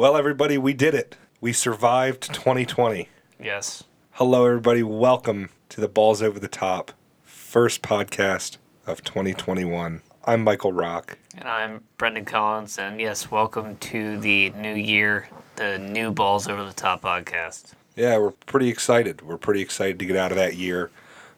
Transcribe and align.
Well, 0.00 0.16
everybody, 0.16 0.56
we 0.56 0.72
did 0.72 0.94
it. 0.94 1.18
We 1.42 1.52
survived 1.52 2.22
2020. 2.32 3.10
Yes. 3.38 3.84
Hello, 4.12 4.46
everybody. 4.46 4.82
Welcome 4.82 5.50
to 5.68 5.78
the 5.78 5.88
Balls 5.88 6.22
Over 6.22 6.40
the 6.40 6.48
Top 6.48 6.92
first 7.22 7.82
podcast 7.82 8.56
of 8.86 9.04
2021. 9.04 10.00
I'm 10.24 10.42
Michael 10.42 10.72
Rock. 10.72 11.18
And 11.36 11.46
I'm 11.46 11.82
Brendan 11.98 12.24
Collins. 12.24 12.78
And 12.78 12.98
yes, 12.98 13.30
welcome 13.30 13.76
to 13.76 14.18
the 14.18 14.48
new 14.56 14.72
year, 14.72 15.28
the 15.56 15.78
new 15.78 16.12
Balls 16.12 16.48
Over 16.48 16.64
the 16.64 16.72
Top 16.72 17.02
podcast. 17.02 17.74
Yeah, 17.94 18.16
we're 18.16 18.30
pretty 18.30 18.70
excited. 18.70 19.20
We're 19.20 19.36
pretty 19.36 19.60
excited 19.60 19.98
to 19.98 20.06
get 20.06 20.16
out 20.16 20.32
of 20.32 20.38
that 20.38 20.56
year. 20.56 20.90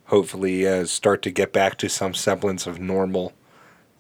Hopefully, 0.04 0.68
uh, 0.68 0.84
start 0.84 1.22
to 1.22 1.32
get 1.32 1.52
back 1.52 1.79
to 1.79 1.88
some 1.88 2.14
semblance 2.14 2.68
of 2.68 2.79
normal 2.79 3.32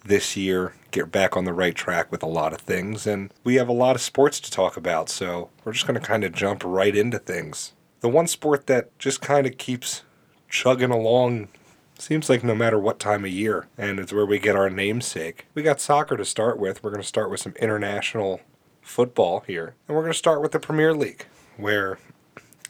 this 0.04 0.36
year, 0.36 0.74
get 0.90 1.10
back 1.10 1.36
on 1.36 1.44
the 1.44 1.52
right 1.52 1.74
track 1.74 2.10
with 2.10 2.22
a 2.22 2.28
lot 2.28 2.52
of 2.52 2.60
things. 2.60 3.06
And 3.06 3.32
we 3.44 3.56
have 3.56 3.68
a 3.68 3.72
lot 3.72 3.96
of 3.96 4.02
sports 4.02 4.40
to 4.40 4.50
talk 4.50 4.76
about, 4.76 5.08
so 5.08 5.50
we're 5.64 5.72
just 5.72 5.86
going 5.86 6.00
to 6.00 6.06
kind 6.06 6.24
of 6.24 6.32
jump 6.32 6.62
right 6.64 6.94
into 6.94 7.18
things. 7.18 7.72
The 8.00 8.08
one 8.08 8.26
sport 8.26 8.66
that 8.66 8.96
just 8.98 9.20
kind 9.20 9.46
of 9.46 9.58
keeps 9.58 10.02
chugging 10.48 10.90
along 10.90 11.48
seems 11.98 12.28
like 12.28 12.42
no 12.42 12.54
matter 12.54 12.78
what 12.78 12.98
time 12.98 13.24
of 13.24 13.30
year, 13.30 13.68
and 13.78 14.00
it's 14.00 14.12
where 14.12 14.26
we 14.26 14.38
get 14.38 14.56
our 14.56 14.68
namesake. 14.68 15.46
We 15.54 15.62
got 15.62 15.80
soccer 15.80 16.16
to 16.16 16.24
start 16.24 16.58
with. 16.58 16.82
We're 16.82 16.90
going 16.90 17.02
to 17.02 17.06
start 17.06 17.30
with 17.30 17.40
some 17.40 17.54
international 17.60 18.40
football 18.80 19.44
here, 19.46 19.74
and 19.86 19.96
we're 19.96 20.02
going 20.02 20.12
to 20.12 20.18
start 20.18 20.42
with 20.42 20.50
the 20.50 20.58
Premier 20.58 20.94
League, 20.94 21.26
where 21.56 21.98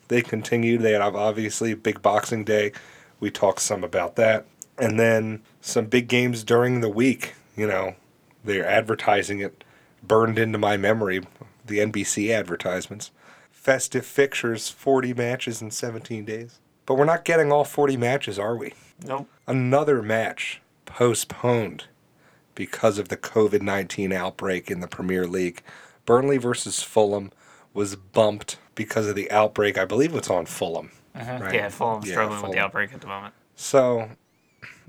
they 0.08 0.20
continued. 0.20 0.82
They 0.82 0.92
have 0.92 1.16
obviously 1.16 1.72
big 1.72 2.02
Boxing 2.02 2.44
Day. 2.44 2.72
We 3.20 3.30
talked 3.30 3.60
some 3.60 3.82
about 3.82 4.16
that, 4.16 4.44
and 4.76 5.00
then 5.00 5.40
some 5.62 5.86
big 5.86 6.08
games 6.08 6.44
during 6.44 6.82
the 6.82 6.90
week. 6.90 7.34
You 7.56 7.66
know, 7.66 7.94
they're 8.44 8.66
advertising 8.66 9.40
it 9.40 9.64
burned 10.02 10.38
into 10.38 10.58
my 10.58 10.76
memory. 10.76 11.22
The 11.64 11.78
NBC 11.78 12.30
advertisements, 12.30 13.12
festive 13.50 14.04
fixtures, 14.04 14.68
40 14.68 15.14
matches 15.14 15.62
in 15.62 15.70
17 15.70 16.24
days. 16.24 16.58
But 16.84 16.96
we're 16.96 17.04
not 17.04 17.24
getting 17.24 17.52
all 17.52 17.64
40 17.64 17.96
matches, 17.96 18.38
are 18.38 18.56
we? 18.56 18.74
Nope. 19.04 19.28
Another 19.46 20.02
match 20.02 20.60
postponed 20.84 21.84
because 22.54 22.98
of 22.98 23.08
the 23.08 23.16
COVID 23.16 23.62
19 23.62 24.12
outbreak 24.12 24.70
in 24.70 24.80
the 24.80 24.88
Premier 24.88 25.26
League. 25.26 25.62
Burnley 26.04 26.36
versus 26.36 26.82
Fulham 26.82 27.30
was 27.72 27.94
bumped 27.94 28.58
because 28.74 29.06
of 29.06 29.14
the 29.14 29.30
outbreak. 29.30 29.78
I 29.78 29.84
believe 29.84 30.14
it's 30.14 30.28
on 30.28 30.46
Fulham. 30.46 30.90
Uh-huh. 31.14 31.38
Right? 31.40 31.54
Yeah, 31.54 31.68
Fulham's 31.68 32.06
Yeah, 32.08 32.14
struggling 32.14 32.42
with 32.42 32.52
the 32.52 32.58
outbreak 32.58 32.92
at 32.92 33.00
the 33.00 33.06
moment. 33.06 33.34
So 33.54 34.10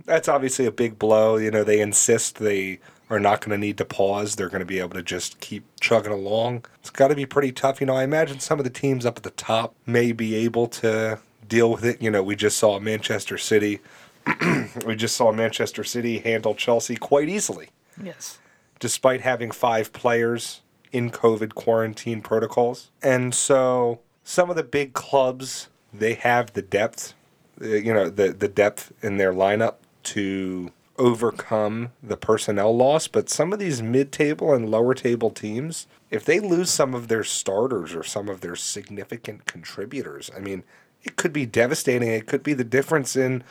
that's 0.06 0.28
obviously 0.28 0.66
a 0.66 0.72
big 0.72 0.98
blow. 1.00 1.38
You 1.38 1.52
know, 1.52 1.64
they 1.64 1.80
insist 1.80 2.36
they 2.38 2.80
are 3.10 3.20
not 3.20 3.42
going 3.42 3.52
to 3.52 3.58
need 3.58 3.78
to 3.78 3.86
pause. 3.86 4.36
They're 4.36 4.50
going 4.50 4.62
to 4.62 4.66
be 4.66 4.80
able 4.80 4.92
to 4.92 5.04
just 5.04 5.40
keep 5.40 5.64
chugging 5.80 6.12
along. 6.12 6.66
It's 6.80 6.90
got 6.90 7.10
to 7.10 7.16
be 7.16 7.26
pretty 7.26 7.52
tough. 7.52 7.80
You 7.82 7.88
know, 7.88 7.96
I 7.96 8.04
imagine 8.04 8.40
some 8.40 8.60
of 8.60 8.64
the 8.64 8.70
teams 8.72 9.06
up 9.06 9.18
at 9.18 9.24
the 9.24 9.30
top 9.32 9.76
may 9.86 10.12
be 10.12 10.36
able 10.36 10.68
to 10.68 11.20
deal 11.48 11.72
with 11.72 11.86
it. 11.86 12.02
You 12.02 12.10
know, 12.10 12.24
we 12.24 12.36
just 12.36 12.58
saw 12.58 12.80
Manchester 12.80 13.38
City. 13.38 13.80
we 14.86 14.96
just 14.96 15.16
saw 15.18 15.32
Manchester 15.32 15.84
City 15.84 16.20
handle 16.20 16.56
Chelsea 16.56 16.96
quite 16.96 17.28
easily, 17.28 17.70
Yes. 18.02 18.40
despite 18.80 19.22
having 19.22 19.52
five 19.52 19.92
players 19.92 20.62
in 20.94 21.12
COVID 21.12 21.56
quarantine 21.56 22.22
protocols. 22.22 22.90
And 23.02 23.36
so 23.36 24.00
some 24.24 24.50
of 24.50 24.56
the 24.56 24.64
big 24.64 24.94
clubs, 24.94 25.68
they 25.94 26.14
have 26.14 26.54
the 26.54 26.62
depth, 26.62 27.14
uh, 27.62 27.66
you 27.66 27.94
know, 27.94 28.10
the, 28.10 28.30
the 28.32 28.48
depth 28.48 28.94
in 29.02 29.18
their 29.18 29.34
lineup 29.34 29.76
to 30.04 30.72
overcome 30.98 31.90
the 32.02 32.18
personnel 32.18 32.76
loss. 32.76 33.08
But 33.08 33.30
some 33.30 33.52
of 33.52 33.60
these 33.60 33.82
mid 33.82 34.12
table 34.12 34.54
and 34.54 34.70
lower 34.70 34.94
table 34.94 35.30
teams, 35.30 35.88
if 36.12 36.24
they 36.26 36.40
lose 36.40 36.70
some 36.70 36.94
of 36.94 37.08
their 37.08 37.24
starters 37.24 37.96
or 37.96 38.04
some 38.04 38.30
of 38.30 38.42
their 38.42 38.56
significant 38.56 39.46
contributors, 39.46 40.30
I 40.36 40.40
mean, 40.40 40.64
it 41.04 41.16
could 41.16 41.34
be 41.34 41.46
devastating. 41.46 42.10
It 42.10 42.28
could 42.28 42.44
be 42.44 42.54
the 42.54 42.64
difference 42.64 43.16
in 43.16 43.44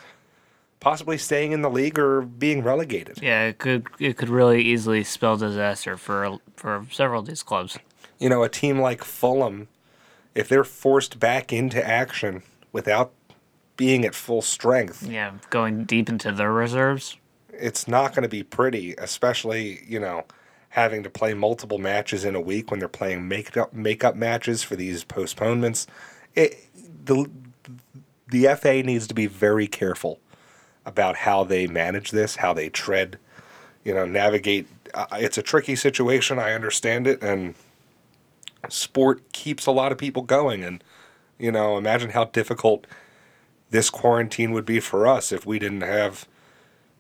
possibly 0.81 1.19
staying 1.19 1.53
in 1.53 1.63
the 1.63 1.71
league 1.71 1.99
or 1.99 2.23
being 2.23 2.63
relegated. 2.63 3.21
Yeah, 3.23 3.45
it 3.45 3.59
could 3.59 3.87
it 3.99 4.17
could 4.17 4.29
really 4.29 4.63
easily 4.63 5.05
spell 5.05 5.37
disaster 5.37 5.97
for 5.97 6.39
for 6.57 6.87
several 6.91 7.21
of 7.21 7.27
these 7.27 7.43
clubs. 7.43 7.79
you 8.19 8.29
know, 8.29 8.43
a 8.43 8.49
team 8.49 8.79
like 8.81 9.03
Fulham, 9.05 9.69
if 10.35 10.49
they're 10.49 10.65
forced 10.65 11.19
back 11.19 11.53
into 11.53 11.85
action 11.87 12.43
without 12.73 13.13
being 13.77 14.05
at 14.05 14.15
full 14.15 14.43
strength, 14.43 15.03
Yeah, 15.09 15.33
going 15.51 15.85
deep 15.85 16.09
into 16.09 16.31
their 16.33 16.53
reserves. 16.53 17.17
it's 17.53 17.87
not 17.89 18.15
going 18.15 18.23
to 18.23 18.29
be 18.29 18.43
pretty, 18.43 18.95
especially, 18.99 19.83
you 19.87 19.99
know, 20.01 20.25
having 20.71 21.03
to 21.03 21.11
play 21.11 21.35
multiple 21.35 21.79
matches 21.79 22.25
in 22.25 22.35
a 22.35 22.41
week 22.41 22.71
when 22.71 22.81
they're 22.81 22.89
playing 22.89 23.29
make-up 23.29 23.73
make-up 23.75 24.15
matches 24.17 24.63
for 24.63 24.75
these 24.77 25.05
postponements. 25.05 25.87
It, 26.35 26.67
the 27.05 27.31
the 28.29 28.55
FA 28.57 28.83
needs 28.83 29.07
to 29.09 29.15
be 29.15 29.27
very 29.27 29.67
careful 29.67 30.19
about 30.87 31.17
how 31.17 31.45
they 31.45 31.67
manage 31.67 32.11
this, 32.11 32.37
how 32.37 32.53
they 32.55 32.69
tread, 32.71 33.19
you 33.85 33.93
know, 33.95 34.07
navigate. 34.07 34.67
Uh, 34.95 35.07
it's 35.13 35.37
a 35.39 35.43
tricky 35.43 35.77
situation. 35.77 36.39
I 36.39 36.53
understand 36.53 37.07
it, 37.07 37.23
and 37.23 37.55
sport 38.69 39.33
keeps 39.33 39.67
a 39.67 39.71
lot 39.73 39.93
of 39.93 39.99
people 39.99 40.23
going. 40.23 40.65
And 40.65 40.83
you 41.39 41.53
know, 41.53 41.77
imagine 41.77 42.11
how 42.11 42.25
difficult 42.27 42.87
this 43.73 43.91
quarantine 43.91 44.53
would 44.53 44.67
be 44.67 44.79
for 44.79 45.07
us 45.07 45.33
if 45.33 45.45
we 45.45 45.59
didn't 45.59 45.81
have 45.81 46.29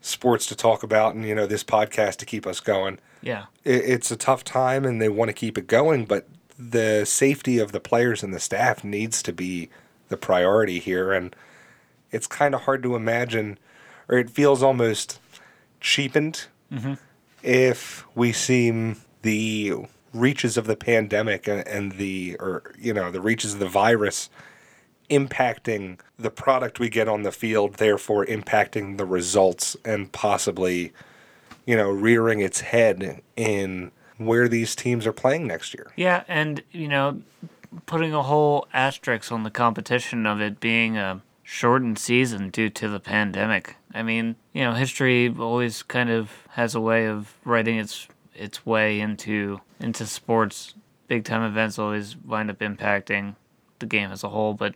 sports 0.00 0.46
to 0.46 0.56
talk 0.56 0.82
about 0.82 1.14
and 1.14 1.24
you 1.24 1.34
know 1.34 1.46
this 1.46 1.62
podcast 1.62 2.16
to 2.16 2.26
keep 2.26 2.46
us 2.46 2.58
going. 2.58 2.98
Yeah. 3.20 3.44
It, 3.62 3.84
it's 3.84 4.10
a 4.10 4.16
tough 4.16 4.42
time, 4.42 4.84
and 4.84 5.00
they 5.00 5.08
want 5.08 5.28
to 5.28 5.34
keep 5.34 5.56
it 5.56 5.68
going, 5.68 6.06
but 6.06 6.26
the 6.58 7.04
safety 7.04 7.58
of 7.58 7.72
the 7.72 7.80
players 7.80 8.22
and 8.22 8.34
the 8.34 8.40
staff 8.40 8.82
needs 8.82 9.22
to 9.22 9.32
be 9.32 9.68
the 10.08 10.16
priority 10.16 10.78
here, 10.78 11.12
and 11.12 11.36
it's 12.10 12.26
kind 12.26 12.54
of 12.54 12.62
hard 12.62 12.82
to 12.82 12.96
imagine, 12.96 13.58
or 14.08 14.18
it 14.18 14.30
feels 14.30 14.62
almost 14.62 15.20
cheapened 15.80 16.46
mm-hmm. 16.72 16.94
if 17.42 18.04
we 18.14 18.32
see 18.32 18.94
the 19.22 19.74
reaches 20.12 20.56
of 20.56 20.66
the 20.66 20.76
pandemic 20.76 21.46
and, 21.46 21.66
and 21.68 21.92
the 21.92 22.36
or 22.40 22.74
you 22.78 22.92
know 22.92 23.10
the 23.10 23.20
reaches 23.20 23.54
of 23.54 23.60
the 23.60 23.68
virus 23.68 24.30
impacting 25.10 25.98
the 26.18 26.30
product 26.30 26.78
we 26.78 26.88
get 26.88 27.08
on 27.08 27.22
the 27.22 27.32
field 27.32 27.74
therefore 27.74 28.24
impacting 28.26 28.96
the 28.96 29.04
results 29.04 29.76
and 29.84 30.12
possibly 30.12 30.92
you 31.66 31.76
know 31.76 31.90
rearing 31.90 32.40
its 32.40 32.60
head 32.60 33.22
in 33.36 33.90
where 34.18 34.48
these 34.48 34.74
teams 34.74 35.06
are 35.06 35.12
playing 35.12 35.46
next 35.46 35.74
year 35.74 35.92
Yeah, 35.96 36.24
and 36.28 36.62
you 36.70 36.88
know, 36.88 37.22
putting 37.86 38.12
a 38.12 38.22
whole 38.22 38.66
asterisk 38.72 39.32
on 39.32 39.42
the 39.42 39.50
competition 39.50 40.26
of 40.26 40.40
it 40.40 40.60
being 40.60 40.96
a 40.96 41.22
shortened 41.42 41.98
season 41.98 42.50
due 42.50 42.70
to 42.70 42.88
the 42.88 43.00
pandemic. 43.00 43.76
I 43.94 44.02
mean, 44.02 44.36
you 44.52 44.62
know, 44.62 44.72
history 44.72 45.34
always 45.38 45.82
kind 45.82 46.10
of 46.10 46.30
has 46.50 46.74
a 46.74 46.80
way 46.80 47.06
of 47.06 47.34
writing 47.44 47.78
its 47.78 48.08
its 48.34 48.64
way 48.64 49.00
into 49.00 49.60
into 49.80 50.06
sports. 50.06 50.74
Big 51.08 51.24
time 51.24 51.42
events 51.42 51.78
always 51.78 52.16
wind 52.16 52.50
up 52.50 52.60
impacting 52.60 53.36
the 53.80 53.86
game 53.86 54.10
as 54.10 54.24
a 54.24 54.28
whole, 54.28 54.54
but 54.54 54.74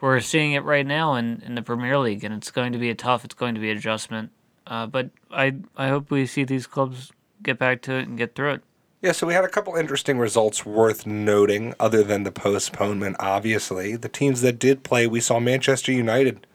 we're 0.00 0.20
seeing 0.20 0.52
it 0.52 0.64
right 0.64 0.86
now 0.86 1.14
in, 1.14 1.42
in 1.44 1.54
the 1.54 1.62
Premier 1.62 1.98
League, 1.98 2.24
and 2.24 2.34
it's 2.34 2.50
going 2.50 2.72
to 2.72 2.78
be 2.78 2.90
a 2.90 2.94
tough. 2.94 3.24
It's 3.24 3.34
going 3.34 3.54
to 3.54 3.60
be 3.60 3.70
adjustment. 3.70 4.30
Uh, 4.66 4.86
but 4.86 5.10
I 5.30 5.56
I 5.76 5.88
hope 5.88 6.10
we 6.10 6.26
see 6.26 6.44
these 6.44 6.66
clubs 6.66 7.12
get 7.42 7.58
back 7.58 7.82
to 7.82 7.94
it 7.94 8.08
and 8.08 8.18
get 8.18 8.34
through 8.34 8.52
it. 8.52 8.62
Yeah, 9.00 9.12
so 9.12 9.28
we 9.28 9.34
had 9.34 9.44
a 9.44 9.48
couple 9.48 9.76
interesting 9.76 10.18
results 10.18 10.66
worth 10.66 11.06
noting, 11.06 11.72
other 11.78 12.02
than 12.02 12.24
the 12.24 12.32
postponement, 12.32 13.14
obviously. 13.20 13.94
The 13.94 14.08
teams 14.08 14.40
that 14.40 14.58
did 14.58 14.82
play, 14.82 15.06
we 15.06 15.20
saw 15.20 15.38
Manchester 15.38 15.92
United 15.92 16.46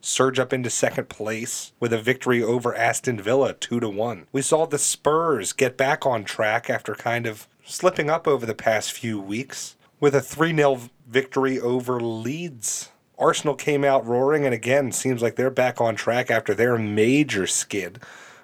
surge 0.00 0.40
up 0.40 0.52
into 0.52 0.68
second 0.70 1.08
place 1.08 1.72
with 1.78 1.92
a 1.92 2.00
victory 2.00 2.42
over 2.42 2.74
Aston 2.74 3.20
Villa, 3.20 3.54
2 3.54 3.78
to 3.78 3.88
1. 3.88 4.26
We 4.32 4.42
saw 4.42 4.66
the 4.66 4.78
Spurs 4.78 5.52
get 5.52 5.76
back 5.76 6.04
on 6.04 6.24
track 6.24 6.68
after 6.68 6.96
kind 6.96 7.26
of 7.26 7.46
slipping 7.64 8.10
up 8.10 8.26
over 8.26 8.44
the 8.44 8.54
past 8.54 8.92
few 8.92 9.20
weeks 9.20 9.76
with 10.04 10.14
a 10.14 10.20
3 10.20 10.54
0 10.54 10.80
victory 11.08 11.58
over 11.58 11.98
Leeds. 11.98 12.90
Arsenal 13.18 13.54
came 13.54 13.84
out 13.84 14.06
roaring, 14.06 14.44
and 14.44 14.52
again, 14.52 14.92
seems 14.92 15.22
like 15.22 15.36
they're 15.36 15.48
back 15.48 15.80
on 15.80 15.96
track 15.96 16.30
after 16.30 16.52
their 16.52 16.76
major 16.76 17.46
skid 17.46 17.98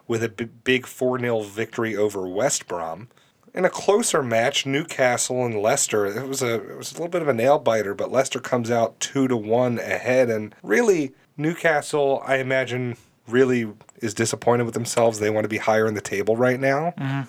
with 0.09 0.25
a 0.25 0.31
b- 0.31 0.47
big 0.65 0.87
4 0.87 1.19
0 1.21 1.43
victory 1.43 1.95
over 1.95 2.27
West 2.27 2.67
Brom. 2.67 3.09
In 3.53 3.67
a 3.67 3.69
closer 3.69 4.23
match, 4.23 4.65
Newcastle 4.65 5.45
and 5.45 5.61
Leicester, 5.61 6.07
it 6.07 6.27
was 6.27 6.41
a 6.41 6.55
it 6.55 6.79
was 6.79 6.93
a 6.93 6.95
little 6.95 7.09
bit 7.09 7.21
of 7.21 7.29
a 7.29 7.35
nail 7.35 7.59
biter, 7.59 7.93
but 7.93 8.11
Leicester 8.11 8.41
comes 8.41 8.71
out 8.71 8.99
two 8.99 9.29
to 9.29 9.37
one 9.37 9.79
ahead, 9.79 10.31
and 10.31 10.55
really 10.63 11.13
Newcastle, 11.37 12.23
I 12.25 12.37
imagine, 12.37 12.97
really 13.29 13.71
is 13.97 14.15
disappointed 14.15 14.65
with 14.65 14.73
themselves. 14.73 15.19
They 15.19 15.29
want 15.29 15.45
to 15.45 15.51
be 15.51 15.59
higher 15.59 15.87
in 15.87 15.93
the 15.93 16.01
table 16.01 16.37
right 16.37 16.59
now, 16.59 16.95
mm-hmm. 16.97 17.29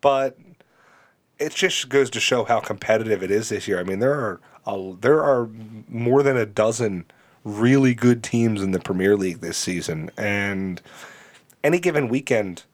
but 0.00 0.36
it 1.40 1.54
just 1.54 1.88
goes 1.88 2.10
to 2.10 2.20
show 2.20 2.44
how 2.44 2.60
competitive 2.60 3.22
it 3.22 3.30
is 3.30 3.48
this 3.48 3.66
year. 3.66 3.80
I 3.80 3.82
mean, 3.82 3.98
there 3.98 4.14
are 4.14 4.40
a, 4.66 4.94
there 5.00 5.24
are 5.24 5.48
more 5.88 6.22
than 6.22 6.36
a 6.36 6.46
dozen 6.46 7.06
really 7.42 7.94
good 7.94 8.22
teams 8.22 8.62
in 8.62 8.72
the 8.72 8.78
Premier 8.78 9.16
League 9.16 9.40
this 9.40 9.56
season, 9.56 10.10
and 10.18 10.82
any 11.64 11.80
given 11.80 12.08
weekend, 12.08 12.64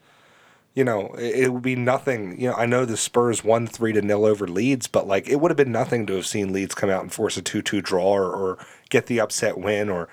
you 0.75 0.83
know, 0.83 1.15
it, 1.15 1.45
it 1.45 1.53
would 1.53 1.63
be 1.63 1.77
nothing. 1.77 2.41
You 2.41 2.51
know, 2.51 2.57
I 2.57 2.67
know 2.67 2.85
the 2.85 2.97
Spurs 2.97 3.45
won 3.45 3.69
three 3.69 3.93
to 3.93 4.03
nil 4.03 4.27
over 4.27 4.49
Leeds, 4.49 4.89
but 4.89 5.07
like 5.07 5.29
it 5.29 5.37
would 5.37 5.53
have 5.53 5.57
been 5.57 5.73
nothing 5.73 6.05
to 6.07 6.15
have 6.15 6.27
seen 6.27 6.53
Leeds 6.53 6.75
come 6.75 6.91
out 6.91 7.03
and 7.03 7.13
force 7.13 7.37
a 7.37 7.43
two-two 7.43 7.81
draw 7.81 8.15
or, 8.15 8.31
or 8.31 8.59
get 8.91 9.07
the 9.07 9.21
upset 9.21 9.57
win, 9.57 9.89
or 9.89 10.09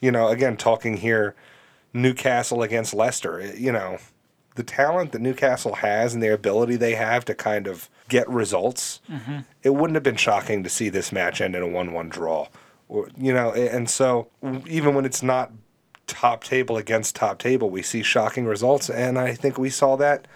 you 0.00 0.12
know, 0.12 0.28
again 0.28 0.56
talking 0.56 0.98
here, 0.98 1.34
Newcastle 1.92 2.62
against 2.62 2.94
Leicester. 2.94 3.52
You 3.56 3.72
know, 3.72 3.98
the 4.60 4.64
talent 4.64 5.12
that 5.12 5.22
Newcastle 5.22 5.76
has 5.76 6.12
and 6.12 6.22
the 6.22 6.32
ability 6.32 6.76
they 6.76 6.94
have 6.94 7.24
to 7.24 7.34
kind 7.34 7.66
of 7.66 7.88
get 8.10 8.28
results. 8.28 9.00
Mm-hmm. 9.08 9.38
It 9.62 9.70
wouldn't 9.70 9.94
have 9.94 10.02
been 10.02 10.16
shocking 10.16 10.62
to 10.62 10.68
see 10.68 10.90
this 10.90 11.12
match 11.12 11.40
end 11.40 11.56
in 11.56 11.62
a 11.62 11.66
one-one 11.66 12.10
draw, 12.10 12.48
or 12.86 13.08
you 13.16 13.32
know, 13.32 13.52
and 13.52 13.88
so 13.88 14.28
even 14.66 14.94
when 14.94 15.06
it's 15.06 15.22
not 15.22 15.50
top 16.06 16.44
table 16.44 16.76
against 16.76 17.16
top 17.16 17.38
table, 17.38 17.70
we 17.70 17.80
see 17.80 18.02
shocking 18.02 18.44
results, 18.44 18.90
and 18.90 19.18
I 19.18 19.32
think 19.32 19.56
we 19.56 19.70
saw 19.70 19.96
that 19.96 20.28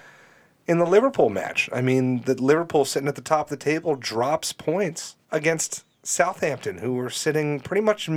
in 0.66 0.78
the 0.78 0.86
Liverpool 0.86 1.28
match. 1.28 1.68
I 1.70 1.82
mean, 1.82 2.22
the 2.22 2.40
Liverpool 2.40 2.86
sitting 2.86 3.08
at 3.08 3.16
the 3.16 3.20
top 3.20 3.46
of 3.46 3.50
the 3.50 3.62
table 3.62 3.94
drops 3.94 4.54
points 4.54 5.16
against 5.30 5.84
Southampton, 6.02 6.78
who 6.78 6.94
were 6.94 7.10
sitting 7.10 7.60
pretty 7.60 7.82
much 7.82 8.08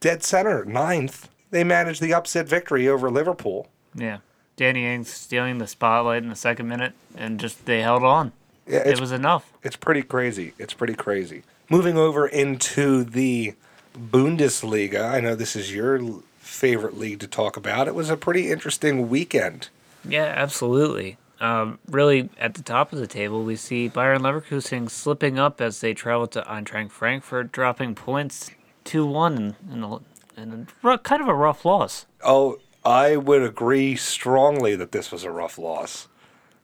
dead 0.00 0.24
center, 0.24 0.64
ninth. 0.64 1.28
They 1.52 1.62
managed 1.62 2.02
the 2.02 2.14
upset 2.14 2.48
victory 2.48 2.88
over 2.88 3.08
Liverpool. 3.10 3.68
Yeah. 3.94 4.18
Danny 4.56 4.86
Ings 4.86 5.10
stealing 5.12 5.58
the 5.58 5.66
spotlight 5.66 6.22
in 6.22 6.28
the 6.28 6.36
second 6.36 6.68
minute, 6.68 6.92
and 7.16 7.38
just 7.38 7.66
they 7.66 7.82
held 7.82 8.02
on. 8.02 8.32
Yeah, 8.66 8.78
It 8.88 8.98
was 9.00 9.12
enough. 9.12 9.52
it's 9.62 9.76
pretty 9.76 10.02
crazy. 10.02 10.52
It's 10.58 10.74
pretty 10.74 10.94
crazy. 10.94 11.42
Moving 11.70 11.96
over 11.96 12.26
into 12.26 13.04
the 13.04 13.54
Bundesliga, 13.96 15.10
I 15.12 15.20
know 15.20 15.34
this 15.34 15.54
is 15.56 15.74
your 15.74 16.00
favorite 16.38 16.96
league 16.98 17.20
to 17.20 17.26
talk 17.26 17.56
about. 17.56 17.86
It 17.88 17.94
was 17.94 18.08
a 18.10 18.16
pretty 18.16 18.50
interesting 18.50 19.08
weekend. 19.08 19.68
Yeah, 20.08 20.32
absolutely. 20.36 21.18
Um, 21.40 21.78
really, 21.90 22.30
at 22.38 22.54
the 22.54 22.62
top 22.62 22.92
of 22.92 22.98
the 22.98 23.06
table, 23.06 23.42
we 23.44 23.56
see 23.56 23.88
Bayer 23.88 24.18
Leverkusen 24.18 24.88
slipping 24.88 25.38
up 25.38 25.60
as 25.60 25.80
they 25.80 25.92
travel 25.92 26.26
to 26.28 26.40
Eintracht 26.42 26.90
Frankfurt, 26.90 27.52
dropping 27.52 27.94
points 27.94 28.50
2 28.84 29.04
1 29.04 29.36
in, 29.36 29.56
in, 29.72 29.82
a, 29.82 29.96
in 30.40 30.66
a 30.82 30.98
kind 30.98 31.20
of 31.20 31.28
a 31.28 31.34
rough 31.34 31.64
loss. 31.64 32.06
Oh, 32.24 32.58
I 32.86 33.16
would 33.16 33.42
agree 33.42 33.96
strongly 33.96 34.76
that 34.76 34.92
this 34.92 35.10
was 35.10 35.24
a 35.24 35.30
rough 35.30 35.58
loss. 35.58 36.08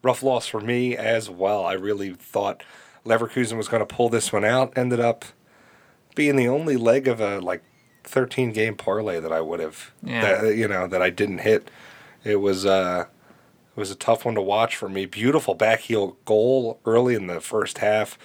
Rough 0.03 0.23
loss 0.23 0.47
for 0.47 0.61
me 0.61 0.97
as 0.97 1.29
well. 1.29 1.65
I 1.67 1.73
really 1.75 2.15
thought 2.15 2.63
Leverkusen 3.05 3.57
was 3.57 3.69
going 3.69 3.87
to 3.87 3.95
pull 3.95 4.09
this 4.09 4.33
one 4.33 4.45
out. 4.45 4.73
Ended 4.77 5.01
up 5.01 5.25
being 6.15 6.37
the 6.37 6.49
only 6.49 6.77
leg 6.77 7.09
of 7.09 7.21
a 7.21 7.41
like 7.41 7.63
13 8.05 8.53
game 8.53 8.77
parlay 8.77 9.21
that 9.21 9.33
I 9.33 9.41
would 9.41 9.61
have 9.61 9.93
Yeah. 10.03 10.43
that 10.43 10.57
you 10.57 10.69
know 10.69 10.87
that 10.87 11.03
I 11.03 11.11
didn't 11.11 11.39
hit. 11.39 11.71
It 12.25 12.37
was 12.37 12.65
uh 12.67 13.07
it 13.77 13.81
was 13.81 13.91
a 13.91 13.97
tough 13.97 14.25
one 14.25 14.35
to 14.35 14.43
watch 14.43 14.77
for 14.77 14.89
me. 14.89 15.07
Beautiful 15.07 15.57
backheel 15.57 16.17
goal 16.25 16.79
early 16.85 17.15
in 17.15 17.27
the 17.27 17.41
first 17.41 17.79
half. 17.79 18.19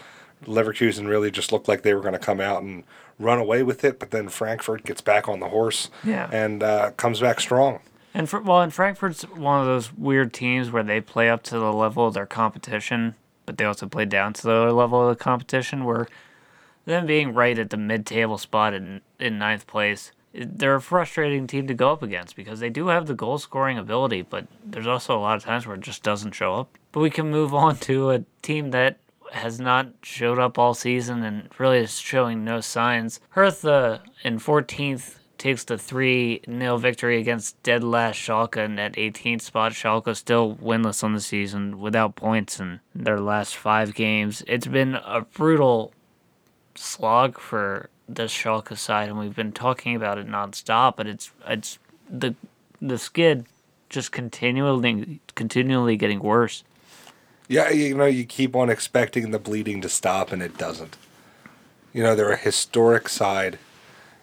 Leverkusen 0.45 1.07
really 1.07 1.31
just 1.31 1.51
looked 1.51 1.67
like 1.67 1.81
they 1.81 1.93
were 1.93 2.01
going 2.01 2.13
to 2.13 2.19
come 2.19 2.39
out 2.39 2.61
and 2.61 2.83
run 3.19 3.39
away 3.39 3.63
with 3.63 3.83
it, 3.83 3.99
but 3.99 4.11
then 4.11 4.29
Frankfurt 4.29 4.83
gets 4.83 5.01
back 5.01 5.27
on 5.27 5.39
the 5.39 5.49
horse 5.49 5.89
Yeah. 6.03 6.29
and 6.31 6.61
uh, 6.61 6.91
comes 6.91 7.19
back 7.19 7.39
strong. 7.39 7.79
And 8.13 8.29
for, 8.29 8.39
well, 8.41 8.61
and 8.61 8.73
Frankfurt's 8.73 9.23
one 9.23 9.59
of 9.59 9.65
those 9.65 9.93
weird 9.93 10.33
teams 10.33 10.71
where 10.71 10.83
they 10.83 11.01
play 11.01 11.29
up 11.29 11.43
to 11.43 11.59
the 11.59 11.71
level 11.73 12.07
of 12.07 12.13
their 12.13 12.25
competition, 12.25 13.15
but 13.45 13.57
they 13.57 13.65
also 13.65 13.87
play 13.87 14.05
down 14.05 14.33
to 14.33 14.43
the 14.43 14.71
level 14.73 15.07
of 15.07 15.15
the 15.17 15.23
competition. 15.23 15.83
Where 15.83 16.07
them 16.85 17.05
being 17.05 17.33
right 17.33 17.57
at 17.59 17.69
the 17.69 17.77
mid-table 17.77 18.37
spot 18.37 18.73
in 18.73 19.01
in 19.19 19.37
ninth 19.37 19.67
place, 19.67 20.11
they're 20.33 20.75
a 20.75 20.81
frustrating 20.81 21.45
team 21.47 21.67
to 21.67 21.73
go 21.73 21.91
up 21.91 22.01
against 22.01 22.35
because 22.35 22.59
they 22.59 22.69
do 22.69 22.87
have 22.87 23.05
the 23.07 23.13
goal-scoring 23.13 23.77
ability, 23.77 24.21
but 24.23 24.47
there's 24.65 24.87
also 24.87 25.17
a 25.17 25.21
lot 25.21 25.37
of 25.37 25.43
times 25.43 25.65
where 25.67 25.75
it 25.75 25.81
just 25.81 26.01
doesn't 26.03 26.33
show 26.33 26.55
up. 26.55 26.77
But 26.91 27.01
we 27.01 27.09
can 27.09 27.29
move 27.29 27.53
on 27.53 27.75
to 27.77 28.11
a 28.11 28.23
team 28.41 28.71
that 28.71 28.97
has 29.31 29.59
not 29.59 29.87
showed 30.03 30.39
up 30.39 30.57
all 30.57 30.73
season 30.73 31.23
and 31.23 31.49
really 31.57 31.79
is 31.79 31.97
showing 31.99 32.43
no 32.43 32.61
signs. 32.61 33.19
Hertha 33.29 34.01
in 34.23 34.39
14th 34.39 35.17
takes 35.37 35.63
the 35.63 35.77
3 35.77 36.41
0 36.45 36.77
victory 36.77 37.19
against 37.19 37.61
dead 37.63 37.83
last 37.83 38.17
Schalke 38.17 38.57
in 38.57 38.75
that 38.75 38.93
18th 38.93 39.41
spot. 39.41 39.71
Schalke 39.73 40.15
still 40.15 40.55
winless 40.55 41.03
on 41.03 41.13
the 41.13 41.21
season 41.21 41.79
without 41.79 42.15
points 42.15 42.59
in 42.59 42.79
their 42.95 43.19
last 43.19 43.55
five 43.55 43.93
games. 43.93 44.43
It's 44.47 44.67
been 44.67 44.95
a 44.95 45.21
brutal 45.21 45.93
slog 46.75 47.39
for 47.39 47.89
this 48.07 48.31
Schalke 48.31 48.77
side, 48.77 49.09
and 49.09 49.19
we've 49.19 49.35
been 49.35 49.51
talking 49.51 49.95
about 49.95 50.17
it 50.17 50.27
nonstop. 50.27 50.95
But 50.95 51.07
it's 51.07 51.31
it's 51.47 51.79
the 52.09 52.35
the 52.81 52.97
skid 52.97 53.45
just 53.89 54.11
continually 54.11 55.19
continually 55.35 55.97
getting 55.97 56.19
worse. 56.19 56.63
Yeah, 57.47 57.69
you 57.69 57.95
know, 57.95 58.05
you 58.05 58.25
keep 58.25 58.55
on 58.55 58.69
expecting 58.69 59.31
the 59.31 59.39
bleeding 59.39 59.81
to 59.81 59.89
stop, 59.89 60.31
and 60.31 60.41
it 60.41 60.57
doesn't. 60.57 60.97
You 61.93 62.03
know, 62.03 62.15
they're 62.15 62.31
a 62.31 62.37
historic 62.37 63.07
side. 63.07 63.57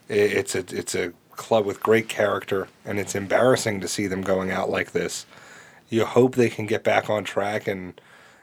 It's 0.08 0.54
a 0.54 0.64
it's 0.70 0.94
a 0.94 1.12
club 1.32 1.64
with 1.64 1.82
great 1.82 2.08
character, 2.08 2.68
and 2.84 2.98
it's 2.98 3.14
embarrassing 3.14 3.80
to 3.80 3.88
see 3.88 4.06
them 4.06 4.22
going 4.22 4.50
out 4.50 4.68
like 4.68 4.92
this. 4.92 5.24
You 5.88 6.04
hope 6.04 6.34
they 6.34 6.50
can 6.50 6.66
get 6.66 6.84
back 6.84 7.08
on 7.08 7.24
track 7.24 7.66
and 7.66 7.98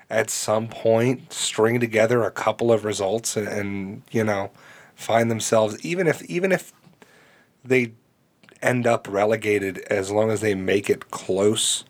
at 0.10 0.30
some 0.30 0.68
point 0.68 1.31
string 1.31 1.80
together 1.80 2.24
a 2.24 2.31
couple 2.31 2.72
of 2.72 2.83
results 2.83 3.38
and, 3.38 3.48
and 3.48 4.01
you 4.12 4.24
know 4.24 4.51
find 4.94 5.31
themselves 5.31 5.83
even 5.86 6.06
if 6.06 6.22
even 6.24 6.51
if 6.51 6.74
they 7.63 7.94
end 8.62 8.86
up 8.86 9.07
relegated 9.10 9.80
as 9.89 10.12
long 10.12 10.30
as 10.30 10.42
they 10.42 10.54
make 10.54 10.89
it 10.89 11.10
close 11.12 11.86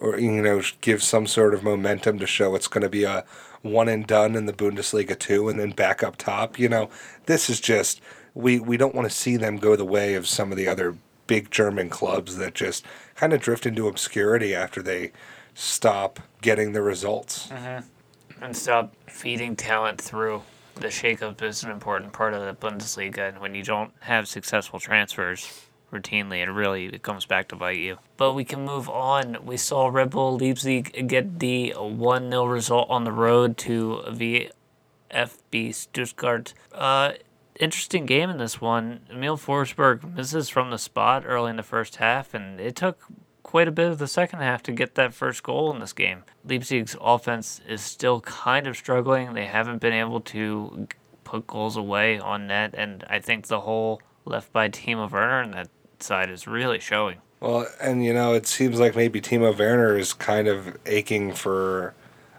or 0.00 0.18
you 0.18 0.42
know 0.42 0.62
give 0.80 1.02
some 1.02 1.26
sort 1.26 1.54
of 1.54 1.62
momentum 1.62 2.18
to 2.18 2.26
show 2.26 2.54
it's 2.54 2.68
going 2.68 2.82
to 2.82 2.88
be 2.88 3.04
a 3.04 3.24
one 3.62 3.88
and 3.88 4.06
done 4.06 4.34
in 4.34 4.46
the 4.46 4.52
Bundesliga 4.52 5.18
too 5.18 5.48
and 5.48 5.60
then 5.60 5.70
back 5.70 6.02
up 6.02 6.16
top 6.16 6.58
you 6.58 6.68
know 6.68 6.88
this 7.26 7.50
is 7.50 7.60
just 7.60 8.00
we 8.34 8.58
we 8.58 8.76
don't 8.76 8.94
want 8.94 9.08
to 9.08 9.14
see 9.14 9.36
them 9.36 9.56
go 9.56 9.76
the 9.76 9.84
way 9.84 10.14
of 10.14 10.26
some 10.26 10.50
of 10.50 10.56
the 10.56 10.68
other 10.68 10.96
big 11.26 11.50
German 11.50 11.88
clubs 11.88 12.36
that 12.38 12.54
just 12.54 12.84
kind 13.14 13.32
of 13.32 13.40
drift 13.40 13.64
into 13.64 13.86
obscurity 13.86 14.52
after 14.52 14.82
they 14.82 15.12
stop 15.54 16.18
getting 16.42 16.72
the 16.72 16.82
results 16.82 17.46
mm-hmm. 17.46 17.86
and 18.42 18.56
stop 18.56 18.94
feeding 19.06 19.54
talent 19.54 20.00
through. 20.00 20.42
The 20.74 20.88
shakeup 20.88 21.40
is 21.42 21.62
an 21.62 21.70
important 21.70 22.12
part 22.12 22.34
of 22.34 22.40
the 22.40 22.66
Bundesliga, 22.66 23.28
and 23.28 23.38
when 23.38 23.54
you 23.54 23.62
don't 23.62 23.92
have 24.00 24.26
successful 24.26 24.80
transfers 24.80 25.66
routinely, 25.92 26.42
it 26.42 26.50
really 26.50 26.86
it 26.86 27.02
comes 27.02 27.26
back 27.26 27.48
to 27.48 27.56
bite 27.56 27.78
you. 27.78 27.98
But 28.16 28.34
we 28.34 28.44
can 28.44 28.64
move 28.64 28.88
on. 28.88 29.38
We 29.44 29.56
saw 29.56 29.88
Red 29.88 30.10
Bull 30.10 30.36
Leipzig 30.36 31.08
get 31.08 31.38
the 31.38 31.74
1 31.76 32.30
0 32.30 32.44
result 32.44 32.88
on 32.90 33.04
the 33.04 33.12
road 33.12 33.56
to 33.58 34.02
VfB 34.08 35.74
Stuttgart. 35.74 36.54
Uh, 36.72 37.12
interesting 37.58 38.06
game 38.06 38.30
in 38.30 38.38
this 38.38 38.60
one. 38.60 39.00
Emil 39.10 39.36
Forsberg 39.36 40.14
misses 40.14 40.48
from 40.48 40.70
the 40.70 40.78
spot 40.78 41.24
early 41.26 41.50
in 41.50 41.56
the 41.56 41.62
first 41.62 41.96
half, 41.96 42.34
and 42.34 42.60
it 42.60 42.76
took 42.76 42.98
quite 43.42 43.68
a 43.68 43.72
bit 43.72 43.90
of 43.90 43.98
the 43.98 44.06
second 44.06 44.38
half 44.40 44.62
to 44.62 44.72
get 44.72 44.94
that 44.94 45.12
first 45.12 45.42
goal 45.42 45.72
in 45.72 45.80
this 45.80 45.92
game. 45.92 46.24
Leipzig's 46.44 46.96
offense 47.00 47.60
is 47.68 47.82
still 47.82 48.20
kind 48.20 48.66
of 48.66 48.76
struggling. 48.76 49.34
They 49.34 49.46
haven't 49.46 49.80
been 49.80 49.92
able 49.92 50.20
to 50.20 50.86
put 51.24 51.46
goals 51.46 51.76
away 51.76 52.18
on 52.18 52.46
net, 52.46 52.74
and 52.74 53.04
I 53.08 53.18
think 53.18 53.46
the 53.46 53.60
whole 53.60 54.00
left 54.24 54.52
by 54.52 54.68
Timo 54.68 55.10
Werner 55.10 55.42
on 55.42 55.50
that 55.52 55.68
side 56.02 56.30
is 56.30 56.46
really 56.46 56.80
showing. 56.80 57.18
Well, 57.40 57.66
and 57.80 58.04
you 58.04 58.12
know, 58.12 58.34
it 58.34 58.46
seems 58.46 58.78
like 58.78 58.94
maybe 58.94 59.20
Timo 59.20 59.56
Werner 59.56 59.96
is 59.96 60.12
kind 60.12 60.46
of 60.46 60.76
aching 60.84 61.32
for 61.32 61.94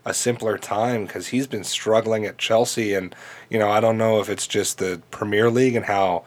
a 0.05 0.13
simpler 0.13 0.57
time 0.57 1.05
because 1.05 1.27
he's 1.27 1.47
been 1.47 1.63
struggling 1.63 2.25
at 2.25 2.37
Chelsea, 2.37 2.93
and 2.93 3.15
you 3.49 3.57
know, 3.57 3.69
I 3.69 3.79
don't 3.79 3.97
know 3.97 4.19
if 4.19 4.29
it's 4.29 4.47
just 4.47 4.77
the 4.77 5.01
Premier 5.09 5.49
League 5.49 5.75
and 5.75 5.85
how 5.85 6.23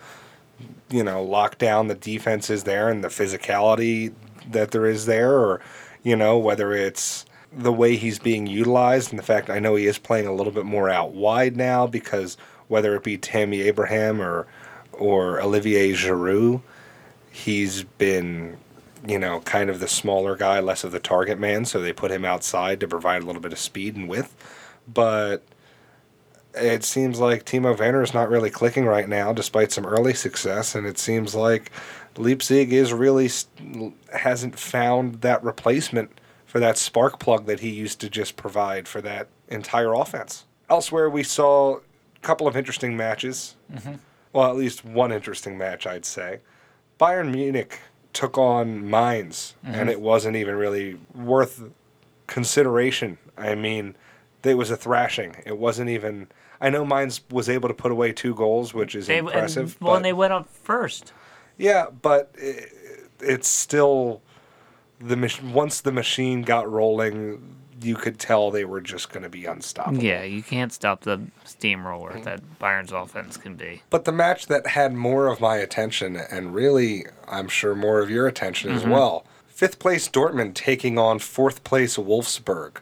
you 0.90 1.04
know 1.04 1.22
locked 1.22 1.58
down 1.58 1.88
the 1.88 1.94
defense 1.94 2.50
is 2.50 2.64
there 2.64 2.88
and 2.88 3.04
the 3.04 3.08
physicality 3.08 4.12
that 4.50 4.72
there 4.72 4.86
is 4.86 5.06
there, 5.06 5.32
or 5.32 5.60
you 6.02 6.16
know, 6.16 6.36
whether 6.36 6.72
it's 6.72 7.24
the 7.52 7.72
way 7.72 7.96
he's 7.96 8.18
being 8.18 8.46
utilized 8.48 9.10
and 9.10 9.18
the 9.18 9.24
fact 9.24 9.48
I 9.48 9.60
know 9.60 9.76
he 9.76 9.86
is 9.86 9.98
playing 9.98 10.26
a 10.26 10.34
little 10.34 10.52
bit 10.52 10.64
more 10.64 10.90
out 10.90 11.12
wide 11.12 11.56
now 11.56 11.86
because 11.86 12.36
whether 12.66 12.96
it 12.96 13.04
be 13.04 13.16
Tammy 13.16 13.60
Abraham 13.62 14.20
or 14.20 14.46
or 14.92 15.40
Olivier 15.40 15.92
Giroud, 15.92 16.62
he's 17.34 17.84
been 17.84 18.56
you 19.06 19.18
know, 19.18 19.40
kind 19.40 19.68
of 19.68 19.80
the 19.80 19.88
smaller 19.88 20.36
guy, 20.36 20.60
less 20.60 20.84
of 20.84 20.92
the 20.92 21.00
target 21.00 21.38
man, 21.38 21.64
so 21.64 21.80
they 21.80 21.92
put 21.92 22.10
him 22.10 22.24
outside 22.24 22.80
to 22.80 22.88
provide 22.88 23.22
a 23.22 23.26
little 23.26 23.42
bit 23.42 23.52
of 23.52 23.58
speed 23.58 23.96
and 23.96 24.08
width. 24.08 24.34
But 24.92 25.42
it 26.54 26.84
seems 26.84 27.20
like 27.20 27.44
Timo 27.44 27.78
Werner 27.78 28.02
is 28.02 28.14
not 28.14 28.30
really 28.30 28.50
clicking 28.50 28.86
right 28.86 29.08
now, 29.08 29.32
despite 29.32 29.72
some 29.72 29.84
early 29.84 30.14
success, 30.14 30.74
and 30.74 30.86
it 30.86 30.98
seems 30.98 31.34
like 31.34 31.70
Leipzig 32.16 32.72
is 32.72 32.92
really 32.92 33.28
st- 33.28 33.94
hasn't 34.14 34.58
found 34.58 35.20
that 35.20 35.42
replacement 35.44 36.10
for 36.46 36.60
that 36.60 36.78
spark 36.78 37.18
plug 37.18 37.46
that 37.46 37.60
he 37.60 37.70
used 37.70 38.00
to 38.00 38.08
just 38.08 38.36
provide 38.36 38.88
for 38.88 39.02
that 39.02 39.28
entire 39.48 39.92
offense. 39.92 40.44
Elsewhere, 40.70 41.10
we 41.10 41.22
saw 41.22 41.76
a 41.76 42.20
couple 42.22 42.46
of 42.46 42.56
interesting 42.56 42.96
matches. 42.96 43.56
Mm-hmm. 43.70 43.94
Well, 44.32 44.48
at 44.48 44.56
least 44.56 44.84
one 44.84 45.12
interesting 45.12 45.58
match, 45.58 45.86
I'd 45.86 46.06
say. 46.06 46.40
Bayern 47.04 47.32
Munich 47.32 47.80
took 48.14 48.38
on 48.38 48.88
Mainz, 48.88 49.54
and 49.62 49.74
mm-hmm. 49.76 49.88
it 49.90 50.00
wasn't 50.00 50.36
even 50.36 50.54
really 50.54 50.96
worth 51.14 51.64
consideration. 52.26 53.18
I 53.36 53.54
mean, 53.54 53.94
it 54.42 54.54
was 54.54 54.70
a 54.70 54.76
thrashing. 54.76 55.36
It 55.44 55.58
wasn't 55.58 55.90
even. 55.90 56.28
I 56.60 56.70
know 56.70 56.86
Mainz 56.86 57.20
was 57.30 57.50
able 57.50 57.68
to 57.68 57.74
put 57.74 57.92
away 57.92 58.12
two 58.12 58.34
goals, 58.34 58.72
which 58.72 58.94
is 58.94 59.06
They, 59.06 59.18
impressive. 59.18 59.72
and, 59.72 59.80
well, 59.80 59.92
but, 59.92 59.96
and 59.96 60.04
they 60.04 60.12
went 60.14 60.32
up 60.32 60.48
first. 60.48 61.12
yeah, 61.58 61.86
but 61.90 62.30
it, 62.38 62.72
it's 63.20 63.48
still 63.48 64.22
the 64.98 65.40
once 65.52 65.82
the 65.82 65.92
machine 65.92 66.40
got 66.40 66.70
rolling, 66.70 67.56
you 67.80 67.96
could 67.96 68.18
tell 68.18 68.50
they 68.50 68.64
were 68.64 68.80
just 68.80 69.10
going 69.12 69.22
to 69.22 69.28
be 69.28 69.46
unstoppable. 69.46 70.02
Yeah, 70.02 70.22
you 70.22 70.42
can't 70.42 70.72
stop 70.72 71.02
the 71.02 71.22
steamroller 71.44 72.20
that 72.20 72.58
Bayern's 72.58 72.92
offense 72.92 73.36
can 73.36 73.56
be. 73.56 73.82
But 73.90 74.04
the 74.04 74.12
match 74.12 74.46
that 74.46 74.68
had 74.68 74.94
more 74.94 75.28
of 75.28 75.40
my 75.40 75.56
attention, 75.56 76.16
and 76.16 76.54
really, 76.54 77.06
I'm 77.28 77.48
sure 77.48 77.74
more 77.74 78.00
of 78.00 78.10
your 78.10 78.26
attention 78.26 78.72
as 78.72 78.82
mm-hmm. 78.82 78.90
well, 78.90 79.26
fifth 79.46 79.78
place 79.78 80.08
Dortmund 80.08 80.54
taking 80.54 80.98
on 80.98 81.18
fourth 81.18 81.64
place 81.64 81.96
Wolfsburg. 81.96 82.76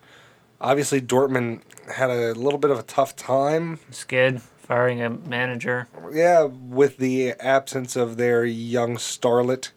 Obviously, 0.61 1.01
Dortmund 1.01 1.63
had 1.93 2.11
a 2.11 2.35
little 2.35 2.59
bit 2.59 2.71
of 2.71 2.79
a 2.79 2.85
tough 2.85 3.17
time. 3.17 3.81
Skid 3.91 4.41
firing 4.41 5.03
a 5.03 5.11
manager. 5.11 5.89
Yeah, 6.13 6.45
with 6.45 6.97
the 6.97 7.33
absence 7.33 7.97
of 7.97 8.17
their 8.17 8.45
young 8.45 8.97
starlet, 8.97 9.71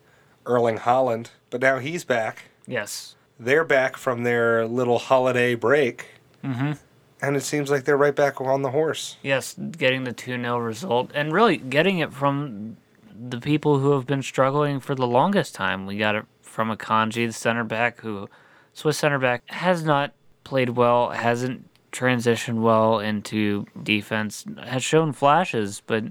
Erling 0.46 0.78
Haaland. 0.78 1.28
But 1.50 1.62
now 1.62 1.80
he's 1.80 2.04
back. 2.04 2.44
Yes. 2.68 3.15
They're 3.40 3.66
back 3.66 3.98
from 3.98 4.24
their 4.24 4.66
little 4.66 5.00
holiday 5.00 5.56
break. 5.56 6.08
Mm-hmm. 6.44 6.74
And 7.22 7.36
it 7.36 7.42
seems 7.42 7.72
like 7.72 7.86
they're 7.86 7.98
right 7.98 8.16
back 8.16 8.40
on 8.40 8.62
the 8.62 8.72
horse. 8.72 9.18
Yes, 9.24 9.56
getting 9.56 10.04
the 10.04 10.14
2 10.14 10.40
0 10.42 10.58
result 10.60 11.12
and 11.14 11.34
really 11.34 11.58
getting 11.58 12.00
it 12.00 12.14
from 12.14 12.78
the 13.18 13.40
people 13.40 13.80
who 13.80 13.92
have 13.92 14.06
been 14.06 14.22
struggling 14.22 14.80
for 14.80 14.96
the 14.96 15.08
longest 15.08 15.56
time. 15.56 15.86
We 15.86 15.98
got 15.98 16.16
it 16.16 16.26
from 16.42 16.76
Akanji, 16.76 17.28
the 17.28 17.34
center 17.34 17.64
back, 17.64 18.02
who, 18.02 18.30
Swiss 18.74 18.98
center 18.98 19.20
back, 19.20 19.44
has 19.48 19.84
not 19.84 20.14
played 20.44 20.70
well, 20.70 21.10
hasn't 21.10 21.70
transitioned 21.92 22.62
well 22.62 23.00
into 23.00 23.66
defense, 23.82 24.46
has 24.64 24.84
shown 24.84 25.14
flashes, 25.14 25.82
but 25.86 26.04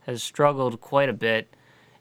has 0.00 0.22
struggled 0.22 0.80
quite 0.80 1.08
a 1.08 1.14
bit. 1.14 1.48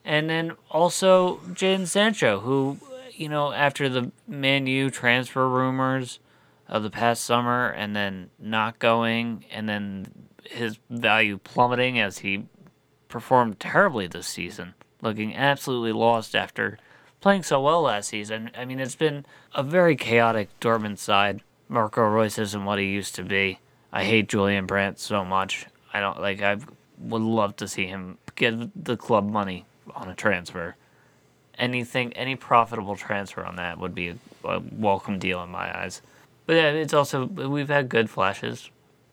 And 0.06 0.30
then 0.30 0.54
also 0.70 1.38
Jadon 1.54 1.88
Sancho, 1.88 2.42
who, 2.42 2.78
you 3.16 3.30
know, 3.30 3.52
after 3.52 3.90
the 3.90 4.12
Man 4.28 4.68
U 4.68 4.90
transfer 4.90 5.48
rumors 5.48 6.20
of 6.68 6.84
the 6.84 6.90
past 6.90 7.24
summer 7.24 7.70
and 7.70 7.96
then 7.96 8.30
not 8.40 8.80
going, 8.80 9.46
and 9.52 9.68
then 9.68 10.08
his 10.46 10.80
value 10.90 11.38
plummeting 11.38 12.00
as 12.00 12.20
he 12.20 12.46
performed 13.08 13.60
terribly 13.60 14.08
this 14.08 14.28
season, 14.28 14.74
looking 15.02 15.36
absolutely 15.36 15.92
lost 15.92 16.36
after 16.36 16.78
playing 17.22 17.44
so 17.44 17.62
well 17.62 17.84
last 17.84 18.10
season. 18.10 18.52
I 18.58 18.66
mean, 18.66 18.80
it's 18.80 18.96
been 18.96 19.26
a 19.54 19.64
very 19.64 19.96
chaotic 19.96 20.50
Dortmund 20.60 20.98
side. 20.98 21.42
Marco 21.70 22.04
Reus 22.04 22.38
isn't 22.38 22.66
what 22.66 22.80
he 22.80 22.86
used 22.86 23.16
to 23.16 23.24
be. 23.24 23.60
I 23.92 24.04
hate 24.04 24.30
Julian 24.30 24.66
Brandt 24.66 25.00
so 25.00 25.24
much. 25.24 25.68
I 25.94 26.00
don't 26.00 26.20
like. 26.20 26.42
I 26.42 26.58
would 26.98 27.22
love 27.22 27.56
to 27.58 27.68
see 27.68 27.86
him 27.86 28.18
get 28.36 28.84
the 28.84 28.98
club 28.98 29.30
money 29.30 29.66
on 29.96 30.10
a 30.10 30.16
transfer. 30.16 30.76
Anything, 31.58 32.14
any 32.14 32.36
profitable 32.36 32.96
transfer 32.96 33.44
on 33.44 33.58
that 33.58 33.78
would 33.80 33.94
be 33.94 34.10
a, 34.10 34.16
a 34.44 34.60
welcome 34.60 35.20
deal 35.20 35.44
in 35.44 35.50
my 35.50 35.78
eyes. 35.78 36.02
But 36.46 36.54
yeah, 36.54 36.70
it's 36.72 36.94
also 36.94 37.26
we've 37.26 37.70
had 37.70 37.90
good 37.90 38.10
flashes. 38.10 38.70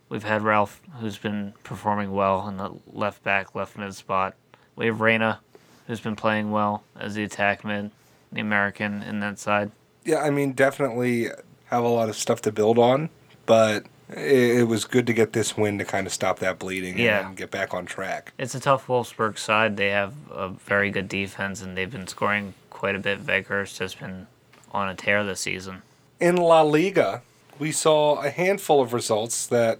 We've 0.09 0.25
had 0.25 0.43
Ralph, 0.43 0.81
who's 0.99 1.19
been 1.19 1.55
performing 1.63 2.13
well 2.13 2.49
in 2.49 2.57
the 2.57 2.73
left 2.93 3.23
back, 3.23 3.55
left 3.55 3.79
mid 3.79 3.95
spot. 3.95 4.35
We 4.75 4.87
have 4.87 5.01
Reyna, 5.01 5.41
who's 5.87 6.01
been 6.01 6.17
playing 6.17 6.51
well 6.51 6.83
as 6.99 7.15
the 7.15 7.23
attack 7.23 7.65
mid, 7.65 7.91
the 8.33 8.41
American 8.41 9.03
in 9.03 9.21
that 9.21 9.39
side. 9.39 9.71
Yeah, 10.05 10.23
I 10.23 10.31
mean, 10.31 10.53
definitely 10.53 11.29
have 11.67 11.85
a 11.85 11.89
lot 11.89 12.09
of 12.09 12.17
stuff 12.17 12.43
to 12.43 12.53
build 12.53 12.79
on, 12.79 13.11
but 13.47 13.85
it, 14.17 14.59
it 14.61 14.69
was 14.69 14.85
good 14.85 15.07
to 15.07 15.12
get 15.12 15.33
this 15.33 15.57
win 15.57 15.79
to 15.79 15.85
kind 15.85 16.07
of 16.07 16.12
stop 16.12 16.38
that 16.40 16.59
bleeding 16.59 16.99
Yeah. 16.99 17.26
and 17.29 17.37
get 17.37 17.50
back 17.50 17.73
on 17.75 17.87
track. 17.87 18.33
It's 18.38 18.55
a 18.55 18.61
tough 18.61 18.87
Wolfsburg 18.87 19.38
side. 19.38 19.76
They 19.76 19.88
have 19.90 20.14
a 20.31 20.49
very 20.49 20.90
good 20.90 21.09
defense, 21.09 21.62
and 21.62 21.76
they've 21.76 21.90
been 21.90 22.07
scoring 22.07 22.55
quite 22.71 22.95
a 22.95 22.99
bit. 22.99 23.25
Weghorst 23.26 23.79
has 23.79 23.95
been 23.95 24.26
on 24.73 24.88
a 24.88 24.95
tear 24.95 25.25
this 25.25 25.40
season. 25.40 25.83
In 26.21 26.37
La 26.37 26.62
Liga, 26.62 27.23
we 27.59 27.73
saw 27.73 28.21
a 28.23 28.31
handful 28.31 28.81
of 28.81 28.93
results 28.93 29.47
that 29.49 29.79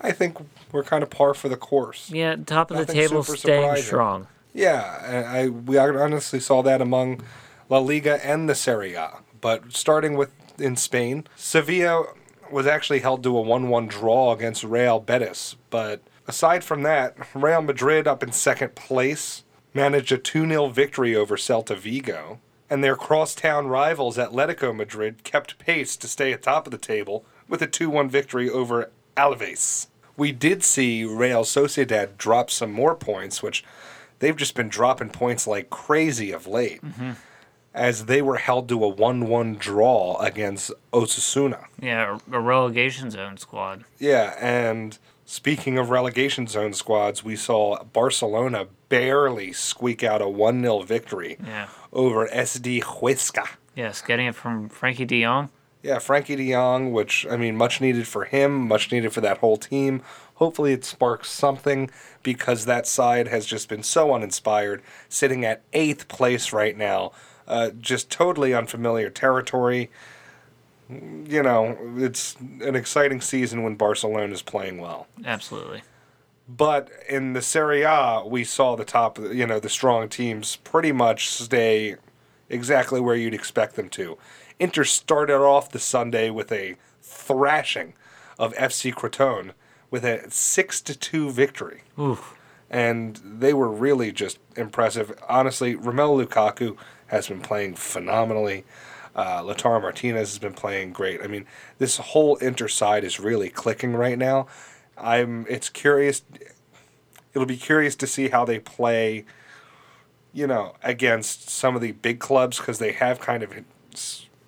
I 0.00 0.12
think 0.12 0.38
were 0.72 0.82
kind 0.82 1.02
of 1.02 1.10
par 1.10 1.34
for 1.34 1.48
the 1.48 1.56
course. 1.56 2.10
Yeah, 2.10 2.36
top 2.36 2.70
of 2.70 2.76
the 2.78 2.86
table 2.92 3.22
staying 3.22 3.62
surprising. 3.62 3.84
strong. 3.84 4.26
Yeah, 4.54 5.26
I, 5.32 5.40
I 5.44 5.48
we 5.48 5.78
honestly 5.78 6.40
saw 6.40 6.62
that 6.62 6.80
among 6.82 7.22
La 7.68 7.78
Liga 7.78 8.24
and 8.26 8.48
the 8.48 8.54
Serie 8.54 8.94
A. 8.94 9.18
But 9.40 9.72
starting 9.72 10.14
with 10.14 10.30
in 10.58 10.76
Spain, 10.76 11.26
Sevilla 11.36 12.04
was 12.52 12.66
actually 12.66 13.00
held 13.00 13.22
to 13.22 13.38
a 13.38 13.42
1-1 13.42 13.88
draw 13.88 14.32
against 14.32 14.64
Real 14.64 15.00
Betis. 15.00 15.56
But 15.70 16.02
aside 16.26 16.62
from 16.62 16.82
that, 16.82 17.16
Real 17.34 17.62
Madrid 17.62 18.06
up 18.06 18.22
in 18.22 18.32
second 18.32 18.74
place 18.74 19.44
managed 19.74 20.12
a 20.12 20.18
2-0 20.18 20.72
victory 20.72 21.16
over 21.16 21.36
Celta 21.36 21.76
Vigo. 21.76 22.40
And 22.68 22.82
their 22.82 22.96
crosstown 22.96 23.66
rivals 23.66 24.16
Atletico 24.16 24.74
Madrid 24.74 25.24
kept 25.24 25.58
pace 25.58 25.96
to 25.96 26.08
stay 26.08 26.32
atop 26.32 26.66
of 26.66 26.70
the 26.70 26.78
table 26.78 27.24
with 27.48 27.60
a 27.60 27.68
2-1 27.68 28.08
victory 28.08 28.48
over 28.48 28.90
Alaves. 29.16 29.88
We 30.16 30.32
did 30.32 30.62
see 30.62 31.04
Real 31.04 31.42
Sociedad 31.42 32.16
drop 32.16 32.50
some 32.50 32.72
more 32.72 32.94
points, 32.94 33.42
which 33.42 33.64
they've 34.18 34.36
just 34.36 34.54
been 34.54 34.68
dropping 34.68 35.10
points 35.10 35.46
like 35.46 35.68
crazy 35.68 36.32
of 36.32 36.46
late, 36.46 36.82
mm-hmm. 36.82 37.12
As 37.74 38.04
they 38.04 38.20
were 38.20 38.36
held 38.36 38.68
to 38.68 38.84
a 38.84 38.88
1 38.88 39.26
1 39.28 39.54
draw 39.54 40.18
against 40.20 40.70
Osasuna. 40.92 41.66
Yeah, 41.80 42.18
a 42.30 42.40
relegation 42.40 43.10
zone 43.10 43.38
squad. 43.38 43.84
Yeah, 43.98 44.34
and 44.38 44.98
speaking 45.24 45.78
of 45.78 45.88
relegation 45.88 46.46
zone 46.46 46.74
squads, 46.74 47.24
we 47.24 47.34
saw 47.34 47.82
Barcelona 47.84 48.66
barely 48.90 49.52
squeak 49.54 50.04
out 50.04 50.20
a 50.20 50.28
1 50.28 50.60
0 50.60 50.80
victory 50.82 51.38
Yeah. 51.46 51.68
over 51.94 52.28
SD 52.28 52.82
Huesca. 52.82 53.48
Yes, 53.74 54.02
getting 54.02 54.26
it 54.26 54.34
from 54.34 54.68
Frenkie 54.68 55.06
De 55.06 55.22
Jong. 55.22 55.48
Yeah, 55.82 55.96
Frenkie 55.96 56.36
de 56.36 56.52
Jong, 56.52 56.92
which, 56.92 57.26
I 57.28 57.36
mean, 57.36 57.56
much 57.56 57.80
needed 57.80 58.06
for 58.06 58.24
him, 58.24 58.68
much 58.68 58.92
needed 58.92 59.12
for 59.12 59.20
that 59.22 59.38
whole 59.38 59.56
team. 59.56 60.02
Hopefully, 60.34 60.72
it 60.72 60.84
sparks 60.84 61.30
something 61.30 61.90
because 62.22 62.66
that 62.66 62.86
side 62.86 63.28
has 63.28 63.46
just 63.46 63.68
been 63.68 63.82
so 63.82 64.14
uninspired, 64.14 64.82
sitting 65.08 65.44
at 65.44 65.62
eighth 65.72 66.06
place 66.06 66.52
right 66.52 66.76
now. 66.76 67.10
Uh, 67.46 67.70
just 67.70 68.10
totally 68.10 68.54
unfamiliar 68.54 69.10
territory. 69.10 69.90
You 70.88 71.42
know, 71.42 71.76
it's 71.96 72.36
an 72.60 72.74
exciting 72.76 73.20
season 73.20 73.62
when 73.62 73.76
Barcelona 73.76 74.32
is 74.32 74.42
playing 74.42 74.78
well. 74.78 75.06
Absolutely. 75.24 75.82
But 76.48 76.90
in 77.08 77.32
the 77.32 77.42
Serie 77.42 77.82
A, 77.82 78.24
we 78.26 78.44
saw 78.44 78.76
the 78.76 78.84
top, 78.84 79.18
you 79.18 79.46
know, 79.46 79.58
the 79.58 79.68
strong 79.68 80.08
teams 80.08 80.56
pretty 80.56 80.92
much 80.92 81.28
stay 81.30 81.96
exactly 82.48 83.00
where 83.00 83.16
you'd 83.16 83.34
expect 83.34 83.76
them 83.76 83.88
to. 83.90 84.18
Inter 84.58 84.84
started 84.84 85.38
off 85.38 85.70
the 85.70 85.78
Sunday 85.78 86.30
with 86.30 86.52
a 86.52 86.76
thrashing 87.00 87.94
of 88.38 88.54
FC 88.54 88.92
Crotone 88.92 89.52
with 89.90 90.04
a 90.04 90.30
6 90.30 90.80
to 90.82 90.98
2 90.98 91.30
victory. 91.30 91.82
Oof. 91.98 92.34
And 92.70 93.20
they 93.24 93.52
were 93.52 93.68
really 93.68 94.12
just 94.12 94.38
impressive. 94.56 95.12
Honestly, 95.28 95.76
Romelu 95.76 96.26
Lukaku 96.26 96.76
has 97.12 97.28
been 97.28 97.40
playing 97.40 97.74
phenomenally. 97.74 98.64
Uh, 99.14 99.54
Martinez 99.64 100.30
has 100.30 100.38
been 100.38 100.54
playing 100.54 100.92
great. 100.92 101.20
I 101.22 101.26
mean, 101.26 101.46
this 101.78 101.98
whole 101.98 102.36
Inter 102.36 102.66
side 102.66 103.04
is 103.04 103.20
really 103.20 103.50
clicking 103.50 103.92
right 103.92 104.18
now. 104.18 104.46
I'm. 104.96 105.46
It's 105.48 105.68
curious. 105.68 106.22
It'll 107.34 107.46
be 107.46 107.58
curious 107.58 107.94
to 107.96 108.06
see 108.06 108.28
how 108.28 108.44
they 108.44 108.58
play. 108.58 109.24
You 110.32 110.46
know, 110.46 110.76
against 110.82 111.50
some 111.50 111.76
of 111.76 111.82
the 111.82 111.92
big 111.92 112.18
clubs 112.18 112.56
because 112.56 112.78
they 112.78 112.92
have 112.92 113.20
kind 113.20 113.42
of 113.42 113.52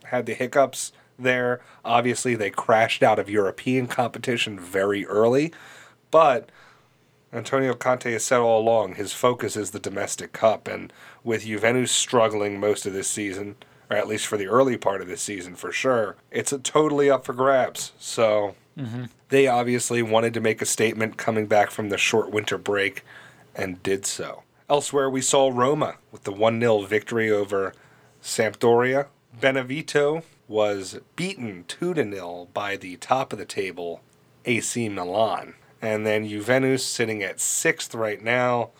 had 0.04 0.24
the 0.24 0.32
hiccups 0.32 0.92
there. 1.18 1.60
Obviously, 1.84 2.34
they 2.34 2.48
crashed 2.48 3.02
out 3.02 3.18
of 3.18 3.28
European 3.28 3.86
competition 3.86 4.58
very 4.58 5.04
early, 5.04 5.52
but 6.10 6.48
Antonio 7.34 7.74
Conte 7.74 8.10
has 8.12 8.24
said 8.24 8.38
all 8.38 8.60
along 8.60 8.94
his 8.94 9.12
focus 9.12 9.56
is 9.56 9.72
the 9.72 9.80
domestic 9.80 10.32
cup, 10.32 10.68
and 10.68 10.92
with 11.24 11.44
Juventus 11.44 11.90
struggling 11.90 12.60
most 12.60 12.86
of 12.86 12.92
this 12.92 13.08
season, 13.08 13.56
or 13.90 13.96
at 13.96 14.06
least 14.06 14.26
for 14.26 14.36
the 14.36 14.46
early 14.46 14.76
part 14.76 15.00
of 15.00 15.08
this 15.08 15.22
season 15.22 15.56
for 15.56 15.72
sure, 15.72 16.16
it's 16.30 16.52
a 16.52 16.58
totally 16.58 17.10
up 17.10 17.24
for 17.24 17.32
grabs. 17.32 17.92
So 17.98 18.54
mm-hmm. 18.78 19.06
they 19.30 19.48
obviously 19.48 20.02
wanted 20.02 20.34
to 20.34 20.40
make 20.40 20.62
a 20.62 20.66
statement 20.66 21.16
coming 21.16 21.46
back 21.46 21.70
from 21.70 21.88
the 21.88 21.98
short 21.98 22.30
winter 22.30 22.58
break, 22.58 23.02
and 23.56 23.82
did 23.82 24.06
so. 24.06 24.42
Elsewhere, 24.68 25.10
we 25.10 25.20
saw 25.20 25.50
Roma 25.52 25.96
with 26.10 26.24
the 26.24 26.32
1 26.32 26.60
0 26.60 26.82
victory 26.82 27.30
over 27.30 27.74
Sampdoria. 28.22 29.06
Benevento 29.38 30.22
was 30.48 31.00
beaten 31.16 31.64
2 31.68 31.94
0 31.94 32.48
by 32.52 32.76
the 32.76 32.96
top 32.96 33.32
of 33.32 33.38
the 33.38 33.44
table 33.44 34.00
AC 34.44 34.88
Milan. 34.88 35.54
And 35.82 36.06
then 36.06 36.26
Juventus 36.26 36.84
sitting 36.84 37.22
at 37.22 37.40
sixth 37.40 37.94
right 37.94 38.22
now. 38.22 38.70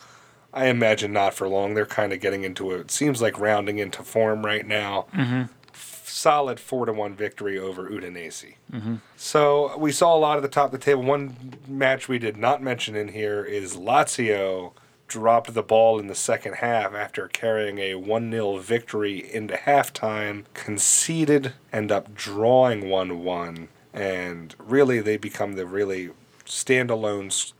I 0.54 0.66
imagine 0.66 1.12
not 1.12 1.34
for 1.34 1.48
long. 1.48 1.74
They're 1.74 1.84
kind 1.84 2.12
of 2.12 2.20
getting 2.20 2.44
into 2.44 2.70
it. 2.70 2.90
Seems 2.90 3.20
like 3.20 3.38
rounding 3.38 3.78
into 3.78 4.02
form 4.02 4.46
right 4.46 4.66
now. 4.66 5.06
Mm-hmm. 5.12 5.44
solid 5.74 6.60
four 6.60 6.86
to 6.86 6.92
one 6.92 7.14
victory 7.14 7.58
over 7.58 7.90
Udinese. 7.90 8.54
Mm-hmm. 8.72 8.96
So 9.16 9.76
we 9.76 9.90
saw 9.90 10.16
a 10.16 10.18
lot 10.18 10.36
at 10.36 10.42
the 10.42 10.48
top 10.48 10.66
of 10.66 10.72
the 10.72 10.78
table. 10.78 11.02
One 11.02 11.56
match 11.66 12.08
we 12.08 12.20
did 12.20 12.36
not 12.36 12.62
mention 12.62 12.94
in 12.94 13.08
here 13.08 13.44
is 13.44 13.76
Lazio 13.76 14.72
dropped 15.08 15.52
the 15.54 15.62
ball 15.62 15.98
in 15.98 16.06
the 16.06 16.14
second 16.14 16.54
half 16.54 16.94
after 16.94 17.28
carrying 17.28 17.78
a 17.78 17.94
1 17.96 18.30
0 18.30 18.58
victory 18.58 19.32
into 19.32 19.54
halftime, 19.54 20.44
conceded, 20.54 21.52
end 21.72 21.92
up 21.92 22.14
drawing 22.14 22.88
1 22.88 23.22
1, 23.22 23.68
and 23.92 24.54
really 24.58 25.00
they 25.00 25.16
become 25.16 25.54
the 25.54 25.66
really 25.66 26.10
standalone 26.46 27.52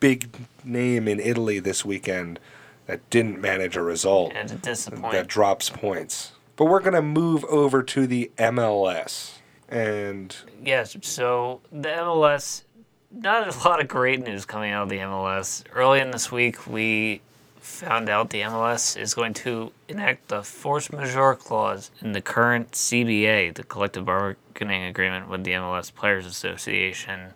big 0.00 0.28
name 0.64 1.08
in 1.08 1.20
Italy 1.20 1.58
this 1.58 1.84
weekend 1.84 2.38
that 2.86 3.08
didn't 3.10 3.40
manage 3.40 3.76
a 3.76 3.82
result 3.82 4.32
And 4.34 4.48
to 4.48 4.54
disappoint. 4.56 5.12
that 5.12 5.26
drops 5.26 5.70
points. 5.70 6.32
But 6.56 6.66
we're 6.66 6.80
going 6.80 6.94
to 6.94 7.02
move 7.02 7.44
over 7.46 7.82
to 7.82 8.06
the 8.06 8.30
MLS. 8.38 9.32
And 9.68 10.34
Yes, 10.62 10.96
so 11.02 11.60
the 11.72 11.88
MLS, 11.88 12.62
not 13.10 13.54
a 13.54 13.68
lot 13.68 13.80
of 13.80 13.88
great 13.88 14.22
news 14.24 14.44
coming 14.44 14.70
out 14.72 14.84
of 14.84 14.88
the 14.88 14.98
MLS. 14.98 15.64
Early 15.74 16.00
in 16.00 16.12
this 16.12 16.30
week, 16.30 16.66
we 16.66 17.20
found 17.58 18.08
out 18.08 18.30
the 18.30 18.42
MLS 18.42 18.96
is 18.96 19.12
going 19.12 19.34
to 19.34 19.72
enact 19.88 20.28
the 20.28 20.40
force 20.44 20.90
majeure 20.92 21.34
clause 21.34 21.90
in 22.00 22.12
the 22.12 22.20
current 22.20 22.70
CBA, 22.70 23.54
the 23.54 23.64
collective 23.64 24.04
bargaining 24.04 24.84
agreement 24.84 25.28
with 25.28 25.42
the 25.42 25.50
MLS 25.50 25.92
Players 25.92 26.26
Association, 26.26 27.32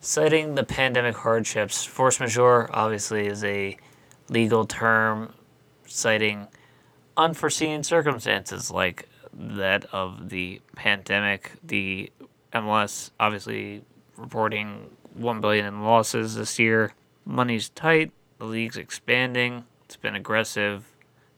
citing 0.00 0.54
the 0.54 0.64
pandemic 0.64 1.16
hardships. 1.16 1.84
Force 1.84 2.20
majeure, 2.20 2.68
obviously, 2.72 3.26
is 3.26 3.44
a 3.44 3.76
legal 4.28 4.66
term 4.66 5.32
citing 5.86 6.48
unforeseen 7.16 7.82
circumstances 7.82 8.70
like 8.70 9.08
that 9.32 9.84
of 9.92 10.28
the 10.28 10.60
pandemic. 10.74 11.52
The 11.64 12.10
MLS 12.52 13.10
obviously 13.18 13.82
reporting 14.16 14.90
one 15.14 15.40
billion 15.40 15.66
in 15.66 15.82
losses 15.82 16.36
this 16.36 16.58
year. 16.58 16.92
Money's 17.24 17.68
tight. 17.70 18.12
The 18.38 18.44
league's 18.44 18.76
expanding. 18.76 19.64
It's 19.84 19.96
been 19.96 20.14
aggressive. 20.14 20.92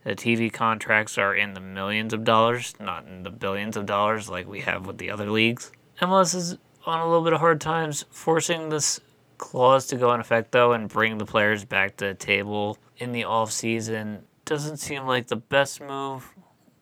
The 0.04 0.14
TV 0.14 0.52
contracts 0.52 1.18
are 1.18 1.34
in 1.34 1.54
the 1.54 1.60
millions 1.60 2.12
of 2.12 2.24
dollars, 2.24 2.74
not 2.80 3.06
in 3.06 3.24
the 3.24 3.30
billions 3.30 3.76
of 3.76 3.86
dollars 3.86 4.28
like 4.28 4.48
we 4.48 4.60
have 4.60 4.86
with 4.86 4.98
the 4.98 5.10
other 5.10 5.30
leagues. 5.30 5.70
MLS 6.00 6.34
is 6.34 6.56
on 6.88 7.00
a 7.00 7.07
little 7.07 7.25
bit 7.25 7.33
of 7.33 7.40
hard 7.40 7.61
times 7.61 8.04
forcing 8.11 8.68
this 8.68 9.00
clause 9.37 9.87
to 9.87 9.97
go 9.97 10.12
in 10.14 10.21
effect 10.21 10.52
though 10.52 10.73
and 10.73 10.88
bring 10.88 11.18
the 11.18 11.25
players 11.25 11.64
back 11.64 11.97
to 11.97 12.07
the 12.07 12.14
table 12.14 12.76
in 12.99 13.12
the 13.12 13.25
off 13.25 13.52
season 13.52 14.25
doesn't 14.45 14.78
seem 14.78 15.04
like 15.04 15.28
the 15.28 15.37
best 15.37 15.80
move. 15.80 16.35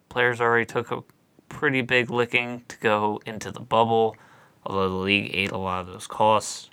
Players 0.09 0.41
already 0.41 0.65
took 0.65 0.93
a 0.93 1.03
pretty 1.49 1.83
big 1.83 2.11
licking 2.11 2.63
to 2.69 2.79
go 2.79 3.21
into 3.27 3.51
the 3.51 3.61
bubble, 3.61 4.17
although 4.65 4.89
the 4.89 4.95
league 4.95 5.31
ate 5.35 5.51
a 5.51 5.59
lot 5.59 5.81
of 5.81 5.89
those 5.89 6.07
costs. 6.07 6.71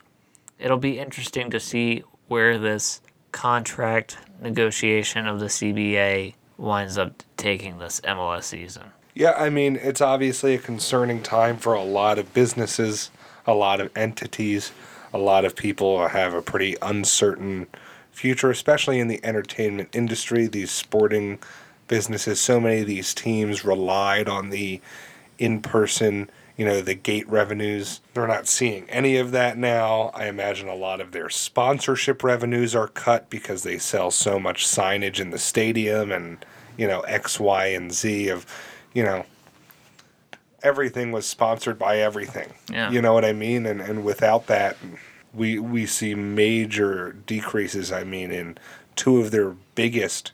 It'll 0.60 0.78
be 0.78 1.00
interesting 1.00 1.50
to 1.50 1.60
see 1.60 2.04
where 2.28 2.60
this 2.60 3.02
contract 3.32 4.18
negotiation 4.40 5.28
of 5.28 5.40
the 5.40 5.48
CBA 5.48 6.36
winds 6.58 6.98
up 6.98 7.24
taking 7.38 7.80
this 7.80 8.00
MLS 8.02 8.44
season. 8.44 8.84
yeah, 9.16 9.32
I 9.32 9.50
mean, 9.50 9.76
it's 9.76 10.02
obviously 10.02 10.54
a 10.54 10.60
concerning 10.60 11.22
time 11.24 11.58
for 11.58 11.74
a 11.74 11.84
lot 11.84 12.20
of 12.20 12.34
businesses, 12.34 13.10
a 13.46 13.54
lot 13.54 13.82
of 13.82 13.96
entities. 13.96 14.72
A 15.14 15.18
lot 15.18 15.46
of 15.46 15.56
people 15.56 16.08
have 16.08 16.34
a 16.34 16.42
pretty 16.42 16.76
uncertain 16.82 17.68
future, 18.12 18.50
especially 18.50 19.00
in 19.00 19.08
the 19.08 19.24
entertainment 19.24 19.90
industry, 19.94 20.48
these 20.48 20.72
sporting 20.72 21.40
businesses. 21.88 22.40
So 22.40 22.60
many 22.60 22.82
of 22.82 22.88
these 22.88 23.14
teams 23.14 23.66
relied 23.66 24.30
on 24.30 24.50
the 24.50 24.82
in 25.38 25.62
person, 25.62 26.30
you 26.58 26.66
know, 26.66 26.82
the 26.82 26.94
gate 26.94 27.28
revenues. 27.28 28.02
They're 28.14 28.28
not 28.28 28.48
seeing 28.48 28.90
any 28.90 29.18
of 29.18 29.32
that 29.32 29.58
now. 29.58 30.12
I 30.14 30.28
imagine 30.28 30.70
a 30.70 30.76
lot 30.76 31.02
of 31.02 31.12
their 31.12 31.30
sponsorship 31.30 32.24
revenues 32.24 32.76
are 32.76 32.88
cut 32.88 33.30
because 33.30 33.64
they 33.64 33.78
sell 33.78 34.12
so 34.12 34.40
much 34.40 34.66
signage 34.66 35.20
in 35.20 35.32
the 35.32 35.40
stadium 35.40 36.12
and, 36.12 36.44
you 36.78 36.88
know, 36.88 37.02
X, 37.02 37.40
Y, 37.40 37.68
and 37.68 37.92
Z 37.92 38.30
of, 38.30 38.46
you 38.94 39.04
know, 39.04 39.26
everything 40.64 41.12
was 41.12 41.26
sponsored 41.26 41.78
by 41.78 42.00
everything. 42.00 42.54
Yeah. 42.72 42.90
You 42.90 43.02
know 43.02 43.14
what 43.14 43.26
I 43.26 43.34
mean? 43.34 43.66
And 43.66 43.82
and 43.82 44.04
without 44.04 44.48
that 44.48 44.78
we 45.34 45.60
we 45.60 45.86
see 45.86 46.16
major 46.16 47.14
decreases, 47.26 47.92
I 47.92 48.04
mean, 48.04 48.32
in 48.32 48.58
two 48.96 49.20
of 49.20 49.32
their 49.32 49.56
biggest 49.76 50.32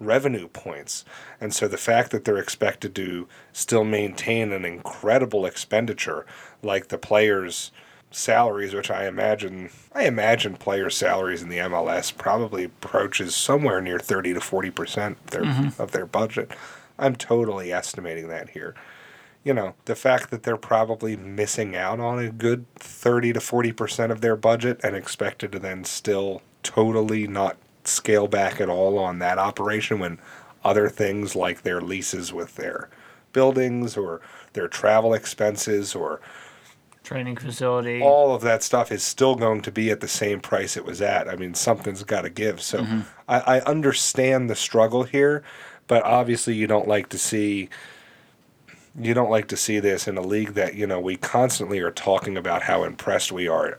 revenue 0.00 0.48
points. 0.48 1.04
And 1.40 1.54
so 1.54 1.68
the 1.68 1.76
fact 1.76 2.10
that 2.10 2.24
they're 2.24 2.38
expected 2.38 2.94
to 2.96 3.28
still 3.52 3.84
maintain 3.84 4.52
an 4.52 4.64
incredible 4.64 5.46
expenditure 5.46 6.26
like 6.62 6.88
the 6.88 6.98
players' 6.98 7.70
salaries, 8.10 8.74
which 8.74 8.90
I 8.90 9.06
imagine 9.06 9.70
I 9.92 10.04
imagine 10.04 10.54
players' 10.54 10.96
salaries 10.96 11.42
in 11.42 11.48
the 11.48 11.58
MLS 11.58 12.16
probably 12.16 12.64
approaches 12.64 13.34
somewhere 13.34 13.80
near 13.80 13.98
thirty 13.98 14.34
to 14.34 14.40
forty 14.40 14.70
percent 14.70 15.18
of 15.24 15.30
their 15.30 15.44
mm-hmm. 15.44 15.80
of 15.80 15.92
their 15.92 16.06
budget. 16.06 16.50
I'm 16.98 17.16
totally 17.16 17.72
estimating 17.72 18.28
that 18.28 18.50
here. 18.50 18.74
You 19.44 19.54
know, 19.54 19.74
the 19.86 19.96
fact 19.96 20.30
that 20.30 20.44
they're 20.44 20.56
probably 20.56 21.16
missing 21.16 21.74
out 21.74 21.98
on 21.98 22.18
a 22.18 22.30
good 22.30 22.64
30 22.76 23.32
to 23.34 23.40
40% 23.40 24.10
of 24.10 24.20
their 24.20 24.36
budget 24.36 24.80
and 24.84 24.94
expected 24.94 25.52
to 25.52 25.58
then 25.58 25.84
still 25.84 26.42
totally 26.62 27.26
not 27.26 27.56
scale 27.84 28.28
back 28.28 28.60
at 28.60 28.68
all 28.68 28.98
on 28.98 29.18
that 29.18 29.38
operation 29.38 29.98
when 29.98 30.20
other 30.64 30.88
things 30.88 31.34
like 31.34 31.62
their 31.62 31.80
leases 31.80 32.32
with 32.32 32.54
their 32.54 32.88
buildings 33.32 33.96
or 33.96 34.20
their 34.52 34.68
travel 34.68 35.14
expenses 35.14 35.94
or 35.94 36.20
Training 37.02 37.36
facility. 37.36 38.00
all 38.00 38.32
of 38.34 38.42
that 38.42 38.62
stuff 38.62 38.92
is 38.92 39.02
still 39.02 39.34
going 39.34 39.60
to 39.62 39.72
be 39.72 39.90
at 39.90 40.00
the 40.00 40.08
same 40.08 40.40
price 40.40 40.76
it 40.76 40.84
was 40.84 41.02
at. 41.02 41.28
I 41.28 41.34
mean, 41.34 41.54
something's 41.54 42.04
got 42.04 42.22
to 42.22 42.30
give. 42.30 42.62
So 42.62 42.78
mm-hmm. 42.78 43.00
I, 43.28 43.58
I 43.58 43.60
understand 43.62 44.48
the 44.48 44.54
struggle 44.54 45.02
here, 45.02 45.42
but 45.88 46.04
obviously 46.04 46.54
you 46.54 46.68
don't 46.68 46.86
like 46.86 47.08
to 47.08 47.18
see 47.18 47.68
you 48.98 49.14
don't 49.14 49.30
like 49.30 49.48
to 49.48 49.56
see 49.56 49.78
this 49.78 50.06
in 50.06 50.18
a 50.18 50.22
league 50.22 50.54
that 50.54 50.74
you 50.74 50.86
know 50.86 51.00
we 51.00 51.16
constantly 51.16 51.80
are 51.80 51.90
talking 51.90 52.36
about 52.36 52.62
how 52.62 52.84
impressed 52.84 53.32
we 53.32 53.48
are 53.48 53.78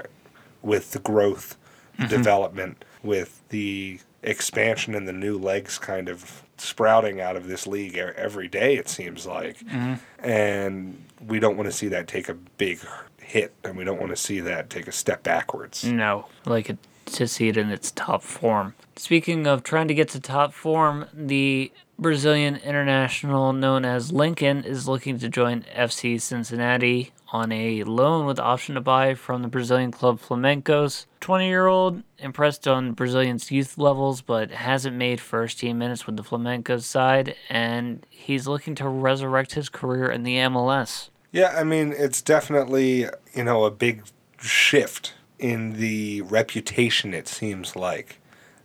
with 0.61 0.91
the 0.91 0.99
growth, 0.99 1.57
mm-hmm. 1.97 2.09
development, 2.09 2.83
with 3.03 3.41
the 3.49 3.99
expansion 4.23 4.95
and 4.95 5.07
the 5.07 5.13
new 5.13 5.37
legs 5.37 5.77
kind 5.77 6.07
of 6.07 6.43
sprouting 6.57 7.19
out 7.19 7.35
of 7.35 7.47
this 7.47 7.67
league 7.67 7.97
every 7.97 8.47
day. 8.47 8.75
It 8.75 8.87
seems 8.87 9.25
like, 9.25 9.59
mm-hmm. 9.59 9.95
and 10.25 11.03
we 11.27 11.39
don't 11.39 11.57
want 11.57 11.69
to 11.69 11.75
see 11.75 11.89
that 11.89 12.07
take 12.07 12.29
a 12.29 12.33
big 12.33 12.79
hit, 13.19 13.53
and 13.63 13.77
we 13.77 13.83
don't 13.83 13.99
want 13.99 14.11
to 14.11 14.15
see 14.15 14.39
that 14.41 14.69
take 14.69 14.87
a 14.87 14.91
step 14.91 15.23
backwards. 15.23 15.83
No, 15.83 16.27
like 16.45 16.69
it, 16.69 16.77
to 17.05 17.27
see 17.27 17.47
it 17.47 17.57
in 17.57 17.69
its 17.69 17.91
top 17.91 18.23
form. 18.23 18.75
Speaking 18.95 19.47
of 19.47 19.63
trying 19.63 19.87
to 19.87 19.93
get 19.93 20.09
to 20.09 20.19
top 20.19 20.53
form, 20.53 21.07
the 21.13 21.71
Brazilian 21.97 22.57
international 22.57 23.53
known 23.53 23.85
as 23.85 24.11
Lincoln 24.11 24.63
is 24.63 24.87
looking 24.87 25.19
to 25.19 25.29
join 25.29 25.63
FC 25.75 26.19
Cincinnati 26.19 27.11
on 27.31 27.51
a 27.51 27.83
loan 27.83 28.25
with 28.25 28.39
option 28.39 28.75
to 28.75 28.81
buy 28.81 29.15
from 29.15 29.41
the 29.41 29.47
Brazilian 29.47 29.91
club 29.91 30.19
Flamengos. 30.19 31.05
20 31.19 31.47
year 31.47 31.67
old, 31.67 32.03
impressed 32.19 32.67
on 32.67 32.91
Brazilian's 32.93 33.51
youth 33.51 33.77
levels, 33.77 34.21
but 34.21 34.51
hasn't 34.51 34.95
made 34.95 35.19
first 35.19 35.59
team 35.59 35.79
minutes 35.79 36.05
with 36.05 36.15
the 36.15 36.23
Flamengos 36.23 36.83
side, 36.83 37.35
and 37.49 38.05
he's 38.09 38.47
looking 38.47 38.75
to 38.75 38.87
resurrect 38.87 39.53
his 39.53 39.69
career 39.69 40.11
in 40.11 40.23
the 40.23 40.35
MLS. 40.35 41.09
Yeah, 41.31 41.55
I 41.57 41.63
mean, 41.63 41.93
it's 41.97 42.21
definitely, 42.21 43.07
you 43.33 43.43
know, 43.43 43.63
a 43.63 43.71
big 43.71 44.03
shift 44.39 45.13
in 45.39 45.73
the 45.73 46.21
reputation, 46.21 47.13
it 47.13 47.27
seems 47.27 47.75
like, 47.75 48.19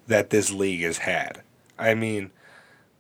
that 0.07 0.31
this 0.31 0.51
league 0.51 0.83
has 0.83 0.99
had. 0.99 1.43
I 1.79 1.95
mean, 1.95 2.31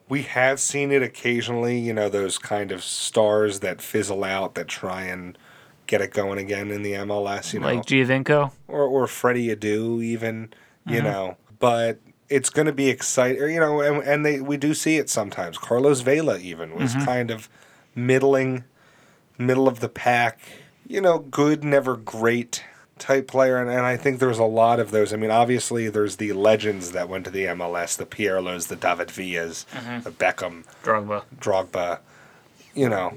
we 0.09 0.23
have 0.23 0.61
seen 0.61 0.93
it 0.93 1.03
occasionally, 1.03 1.79
you 1.79 1.93
know, 1.93 2.09
those 2.09 2.39
kind 2.39 2.73
of 2.73 2.83
stars 2.83 3.61
that 3.61 3.83
fizzle 3.83 4.25
out 4.25 4.55
that 4.55 4.69
try 4.69 5.03
and 5.03 5.37
get 5.87 6.01
it 6.01 6.13
going 6.13 6.39
again 6.39 6.71
in 6.71 6.83
the 6.83 6.93
MLS, 6.93 7.53
you 7.53 7.61
know 7.61 7.67
Like 7.67 7.87
Giovinco? 7.87 8.53
or 8.69 8.85
or 8.85 9.07
Freddie 9.07 9.55
Adu 9.55 10.03
even, 10.03 10.53
you 10.87 10.97
mm-hmm. 10.97 11.05
know. 11.05 11.37
But 11.59 11.99
it's 12.29 12.51
going 12.51 12.67
to 12.67 12.73
be 12.73 12.89
exciting, 12.89 13.51
you 13.51 13.61
know, 13.61 13.81
and, 13.81 14.03
and 14.05 14.25
they 14.25 14.41
we 14.41 14.57
do 14.57 14.75
see 14.75 14.97
it 14.99 15.11
sometimes. 15.11 15.59
Carlos 15.59 16.03
Vela 16.03 16.39
even 16.39 16.75
was 16.75 16.95
mm-hmm. 16.95 17.05
kind 17.05 17.31
of 17.31 17.49
middling, 17.95 18.65
middle 19.39 19.67
of 19.67 19.81
the 19.81 19.89
pack, 19.89 20.41
you 20.87 21.01
know, 21.01 21.19
good 21.19 21.65
never 21.65 21.97
great 21.97 22.65
type 22.99 23.29
player, 23.29 23.57
and, 23.57 23.71
and 23.71 23.87
I 23.87 23.97
think 23.97 24.19
there's 24.19 24.39
a 24.39 24.45
lot 24.45 24.81
of 24.81 24.91
those. 24.91 25.13
I 25.13 25.17
mean, 25.17 25.31
obviously 25.31 25.89
there's 25.89 26.17
the 26.17 26.33
legends 26.33 26.93
that 26.93 27.09
went 27.09 27.25
to 27.27 27.31
the 27.31 27.45
MLS, 27.45 27.97
the 27.97 28.07
Pirlos, 28.07 28.69
the 28.69 28.77
David 28.77 29.11
Villas, 29.11 29.67
mm-hmm. 29.73 30.01
the 30.03 30.11
Beckham, 30.11 30.65
Drogba. 30.83 31.25
Drogba, 31.41 31.99
you 32.75 32.89
know, 32.89 33.15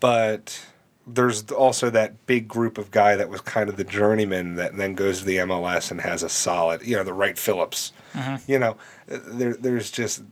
but 0.00 0.64
there's 1.06 1.50
also 1.50 1.90
that 1.90 2.26
big 2.26 2.48
group 2.48 2.78
of 2.78 2.90
guy 2.90 3.16
that 3.16 3.28
was 3.28 3.40
kind 3.40 3.68
of 3.68 3.76
the 3.76 3.84
journeyman 3.84 4.54
that 4.56 4.76
then 4.76 4.94
goes 4.94 5.20
to 5.20 5.24
the 5.24 5.36
MLS 5.38 5.90
and 5.90 6.00
has 6.00 6.22
a 6.22 6.28
solid, 6.28 6.82
you 6.82 6.96
know, 6.96 7.04
the 7.04 7.12
Wright 7.12 7.38
Phillips. 7.38 7.92
Mm-hmm. 8.14 8.50
You 8.50 8.58
know, 8.58 8.76
there 9.06 9.54
there's 9.54 9.90
just 9.90 10.22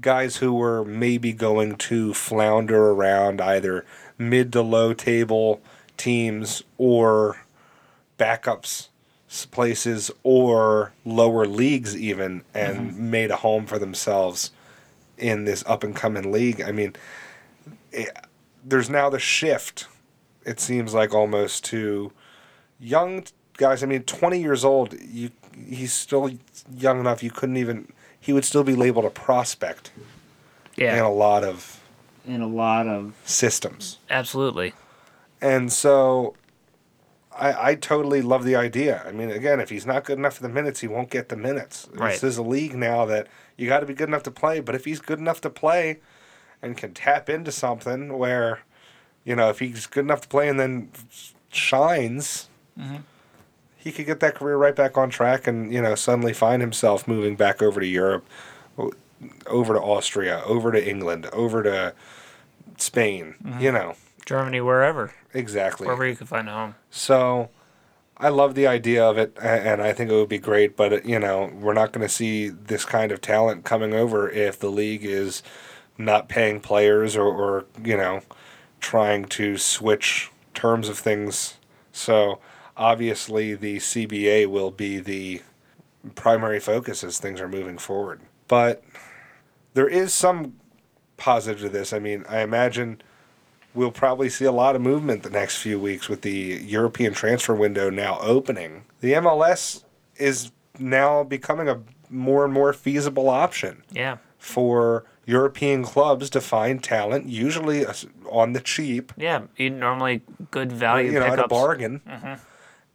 guys 0.00 0.36
who 0.36 0.52
were 0.52 0.84
maybe 0.84 1.32
going 1.32 1.76
to 1.76 2.12
flounder 2.12 2.90
around 2.90 3.40
either 3.40 3.84
mid 4.18 4.52
to 4.52 4.62
low 4.62 4.92
table 4.92 5.60
teams 5.96 6.62
or 6.78 7.38
backups 8.18 8.88
places 9.50 10.10
or 10.22 10.92
lower 11.04 11.46
leagues 11.46 11.96
even 11.96 12.42
and 12.54 12.92
mm-hmm. 12.92 13.10
made 13.10 13.30
a 13.30 13.36
home 13.36 13.66
for 13.66 13.78
themselves 13.78 14.52
in 15.18 15.44
this 15.44 15.64
up 15.66 15.82
and 15.82 15.96
coming 15.96 16.30
league. 16.30 16.60
I 16.60 16.72
mean, 16.72 16.94
it, 17.92 18.16
there's 18.64 18.88
now 18.88 19.10
the 19.10 19.18
shift. 19.18 19.88
It 20.44 20.60
seems 20.60 20.94
like 20.94 21.12
almost 21.12 21.64
to 21.66 22.12
young 22.78 23.24
guys. 23.56 23.82
I 23.82 23.86
mean, 23.86 24.02
20 24.04 24.40
years 24.40 24.64
old. 24.64 24.94
You 25.00 25.30
he's 25.68 25.92
still 25.92 26.30
young 26.76 27.00
enough. 27.00 27.22
You 27.22 27.30
couldn't 27.30 27.56
even. 27.56 27.92
He 28.20 28.32
would 28.32 28.44
still 28.44 28.64
be 28.64 28.74
labeled 28.74 29.04
a 29.04 29.10
prospect 29.10 29.90
Yeah. 30.76 30.96
in 30.96 31.02
a 31.02 31.12
lot 31.12 31.44
of 31.44 31.80
In 32.26 32.40
a 32.42 32.48
lot 32.48 32.86
of 32.86 33.14
systems. 33.24 33.98
absolutely. 34.10 34.72
And 35.40 35.72
so 35.72 36.34
I, 37.38 37.70
I 37.70 37.74
totally 37.74 38.22
love 38.22 38.44
the 38.44 38.56
idea. 38.56 39.02
I 39.06 39.12
mean, 39.12 39.30
again, 39.30 39.60
if 39.60 39.70
he's 39.70 39.86
not 39.86 40.04
good 40.04 40.18
enough 40.18 40.34
for 40.34 40.42
the 40.42 40.48
minutes, 40.48 40.80
he 40.80 40.88
won't 40.88 41.10
get 41.10 41.28
the 41.28 41.36
minutes. 41.36 41.88
Right. 41.92 42.12
This 42.12 42.24
is 42.24 42.36
a 42.36 42.42
league 42.42 42.74
now 42.74 43.04
that 43.06 43.28
you 43.56 43.68
got 43.68 43.80
to 43.80 43.86
be 43.86 43.94
good 43.94 44.08
enough 44.08 44.22
to 44.24 44.30
play. 44.30 44.60
But 44.60 44.74
if 44.74 44.84
he's 44.84 45.00
good 45.00 45.18
enough 45.18 45.40
to 45.42 45.50
play 45.50 46.00
and 46.62 46.76
can 46.76 46.94
tap 46.94 47.28
into 47.28 47.52
something 47.52 48.16
where, 48.18 48.60
you 49.24 49.36
know, 49.36 49.50
if 49.50 49.58
he's 49.58 49.86
good 49.86 50.04
enough 50.04 50.22
to 50.22 50.28
play 50.28 50.48
and 50.48 50.58
then 50.58 50.90
shines, 51.50 52.48
mm-hmm. 52.78 52.96
he 53.76 53.92
could 53.92 54.06
get 54.06 54.20
that 54.20 54.34
career 54.34 54.56
right 54.56 54.74
back 54.74 54.96
on 54.96 55.10
track 55.10 55.46
and, 55.46 55.72
you 55.72 55.82
know, 55.82 55.94
suddenly 55.94 56.32
find 56.32 56.62
himself 56.62 57.06
moving 57.06 57.36
back 57.36 57.60
over 57.60 57.80
to 57.80 57.86
Europe, 57.86 58.26
over 59.46 59.74
to 59.74 59.80
Austria, 59.80 60.42
over 60.46 60.72
to 60.72 60.88
England, 60.88 61.26
over 61.32 61.62
to 61.62 61.94
Spain, 62.78 63.34
mm-hmm. 63.42 63.60
you 63.60 63.72
know. 63.72 63.94
Germany, 64.26 64.60
wherever, 64.60 65.12
Exactly. 65.32 65.86
wherever 65.86 66.06
you 66.06 66.16
can 66.16 66.26
find 66.26 66.48
a 66.48 66.52
home. 66.52 66.74
So 66.90 67.48
I 68.18 68.28
love 68.28 68.54
the 68.54 68.66
idea 68.66 69.04
of 69.04 69.16
it, 69.16 69.36
and 69.40 69.80
I 69.80 69.92
think 69.92 70.10
it 70.10 70.14
would 70.14 70.28
be 70.28 70.38
great. 70.38 70.76
But 70.76 70.92
uh, 70.92 71.00
you 71.04 71.18
know, 71.18 71.50
we're 71.54 71.74
not 71.74 71.92
going 71.92 72.06
to 72.06 72.12
see 72.12 72.48
this 72.48 72.84
kind 72.84 73.12
of 73.12 73.20
talent 73.20 73.64
coming 73.64 73.94
over 73.94 74.28
if 74.28 74.58
the 74.58 74.70
league 74.70 75.04
is 75.04 75.42
not 75.96 76.28
paying 76.28 76.60
players 76.60 77.16
or, 77.16 77.26
or 77.26 77.64
you 77.82 77.96
know, 77.96 78.20
trying 78.80 79.24
to 79.26 79.56
switch 79.56 80.30
terms 80.54 80.88
of 80.88 80.98
things. 80.98 81.56
So 81.92 82.40
obviously, 82.76 83.54
the 83.54 83.76
CBA 83.76 84.48
will 84.48 84.70
be 84.70 84.98
the 84.98 85.42
primary 86.14 86.60
focus 86.60 87.04
as 87.04 87.18
things 87.18 87.40
are 87.40 87.48
moving 87.48 87.78
forward. 87.78 88.20
But 88.48 88.82
there 89.74 89.88
is 89.88 90.12
some 90.12 90.56
positive 91.16 91.60
to 91.60 91.68
this. 91.68 91.92
I 91.92 91.98
mean, 91.98 92.24
I 92.28 92.40
imagine 92.40 93.00
we'll 93.76 93.92
probably 93.92 94.28
see 94.28 94.44
a 94.44 94.52
lot 94.52 94.74
of 94.74 94.82
movement 94.82 95.22
the 95.22 95.30
next 95.30 95.58
few 95.58 95.78
weeks 95.78 96.08
with 96.08 96.22
the 96.22 96.30
European 96.64 97.12
transfer 97.12 97.54
window 97.54 97.90
now 97.90 98.18
opening. 98.20 98.84
The 99.00 99.12
MLS 99.12 99.84
is 100.16 100.50
now 100.78 101.22
becoming 101.22 101.68
a 101.68 101.80
more 102.10 102.44
and 102.44 102.52
more 102.52 102.72
feasible 102.72 103.28
option 103.28 103.82
Yeah. 103.92 104.16
for 104.38 105.04
European 105.26 105.82
clubs 105.82 106.30
to 106.30 106.40
find 106.40 106.82
talent, 106.82 107.26
usually 107.26 107.84
on 108.30 108.52
the 108.52 108.60
cheap, 108.60 109.12
Yeah. 109.16 109.42
Normally 109.58 110.22
good 110.50 110.72
value 110.72 111.12
you 111.12 111.18
know, 111.20 111.26
at 111.26 111.32
a 111.32 111.36
pickups. 111.42 111.50
bargain. 111.50 112.00
Mm-hmm. 112.08 112.34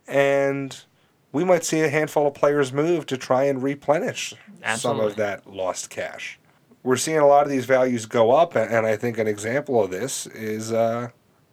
And 0.07 0.83
we 1.31 1.43
might 1.43 1.63
see 1.63 1.81
a 1.81 1.89
handful 1.89 2.27
of 2.27 2.33
players 2.33 2.73
move 2.73 3.05
to 3.07 3.17
try 3.17 3.43
and 3.43 3.61
replenish 3.61 4.33
some 4.75 4.99
of 4.99 5.15
that 5.15 5.47
lost 5.47 5.89
cash. 5.89 6.39
We're 6.83 6.97
seeing 6.97 7.19
a 7.19 7.27
lot 7.27 7.45
of 7.45 7.51
these 7.51 7.65
values 7.65 8.05
go 8.05 8.31
up, 8.31 8.55
and 8.55 8.85
I 8.85 8.97
think 8.97 9.17
an 9.17 9.27
example 9.27 9.83
of 9.83 9.91
this 9.91 10.25
is 10.27 10.71
uh, 10.71 11.09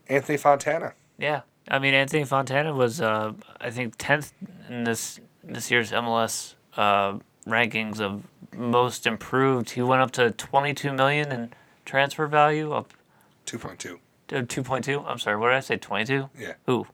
Anthony 0.08 0.38
Fontana. 0.38 0.94
Yeah. 1.18 1.42
I 1.70 1.78
mean, 1.78 1.92
Anthony 1.92 2.24
Fontana 2.24 2.72
was, 2.74 3.00
uh, 3.00 3.34
I 3.60 3.70
think, 3.70 3.94
tenth 3.98 4.32
in 4.68 4.84
this 4.84 5.20
this 5.44 5.70
year's 5.70 5.92
MLS 5.92 6.54
uh, 6.76 7.18
rankings 7.46 8.00
of 8.00 8.22
most 8.56 9.06
improved. 9.06 9.70
He 9.70 9.82
went 9.82 10.00
up 10.00 10.10
to 10.12 10.30
twenty 10.30 10.72
two 10.72 10.92
million 10.92 11.30
in 11.30 11.52
transfer 11.84 12.26
value, 12.26 12.72
up 12.72 12.94
Two 13.44 13.58
point 13.58 13.78
two. 13.78 13.98
Two 14.48 14.62
point 14.62 14.84
two. 14.84 15.00
I'm 15.00 15.18
sorry, 15.18 15.36
what 15.36 15.48
did 15.48 15.56
I 15.56 15.60
say? 15.60 15.76
Twenty 15.76 16.04
two. 16.04 16.30
Yeah. 16.38 16.54
Ooh, 16.68 16.86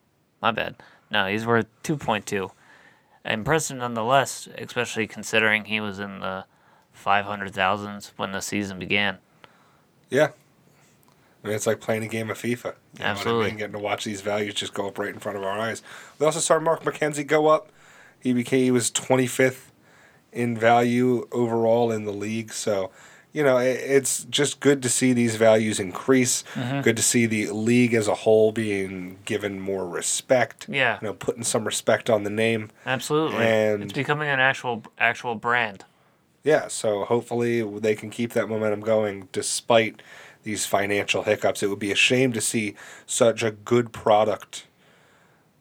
my 0.43 0.51
bad. 0.51 0.77
No, 1.11 1.27
he's 1.27 1.47
worth 1.47 1.67
two 1.83 1.97
point 1.97 2.27
two. 2.27 2.51
Impressive 3.25 3.77
nonetheless, 3.77 4.49
especially 4.59 5.07
considering 5.07 5.65
he 5.65 5.81
was 5.81 5.99
in 5.99 6.21
the 6.21 6.45
five 6.95 7.27
hundred 7.27 7.53
thousands 7.53 8.13
when 8.17 8.33
the 8.33 8.41
season 8.41 8.79
began. 8.79 9.19
Yeah. 10.09 10.29
I 11.43 11.49
mean, 11.49 11.57
it's 11.57 11.67
like 11.67 11.81
playing 11.81 12.03
a 12.05 12.09
game 12.09 12.31
of 12.31 12.39
FIFA. 12.39 12.65
You 12.95 13.01
know 13.01 13.05
I 13.05 13.09
Absolutely. 13.09 13.47
mean? 13.49 13.57
Getting 13.59 13.73
to 13.75 13.79
watch 13.79 14.05
these 14.05 14.23
values 14.23 14.55
just 14.55 14.73
go 14.73 14.89
up 14.89 14.99
right 14.99 15.13
in 15.13 15.19
front 15.21 15.37
of 15.37 15.45
our 15.45 15.59
eyes. 15.59 15.83
We 16.19 16.25
also 16.25 16.41
saw 16.41 16.59
Mark 16.59 16.85
McKenzie 16.85 17.27
go 17.27 17.49
up. 17.49 17.69
He 18.19 18.33
became 18.33 18.61
he 18.65 18.71
was 18.71 18.91
25th 18.91 19.67
in 20.33 20.57
value 20.57 21.29
overall 21.33 21.93
in 21.93 22.07
the 22.07 22.13
league. 22.13 22.51
So, 22.53 22.91
you 23.35 23.45
know, 23.45 23.59
it, 23.59 23.79
it's 23.83 24.25
just 24.25 24.61
good 24.61 24.83
to 24.85 24.89
see 24.89 25.13
these 25.13 25.37
values 25.37 25.79
increase. 25.79 26.45
Mm-hmm. 26.55 26.81
Good 26.81 26.97
to 26.97 27.03
see 27.03 27.27
the 27.27 27.51
league 27.51 27.93
as 27.93 28.09
a 28.09 28.15
whole 28.15 28.51
being 28.51 29.19
given 29.27 29.61
more 29.61 29.87
respect. 29.87 30.67
Yeah. 30.71 30.99
You 31.03 31.09
know, 31.09 31.13
putting 31.15 31.43
some 31.45 31.65
respect 31.67 32.09
on 32.09 32.23
the 32.23 32.31
name. 32.31 32.71
Absolutely, 32.87 33.45
And- 33.45 33.83
it's 33.83 33.93
becoming 33.93 34.29
an 34.29 34.41
actual 34.41 34.83
actual 34.99 35.35
brand. 35.35 35.85
Yeah, 36.45 36.69
so 36.69 37.05
hopefully 37.05 37.63
they 37.81 37.95
can 37.95 38.11
keep 38.11 38.35
that 38.35 38.49
momentum 38.49 38.81
going 38.81 39.29
despite 39.33 40.03
these 40.43 40.67
financial 40.67 41.23
hiccups. 41.23 41.63
It 41.63 41.71
would 41.71 41.79
be 41.79 41.91
a 41.91 41.97
shame 41.97 42.33
to 42.35 42.41
see 42.41 42.75
such 43.07 43.43
a 43.43 43.51
good 43.51 43.93
product 43.93 44.67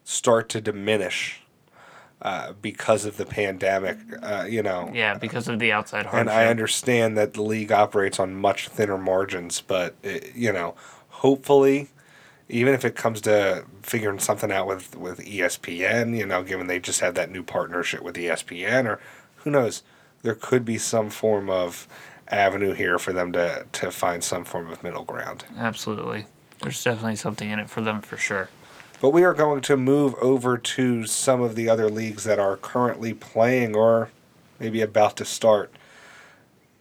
start 0.04 0.50
to 0.50 0.60
diminish 0.60 1.40
uh, 2.20 2.52
because 2.60 3.06
of 3.06 3.16
the 3.16 3.24
pandemic. 3.24 3.96
Uh, 4.22 4.44
you 4.48 4.62
know, 4.62 4.90
Yeah, 4.92 5.14
because 5.14 5.48
of 5.48 5.58
the 5.58 5.72
outside 5.72 6.04
hardship. 6.06 6.20
and 6.20 6.30
I 6.30 6.46
understand 6.46 7.16
that 7.16 7.32
the 7.32 7.42
league 7.42 7.72
operates 7.72 8.20
on 8.20 8.34
much 8.34 8.68
thinner 8.68 8.98
margins, 8.98 9.62
but 9.62 9.94
it, 10.02 10.34
you 10.34 10.52
know, 10.52 10.74
hopefully, 11.08 11.88
even 12.50 12.74
if 12.74 12.84
it 12.84 12.94
comes 12.94 13.22
to 13.22 13.64
figuring 13.82 14.18
something 14.18 14.52
out 14.52 14.66
with 14.66 14.96
with 14.96 15.20
ESPN, 15.20 16.16
you 16.16 16.26
know, 16.26 16.42
given 16.42 16.66
they 16.66 16.78
just 16.78 17.00
had 17.00 17.14
that 17.14 17.30
new 17.30 17.42
partnership 17.42 18.02
with 18.02 18.16
ESPN, 18.16 18.86
or 18.86 19.00
who 19.36 19.50
knows, 19.50 19.82
there 20.24 20.34
could 20.34 20.64
be 20.64 20.78
some 20.78 21.10
form 21.10 21.48
of 21.48 21.86
avenue 22.28 22.72
here 22.72 22.98
for 22.98 23.12
them 23.12 23.30
to 23.30 23.64
to 23.70 23.92
find 23.92 24.24
some 24.24 24.44
form 24.44 24.68
of 24.70 24.82
middle 24.82 25.04
ground. 25.04 25.44
Absolutely. 25.56 26.24
There's 26.62 26.82
definitely 26.82 27.16
something 27.16 27.50
in 27.50 27.60
it 27.60 27.70
for 27.70 27.82
them 27.82 28.00
for 28.00 28.16
sure. 28.16 28.48
But 29.00 29.10
we 29.10 29.22
are 29.22 29.34
going 29.34 29.60
to 29.62 29.76
move 29.76 30.14
over 30.14 30.56
to 30.56 31.06
some 31.06 31.42
of 31.42 31.54
the 31.54 31.68
other 31.68 31.90
leagues 31.90 32.24
that 32.24 32.38
are 32.38 32.56
currently 32.56 33.12
playing 33.12 33.76
or 33.76 34.10
maybe 34.58 34.80
about 34.80 35.16
to 35.18 35.26
start. 35.26 35.70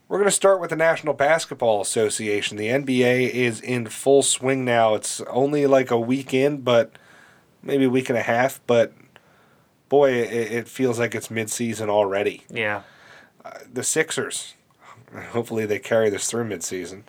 We're 0.08 0.20
going 0.20 0.30
to 0.30 0.36
start 0.36 0.62
with 0.62 0.70
the 0.70 0.76
National 0.78 1.14
Basketball 1.14 1.82
Association. 1.82 2.56
The 2.56 2.68
NBA 2.68 3.32
is 3.32 3.60
in 3.60 3.88
full 3.88 4.22
swing 4.22 4.64
now. 4.64 4.94
It's 4.94 5.22
only 5.22 5.66
like 5.66 5.92
a 5.92 6.00
week 6.00 6.34
in, 6.34 6.62
but 6.62 6.94
maybe 7.62 7.86
a 7.86 7.90
week 7.90 8.10
and 8.10 8.18
a 8.18 8.24
half, 8.24 8.62
but 8.68 8.94
boy, 9.90 10.12
it, 10.12 10.52
it 10.52 10.68
feels 10.68 11.00
like 11.00 11.16
it's 11.16 11.28
midseason 11.28 11.90
already. 11.90 12.44
Yeah. 12.50 12.84
The 13.72 13.84
Sixers, 13.84 14.54
hopefully 15.32 15.66
they 15.66 15.80
carry 15.80 16.10
this 16.10 16.30
through 16.30 16.46
midseason, 16.46 17.04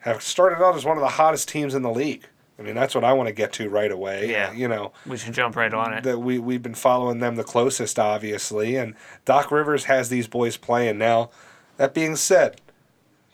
have 0.00 0.22
started 0.22 0.62
out 0.62 0.74
as 0.74 0.84
one 0.84 0.96
of 0.96 1.02
the 1.02 1.10
hottest 1.10 1.48
teams 1.48 1.74
in 1.74 1.82
the 1.82 1.90
league. 1.90 2.26
I 2.58 2.62
mean, 2.62 2.74
that's 2.74 2.94
what 2.94 3.04
I 3.04 3.12
want 3.12 3.28
to 3.28 3.32
get 3.32 3.52
to 3.54 3.68
right 3.68 3.90
away. 3.90 4.30
Yeah. 4.30 4.52
You 4.52 4.68
know, 4.68 4.92
We 5.06 5.16
should 5.16 5.34
jump 5.34 5.56
right 5.56 5.72
on 5.72 5.94
it. 5.94 6.04
that 6.04 6.18
we 6.18 6.38
we've 6.38 6.62
been 6.62 6.74
following 6.74 7.18
them 7.18 7.36
the 7.36 7.44
closest, 7.44 7.98
obviously, 7.98 8.76
and 8.76 8.94
Doc 9.24 9.50
Rivers 9.50 9.84
has 9.84 10.08
these 10.08 10.28
boys 10.28 10.56
playing 10.56 10.98
now. 10.98 11.30
That 11.76 11.94
being 11.94 12.14
said, 12.16 12.60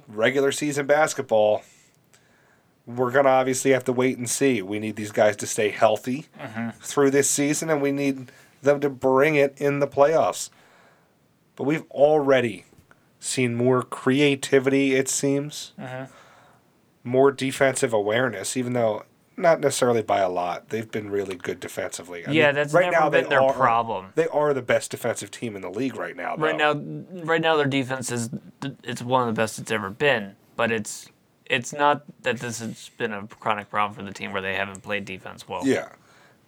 regular 0.07 0.53
season 0.53 0.87
basketball, 0.87 1.63
we're 2.87 3.11
gonna 3.11 3.29
obviously 3.29 3.73
have 3.73 3.85
to 3.85 3.93
wait 3.93 4.17
and 4.17 4.31
see. 4.31 4.63
We 4.63 4.79
need 4.79 4.97
these 4.97 5.13
guys 5.13 5.37
to 5.37 5.47
stay 5.47 5.71
healthy 5.71 6.27
mm-hmm. 6.41 6.71
through 6.81 7.11
this 7.11 7.29
season, 7.29 7.69
and 7.69 7.83
we 7.83 7.93
need 7.93 8.31
them 8.63 8.81
to 8.81 8.89
bring 8.89 9.35
it 9.35 9.55
in 9.59 9.81
the 9.81 9.89
playoffs. 9.89 10.49
But 11.59 11.65
we've 11.65 11.85
already 11.91 12.65
seen 13.19 13.57
more 13.57 13.83
creativity, 13.83 14.95
it 14.95 15.09
seems, 15.09 15.73
mm-hmm. 15.77 16.05
more 17.03 17.33
defensive 17.33 17.93
awareness, 17.93 18.57
even 18.57 18.75
though 18.75 19.03
not 19.37 19.59
necessarily 19.59 20.03
by 20.03 20.21
a 20.21 20.29
lot. 20.29 20.69
They've 20.69 20.89
been 20.89 21.11
really 21.11 21.35
good 21.35 21.59
defensively. 21.59 22.25
I 22.25 22.31
Yeah, 22.31 22.47
mean, 22.47 22.55
that's 22.55 22.73
right 22.73 22.93
never 22.93 23.05
now 23.05 23.11
been 23.11 23.29
their 23.29 23.43
are- 23.43 23.53
problem. 23.53 24.13
They 24.15 24.29
are 24.29 24.55
the 24.55 24.63
best 24.63 24.93
defensive 24.93 25.33
team 25.33 25.57
in 25.57 25.63
the 25.63 25.69
league 25.71 25.97
right 25.97 26.15
now. 26.17 26.37
Right 26.37 26.57
now, 26.57 26.75
right 27.25 27.41
now 27.41 27.57
their 27.57 27.67
defense 27.67 28.13
is 28.13 28.31
it's 28.85 29.03
one 29.03 29.29
of 29.29 29.35
the 29.35 29.41
best 29.41 29.59
it's 29.59 29.73
ever 29.73 29.91
been. 29.91 30.37
But 30.55 30.71
it's 30.71 31.09
it's 31.47 31.73
not 31.73 32.03
that 32.23 32.39
this 32.39 32.61
has 32.61 32.91
been 32.99 33.13
a 33.13 33.27
chronic 33.27 33.69
problem 33.69 33.95
for 33.95 34.05
the 34.05 34.13
team 34.13 34.33
where 34.33 34.43
they 34.43 34.55
haven't 34.55 34.83
played 34.85 35.05
defense 35.05 35.49
well. 35.49 35.67
Yeah, 35.67 35.89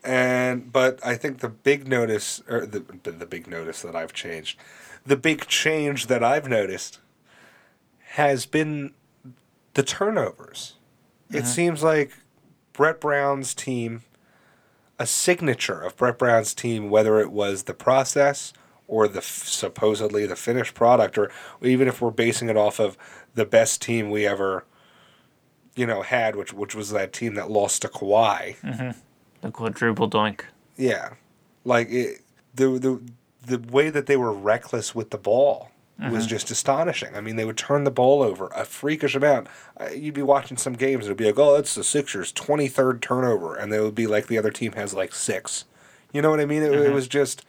and 0.05 0.73
but 0.73 1.05
I 1.05 1.17
think 1.17 1.39
the 1.39 1.49
big 1.49 1.89
notice 1.89 2.43
or 2.49 2.65
the 2.67 2.81
the 3.03 3.27
big 3.27 3.47
notice 3.49 3.83
that 3.83 3.95
I've 3.97 4.13
changed, 4.13 4.59
the 5.05 5.17
big 5.17 5.47
change 5.47 6.07
that 6.07 6.23
I've 6.23 6.49
noticed 6.49 6.99
has 8.13 8.47
been 8.47 8.93
the 9.75 9.83
turnovers. 9.83 10.75
It 11.31 11.39
uh-huh. 11.39 11.47
seems 11.47 11.83
like 11.83 12.13
Brett 12.73 13.01
Brown's 13.01 13.55
team, 13.55 14.03
a 14.99 15.07
signature 15.07 15.81
of 15.81 15.97
Brett 15.97 16.19
Brown's 16.19 16.55
team, 16.55 16.91
whether 16.91 17.21
it 17.21 17.31
was 17.31 17.65
the 17.65 17.75
process 17.75 18.53
or 18.89 19.07
the 19.07 19.19
f- 19.19 19.45
supposedly 19.45 20.27
the 20.27 20.35
finished 20.35 20.75
product, 20.75 21.17
or 21.17 21.31
even 21.63 21.87
if 21.87 22.01
we're 22.01 22.11
basing 22.11 22.49
it 22.49 22.57
off 22.57 22.81
of 22.81 22.99
the 23.35 23.45
best 23.45 23.81
team 23.81 24.11
we 24.11 24.27
ever, 24.27 24.65
you 25.77 25.87
know, 25.87 26.03
had, 26.03 26.35
which 26.35 26.53
which 26.53 26.75
was 26.75 26.91
that 26.91 27.13
team 27.13 27.35
that 27.35 27.51
lost 27.51 27.83
to 27.83 27.89
Kawhi. 27.89 28.57
Mm-hmm. 28.61 28.99
The 29.43 29.51
quadruple 29.53 30.11
doink. 30.11 30.43
Yeah, 30.77 31.11
like 31.65 31.89
it, 31.91 32.23
the 32.55 32.79
the 32.79 33.01
the 33.45 33.59
way 33.59 33.91
that 33.91 34.07
they 34.07 34.17
were 34.17 34.33
reckless 34.33 34.95
with 34.95 35.11
the 35.11 35.19
ball 35.19 35.71
was 35.99 36.25
uh-huh. 36.25 36.27
just 36.27 36.51
astonishing. 36.51 37.15
I 37.15 37.21
mean, 37.21 37.37
they 37.37 37.45
would 37.45 37.59
turn 37.59 37.85
the 37.85 37.91
ball 37.91 38.23
over 38.23 38.47
a 38.49 38.65
freakish 38.65 39.15
amount. 39.15 39.49
You'd 39.95 40.15
be 40.15 40.23
watching 40.23 40.57
some 40.57 40.73
games, 40.73 41.05
it'd 41.05 41.19
be 41.19 41.27
like, 41.27 41.39
oh, 41.39 41.55
that's 41.55 41.75
the 41.75 41.85
Sixers' 41.85 42.33
twenty 42.33 42.69
third 42.69 43.03
turnover, 43.03 43.55
and 43.55 43.73
they 43.73 43.81
would 43.81 43.95
be 43.95 44.07
like 44.07 44.27
the 44.27 44.39
other 44.39 44.51
team 44.51 44.73
has 44.73 44.95
like 44.95 45.15
six. 45.15 45.65
You 46.13 46.23
know 46.23 46.31
what 46.31 46.41
I 46.41 46.47
mean? 46.47 46.63
It, 46.63 46.73
it 46.73 46.87
uh-huh. 46.87 46.95
was 46.95 47.07
just 47.07 47.45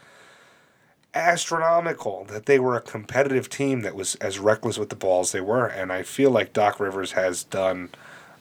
astronomical 1.13 2.25
that 2.25 2.45
they 2.45 2.59
were 2.59 2.75
a 2.75 2.81
competitive 2.81 3.49
team 3.49 3.81
that 3.81 3.95
was 3.95 4.15
as 4.15 4.39
reckless 4.39 4.77
with 4.77 4.89
the 4.89 4.95
ball 4.95 5.21
as 5.21 5.31
they 5.31 5.41
were, 5.41 5.65
and 5.65 5.91
I 5.91 6.03
feel 6.03 6.31
like 6.31 6.53
Doc 6.53 6.79
Rivers 6.79 7.13
has 7.13 7.43
done 7.43 7.89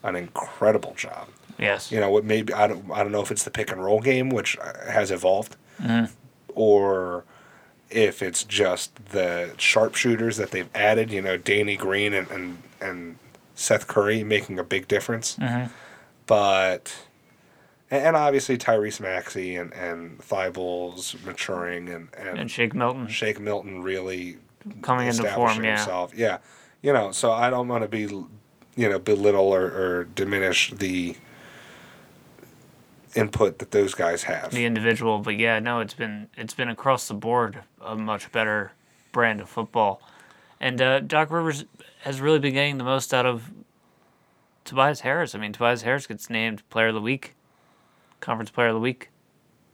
an 0.03 0.17
incredible 0.17 0.95
job 0.95 1.29
Yes. 1.61 1.93
you 1.93 2.01
know 2.01 2.11
what 2.11 2.25
maybe 2.25 2.55
I 2.55 2.67
don't 2.67 2.91
I 2.91 3.03
don't 3.03 3.13
know 3.13 3.21
if 3.21 3.31
it's 3.31 3.45
the 3.45 3.51
pick 3.51 3.71
and 3.71 3.85
roll 3.85 4.01
game 4.01 4.31
which 4.31 4.57
uh, 4.59 4.91
has 4.91 5.11
evolved 5.11 5.57
mm-hmm. 5.81 6.11
or 6.55 7.25
if 7.91 8.23
it's 8.23 8.45
just 8.45 8.95
the 9.07 9.53
sharpshooters 9.57 10.37
that 10.37 10.51
they've 10.51 10.71
added 10.75 11.11
you 11.11 11.21
know 11.21 11.37
Danny 11.37 11.77
Green 11.77 12.13
and 12.15 12.31
and, 12.31 12.63
and 12.81 13.19
Seth 13.55 13.87
Curry 13.87 14.25
making 14.25 14.59
a 14.59 14.65
big 14.65 14.89
difference 14.89 15.37
mm-hmm. 15.37 15.73
but 16.27 16.95
and 17.91 18.15
obviously 18.17 18.57
Tyrese 18.57 19.01
Maxey 19.01 19.57
and 19.57 19.73
and 19.75 20.19
Thybulles 20.21 21.23
maturing 21.25 21.89
and 21.89 22.09
and, 22.17 22.39
And 22.39 22.51
Shake 22.51 22.75
Milton 22.75 23.09
Shake 23.09 23.41
Milton 23.41 23.83
really 23.83 24.39
coming 24.83 25.07
into 25.09 25.25
form. 25.31 25.63
Yeah. 25.63 25.77
himself. 25.77 26.13
Yeah, 26.15 26.39
you 26.83 26.93
know, 26.93 27.13
so 27.13 27.33
I 27.33 27.51
don't 27.51 27.69
want 27.69 27.83
to 27.83 27.89
be, 27.89 28.03
you 28.03 28.89
know, 28.89 28.99
belittle 28.99 29.53
or, 29.55 29.65
or 29.65 30.05
diminish 30.05 30.73
the 30.73 31.17
input 33.15 33.59
that 33.59 33.71
those 33.71 33.95
guys 33.95 34.25
have. 34.25 34.51
the 34.53 34.65
individual, 34.65 35.19
but 35.19 35.37
yeah, 35.37 35.59
no, 35.59 35.81
it's 35.81 35.95
been 35.95 36.29
it's 36.37 36.55
been 36.55 36.69
across 36.69 37.09
the 37.09 37.15
board 37.15 37.61
a 37.81 37.97
much 37.97 38.31
better 38.33 38.73
brand 39.13 39.41
of 39.41 39.49
football, 39.49 40.01
and 40.61 40.81
uh, 40.81 41.01
Doc 41.01 41.31
Rivers 41.31 41.65
has 42.03 42.21
really 42.21 42.39
been 42.39 42.55
getting 42.55 42.79
the 42.79 42.85
most 42.85 43.13
out 43.13 43.27
of 43.27 43.51
Tobias 44.65 45.01
Harris. 45.01 45.35
I 45.35 45.39
mean, 45.39 45.53
Tobias 45.53 45.83
Harris 45.83 46.07
gets 46.07 46.31
named 46.31 46.69
Player 46.71 46.89
of 46.89 46.95
the 46.95 47.01
Week, 47.01 47.35
Conference 48.21 48.51
Player 48.51 48.69
of 48.69 48.75
the 48.75 48.81
Week. 48.81 49.11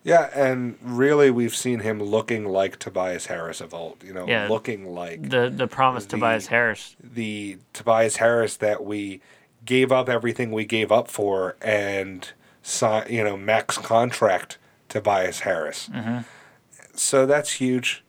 Yeah, 0.05 0.31
and 0.35 0.79
really, 0.83 1.31
we've 1.33 1.55
seen 1.55 1.81
him 1.81 2.01
looking 2.01 2.45
like 2.45 2.79
Tobias 2.79 3.27
Harris 3.27 3.61
of 3.61 3.75
old. 3.75 4.05
You 4.05 4.13
know, 4.15 4.27
Yeah. 4.27 4.47
looking 4.49 4.95
like 4.95 5.31
The 5.31 5.51
the 5.55 5.67
promised 5.67 6.11
The- 6.11 6.17
Tobias 6.17 6.47
Harris. 6.47 6.97
the 7.03 7.59
Tobias 7.73 8.17
Harris 8.17 8.57
that 8.59 8.85
we 8.85 9.21
gave 9.65 9.91
up 9.91 10.09
everything 10.09 10.53
we 10.53 10.65
gave 10.65 10.93
up 10.93 11.09
for 11.11 11.57
and 11.61 12.31
si- 12.67 13.15
you 13.15 13.23
know 13.23 13.37
max 13.37 13.79
contract 13.79 14.59
Tobias 14.89 15.41
Harris. 15.41 15.89
Mm-hmm. 15.93 16.19
So 16.95 17.27
that's 17.27 17.53
huge. 17.53 18.03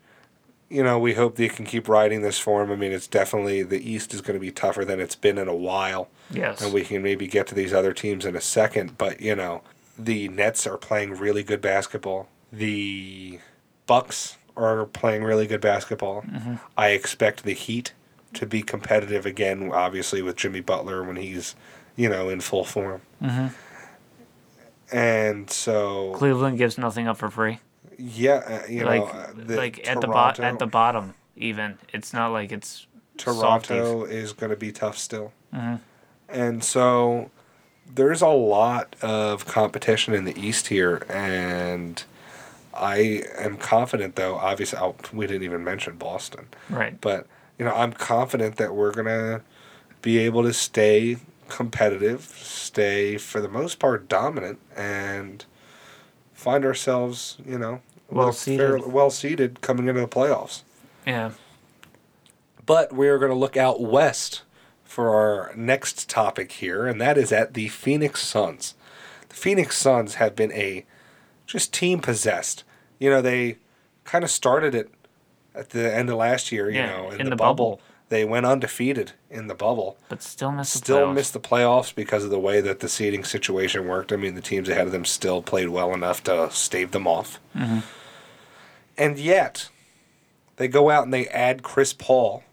You 0.70 0.84
know, 0.84 1.00
we 1.00 1.14
hope 1.14 1.36
they 1.38 1.48
can 1.48 1.66
keep 1.66 1.88
riding 1.88 2.22
this 2.22 2.40
form. 2.40 2.72
I 2.72 2.76
mean, 2.76 2.92
it's 2.92 3.08
definitely 3.08 3.64
the 3.64 3.80
East 3.90 4.14
is 4.14 4.20
going 4.22 4.34
to 4.34 4.40
be 4.40 4.52
tougher 4.52 4.84
than 4.84 5.00
it's 5.00 5.16
been 5.16 5.38
in 5.38 5.48
a 5.48 5.56
while, 5.56 6.10
Yes. 6.30 6.62
and 6.62 6.74
we 6.74 6.82
can 6.84 7.02
maybe 7.02 7.26
get 7.28 7.48
to 7.48 7.56
these 7.56 7.74
other 7.74 7.94
teams 7.94 8.26
in 8.26 8.36
a 8.36 8.42
second. 8.42 8.98
But 8.98 9.22
you 9.22 9.36
know, 9.36 9.62
the 9.98 10.28
Nets 10.28 10.68
are 10.68 10.78
playing 10.78 11.12
really 11.16 11.44
good 11.44 11.62
basketball. 11.62 12.28
The 12.52 13.40
Bucks 13.86 14.38
are 14.58 14.86
playing 14.86 15.24
really 15.24 15.48
good 15.48 15.62
basketball. 15.62 16.24
Mm-hmm. 16.24 16.56
I 16.78 16.90
expect 16.90 17.44
the 17.44 17.54
Heat 17.54 17.94
to 18.34 18.46
be 18.46 18.62
competitive 18.62 19.26
again, 19.26 19.72
obviously 19.74 20.22
with 20.22 20.36
Jimmy 20.36 20.60
Butler 20.62 21.02
when 21.04 21.16
he's, 21.16 21.56
you 21.96 22.10
know, 22.10 22.28
in 22.30 22.42
full 22.42 22.66
form. 22.66 23.02
Mm-hmm. 23.24 23.48
And 24.92 25.50
so, 25.50 26.14
Cleveland 26.16 26.58
gives 26.58 26.78
nothing 26.78 27.08
up 27.08 27.18
for 27.18 27.30
free. 27.30 27.60
yeah, 27.98 28.62
uh, 28.66 28.68
you 28.70 28.86
like 28.86 29.02
know, 29.02 29.08
uh, 29.08 29.34
the 29.36 29.58
like 29.58 29.88
at 29.88 30.00
the 30.02 30.08
bot 30.08 30.40
at 30.40 30.60
the 30.60 30.68
bottom 30.68 31.14
even. 31.36 31.78
It's 31.94 32.14
not 32.14 32.32
like 32.32 32.52
it's 32.52 32.88
Toronto 33.18 34.04
is 34.06 34.34
going 34.34 34.52
to 34.52 34.56
be 34.56 34.72
tough 34.72 34.98
still. 34.98 35.34
And 36.30 36.64
so 36.64 37.32
there's 37.94 38.22
a 38.22 38.28
lot 38.28 38.96
of 39.02 39.46
competition 39.46 40.14
in 40.14 40.26
the 40.26 40.40
East 40.40 40.68
here. 40.68 41.06
And 41.10 42.04
I 42.74 43.24
am 43.38 43.58
confident, 43.58 44.16
though, 44.16 44.36
obviously, 44.36 44.80
oh, 44.80 44.96
we 45.14 45.26
didn't 45.28 45.44
even 45.44 45.64
mention 45.64 45.98
Boston. 45.98 46.48
right. 46.70 47.00
But, 47.00 47.28
you 47.58 47.66
know, 47.66 47.74
I'm 47.74 47.94
confident 47.94 48.58
that 48.58 48.76
we're 48.76 48.92
going 48.92 49.08
to 49.08 49.42
be 50.02 50.20
able 50.20 50.44
to 50.44 50.54
stay 50.54 51.18
competitive, 51.50 52.22
stay, 52.42 53.18
for 53.18 53.42
the 53.42 53.48
most 53.48 53.80
part, 53.80 54.08
dominant, 54.08 54.60
and 54.76 55.46
find 56.34 56.64
ourselves, 56.66 57.38
you 57.46 57.58
know, 57.58 57.82
Well 58.10 58.32
seated. 58.32 58.86
well 58.92 59.10
seated 59.10 59.62
coming 59.62 59.88
into 59.88 60.02
the 60.02 60.08
playoffs. 60.08 60.62
Yeah. 61.06 61.32
But 62.66 62.94
we 62.94 63.08
are 63.08 63.18
going 63.18 63.32
to 63.32 63.38
look 63.38 63.56
out 63.58 63.82
west 63.82 64.44
for 64.84 65.14
our 65.16 65.54
next 65.56 66.10
topic 66.10 66.54
here, 66.54 66.86
and 66.88 67.00
that 67.02 67.18
is 67.18 67.32
at 67.32 67.54
the 67.54 67.68
Phoenix 67.70 68.22
Suns. 68.24 68.74
The 69.30 69.36
Phoenix 69.36 69.78
Suns 69.78 70.16
have 70.16 70.36
been 70.36 70.52
a 70.52 70.86
just 71.46 71.74
team 71.74 72.00
possessed. 72.00 72.64
You 73.00 73.10
know, 73.10 73.22
they 73.22 73.58
kind 74.04 74.24
of 74.24 74.30
started 74.30 74.74
it 74.76 74.90
at 75.56 75.70
the 75.70 75.94
end 75.94 76.10
of 76.10 76.18
last 76.18 76.52
year, 76.52 76.70
you 76.70 76.78
Yeah, 76.78 76.98
know, 76.98 77.10
in, 77.12 77.20
in 77.22 77.26
the, 77.26 77.30
the 77.32 77.36
bubble. 77.36 77.72
bubble. 77.78 77.82
They 78.10 78.24
went 78.24 78.46
undefeated 78.46 79.12
in 79.30 79.48
the 79.48 79.56
bubble. 79.56 79.98
But 80.08 80.22
still 80.24 80.52
miss 80.52 80.72
the 80.72 80.78
Still 80.78 80.98
playoffs. 81.08 81.14
missed 81.16 81.34
the 81.34 81.40
playoffs 81.40 81.94
because 81.94 82.24
of 82.24 82.30
the 82.30 82.40
way 82.40 82.62
that 82.62 82.80
the 82.80 82.88
seeding 82.88 83.24
situation 83.26 83.88
worked. 83.88 84.14
I 84.14 84.16
mean, 84.16 84.36
the 84.36 84.42
teams 84.42 84.70
ahead 84.70 84.86
of 84.86 84.94
them 84.94 85.04
still 85.06 85.42
played 85.42 85.70
well 85.70 85.94
enough 85.94 86.24
to 86.24 86.50
stave 86.52 86.92
them 86.92 87.06
off. 87.08 87.40
And 88.98 89.20
yet, 89.20 89.70
they 90.56 90.68
go 90.68 90.90
out 90.90 91.04
and 91.04 91.14
they 91.14 91.28
add 91.28 91.64
Chris 91.64 91.94
Paul, 91.94 92.44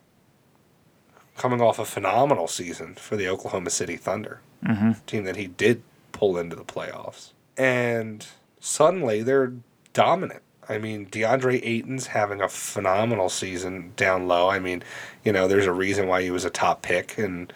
coming 1.36 1.60
off 1.60 1.78
a 1.78 1.84
phenomenal 1.84 2.48
season 2.48 2.94
for 2.94 3.16
the 3.16 3.28
Oklahoma 3.28 3.70
City 3.70 3.96
Thunder, 3.96 4.40
mm-hmm. 4.64 4.92
team 5.06 5.24
that 5.24 5.36
he 5.36 5.46
did 5.46 5.82
pull 6.12 6.36
into 6.36 6.56
the 6.56 6.64
playoffs. 6.64 7.32
And 7.56 8.26
suddenly 8.60 9.22
they're 9.22 9.52
dominant. 9.92 10.42
I 10.68 10.78
mean, 10.78 11.06
DeAndre 11.06 11.60
Ayton's 11.62 12.08
having 12.08 12.40
a 12.40 12.48
phenomenal 12.48 13.28
season 13.28 13.92
down 13.96 14.28
low. 14.28 14.48
I 14.48 14.58
mean, 14.58 14.82
you 15.24 15.32
know, 15.32 15.48
there's 15.48 15.66
a 15.66 15.72
reason 15.72 16.06
why 16.08 16.22
he 16.22 16.30
was 16.30 16.44
a 16.44 16.50
top 16.50 16.82
pick 16.82 17.18
and 17.18 17.52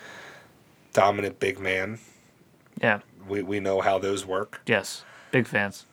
dominant 0.92 1.40
big 1.40 1.58
man. 1.58 1.98
Yeah. 2.80 3.00
We, 3.28 3.42
we 3.42 3.60
know 3.60 3.80
how 3.80 3.98
those 3.98 4.24
work. 4.24 4.60
Yes. 4.66 5.04
Big 5.30 5.46
fans. 5.46 5.86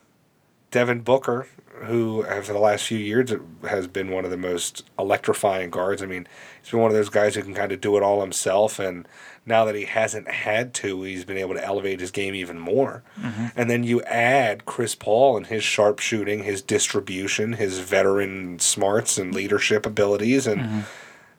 Devin 0.70 1.00
Booker, 1.00 1.48
who 1.84 2.24
for 2.42 2.52
the 2.52 2.58
last 2.58 2.86
few 2.86 2.98
years 2.98 3.32
has 3.68 3.86
been 3.86 4.10
one 4.10 4.24
of 4.24 4.30
the 4.30 4.36
most 4.36 4.84
electrifying 4.98 5.70
guards. 5.70 6.02
I 6.02 6.06
mean, 6.06 6.26
he's 6.60 6.70
been 6.70 6.80
one 6.80 6.90
of 6.90 6.96
those 6.96 7.08
guys 7.08 7.34
who 7.34 7.42
can 7.42 7.54
kind 7.54 7.72
of 7.72 7.80
do 7.80 7.96
it 7.96 8.02
all 8.02 8.20
himself, 8.20 8.78
and 8.78 9.06
now 9.46 9.64
that 9.64 9.76
he 9.76 9.84
hasn't 9.84 10.28
had 10.28 10.74
to, 10.74 11.02
he's 11.02 11.24
been 11.24 11.38
able 11.38 11.54
to 11.54 11.64
elevate 11.64 12.00
his 12.00 12.10
game 12.10 12.34
even 12.34 12.58
more. 12.58 13.04
Mm-hmm. 13.20 13.46
And 13.54 13.70
then 13.70 13.84
you 13.84 14.02
add 14.02 14.66
Chris 14.66 14.96
Paul 14.96 15.36
and 15.36 15.46
his 15.46 15.62
sharp 15.62 16.00
shooting, 16.00 16.42
his 16.42 16.60
distribution, 16.60 17.54
his 17.54 17.78
veteran 17.78 18.58
smarts 18.58 19.16
and 19.16 19.32
leadership 19.32 19.86
abilities, 19.86 20.48
and 20.48 20.60
mm-hmm. 20.62 20.80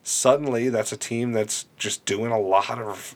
suddenly 0.03 0.69
that's 0.69 0.93
a 0.93 0.97
team 0.97 1.33
that's 1.33 1.65
just 1.75 2.05
doing 2.05 2.31
a 2.31 2.39
lot 2.39 2.79
of 2.79 3.15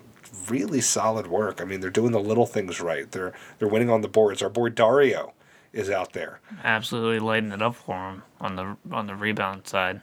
really 0.49 0.82
solid 0.82 1.27
work. 1.27 1.62
I 1.62 1.65
mean, 1.65 1.80
they're 1.80 1.89
doing 1.89 2.12
the 2.12 2.19
little 2.19 2.45
things 2.45 2.82
right. 2.82 3.10
They're 3.10 3.34
they're 3.60 3.69
winning 3.69 3.89
on 3.89 4.01
the 4.01 4.10
boards. 4.10 4.41
Our 4.41 4.49
boy 4.49 4.69
Dario 4.69 5.34
is 5.71 5.89
out 5.89 6.12
there. 6.12 6.41
Absolutely 6.63 7.19
lighting 7.19 7.51
it 7.51 7.62
up 7.62 7.75
for 7.75 7.95
him 7.95 8.23
on 8.41 8.56
the 8.58 8.75
on 8.91 9.08
the 9.08 9.15
rebound 9.15 9.67
side. 9.67 10.01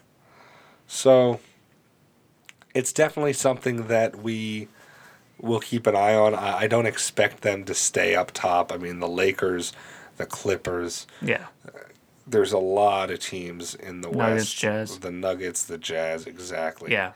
So 0.87 1.41
it's 2.75 2.93
definitely 2.93 3.35
something 3.35 3.89
that 3.89 4.17
we 4.23 4.69
will 5.41 5.61
keep 5.61 5.87
an 5.87 5.95
eye 5.97 6.15
on. 6.15 6.35
I, 6.35 6.61
I 6.61 6.67
don't 6.67 6.87
expect 6.87 7.43
them 7.43 7.65
to 7.65 7.75
stay 7.75 8.15
up 8.15 8.33
top. 8.33 8.73
I 8.73 8.77
mean, 8.77 8.99
the 9.01 9.09
Lakers, 9.09 9.73
the 10.17 10.27
Clippers, 10.27 11.07
Yeah. 11.23 11.47
there's 12.27 12.53
a 12.53 12.59
lot 12.59 13.11
of 13.11 13.21
teams 13.21 13.75
in 13.75 14.01
the 14.01 14.09
Nuggets, 14.11 14.45
West. 14.45 14.59
Jazz. 14.59 14.99
The 14.99 15.11
Nuggets, 15.11 15.65
the 15.65 15.79
Jazz, 15.79 16.27
exactly. 16.27 16.93
Yeah. 16.93 17.13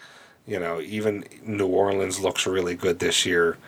You 0.46 0.58
know, 0.58 0.80
even 0.80 1.24
New 1.44 1.66
Orleans 1.66 2.20
looks 2.20 2.46
really 2.46 2.74
good 2.74 2.98
this 2.98 3.24
year. 3.26 3.58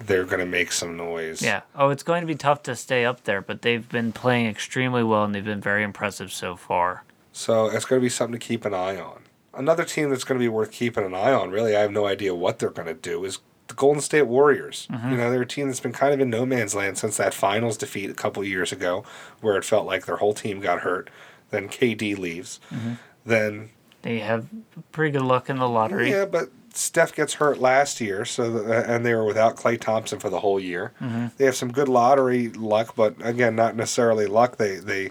They're 0.00 0.24
going 0.24 0.38
to 0.40 0.46
make 0.46 0.70
some 0.70 0.96
noise. 0.96 1.42
Yeah. 1.42 1.62
Oh, 1.74 1.90
it's 1.90 2.04
going 2.04 2.20
to 2.20 2.26
be 2.26 2.36
tough 2.36 2.62
to 2.64 2.76
stay 2.76 3.04
up 3.04 3.24
there, 3.24 3.40
but 3.40 3.62
they've 3.62 3.88
been 3.88 4.12
playing 4.12 4.46
extremely 4.46 5.02
well 5.02 5.24
and 5.24 5.34
they've 5.34 5.44
been 5.44 5.60
very 5.60 5.82
impressive 5.82 6.32
so 6.32 6.54
far. 6.54 7.02
So 7.32 7.66
it's 7.66 7.84
going 7.84 8.00
to 8.00 8.04
be 8.04 8.08
something 8.08 8.38
to 8.38 8.44
keep 8.46 8.64
an 8.64 8.74
eye 8.74 8.96
on. 8.96 9.22
Another 9.54 9.84
team 9.84 10.10
that's 10.10 10.22
going 10.22 10.38
to 10.38 10.42
be 10.42 10.48
worth 10.48 10.70
keeping 10.70 11.04
an 11.04 11.14
eye 11.14 11.32
on, 11.32 11.50
really, 11.50 11.74
I 11.74 11.80
have 11.80 11.90
no 11.90 12.06
idea 12.06 12.32
what 12.32 12.60
they're 12.60 12.70
going 12.70 12.86
to 12.86 12.94
do, 12.94 13.24
is 13.24 13.40
the 13.68 13.74
Golden 13.74 14.00
State 14.02 14.22
Warriors. 14.22 14.86
You 14.90 14.96
mm-hmm. 14.96 15.16
know, 15.16 15.30
they're 15.30 15.42
a 15.42 15.46
team 15.46 15.66
that's 15.68 15.80
been 15.80 15.92
kind 15.92 16.12
of 16.12 16.20
in 16.20 16.30
no 16.30 16.44
man's 16.44 16.74
land 16.74 16.98
since 16.98 17.16
that 17.18 17.34
finals 17.34 17.76
defeat 17.76 18.10
a 18.10 18.14
couple 18.14 18.42
years 18.44 18.72
ago, 18.72 19.04
where 19.40 19.56
it 19.56 19.64
felt 19.64 19.86
like 19.86 20.06
their 20.06 20.16
whole 20.16 20.34
team 20.34 20.60
got 20.60 20.80
hurt. 20.80 21.10
Then 21.50 21.68
KD 21.68 22.18
leaves. 22.18 22.60
Mm-hmm. 22.70 22.94
Then 23.24 23.70
They 24.02 24.18
have 24.20 24.46
pretty 24.92 25.12
good 25.12 25.22
luck 25.22 25.48
in 25.50 25.58
the 25.58 25.68
lottery. 25.68 26.10
yeah, 26.10 26.24
but 26.24 26.50
Steph 26.72 27.14
gets 27.14 27.34
hurt 27.34 27.58
last 27.58 28.00
year, 28.00 28.24
so 28.24 28.50
the, 28.50 28.78
uh, 28.78 28.84
and 28.94 29.04
they 29.04 29.14
were 29.14 29.24
without 29.24 29.56
Klay 29.56 29.78
Thompson 29.80 30.18
for 30.18 30.30
the 30.30 30.40
whole 30.40 30.60
year. 30.60 30.92
Mm-hmm. 31.00 31.26
They 31.36 31.44
have 31.44 31.56
some 31.56 31.72
good 31.72 31.88
lottery 31.88 32.48
luck, 32.50 32.94
but 32.94 33.14
again, 33.20 33.56
not 33.56 33.74
necessarily 33.76 34.26
luck. 34.26 34.56
They 34.56 34.76
they 34.76 35.10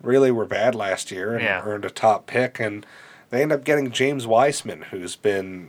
really 0.00 0.30
were 0.30 0.46
bad 0.46 0.74
last 0.74 1.10
year 1.10 1.34
and 1.34 1.42
Yeah. 1.44 1.62
earned 1.64 1.84
a 1.84 1.90
top 1.90 2.26
pick, 2.26 2.58
and 2.58 2.84
they 3.30 3.42
end 3.42 3.52
up 3.52 3.64
getting 3.64 3.90
James 3.92 4.26
Wiseman, 4.26 4.82
who's 4.90 5.14
been 5.14 5.68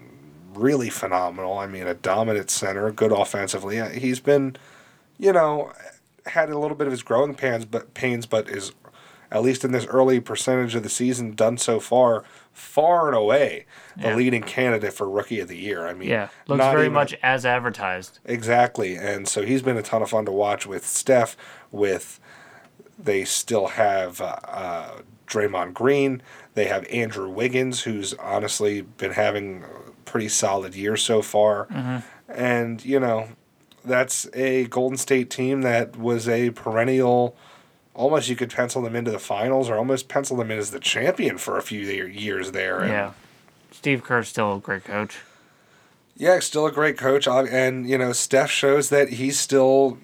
really 0.56 0.90
phenomenal. 0.90 1.58
I 1.58 1.68
mean, 1.68 1.88
a 1.88 1.94
dominant 1.94 2.50
center, 2.50 2.92
good 2.92 3.12
offensively. 3.12 3.80
Uh, 3.80 3.90
He's 3.90 4.20
been, 4.20 4.56
you 5.18 5.32
know, 5.34 5.72
had 6.26 6.50
a 6.50 6.58
little 6.58 6.76
bit 6.78 6.88
of 6.88 6.92
his 6.92 7.04
growing 7.04 7.36
pains, 7.36 7.66
but 7.66 7.94
pains, 7.94 8.26
but 8.26 8.50
is 8.50 8.72
at 9.32 9.42
least 9.42 9.66
in 9.66 9.72
this 9.72 9.86
early 9.88 10.20
percentage 10.20 10.76
of 10.76 10.84
the 10.84 10.90
season 10.90 11.34
done 11.34 11.58
so 11.58 11.80
far, 11.80 12.24
far 12.54 13.08
and 13.08 13.18
away 13.18 13.66
the 13.98 14.10
Yeah. 14.10 14.16
leading 14.16 14.44
candidate 14.44 14.94
for 14.94 15.10
rookie 15.10 15.40
of 15.40 15.48
the 15.48 15.58
year. 15.58 15.88
I 15.88 15.94
mean, 15.94 16.08
Yeah, 16.10 16.28
looks 16.48 16.60
not 16.60 16.72
very 16.72 16.84
even- 16.86 16.94
much 16.94 17.16
as 17.24 17.44
advertised. 17.46 18.20
Exactly. 18.26 18.96
And 18.96 19.28
so 19.28 19.42
he's 19.42 19.64
been 19.64 19.76
a 19.78 19.82
ton 19.82 20.04
of 20.04 20.12
fun 20.12 20.26
to 20.26 20.32
watch 20.32 20.68
with 20.68 20.86
Steph, 20.86 21.36
with 21.72 22.20
they 22.98 23.26
still 23.26 23.68
have 23.70 24.22
uh, 24.22 24.36
uh, 24.48 24.90
Draymond 25.28 25.74
Green. 25.74 26.22
They 26.54 26.66
have 26.66 26.86
Andrew 26.92 27.28
Wiggins, 27.28 27.82
who's 27.82 28.14
honestly 28.16 28.82
been 28.82 29.14
having 29.14 29.64
pretty 30.14 30.30
solid 30.30 30.76
year 30.76 30.96
so 30.96 31.24
far. 31.24 31.66
Mm-hmm. 31.66 32.32
And, 32.32 32.86
you 32.86 33.00
know, 33.00 33.30
that's 33.84 34.28
a 34.36 34.66
Golden 34.66 34.96
State 34.96 35.32
team 35.32 35.64
that 35.64 35.98
was 35.98 36.30
a 36.30 36.52
perennial, 36.52 37.36
almost 37.96 38.30
you 38.30 38.36
could 38.36 38.52
pencil 38.52 38.84
them 38.84 38.96
into 38.96 39.10
the 39.10 39.18
finals 39.18 39.72
or 39.72 39.76
almost 39.76 40.10
pencil 40.10 40.38
them 40.38 40.52
in 40.52 40.60
as 40.60 40.70
the 40.70 40.80
champion 40.80 41.40
for 41.40 41.58
a 41.58 41.64
few 41.64 41.80
years 41.80 42.52
there. 42.52 42.82
And 42.82 42.92
Yeah. 42.92 43.12
Steve 43.72 44.04
Kerr's 44.04 44.28
still 44.28 44.54
a 44.54 44.60
great 44.60 44.84
coach. 44.84 45.18
Yeah, 46.16 46.38
still 46.42 46.68
a 46.68 46.72
great 46.72 46.96
coach, 46.96 47.28
and 47.28 47.90
you 47.90 47.98
know 47.98 48.14
Steph 48.14 48.52
shows 48.52 48.90
that 48.90 49.10
he's 49.14 49.40
still 49.40 49.98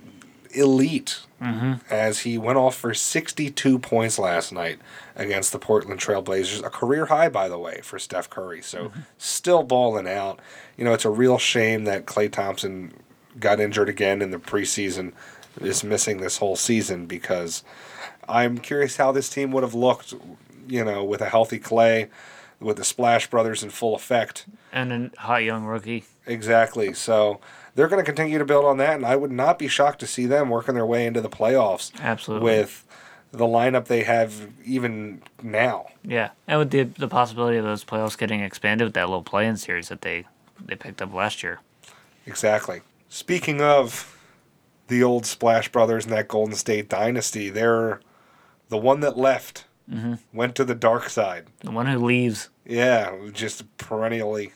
elite. 0.52 1.22
Mm-hmm. 1.42 1.76
As 1.90 2.20
he 2.20 2.38
went 2.38 2.58
off 2.58 2.76
for 2.76 2.94
62 2.94 3.80
points 3.80 4.20
last 4.20 4.52
night 4.52 4.80
against 5.16 5.54
the 5.54 5.60
Portland 5.60 6.00
Trailblazers, 6.00 6.66
a 6.66 6.70
career 6.70 7.06
high, 7.06 7.30
by 7.30 7.48
the 7.48 7.58
way, 7.58 7.80
for 7.82 7.98
Steph 7.98 8.30
Curry. 8.30 8.62
So 8.62 8.92
still 9.18 9.64
balling 9.64 10.08
out. 10.08 10.42
You 10.76 10.84
know, 10.84 10.94
it's 10.94 11.06
a 11.06 11.10
real 11.10 11.38
shame 11.38 11.86
that 11.86 12.06
Klay 12.06 12.30
Thompson 12.30 12.94
got 13.40 13.62
injured 13.62 13.88
again 13.88 14.22
in 14.22 14.32
the 14.32 14.38
preseason, 14.38 15.14
is 15.62 15.84
missing 15.84 16.18
this 16.18 16.38
whole 16.38 16.58
season 16.58 17.06
because 17.06 17.64
I'm 18.28 18.58
curious 18.58 18.98
how 18.98 19.14
this 19.14 19.30
team 19.30 19.52
would 19.52 19.64
have 19.64 19.76
looked. 19.76 20.14
You 20.68 20.84
know, 20.84 21.04
with 21.04 21.22
a 21.22 21.30
healthy 21.30 21.60
Klay, 21.60 22.10
with 22.60 22.78
the 22.78 22.84
Splash 22.84 23.28
Brothers 23.30 23.64
in 23.64 23.70
full 23.70 23.96
effect. 23.96 24.46
And 24.72 24.92
a 24.92 25.22
hot 25.22 25.44
young 25.44 25.66
rookie. 25.66 26.04
Exactly. 26.28 26.94
So 26.94 27.40
they're 27.80 27.88
going 27.88 28.04
to 28.04 28.06
continue 28.06 28.38
to 28.38 28.44
build 28.44 28.66
on 28.66 28.76
that, 28.76 28.96
and 28.96 29.06
I 29.06 29.16
would 29.16 29.32
not 29.32 29.58
be 29.58 29.70
shocked 29.70 30.02
to 30.02 30.08
see 30.08 30.26
them 30.26 30.50
working 30.50 30.76
their 30.76 30.86
way 30.86 31.06
into 31.06 31.22
the 31.22 31.30
playoffs 31.30 31.98
Absolutely. 32.02 32.44
with 32.44 32.86
the 33.32 33.46
lineup 33.46 33.86
they 33.86 34.04
have 34.04 34.50
even 34.66 35.22
now. 35.42 35.88
Yeah, 36.04 36.32
and 36.46 36.60
with 36.60 36.72
the 36.72 36.84
the 36.84 37.08
possibility 37.08 37.58
of 37.58 37.64
those 37.64 37.86
playoffs 37.86 38.18
getting 38.18 38.42
expanded 38.42 38.86
with 38.86 38.96
that 38.96 39.08
little 39.08 39.24
play-in 39.24 39.56
series 39.56 39.88
that 39.88 40.02
they 40.02 40.26
they 40.60 40.76
picked 40.76 41.02
up 41.02 41.14
last 41.14 41.42
year. 41.42 41.62
Exactly. 42.26 42.82
Speaking 43.08 43.62
of 43.62 44.18
the 44.90 45.02
old 45.02 45.26
Splash 45.26 45.72
Brothers 45.72 46.04
and 46.04 46.14
that 46.14 46.28
Golden 46.28 46.56
State 46.56 46.90
dynasty, 46.90 47.50
they're 47.50 48.02
the 48.68 48.78
one 48.78 49.00
that 49.00 49.18
left 49.18 49.64
mm-hmm. 49.90 50.16
went 50.34 50.54
to 50.56 50.66
the 50.66 50.76
dark 50.76 51.08
side. 51.08 51.46
The 51.62 51.72
one 51.72 51.86
who 51.86 51.98
leaves. 51.98 52.50
Yeah, 52.66 53.16
just 53.32 53.78
perennially. 53.78 54.52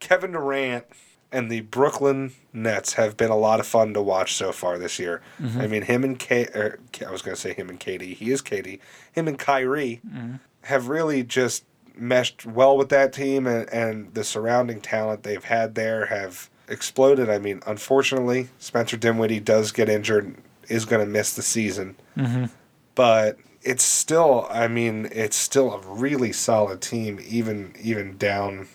Kevin 0.00 0.32
Durant 0.32 0.86
and 1.32 1.50
the 1.50 1.60
Brooklyn 1.62 2.32
Nets 2.52 2.94
have 2.94 3.16
been 3.16 3.30
a 3.30 3.36
lot 3.36 3.60
of 3.60 3.66
fun 3.66 3.94
to 3.94 4.02
watch 4.02 4.34
so 4.34 4.52
far 4.52 4.78
this 4.78 4.98
year. 4.98 5.22
Mm-hmm. 5.40 5.60
I 5.60 5.66
mean, 5.66 5.82
him 5.82 6.04
and 6.04 6.18
K, 6.18 6.46
er, 6.54 6.78
I 7.06 7.10
was 7.10 7.22
going 7.22 7.34
to 7.34 7.40
say 7.40 7.52
him 7.52 7.68
and 7.68 7.80
KD. 7.80 8.14
He 8.14 8.30
is 8.30 8.42
KD. 8.42 8.78
Him 9.12 9.28
and 9.28 9.38
Kyrie 9.38 10.00
mm-hmm. 10.06 10.36
have 10.62 10.88
really 10.88 11.22
just 11.22 11.64
meshed 11.96 12.46
well 12.46 12.76
with 12.76 12.90
that 12.90 13.12
team, 13.12 13.46
and, 13.46 13.68
and 13.70 14.14
the 14.14 14.24
surrounding 14.24 14.80
talent 14.80 15.22
they've 15.22 15.44
had 15.44 15.74
there 15.74 16.06
have 16.06 16.48
exploded. 16.68 17.28
I 17.28 17.38
mean, 17.38 17.62
unfortunately, 17.66 18.48
Spencer 18.58 18.96
Dinwiddie 18.96 19.40
does 19.40 19.72
get 19.72 19.88
injured, 19.88 20.36
is 20.68 20.84
going 20.84 21.04
to 21.04 21.10
miss 21.10 21.34
the 21.34 21.42
season 21.42 21.96
mm-hmm. 22.16 22.46
but 22.94 23.38
it's 23.62 23.82
still 23.82 24.46
I 24.50 24.68
mean 24.68 25.08
it's 25.12 25.36
still 25.36 25.72
a 25.72 25.80
really 25.80 26.32
solid 26.32 26.80
team 26.80 27.20
even 27.26 27.74
even 27.80 28.16
down 28.16 28.68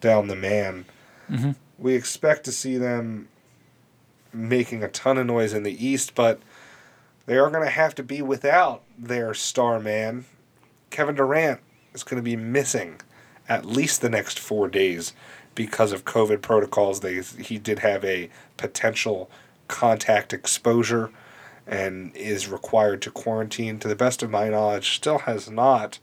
down 0.00 0.28
the 0.28 0.36
man. 0.36 0.84
We 1.82 1.96
expect 1.96 2.44
to 2.44 2.52
see 2.52 2.78
them 2.78 3.28
making 4.32 4.84
a 4.84 4.88
ton 4.88 5.18
of 5.18 5.26
noise 5.26 5.52
in 5.52 5.64
the 5.64 5.84
East, 5.84 6.14
but 6.14 6.40
they 7.26 7.36
are 7.36 7.50
going 7.50 7.64
to 7.64 7.70
have 7.70 7.94
to 7.96 8.04
be 8.04 8.22
without 8.22 8.84
their 8.96 9.34
star 9.34 9.80
man. 9.80 10.24
Kevin 10.90 11.16
Durant 11.16 11.60
is 11.92 12.04
going 12.04 12.22
to 12.22 12.22
be 12.22 12.36
missing 12.36 13.00
at 13.48 13.66
least 13.66 14.00
the 14.00 14.08
next 14.08 14.38
4 14.38 14.68
days 14.68 15.12
because 15.56 15.90
of 15.90 16.04
COVID 16.04 16.40
protocols. 16.40 17.00
They 17.00 17.20
he 17.20 17.58
did 17.58 17.80
have 17.80 18.04
a 18.04 18.30
potential 18.56 19.28
contact 19.66 20.32
exposure 20.32 21.10
and 21.66 22.14
is 22.16 22.48
required 22.48 23.02
to 23.02 23.10
quarantine. 23.10 23.80
To 23.80 23.88
the 23.88 23.96
best 23.96 24.22
of 24.22 24.30
my 24.30 24.48
knowledge, 24.48 24.94
still 24.94 25.18
has 25.18 25.50
not 25.50 25.98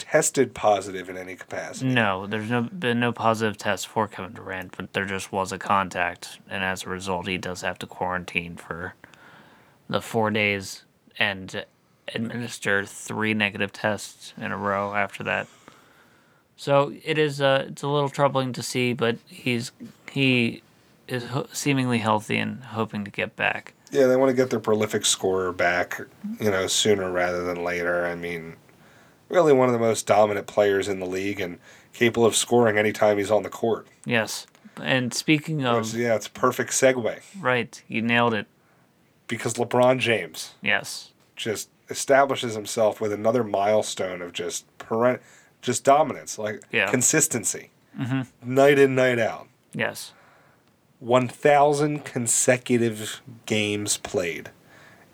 tested 0.00 0.54
positive 0.54 1.08
in 1.08 1.16
any 1.16 1.36
capacity. 1.36 1.90
No, 1.90 2.26
there's 2.26 2.50
no 2.50 2.62
been 2.62 2.98
no 2.98 3.12
positive 3.12 3.56
test 3.56 3.86
for 3.86 4.08
Kevin 4.08 4.32
Durant, 4.32 4.76
but 4.76 4.92
there 4.94 5.04
just 5.04 5.30
was 5.30 5.52
a 5.52 5.58
contact, 5.58 6.40
and 6.48 6.64
as 6.64 6.84
a 6.84 6.88
result, 6.88 7.28
he 7.28 7.38
does 7.38 7.60
have 7.60 7.78
to 7.78 7.86
quarantine 7.86 8.56
for 8.56 8.94
the 9.88 10.00
four 10.00 10.30
days 10.30 10.84
and 11.18 11.64
administer 12.14 12.84
three 12.84 13.34
negative 13.34 13.72
tests 13.72 14.32
in 14.36 14.50
a 14.50 14.56
row 14.56 14.94
after 14.94 15.22
that. 15.22 15.46
So 16.56 16.92
it 17.04 17.18
is 17.18 17.40
uh, 17.40 17.66
it's 17.68 17.82
a 17.82 17.88
little 17.88 18.08
troubling 18.08 18.52
to 18.54 18.62
see, 18.62 18.92
but 18.92 19.18
he's 19.26 19.72
he 20.10 20.62
is 21.08 21.24
ho- 21.24 21.46
seemingly 21.52 21.98
healthy 21.98 22.38
and 22.38 22.62
hoping 22.62 23.04
to 23.04 23.10
get 23.10 23.36
back. 23.36 23.74
Yeah, 23.90 24.06
they 24.06 24.16
want 24.16 24.30
to 24.30 24.34
get 24.36 24.50
their 24.50 24.60
prolific 24.60 25.04
scorer 25.04 25.52
back, 25.52 26.00
you 26.38 26.50
know, 26.50 26.66
sooner 26.68 27.10
rather 27.10 27.42
than 27.44 27.64
later. 27.64 28.06
I 28.06 28.14
mean, 28.14 28.56
really 29.30 29.52
one 29.52 29.68
of 29.68 29.72
the 29.72 29.78
most 29.78 30.06
dominant 30.06 30.46
players 30.46 30.88
in 30.88 31.00
the 31.00 31.06
league 31.06 31.40
and 31.40 31.58
capable 31.92 32.26
of 32.26 32.36
scoring 32.36 32.76
anytime 32.78 33.16
he's 33.18 33.30
on 33.30 33.42
the 33.42 33.48
court. 33.48 33.86
Yes, 34.04 34.46
and 34.82 35.12
speaking 35.14 35.64
of 35.64 35.86
So, 35.86 35.96
yeah, 35.98 36.14
it's 36.16 36.26
a 36.26 36.30
perfect 36.30 36.70
segue 36.72 37.20
right, 37.40 37.82
you 37.88 38.02
nailed 38.02 38.34
it. 38.34 38.46
because 39.28 39.54
LeBron 39.54 39.98
James 39.98 40.54
Yes, 40.62 41.12
just 41.36 41.68
establishes 41.88 42.54
himself 42.54 43.00
with 43.00 43.12
another 43.12 43.42
milestone 43.44 44.22
of 44.22 44.32
just 44.32 44.64
parent, 44.78 45.20
just 45.62 45.84
dominance, 45.84 46.38
like 46.38 46.62
Yeah. 46.72 46.90
consistency, 46.90 47.70
mm-hmm. 47.98 48.22
night 48.54 48.78
in, 48.78 48.94
night 48.94 49.18
out. 49.18 49.48
yes. 49.72 50.12
1,000 51.00 52.04
consecutive 52.04 53.22
games 53.46 53.96
played 53.96 54.50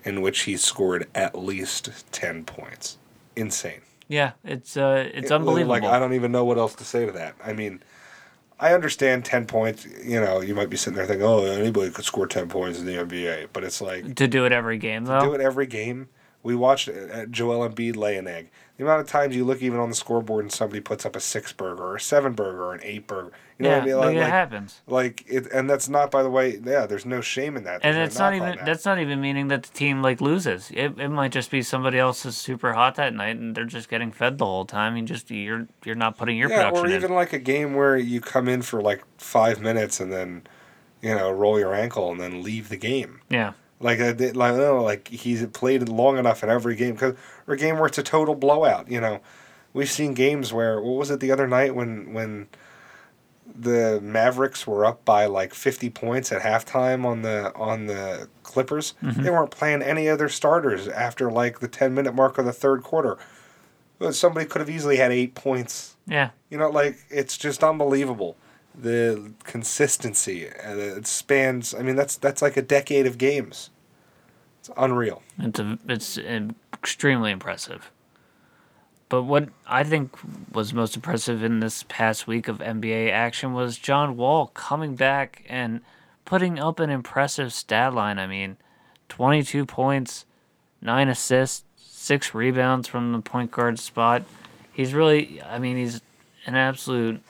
in 0.03 0.21
which 0.21 0.41
he 0.41 0.57
scored 0.57 1.07
at 1.15 1.37
least 1.37 1.89
10 2.11 2.43
points. 2.43 2.97
Insane. 3.37 3.79
Yeah, 4.07 4.31
it's 4.43 4.77
uh, 4.77 5.09
it's 5.13 5.31
It- 5.31 5.33
unbelievable. 5.33 5.69
Like, 5.75 5.83
I 5.83 5.99
don't 5.99 6.13
even 6.13 6.31
know 6.31 6.45
what 6.45 6.57
else 6.57 6.75
to 6.75 6.83
say 6.83 7.05
to 7.05 7.11
that. 7.13 7.35
I 7.43 7.53
mean, 7.53 7.81
I 8.59 8.73
understand 8.73 9.25
10 9.25 9.45
points. 9.45 9.85
You 10.03 10.19
know, 10.21 10.41
you 10.41 10.55
might 10.55 10.69
be 10.69 10.77
sitting 10.77 10.97
there 10.97 11.05
thinking, 11.05 11.25
oh, 11.27 11.43
anybody 11.45 11.91
could 11.91 12.05
score 12.05 12.25
10 12.27 12.47
points 12.49 12.79
in 12.79 12.85
the 12.85 12.93
NBA. 12.97 13.47
But 13.53 13.63
it's 13.63 13.81
like, 13.81 14.15
to 14.15 14.27
do 14.27 14.45
it 14.45 14.51
every 14.51 14.77
game 14.77 15.05
though. 15.05 15.19
do 15.21 15.33
it 15.33 15.41
every 15.41 15.67
game. 15.67 16.09
We 16.43 16.55
watched 16.55 16.87
Joel 17.29 17.67
Embiid 17.67 17.95
lay 17.95 18.17
an 18.17 18.27
egg. 18.27 18.49
The 18.77 18.83
amount 18.83 19.01
of 19.01 19.07
times 19.07 19.35
you 19.35 19.43
look 19.43 19.61
even 19.63 19.79
on 19.79 19.89
the 19.89 19.95
scoreboard 19.95 20.45
and 20.45 20.51
somebody 20.51 20.81
puts 20.81 21.03
up 21.03 21.15
a 21.15 21.19
six 21.19 21.51
burger 21.51 21.83
or 21.83 21.95
a 21.95 21.99
seven 21.99 22.33
burger 22.33 22.63
or 22.63 22.75
an 22.75 22.79
eight 22.83 23.07
burger. 23.07 23.31
You 23.57 23.63
know 23.63 23.69
yeah, 23.69 23.75
what 23.75 23.83
I 23.83 23.85
mean? 23.85 23.97
like, 23.97 24.15
it 24.15 24.19
like, 24.19 24.29
happens. 24.29 24.81
like 24.85 25.25
it, 25.27 25.47
and 25.51 25.67
that's 25.67 25.89
not, 25.89 26.11
by 26.11 26.21
the 26.21 26.29
way, 26.29 26.59
yeah. 26.63 26.85
There's 26.85 27.05
no 27.05 27.19
shame 27.19 27.57
in 27.57 27.63
that. 27.63 27.81
And 27.83 27.97
it's 27.97 28.19
no 28.19 28.25
not 28.25 28.35
even 28.35 28.55
that. 28.57 28.65
that's 28.65 28.85
not 28.85 28.99
even 28.99 29.19
meaning 29.19 29.47
that 29.47 29.63
the 29.63 29.73
team 29.73 30.03
like 30.03 30.21
loses. 30.21 30.69
It, 30.69 30.99
it 30.99 31.09
might 31.09 31.31
just 31.31 31.49
be 31.49 31.63
somebody 31.63 31.97
else 31.97 32.23
is 32.23 32.37
super 32.37 32.73
hot 32.73 32.95
that 32.95 33.15
night 33.15 33.37
and 33.37 33.55
they're 33.55 33.65
just 33.65 33.89
getting 33.89 34.11
fed 34.11 34.37
the 34.37 34.45
whole 34.45 34.65
time. 34.65 34.95
You 34.95 35.03
just 35.03 35.31
you're 35.31 35.67
you're 35.83 35.95
not 35.95 36.15
putting 36.17 36.37
your 36.37 36.51
yeah, 36.51 36.69
production 36.69 36.85
or 36.85 36.95
even 36.95 37.11
in. 37.11 37.15
like 37.15 37.33
a 37.33 37.39
game 37.39 37.73
where 37.73 37.97
you 37.97 38.21
come 38.21 38.47
in 38.47 38.61
for 38.61 38.79
like 38.79 39.03
five 39.17 39.59
minutes 39.59 39.99
and 39.99 40.13
then, 40.13 40.43
you 41.01 41.15
know, 41.15 41.31
roll 41.31 41.57
your 41.57 41.73
ankle 41.73 42.11
and 42.11 42.21
then 42.21 42.43
leave 42.43 42.69
the 42.69 42.77
game. 42.77 43.21
Yeah, 43.27 43.53
Like, 43.79 43.99
uh, 43.99 44.05
I 44.07 44.11
did, 44.13 44.35
like, 44.35 44.55
no, 44.55 44.83
like 44.83 45.07
he's 45.07 45.45
played 45.47 45.87
long 45.87 46.17
enough 46.17 46.43
in 46.43 46.49
every 46.49 46.75
game, 46.75 46.97
cause, 46.97 47.13
or 47.47 47.53
a 47.53 47.57
game 47.57 47.77
where 47.77 47.85
it's 47.85 47.97
a 47.97 48.03
total 48.03 48.33
blowout. 48.33 48.89
You 48.89 48.99
know, 48.99 49.21
We've 49.77 49.87
seen 49.91 50.15
games 50.15 50.51
where 50.51 50.81
what 50.81 50.97
was 50.97 51.11
it 51.11 51.19
the 51.19 51.31
other 51.31 51.47
night 51.47 51.75
when 51.75 52.11
when 52.11 52.47
the 53.59 53.99
Mavericks 54.01 54.65
were 54.65 54.85
up 54.85 55.05
by 55.05 55.27
like 55.27 55.53
50 55.53 55.91
points 55.91 56.31
at 56.31 56.41
halftime 56.41 57.05
on 57.05 57.21
the 57.21 57.53
on 57.55 57.85
the 57.85 58.27
Clippers. 58.41 58.95
Mm-hmm. 59.03 59.21
They 59.21 59.29
weren't 59.29 59.51
playing 59.51 59.83
any 59.83 60.09
other 60.09 60.29
starters 60.29 60.87
after 60.87 61.31
like 61.31 61.59
the 61.59 61.67
10 61.67 61.93
minute 61.93 62.15
mark 62.15 62.39
of 62.39 62.45
the 62.45 62.53
third 62.53 62.81
quarter. 62.81 63.19
But 63.99 64.15
somebody 64.15 64.47
could 64.47 64.61
have 64.61 64.69
easily 64.69 64.97
had 64.97 65.11
8 65.11 65.35
points. 65.35 65.95
Yeah. 66.07 66.31
You 66.49 66.57
know 66.57 66.71
like 66.71 66.97
it's 67.11 67.37
just 67.37 67.63
unbelievable. 67.63 68.35
The 68.79 69.31
consistency 69.43 70.47
and 70.47 70.79
it 70.79 71.07
spans 71.07 71.73
I 71.73 71.81
mean 71.81 71.95
that's 71.95 72.15
that's 72.15 72.41
like 72.41 72.57
a 72.57 72.61
decade 72.61 73.07
of 73.07 73.17
games. 73.17 73.71
It's 74.59 74.69
unreal. 74.77 75.23
It's 75.39 75.59
a, 75.59 75.79
it's 75.87 76.17
extremely 76.73 77.31
impressive. 77.31 77.91
But 79.09 79.23
what 79.23 79.49
I 79.65 79.83
think 79.83 80.17
was 80.51 80.73
most 80.73 80.95
impressive 80.95 81.43
in 81.43 81.59
this 81.59 81.85
past 81.87 82.27
week 82.27 82.47
of 82.47 82.59
NBA 82.59 83.11
action 83.11 83.53
was 83.53 83.77
John 83.77 84.17
Wall 84.17 84.47
coming 84.47 84.95
back 84.95 85.43
and 85.47 85.81
putting 86.25 86.59
up 86.59 86.79
an 86.79 86.89
impressive 86.89 87.53
stat 87.53 87.93
line. 87.93 88.19
I 88.19 88.27
mean, 88.27 88.57
22 89.07 89.65
points, 89.65 90.25
9 90.81 91.07
assists, 91.07 91.63
6 91.77 92.33
rebounds 92.33 92.87
from 92.87 93.13
the 93.13 93.19
point 93.19 93.49
guard 93.51 93.79
spot. 93.79 94.23
He's 94.73 94.93
really, 94.93 95.41
I 95.41 95.57
mean, 95.57 95.77
he's 95.77 96.01
an 96.45 96.55
absolute 96.55 97.21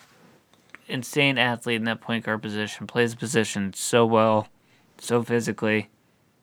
insane 0.87 1.37
athlete 1.37 1.77
in 1.77 1.85
that 1.85 2.01
point 2.01 2.25
guard 2.25 2.41
position, 2.41 2.87
plays 2.87 3.11
the 3.11 3.17
position 3.17 3.73
so 3.73 4.05
well, 4.05 4.47
so 4.97 5.21
physically 5.23 5.89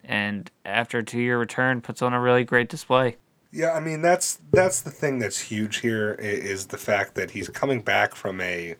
and 0.06 0.50
after 0.64 0.98
a 0.98 1.04
two 1.04 1.20
year 1.20 1.38
return 1.38 1.80
puts 1.80 2.02
on 2.02 2.12
a 2.12 2.20
really 2.20 2.44
great 2.44 2.68
display. 2.68 3.16
Yeah, 3.50 3.72
I 3.72 3.80
mean 3.80 4.02
that's 4.02 4.40
that's 4.52 4.80
the 4.80 4.90
thing 4.90 5.18
that's 5.18 5.40
huge 5.40 5.78
here 5.78 6.14
is 6.14 6.66
the 6.66 6.78
fact 6.78 7.14
that 7.14 7.32
he's 7.32 7.48
coming 7.48 7.80
back 7.80 8.14
from 8.14 8.40
a 8.40 8.76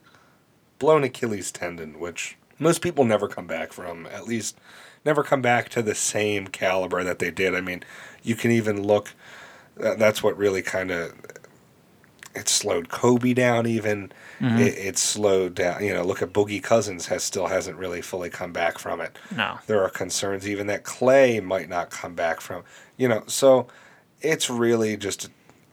blown 0.79 1.05
Achilles 1.05 1.51
tendon, 1.51 1.99
which 1.99 2.37
most 2.59 2.83
people 2.83 3.05
never 3.05 3.29
come 3.29 3.47
back 3.47 3.73
from. 3.73 4.07
At 4.07 4.27
least 4.27 4.59
never 5.05 5.23
come 5.23 5.43
back 5.43 5.69
to 5.71 5.83
the 5.83 5.95
same 5.95 6.49
caliber 6.49 7.05
that 7.05 7.19
they 7.19 7.31
did. 7.31 7.55
I 7.55 7.61
mean, 7.61 7.83
you 8.23 8.35
can 8.35 8.51
even 8.51 8.83
look. 8.83 9.15
That's 9.77 10.23
what 10.23 10.37
really 10.37 10.63
kind 10.63 10.91
of 10.91 11.15
it 12.35 12.49
slowed 12.49 12.89
Kobe 12.89 13.33
down. 13.35 13.67
Even 13.67 14.13
mm-hmm. 14.41 14.59
it, 14.59 14.79
it 14.79 14.99
slowed 14.99 15.55
down. 15.55 15.85
You 15.85 15.95
know, 15.95 16.05
look 16.05 16.23
at 16.23 16.33
Boogie 16.33 16.63
Cousins 16.63 17.07
has 17.07 17.23
still 17.23 17.47
hasn't 17.47 17.77
really 17.77 18.03
fully 18.03 18.31
come 18.31 18.53
back 18.53 18.79
from 18.79 19.01
it 19.01 19.19
No. 19.35 19.59
there 19.67 19.83
are 19.83 19.91
concerns 19.91 20.49
even 20.49 20.67
that 20.69 20.85
Klay 20.85 21.43
might 21.43 21.69
not 21.69 21.91
come 21.91 22.15
back 22.15 22.41
from. 22.41 22.65
You 22.97 23.09
know, 23.09 23.25
so 23.27 23.67
it's 24.21 24.49
really 24.49 24.97
just 24.97 25.29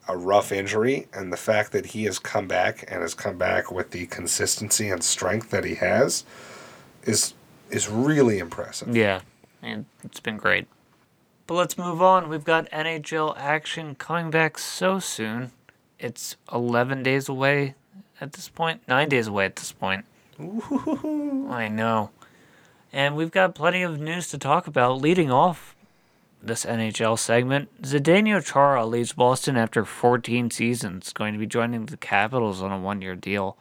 a 0.08 0.18
rough 0.18 0.52
injury, 0.52 1.08
and 1.14 1.32
the 1.32 1.38
fact 1.38 1.72
that 1.72 1.88
he 1.88 2.04
has 2.06 2.20
come 2.20 2.48
back 2.48 2.84
and 2.88 3.02
has 3.02 3.14
come 3.14 3.38
back 3.38 3.72
with 3.72 3.92
the 3.92 4.08
consistency 4.08 4.90
and 4.90 5.04
strength 5.04 5.52
that 5.52 5.64
he 5.64 5.76
has 5.76 6.26
is 7.04 7.34
is 7.70 7.90
really 7.90 8.40
impressive. 8.40 8.96
Yeah. 8.96 9.22
And 9.62 9.86
it's 10.04 10.20
been 10.20 10.38
great. 10.38 10.68
But 11.48 11.56
let's 11.56 11.78
move 11.78 12.02
on. 12.02 12.30
We've 12.30 12.44
got 12.44 12.70
NHL 12.72 13.36
action 13.38 13.96
coming 13.96 14.32
back 14.32 14.58
so 14.58 15.00
soon. 15.00 15.52
It's 16.02 16.36
11 16.52 17.04
days 17.04 17.30
away 17.30 17.76
at 18.20 18.34
this 18.34 18.50
point, 18.50 18.82
9 18.88 19.08
days 19.08 19.28
away 19.28 19.46
at 19.46 19.56
this 19.56 19.72
point. 19.72 20.06
I 20.40 21.70
know. 21.72 22.10
And 22.92 23.16
we've 23.16 23.30
got 23.30 23.54
plenty 23.54 23.84
of 23.84 24.00
news 24.00 24.28
to 24.30 24.40
talk 24.40 24.66
about 24.66 25.00
leading 25.00 25.32
off 25.32 25.76
this 26.42 26.66
NHL 26.66 27.20
segment. 27.20 27.70
Zdeno 27.84 28.44
Chara 28.44 28.84
leaves 28.86 29.14
Boston 29.14 29.56
after 29.56 29.86
14 29.86 30.50
seasons, 30.50 31.14
going 31.14 31.34
to 31.34 31.40
be 31.40 31.46
joining 31.46 31.86
the 31.86 31.98
Capitals 31.98 32.64
on 32.64 32.72
a 32.72 32.80
one 32.80 33.04
year 33.04 33.16
deal. 33.16 33.56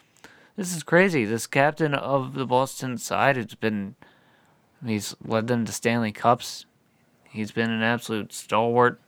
This 0.56 0.74
is 0.74 0.82
crazy. 0.82 1.26
This 1.26 1.46
captain 1.46 1.94
of 1.94 2.32
the 2.34 2.46
Boston 2.46 2.96
side 2.96 3.36
has 3.36 3.54
been, 3.54 3.96
he's 4.84 5.14
led 5.22 5.46
them 5.46 5.66
to 5.66 5.72
Stanley 5.72 6.12
Cups. 6.12 6.64
He's 7.28 7.52
been 7.52 7.70
an 7.70 7.82
absolute 7.82 8.32
stalwart. 8.32 8.98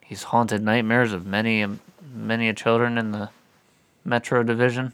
He's 0.00 0.24
haunted 0.24 0.62
nightmares 0.62 1.12
of 1.12 1.24
many, 1.24 1.62
um, 1.62 1.80
many 2.16 2.48
a 2.48 2.54
children 2.54 2.98
in 2.98 3.12
the 3.12 3.30
Metro 4.04 4.42
Division. 4.42 4.92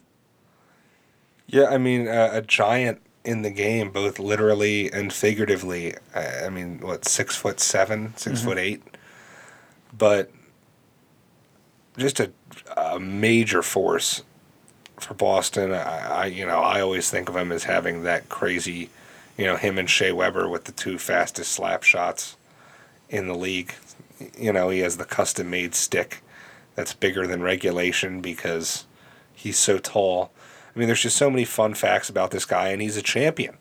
Yeah, 1.47 1.65
I 1.65 1.77
mean, 1.77 2.07
uh, 2.07 2.29
a 2.33 2.41
giant 2.41 3.01
in 3.23 3.41
the 3.41 3.51
game, 3.51 3.91
both 3.91 4.19
literally 4.19 4.91
and 4.91 5.13
figuratively. 5.13 5.95
I, 6.13 6.45
I 6.45 6.49
mean, 6.49 6.79
what 6.79 7.05
six 7.05 7.35
foot 7.35 7.59
seven, 7.59 8.13
6 8.17 8.43
foot 8.43 8.57
eight, 8.57 8.81
but 9.97 10.31
just 11.97 12.19
a, 12.19 12.31
a 12.75 12.99
major 12.99 13.61
force 13.61 14.23
for 14.99 15.13
Boston. 15.13 15.73
I, 15.73 16.23
I, 16.23 16.25
you 16.25 16.45
know, 16.45 16.59
I 16.59 16.81
always 16.81 17.09
think 17.09 17.29
of 17.29 17.35
him 17.35 17.51
as 17.51 17.65
having 17.65 18.03
that 18.03 18.29
crazy, 18.29 18.89
you 19.37 19.45
know, 19.45 19.55
him 19.55 19.77
and 19.77 19.89
Shea 19.89 20.11
Weber 20.11 20.49
with 20.49 20.65
the 20.65 20.71
two 20.71 20.97
fastest 20.97 21.51
slap 21.51 21.83
shots 21.83 22.35
in 23.09 23.27
the 23.27 23.35
league. 23.35 23.73
You 24.37 24.53
know, 24.53 24.69
he 24.69 24.79
has 24.79 24.97
the 24.97 25.05
custom 25.05 25.49
made 25.49 25.75
stick 25.75 26.22
that's 26.75 26.93
bigger 26.93 27.27
than 27.27 27.41
regulation 27.41 28.21
because 28.21 28.85
he's 29.33 29.57
so 29.57 29.77
tall. 29.77 30.31
I 30.75 30.79
mean, 30.79 30.87
there's 30.87 31.01
just 31.01 31.17
so 31.17 31.29
many 31.29 31.45
fun 31.45 31.73
facts 31.73 32.09
about 32.09 32.31
this 32.31 32.45
guy, 32.45 32.69
and 32.69 32.81
he's 32.81 32.97
a 32.97 33.01
champion. 33.01 33.57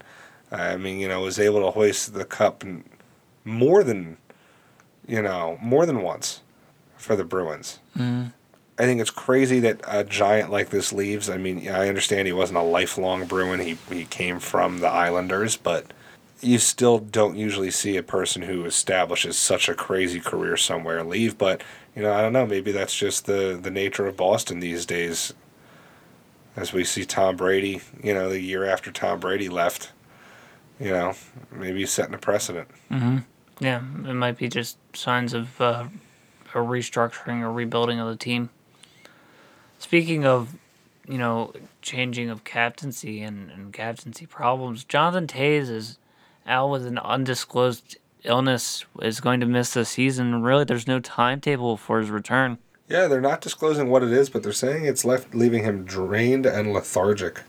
I 0.51 0.77
mean, 0.77 0.99
you 0.99 1.09
know, 1.09 1.21
was 1.21 1.39
able 1.39 1.61
to 1.61 1.71
hoist 1.71 2.15
the 2.15 2.25
cup 2.25 2.65
more 3.45 3.83
than, 3.83 4.19
you 5.07 5.23
know, 5.23 5.59
more 5.61 5.87
than 5.87 6.03
once 6.03 6.41
for 6.97 7.17
the 7.17 7.25
Bruins. 7.25 7.81
Mm. 7.97 8.33
I 8.79 8.85
think 8.85 9.01
it's 9.01 9.11
crazy 9.11 9.61
that 9.61 9.81
a 9.87 10.05
giant 10.05 10.51
like 10.51 10.71
this 10.71 10.93
leaves. 10.93 11.29
I 11.29 11.37
mean, 11.37 11.69
I 11.69 11.89
understand 11.89 12.27
he 12.27 12.33
wasn't 12.33 12.59
a 12.59 12.63
lifelong 12.63 13.27
Bruin. 13.27 13.61
He 13.61 13.77
he 13.91 14.05
came 14.05 14.41
from 14.41 14.79
the 14.79 14.89
Islanders, 14.89 15.57
but 15.57 15.93
you 16.43 16.59
still 16.59 16.99
don't 16.99 17.37
usually 17.37 17.71
see 17.71 17.97
a 17.97 18.03
person 18.03 18.43
who 18.43 18.65
establishes 18.65 19.39
such 19.39 19.69
a 19.69 19.75
crazy 19.75 20.21
career 20.21 20.57
somewhere 20.57 21.03
leave. 21.05 21.39
But 21.39 21.63
you 21.95 22.03
know, 22.03 22.13
I 22.13 22.21
don't 22.21 22.33
know. 22.33 22.47
Maybe 22.47 22.73
that's 22.73 22.97
just 22.97 23.27
the 23.27 23.59
the 23.61 23.71
nature 23.71 24.07
of 24.07 24.17
Boston 24.17 24.61
these 24.61 24.85
days. 24.85 25.33
As 26.55 26.73
we 26.73 26.85
see 26.85 27.07
Tom 27.07 27.37
Brady, 27.37 27.81
you 28.03 28.13
know, 28.13 28.29
the 28.29 28.41
year 28.41 28.67
after 28.67 28.93
Tom 28.93 29.21
Brady 29.21 29.49
left, 29.49 29.93
you 30.79 30.91
know, 30.91 31.15
maybe 31.51 31.79
he's 31.81 31.91
setting 31.91 32.15
a 32.15 32.19
precedent. 32.19 32.69
Mm-hmm. 32.91 33.19
Yeah, 33.61 33.79
it 33.79 34.15
might 34.15 34.37
be 34.37 34.49
just 34.49 34.77
signs 34.95 35.33
of 35.33 35.59
uh, 35.61 35.87
a 36.53 36.59
restructuring 36.59 37.41
or 37.41 37.51
rebuilding 37.51 38.01
of 38.01 38.09
the 38.09 38.17
team. 38.17 38.51
Speaking 39.79 40.27
of, 40.27 40.55
you 41.09 41.17
know, 41.17 41.55
changing 41.81 42.29
of 42.29 42.45
captaincy 42.45 43.23
and, 43.23 43.51
and 43.51 43.73
captaincy 43.73 44.27
problems, 44.27 44.85
Jonathan 44.85 45.27
Toews 45.27 45.71
is 45.71 45.99
out 46.47 46.71
with 46.71 46.87
an 46.87 46.99
undisclosed 46.99 47.97
illness, 48.25 48.85
is 49.01 49.21
going 49.21 49.41
to 49.41 49.47
miss 49.47 49.75
the 49.75 49.85
season. 49.85 50.43
Really, 50.43 50.65
there's 50.65 50.87
no 50.87 51.01
timetable 51.01 51.77
for 51.77 52.01
his 52.01 52.11
return. 52.11 52.59
Yeah, 52.89 53.07
they're 53.07 53.21
not 53.21 53.41
disclosing 53.41 53.89
what 53.89 54.03
it 54.03 54.13
is, 54.13 54.29
but 54.29 54.43
they're 54.43 54.53
saying 54.53 54.85
it's 54.85 55.05
left 55.05 55.35
leaving 55.35 55.65
him 55.65 55.85
drained 55.85 56.47
and 56.47 56.73
lethargic. 56.73 57.43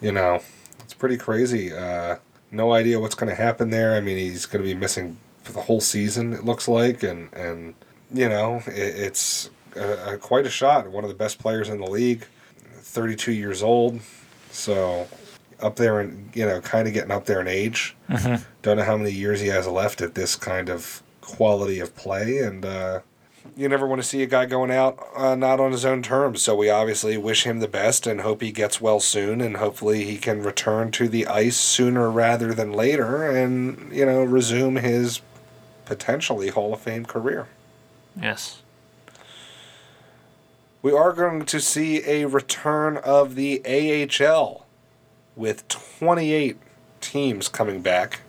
You 0.00 0.12
know, 0.12 0.40
it's 0.80 0.94
pretty 0.94 1.16
crazy. 1.16 1.72
Uh, 1.72 2.16
no 2.50 2.72
idea 2.72 2.98
what's 2.98 3.14
going 3.14 3.28
to 3.28 3.40
happen 3.40 3.70
there. 3.70 3.94
I 3.94 4.00
mean, 4.00 4.16
he's 4.16 4.46
going 4.46 4.64
to 4.64 4.68
be 4.68 4.78
missing 4.78 5.18
the 5.44 5.60
whole 5.62 5.80
season. 5.80 6.32
It 6.32 6.44
looks 6.44 6.66
like, 6.66 7.02
and 7.02 7.32
and 7.34 7.74
you 8.12 8.28
know, 8.28 8.62
it, 8.66 8.72
it's 8.72 9.50
uh, 9.76 10.16
quite 10.20 10.46
a 10.46 10.50
shot. 10.50 10.88
One 10.90 11.04
of 11.04 11.10
the 11.10 11.16
best 11.16 11.38
players 11.38 11.68
in 11.68 11.80
the 11.80 11.90
league, 11.90 12.24
thirty-two 12.78 13.32
years 13.32 13.62
old, 13.62 14.00
so 14.50 15.06
up 15.62 15.76
there 15.76 16.00
and 16.00 16.30
you 16.34 16.46
know, 16.46 16.60
kind 16.60 16.86
of 16.88 16.94
getting 16.94 17.10
up 17.10 17.26
there 17.26 17.40
in 17.40 17.48
age. 17.48 17.96
Don't 18.62 18.76
know 18.76 18.84
how 18.84 18.96
many 18.96 19.12
years 19.12 19.40
he 19.40 19.48
has 19.48 19.66
left 19.66 20.00
at 20.00 20.14
this 20.14 20.36
kind 20.36 20.68
of 20.68 21.02
quality 21.20 21.80
of 21.80 21.94
play, 21.96 22.38
and. 22.38 22.64
Uh, 22.64 23.00
you 23.56 23.68
never 23.68 23.86
want 23.86 24.00
to 24.00 24.06
see 24.06 24.22
a 24.22 24.26
guy 24.26 24.46
going 24.46 24.70
out 24.70 24.98
uh, 25.16 25.34
not 25.34 25.60
on 25.60 25.72
his 25.72 25.84
own 25.84 26.02
terms. 26.02 26.42
So 26.42 26.54
we 26.54 26.68
obviously 26.68 27.16
wish 27.16 27.44
him 27.44 27.60
the 27.60 27.68
best 27.68 28.06
and 28.06 28.20
hope 28.20 28.42
he 28.42 28.52
gets 28.52 28.80
well 28.80 29.00
soon, 29.00 29.40
and 29.40 29.56
hopefully 29.56 30.04
he 30.04 30.18
can 30.18 30.42
return 30.42 30.90
to 30.92 31.08
the 31.08 31.26
ice 31.26 31.56
sooner 31.56 32.10
rather 32.10 32.54
than 32.54 32.72
later, 32.72 33.30
and 33.30 33.92
you 33.92 34.04
know 34.04 34.22
resume 34.22 34.76
his 34.76 35.20
potentially 35.84 36.48
Hall 36.50 36.72
of 36.72 36.80
Fame 36.80 37.04
career. 37.04 37.48
Yes. 38.20 38.62
We 40.82 40.92
are 40.92 41.12
going 41.12 41.44
to 41.44 41.60
see 41.60 42.02
a 42.06 42.26
return 42.26 42.96
of 42.96 43.34
the 43.34 43.60
AHL 43.66 44.66
with 45.40 45.66
28 45.68 46.58
teams 47.00 47.48
coming 47.48 47.80
back. 47.80 48.20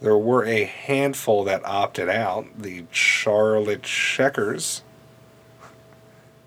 There 0.00 0.18
were 0.18 0.44
a 0.44 0.64
handful 0.64 1.44
that 1.44 1.64
opted 1.64 2.08
out. 2.08 2.46
The 2.58 2.84
Charlotte 2.90 3.84
Checkers, 3.84 4.82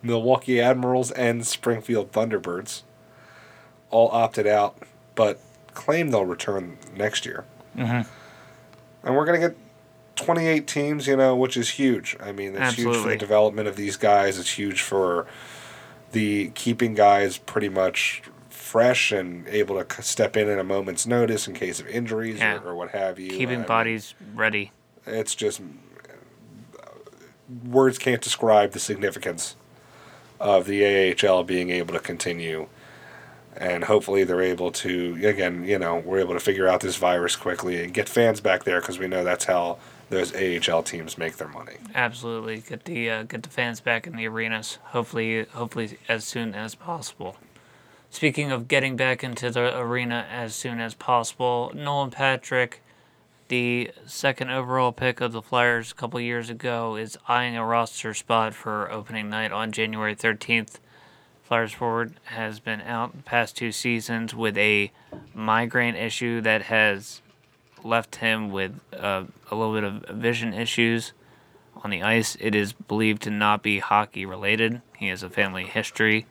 Milwaukee 0.03 0.59
Admirals, 0.59 1.09
and 1.11 1.47
Springfield 1.47 2.11
Thunderbirds 2.11 2.81
all 3.91 4.09
opted 4.11 4.45
out, 4.45 4.77
but 5.15 5.39
claim 5.73 6.09
they'll 6.09 6.25
return 6.25 6.77
next 6.93 7.25
year. 7.25 7.45
Mhm. 7.77 8.05
And 9.05 9.15
we're 9.15 9.25
going 9.25 9.39
to 9.39 9.47
get 9.47 9.57
28 10.17 10.67
teams, 10.67 11.07
you 11.07 11.15
know, 11.15 11.33
which 11.33 11.55
is 11.55 11.69
huge. 11.69 12.17
I 12.21 12.33
mean, 12.33 12.55
it's 12.57 12.75
huge 12.75 12.97
for 12.97 13.07
the 13.07 13.15
development 13.15 13.69
of 13.69 13.77
these 13.77 13.95
guys. 13.95 14.37
It's 14.37 14.57
huge 14.57 14.81
for 14.81 15.27
the 16.11 16.49
keeping 16.55 16.93
guys 16.93 17.37
pretty 17.37 17.69
much 17.69 18.21
fresh 18.75 19.13
and 19.13 19.47
able 19.47 19.81
to 19.81 20.01
step 20.03 20.35
in 20.35 20.49
at 20.49 20.59
a 20.59 20.63
moment's 20.63 21.07
notice 21.07 21.47
in 21.47 21.53
case 21.53 21.79
of 21.79 21.87
injuries 21.87 22.39
Yeah. 22.39 22.55
or, 22.61 22.71
or 22.71 22.75
what 22.75 22.89
have 22.91 23.17
you. 23.17 23.27
I 23.27 23.37
Keeping 23.37 23.59
mean, 23.59 23.67
bodies 23.67 24.15
ready. 24.33 24.73
it's 25.05 25.33
just 25.33 25.61
words 27.63 27.97
can't 27.97 28.21
describe 28.21 28.71
the 28.71 28.79
significance 28.79 29.55
of 30.41 30.65
the 30.65 30.83
AHL 31.13 31.45
being 31.45 31.69
able 31.69 31.93
to 31.93 32.01
continue. 32.01 32.67
And 33.55 33.85
hopefully 33.85 34.25
they're 34.25 34.41
able 34.41 34.71
to 34.73 35.25
again, 35.25 35.63
you 35.63 35.79
know, 35.79 35.95
we're 35.95 36.19
able 36.19 36.33
to 36.33 36.41
figure 36.41 36.67
out 36.67 36.81
this 36.81 36.97
virus 36.97 37.37
quickly 37.37 37.81
and 37.81 37.93
get 37.93 38.09
fans 38.09 38.41
back 38.41 38.65
there 38.65 38.81
because 38.81 38.99
we 38.99 39.07
know 39.07 39.23
that's 39.23 39.45
how 39.45 39.77
those 40.09 40.33
AHL 40.35 40.83
teams 40.83 41.17
make 41.17 41.37
their 41.37 41.47
money. 41.47 41.77
Absolutely, 41.95 42.57
get 42.59 42.83
the 42.83 43.09
uh, 43.09 43.23
get 43.23 43.43
the 43.43 43.49
fans 43.49 43.79
back 43.79 44.05
in 44.05 44.17
the 44.17 44.27
arenas. 44.27 44.79
Hopefully, 44.87 45.45
hopefully 45.53 45.97
as 46.09 46.25
soon 46.25 46.53
as 46.53 46.75
possible. 46.75 47.37
Speaking 48.15 48.49
of 48.49 48.69
getting 48.69 48.95
back 48.95 49.25
into 49.25 49.51
the 49.51 49.77
arena 49.77 50.25
as 50.31 50.55
soon 50.55 50.79
as 50.79 50.93
possible, 50.93 51.69
Nolan 51.75 52.11
Patrick, 52.11 52.81
the 53.49 53.91
second 54.05 54.49
overall 54.51 54.93
pick 54.93 55.19
of 55.19 55.33
the 55.33 55.41
Flyers 55.41 55.91
a 55.91 55.95
couple 55.95 56.21
years 56.21 56.49
ago, 56.49 56.95
is 56.95 57.17
eyeing 57.27 57.57
a 57.57 57.65
roster 57.65 58.13
spot 58.13 58.53
for 58.53 58.89
opening 58.89 59.29
night 59.29 59.51
on 59.51 59.73
January 59.73 60.15
thirteenth. 60.15 60.79
Flyers 61.43 61.73
forward 61.73 62.13
has 62.23 62.61
been 62.61 62.79
out 62.79 63.17
the 63.17 63.23
past 63.23 63.57
two 63.57 63.73
seasons 63.73 64.33
with 64.33 64.57
a 64.57 64.93
migraine 65.33 65.95
issue 65.95 66.39
that 66.39 66.61
has 66.61 67.21
left 67.83 68.15
him 68.15 68.49
with 68.49 68.79
uh, 68.97 69.25
a 69.51 69.55
little 69.55 69.73
bit 69.73 69.83
of 69.83 70.17
vision 70.17 70.53
issues 70.53 71.11
on 71.83 71.89
the 71.89 72.01
ice. 72.01 72.37
It 72.39 72.55
is 72.55 72.71
believed 72.71 73.23
to 73.23 73.29
not 73.29 73.61
be 73.61 73.79
hockey 73.79 74.25
related. 74.25 74.81
He 74.97 75.09
has 75.09 75.21
a 75.21 75.29
family 75.29 75.65
history 75.65 76.27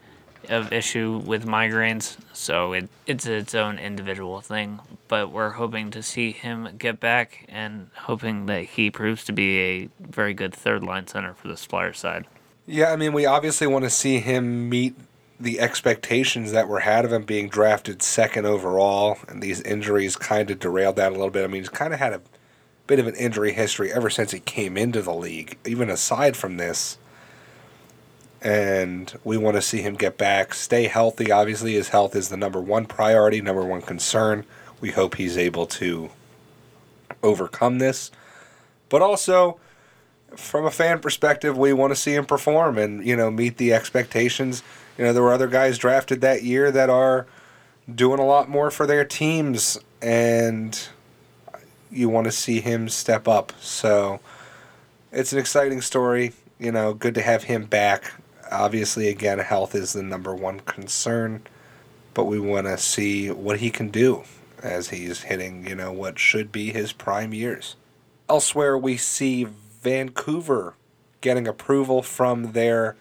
of 0.51 0.73
issue 0.73 1.23
with 1.25 1.47
migraines, 1.47 2.17
so 2.33 2.73
it, 2.73 2.89
it's 3.07 3.27
its 3.27 3.55
own 3.55 3.79
individual 3.79 4.41
thing. 4.41 4.81
But 5.09 5.31
we're 5.31 5.51
hoping 5.51 5.91
to 5.93 6.03
see 6.03 6.33
him 6.33 6.69
get 6.79 7.01
back 7.01 7.47
and 7.49 7.91
hoping 7.95 8.47
that 8.47 8.63
he 8.63 8.91
proves 8.91 9.25
to 9.25 9.33
be 9.33 9.59
a 9.61 9.89
very 10.01 10.35
good 10.35 10.55
third 10.55 10.83
line 10.83 11.07
center 11.07 11.35
for 11.35 11.49
the 11.49 11.57
Flyers 11.57 11.99
side. 11.99 12.27
Yeah, 12.67 12.93
I 12.93 12.97
mean, 12.97 13.13
we 13.13 13.27
obviously 13.27 13.67
want 13.67 13.85
to 13.85 13.91
see 13.91 14.21
him 14.21 14.69
meet 14.69 14.95
the 15.39 15.61
expectations 15.61 16.53
that 16.53 16.69
were 16.69 16.81
had 16.81 17.05
of 17.05 17.13
him 17.13 17.25
being 17.25 17.49
drafted 17.49 18.03
second 18.03 18.47
overall, 18.47 19.19
and 19.29 19.43
these 19.43 19.61
injuries 19.63 20.17
kind 20.17 20.51
of 20.51 20.59
derailed 20.59 20.97
that 20.97 21.11
a 21.11 21.15
little 21.15 21.31
bit. 21.31 21.45
I 21.45 21.49
mean, 21.49 21.63
he's 21.63 21.69
kind 21.69 21.93
of 21.93 21.99
had 21.99 22.13
a 22.13 22.23
bit 22.87 22.99
of 22.99 23.07
an 23.07 23.15
injury 23.17 23.53
history 23.53 23.93
ever 23.93 24.11
since 24.11 24.31
he 24.31 24.41
came 24.41 24.77
into 24.77 25.03
the 25.03 25.15
league, 25.15 25.59
even 25.67 25.91
aside 25.91 26.37
from 26.37 26.57
this. 26.57 26.99
And 28.45 29.13
we 29.25 29.39
want 29.39 29.57
to 29.57 29.63
see 29.63 29.81
him 29.81 29.95
get 29.95 30.19
back, 30.19 30.53
stay 30.53 30.85
healthy. 30.85 31.33
Obviously, 31.33 31.73
his 31.73 31.89
health 31.89 32.15
is 32.15 32.29
the 32.29 32.37
number 32.37 32.61
one 32.61 32.85
priority, 32.85 33.41
number 33.41 33.65
one 33.65 33.81
concern. 33.81 34.45
We 34.81 34.91
hope 34.91 35.15
he's 35.17 35.39
able 35.39 35.67
to 35.67 36.11
overcome 37.23 37.79
this. 37.79 38.11
But 38.91 39.01
also, 39.01 39.59
from 40.37 40.67
a 40.67 40.71
fan 40.71 41.01
perspective, 41.01 41.57
we 41.57 41.73
want 41.73 41.93
to 41.93 41.97
see 41.97 42.15
him 42.15 42.27
perform 42.27 42.79
and 42.79 43.05
you 43.05 43.17
know 43.17 43.31
meet 43.31 43.57
the 43.57 43.73
expectations. 43.73 44.63
You 44.99 45.05
know, 45.05 45.13
there 45.13 45.23
were 45.23 45.33
other 45.33 45.49
guys 45.49 45.79
drafted 45.79 46.21
that 46.21 46.43
year 46.43 46.71
that 46.71 46.91
are 46.91 47.27
doing 47.93 48.21
a 48.21 48.27
lot 48.27 48.49
more 48.49 48.71
for 48.71 48.87
their 48.87 49.05
teams, 49.05 49.79
and 50.01 50.89
you 51.91 52.09
want 52.09 52.27
to 52.27 52.33
see 52.33 52.61
him 52.61 52.89
step 52.89 53.27
up. 53.27 53.53
So 53.61 54.21
it's 55.13 55.33
an 55.33 55.39
exciting 55.39 55.81
story. 55.81 56.33
You 56.59 56.73
know, 56.73 56.95
good 56.95 57.15
to 57.15 57.23
have 57.23 57.45
him 57.45 57.65
back. 57.65 58.13
Obviously, 58.51 59.09
again, 59.09 59.39
health 59.39 59.75
is 59.75 59.93
the 59.93 60.03
number 60.03 60.35
one 60.35 60.61
concern, 60.61 61.43
but 62.13 62.25
we 62.25 62.39
want 62.39 62.67
to 62.67 62.79
see 62.79 63.31
what 63.31 63.61
he 63.61 63.71
can 63.71 63.89
do 63.89 64.25
as 64.63 64.91
he's 64.91 65.23
hitting, 65.23 65.67
you 65.67 65.75
know, 65.75 65.93
what 65.93 66.19
should 66.19 66.51
be 66.51 66.73
his 66.73 66.93
prime 66.93 67.35
years. 67.35 67.77
Elsewhere, 68.29 68.79
we 68.79 68.97
see 68.97 69.45
Vancouver 69.45 70.75
getting 71.21 71.47
approval 71.47 72.03
from 72.03 72.53
their 72.53 72.97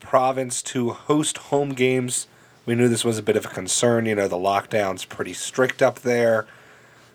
province 0.00 0.62
to 0.62 0.90
host 0.90 1.38
home 1.38 1.70
games. 1.70 2.26
We 2.66 2.74
knew 2.74 2.88
this 2.88 3.04
was 3.04 3.18
a 3.18 3.22
bit 3.22 3.36
of 3.36 3.46
a 3.46 3.48
concern. 3.48 4.06
You 4.06 4.14
know, 4.16 4.28
the 4.28 4.36
lockdown's 4.36 5.04
pretty 5.04 5.32
strict 5.32 5.82
up 5.82 6.00
there. 6.00 6.46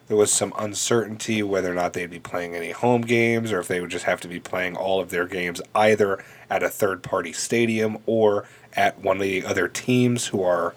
There 0.08 0.18
was 0.18 0.32
some 0.32 0.54
uncertainty 0.58 1.42
whether 1.42 1.72
or 1.72 1.76
not 1.76 1.94
they'd 1.94 2.10
be 2.10 2.20
playing 2.20 2.56
any 2.56 2.72
home 2.72 3.02
games 3.02 3.52
or 3.52 3.60
if 3.60 3.68
they 3.68 3.82
would 3.82 3.90
just 3.90 4.06
have 4.06 4.22
to 4.22 4.28
be 4.28 4.40
playing 4.40 4.76
all 4.76 5.02
of 5.02 5.10
their 5.10 5.26
games 5.26 5.62
either 5.74 6.24
at 6.50 6.64
a 6.64 6.70
third 6.70 7.04
party 7.04 7.34
stadium 7.34 7.98
or 8.06 8.46
at 8.74 9.00
one 9.00 9.18
of 9.18 9.24
the 9.24 9.46
other 9.46 9.68
teams 9.68 10.28
who 10.28 10.44
are 10.44 10.74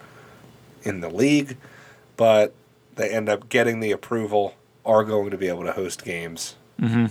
in 0.83 1.01
the 1.01 1.09
league. 1.09 1.57
But 2.17 2.53
they 2.95 3.09
end 3.09 3.29
up 3.29 3.49
getting 3.49 3.79
the 3.79 3.91
approval, 3.91 4.55
are 4.85 5.03
going 5.03 5.31
to 5.31 5.37
be 5.37 5.47
able 5.47 5.63
to 5.63 5.71
host 5.71 6.03
games. 6.03 6.55
Mm-hmm. 6.81 7.07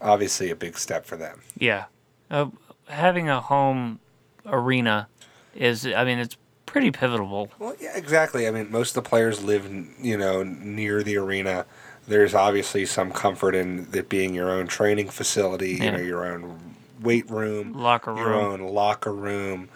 Obviously, 0.00 0.50
a 0.50 0.56
big 0.56 0.78
step 0.78 1.06
for 1.06 1.16
them. 1.16 1.40
Yeah. 1.58 1.86
Uh, 2.30 2.46
having 2.88 3.28
a 3.28 3.40
home 3.40 4.00
arena 4.44 5.08
is, 5.54 5.86
I 5.86 6.04
mean, 6.04 6.18
it's 6.18 6.36
pretty 6.66 6.90
pivotal. 6.90 7.50
Well, 7.58 7.74
yeah, 7.80 7.96
exactly. 7.96 8.46
I 8.46 8.50
mean, 8.50 8.70
most 8.70 8.96
of 8.96 9.02
the 9.02 9.08
players 9.08 9.42
live, 9.42 9.70
you 10.00 10.16
know, 10.16 10.42
near 10.42 11.02
the 11.02 11.16
arena. 11.16 11.64
There's 12.06 12.34
obviously 12.34 12.86
some 12.86 13.10
comfort 13.10 13.54
in 13.54 13.88
it 13.92 14.08
being 14.08 14.34
your 14.34 14.50
own 14.50 14.66
training 14.66 15.08
facility, 15.08 15.72
you 15.72 15.90
know, 15.90 15.98
your 15.98 16.24
own 16.24 16.65
weight 17.00 17.28
room, 17.30 17.72
Locker 17.74 18.16
your 18.16 18.28
room. 18.30 18.44
own 18.62 18.74
locker 18.74 19.12
room, 19.12 19.68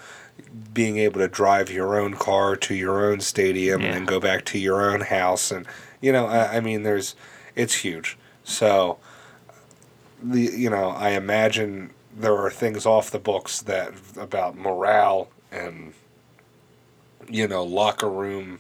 being 0.73 0.97
able 0.99 1.21
to 1.21 1.29
drive 1.29 1.71
your 1.71 1.99
own 1.99 2.15
car 2.15 2.57
to 2.57 2.75
your 2.75 3.11
own 3.11 3.21
stadium 3.21 3.81
Yeah. 3.81 3.87
and 3.89 3.95
then 3.97 4.05
go 4.07 4.21
back 4.21 4.45
to 4.47 4.59
your 4.59 4.91
own 4.91 5.03
house, 5.03 5.51
and 5.51 5.67
you 6.01 6.13
know, 6.13 6.27
I, 6.27 6.57
I 6.57 6.61
mean, 6.61 6.83
there's, 6.83 7.15
it's 7.55 7.75
huge. 7.77 8.17
So, 8.45 8.99
the 10.23 10.41
you 10.41 10.71
know, 10.71 10.91
I 10.91 11.11
imagine 11.11 11.91
there 12.17 12.37
are 12.37 12.51
things 12.51 12.87
off 12.87 13.11
the 13.11 13.19
books 13.19 13.61
that 13.63 13.93
about 14.19 14.57
morale 14.57 15.29
and 15.53 15.93
you 17.29 17.47
know 17.47 17.63
locker 17.65 18.09
room 18.11 18.59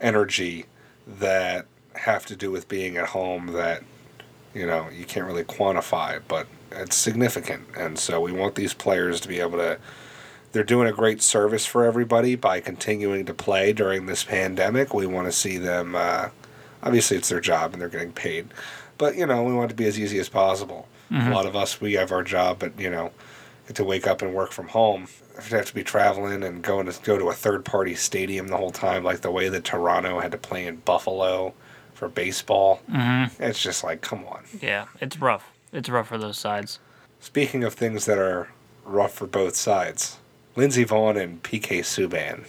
energy 0.00 0.64
that 1.06 1.66
have 1.94 2.24
to 2.26 2.36
do 2.36 2.50
with 2.50 2.68
being 2.68 2.96
at 2.96 3.08
home 3.08 3.48
that 3.48 3.82
you 4.54 4.66
know 4.66 4.88
you 4.90 5.04
can't 5.04 5.26
really 5.26 5.44
quantify 5.44 6.20
but 6.28 6.46
it's 6.72 6.96
significant. 6.96 7.66
And 7.76 7.98
so 7.98 8.20
we 8.20 8.32
want 8.32 8.54
these 8.54 8.74
players 8.74 9.20
to 9.20 9.28
be 9.28 9.40
able 9.40 9.58
to 9.58 9.78
they're 10.52 10.64
doing 10.64 10.88
a 10.88 10.92
great 10.92 11.20
service 11.20 11.66
for 11.66 11.84
everybody 11.84 12.34
by 12.34 12.60
continuing 12.60 13.26
to 13.26 13.34
play 13.34 13.74
during 13.74 14.06
this 14.06 14.24
pandemic. 14.24 14.94
We 14.94 15.06
want 15.06 15.26
to 15.26 15.32
see 15.32 15.58
them 15.58 15.94
uh, 15.94 16.30
obviously 16.82 17.16
it's 17.16 17.28
their 17.28 17.40
job 17.40 17.72
and 17.72 17.80
they're 17.80 17.88
getting 17.88 18.12
paid 18.12 18.48
but 18.96 19.16
you 19.16 19.26
know 19.26 19.42
we 19.42 19.52
want 19.52 19.70
it 19.70 19.74
to 19.74 19.76
be 19.76 19.86
as 19.86 19.98
easy 19.98 20.18
as 20.18 20.28
possible. 20.28 20.88
A 21.10 21.30
lot 21.30 21.46
of 21.46 21.56
us 21.56 21.80
we 21.80 21.94
have 21.94 22.12
our 22.12 22.22
job 22.22 22.58
but 22.58 22.78
you 22.78 22.90
know 22.90 23.12
to 23.72 23.84
wake 23.84 24.06
up 24.06 24.22
and 24.22 24.34
work 24.34 24.50
from 24.52 24.68
home 24.68 25.08
if 25.36 25.50
you 25.50 25.56
have 25.56 25.66
to 25.66 25.74
be 25.74 25.84
traveling 25.84 26.42
and 26.42 26.62
going 26.62 26.86
to 26.86 27.02
go 27.02 27.18
to 27.18 27.28
a 27.28 27.34
third 27.34 27.64
party 27.64 27.94
stadium 27.94 28.48
the 28.48 28.56
whole 28.56 28.70
time 28.70 29.04
like 29.04 29.20
the 29.20 29.30
way 29.30 29.48
that 29.48 29.64
toronto 29.64 30.20
had 30.20 30.32
to 30.32 30.38
play 30.38 30.66
in 30.66 30.76
buffalo 30.76 31.52
for 31.98 32.08
baseball. 32.08 32.80
Mm-hmm. 32.90 33.42
it's 33.42 33.60
just 33.60 33.82
like 33.82 34.00
come 34.00 34.24
on. 34.24 34.44
Yeah, 34.62 34.86
it's 35.00 35.18
rough. 35.18 35.50
It's 35.72 35.88
rough 35.88 36.08
for 36.08 36.18
those 36.18 36.38
sides. 36.38 36.78
speaking 37.20 37.64
of 37.64 37.74
things 37.74 38.04
that 38.06 38.18
are 38.18 38.48
rough 38.84 39.12
for 39.12 39.26
both 39.26 39.54
sides 39.56 40.18
lindsey 40.56 40.84
vonn 40.84 41.20
and 41.22 41.42
pk 41.42 41.80
subban 41.80 42.44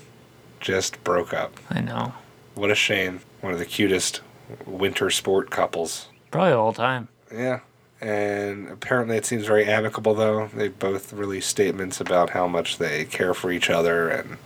just 0.60 1.04
broke 1.04 1.34
up 1.34 1.58
I 1.70 1.82
know. 1.82 2.14
what 2.56 2.72
a 2.72 2.76
shame 2.76 3.22
one 3.42 3.52
of 3.54 3.60
the 3.60 3.66
cutest 3.66 4.22
winter 4.66 5.10
sport 5.10 5.50
couples 5.50 6.08
Probably 6.32 6.54
all 6.54 6.74
time. 6.74 7.08
Yeah. 7.34 7.62
And 8.02 8.70
apparently 8.70 9.18
it 9.18 9.26
seems 9.26 9.46
very 9.48 9.66
amicable, 9.66 10.14
though. 10.14 10.48
They 10.54 10.68
both 10.68 11.12
released 11.12 11.50
statements 11.50 12.00
about 12.00 12.30
how 12.30 12.48
much 12.48 12.78
they 12.78 13.06
care 13.06 13.34
for 13.34 13.52
each 13.52 13.70
other, 13.72 14.08
and 14.10 14.38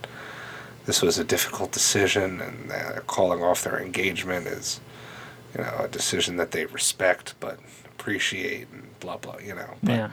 this 0.86 1.02
was 1.02 1.18
a 1.18 1.24
difficult 1.24 1.72
decision, 1.72 2.40
and 2.40 2.72
uh, 2.72 3.00
calling 3.06 3.42
off 3.44 3.62
their 3.62 3.78
engagement 3.78 4.46
is, 4.46 4.80
you 5.56 5.62
know, 5.62 5.76
a 5.80 5.88
decision 5.88 6.36
that 6.38 6.52
they 6.52 6.64
respect 6.66 7.34
but 7.38 7.58
appreciate, 8.08 8.68
and 8.70 8.82
blah, 9.00 9.16
blah, 9.16 9.38
you 9.38 9.54
know. 9.54 9.70
But, 9.82 9.92
Yeah. 9.92 10.10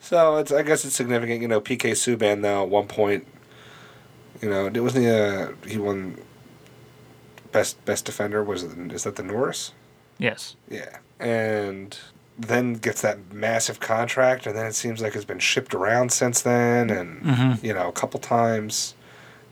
So 0.00 0.36
it's 0.36 0.52
I 0.52 0.62
guess 0.62 0.84
it's 0.84 0.94
significant. 0.94 1.42
You 1.42 1.48
know, 1.48 1.60
PK 1.60 1.90
Subban, 1.92 2.40
though, 2.42 2.62
at 2.62 2.68
one 2.70 2.86
point, 2.86 3.26
you 4.40 4.48
know, 4.48 4.66
it 4.66 4.80
wasn't 4.80 5.04
he, 5.04 5.10
uh, 5.10 5.48
he 5.66 5.76
won 5.76 6.16
best 7.52 7.84
best 7.84 8.04
defender? 8.06 8.42
Was 8.42 8.62
it, 8.62 8.92
is 8.92 9.02
that 9.04 9.16
the 9.16 9.22
Norris? 9.22 9.72
Yes. 10.18 10.54
Yeah. 10.70 10.98
And 11.20 11.98
then 12.38 12.74
gets 12.74 13.02
that 13.02 13.32
massive 13.32 13.80
contract, 13.80 14.46
and 14.46 14.56
then 14.56 14.66
it 14.66 14.74
seems 14.74 15.02
like 15.02 15.14
it's 15.16 15.24
been 15.24 15.40
shipped 15.40 15.74
around 15.74 16.12
since 16.12 16.40
then, 16.42 16.88
and, 16.90 17.22
Mhm. 17.22 17.62
you 17.62 17.74
know, 17.74 17.88
a 17.88 17.92
couple 17.92 18.20
times. 18.20 18.94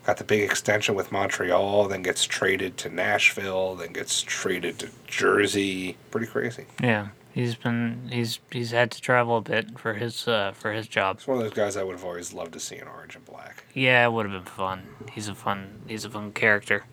Got 0.06 0.18
the 0.18 0.24
big 0.24 0.42
extension 0.48 0.94
with 0.94 1.10
Montreal, 1.10 1.88
then 1.88 2.02
gets 2.02 2.24
traded 2.24 2.76
to 2.78 2.88
Nashville, 2.88 3.74
then 3.74 3.92
gets 3.92 4.22
traded 4.22 4.78
to 4.78 4.88
Jersey. 5.08 5.96
Pretty 6.12 6.28
crazy. 6.28 6.66
Yeah. 6.80 7.08
He's 7.36 7.54
been 7.54 8.08
he's 8.10 8.38
he's 8.50 8.70
had 8.70 8.90
to 8.92 9.00
travel 9.02 9.36
a 9.36 9.42
bit 9.42 9.78
for 9.78 9.92
his 9.92 10.26
uh, 10.26 10.52
for 10.52 10.72
his 10.72 10.88
job. 10.88 11.16
It's 11.16 11.26
one 11.26 11.36
of 11.36 11.44
those 11.44 11.52
guys 11.52 11.76
I 11.76 11.82
would 11.82 11.92
have 11.92 12.02
always 12.02 12.32
loved 12.32 12.54
to 12.54 12.60
see 12.60 12.76
in 12.76 12.88
orange 12.88 13.14
and 13.14 13.26
black. 13.26 13.66
Yeah, 13.74 14.06
it 14.06 14.10
would 14.10 14.24
have 14.24 14.32
been 14.32 14.50
fun. 14.50 14.86
He's 15.12 15.28
a 15.28 15.34
fun 15.34 15.82
he's 15.86 16.06
a 16.06 16.08
fun 16.08 16.32
character. 16.32 16.84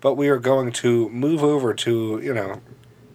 But 0.00 0.14
we 0.14 0.28
are 0.28 0.38
going 0.38 0.70
to 0.74 1.08
move 1.08 1.42
over 1.42 1.74
to, 1.74 2.20
you 2.22 2.32
know, 2.32 2.60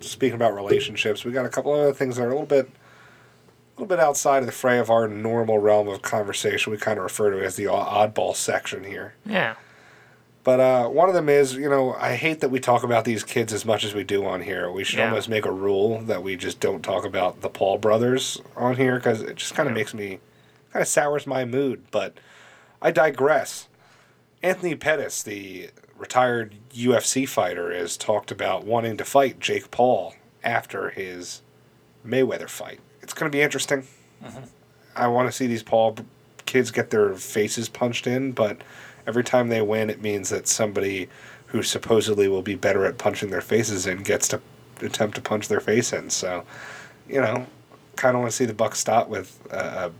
speaking 0.01 0.35
about 0.35 0.53
relationships, 0.53 1.23
we 1.23 1.31
got 1.31 1.45
a 1.45 1.49
couple 1.49 1.71
other 1.71 1.93
things 1.93 2.17
that 2.17 2.23
are 2.23 2.27
a 2.27 2.31
little 2.31 2.45
bit 2.45 2.65
a 2.65 3.79
little 3.79 3.87
bit 3.87 4.01
outside 4.01 4.39
of 4.39 4.47
the 4.47 4.51
fray 4.51 4.77
of 4.79 4.89
our 4.89 5.07
normal 5.07 5.59
realm 5.59 5.87
of 5.87 6.01
conversation. 6.01 6.73
We 6.73 6.77
kind 6.77 6.97
of 6.97 7.05
refer 7.05 7.31
to 7.31 7.37
it 7.37 7.45
as 7.45 7.55
the 7.55 7.65
oddball 7.65 8.35
section 8.35 8.83
here. 8.83 9.13
Yeah. 9.25 9.55
But 10.45 10.59
uh, 10.59 10.87
one 10.89 11.09
of 11.09 11.15
them 11.15 11.27
is, 11.27 11.55
you 11.55 11.67
know, 11.69 11.95
I 11.95 12.13
hate 12.15 12.39
that 12.41 12.49
we 12.49 12.59
talk 12.59 12.83
about 12.83 13.03
these 13.03 13.23
kids 13.23 13.51
as 13.51 13.65
much 13.65 13.83
as 13.83 13.95
we 13.95 14.03
do 14.03 14.25
on 14.27 14.41
here. 14.41 14.69
We 14.71 14.83
should 14.83 14.99
Yeah. 14.99 15.05
almost 15.09 15.27
make 15.27 15.43
a 15.45 15.51
rule 15.51 16.01
that 16.01 16.21
we 16.21 16.35
just 16.35 16.59
don't 16.59 16.83
talk 16.83 17.03
about 17.03 17.41
the 17.41 17.49
Paul 17.49 17.79
brothers 17.79 18.39
on 18.55 18.75
here 18.77 18.97
because 18.97 19.21
it 19.23 19.37
just 19.37 19.55
kind 19.55 19.67
of 19.67 19.73
Yeah. 19.73 19.79
makes 19.81 19.93
me, 19.95 20.19
kind 20.71 20.83
of 20.83 20.87
sours 20.87 21.25
my 21.25 21.45
mood. 21.45 21.85
But 21.89 22.13
I 22.79 22.91
digress. 22.91 23.67
Anthony 24.43 24.75
Pettis, 24.75 25.23
the 25.23 25.71
retired 25.97 26.53
UFC 26.71 27.25
fighter, 27.25 27.73
has 27.73 27.97
talked 27.97 28.29
about 28.29 28.65
wanting 28.65 28.97
to 28.97 29.03
fight 29.03 29.39
Jake 29.39 29.71
Paul 29.71 30.13
after 30.43 30.91
his 30.91 31.41
Mayweather 32.05 32.47
fight. 32.47 32.79
It's 33.01 33.15
going 33.15 33.31
to 33.31 33.35
be 33.35 33.41
interesting. 33.41 33.87
I 34.95 35.07
want 35.07 35.27
to 35.27 35.31
see 35.31 35.47
these 35.47 35.63
Paul 35.63 35.95
kids 36.45 36.69
get 36.69 36.91
their 36.91 37.15
faces 37.15 37.67
punched 37.67 38.05
in, 38.05 38.31
but 38.31 38.59
every 39.07 39.23
time 39.23 39.49
they 39.49 39.61
win, 39.61 39.89
it 39.89 40.01
means 40.01 40.29
that 40.29 40.47
somebody 40.47 41.07
who 41.47 41.63
supposedly 41.63 42.27
will 42.27 42.41
be 42.41 42.55
better 42.55 42.85
at 42.85 42.97
punching 42.97 43.29
their 43.29 43.41
faces 43.41 43.85
in 43.87 44.03
gets 44.03 44.27
to 44.29 44.41
attempt 44.81 45.15
to 45.15 45.21
punch 45.21 45.47
their 45.47 45.59
face 45.59 45.93
in. 45.93 46.09
So, 46.09 46.43
you 47.07 47.21
know, 47.21 47.45
kind 47.95 48.15
of 48.15 48.21
want 48.21 48.31
to 48.31 48.35
see 48.35 48.45
the 48.45 48.53
buck 48.53 48.75
stop 48.75 49.07
with 49.07 49.39
a, 49.51 49.91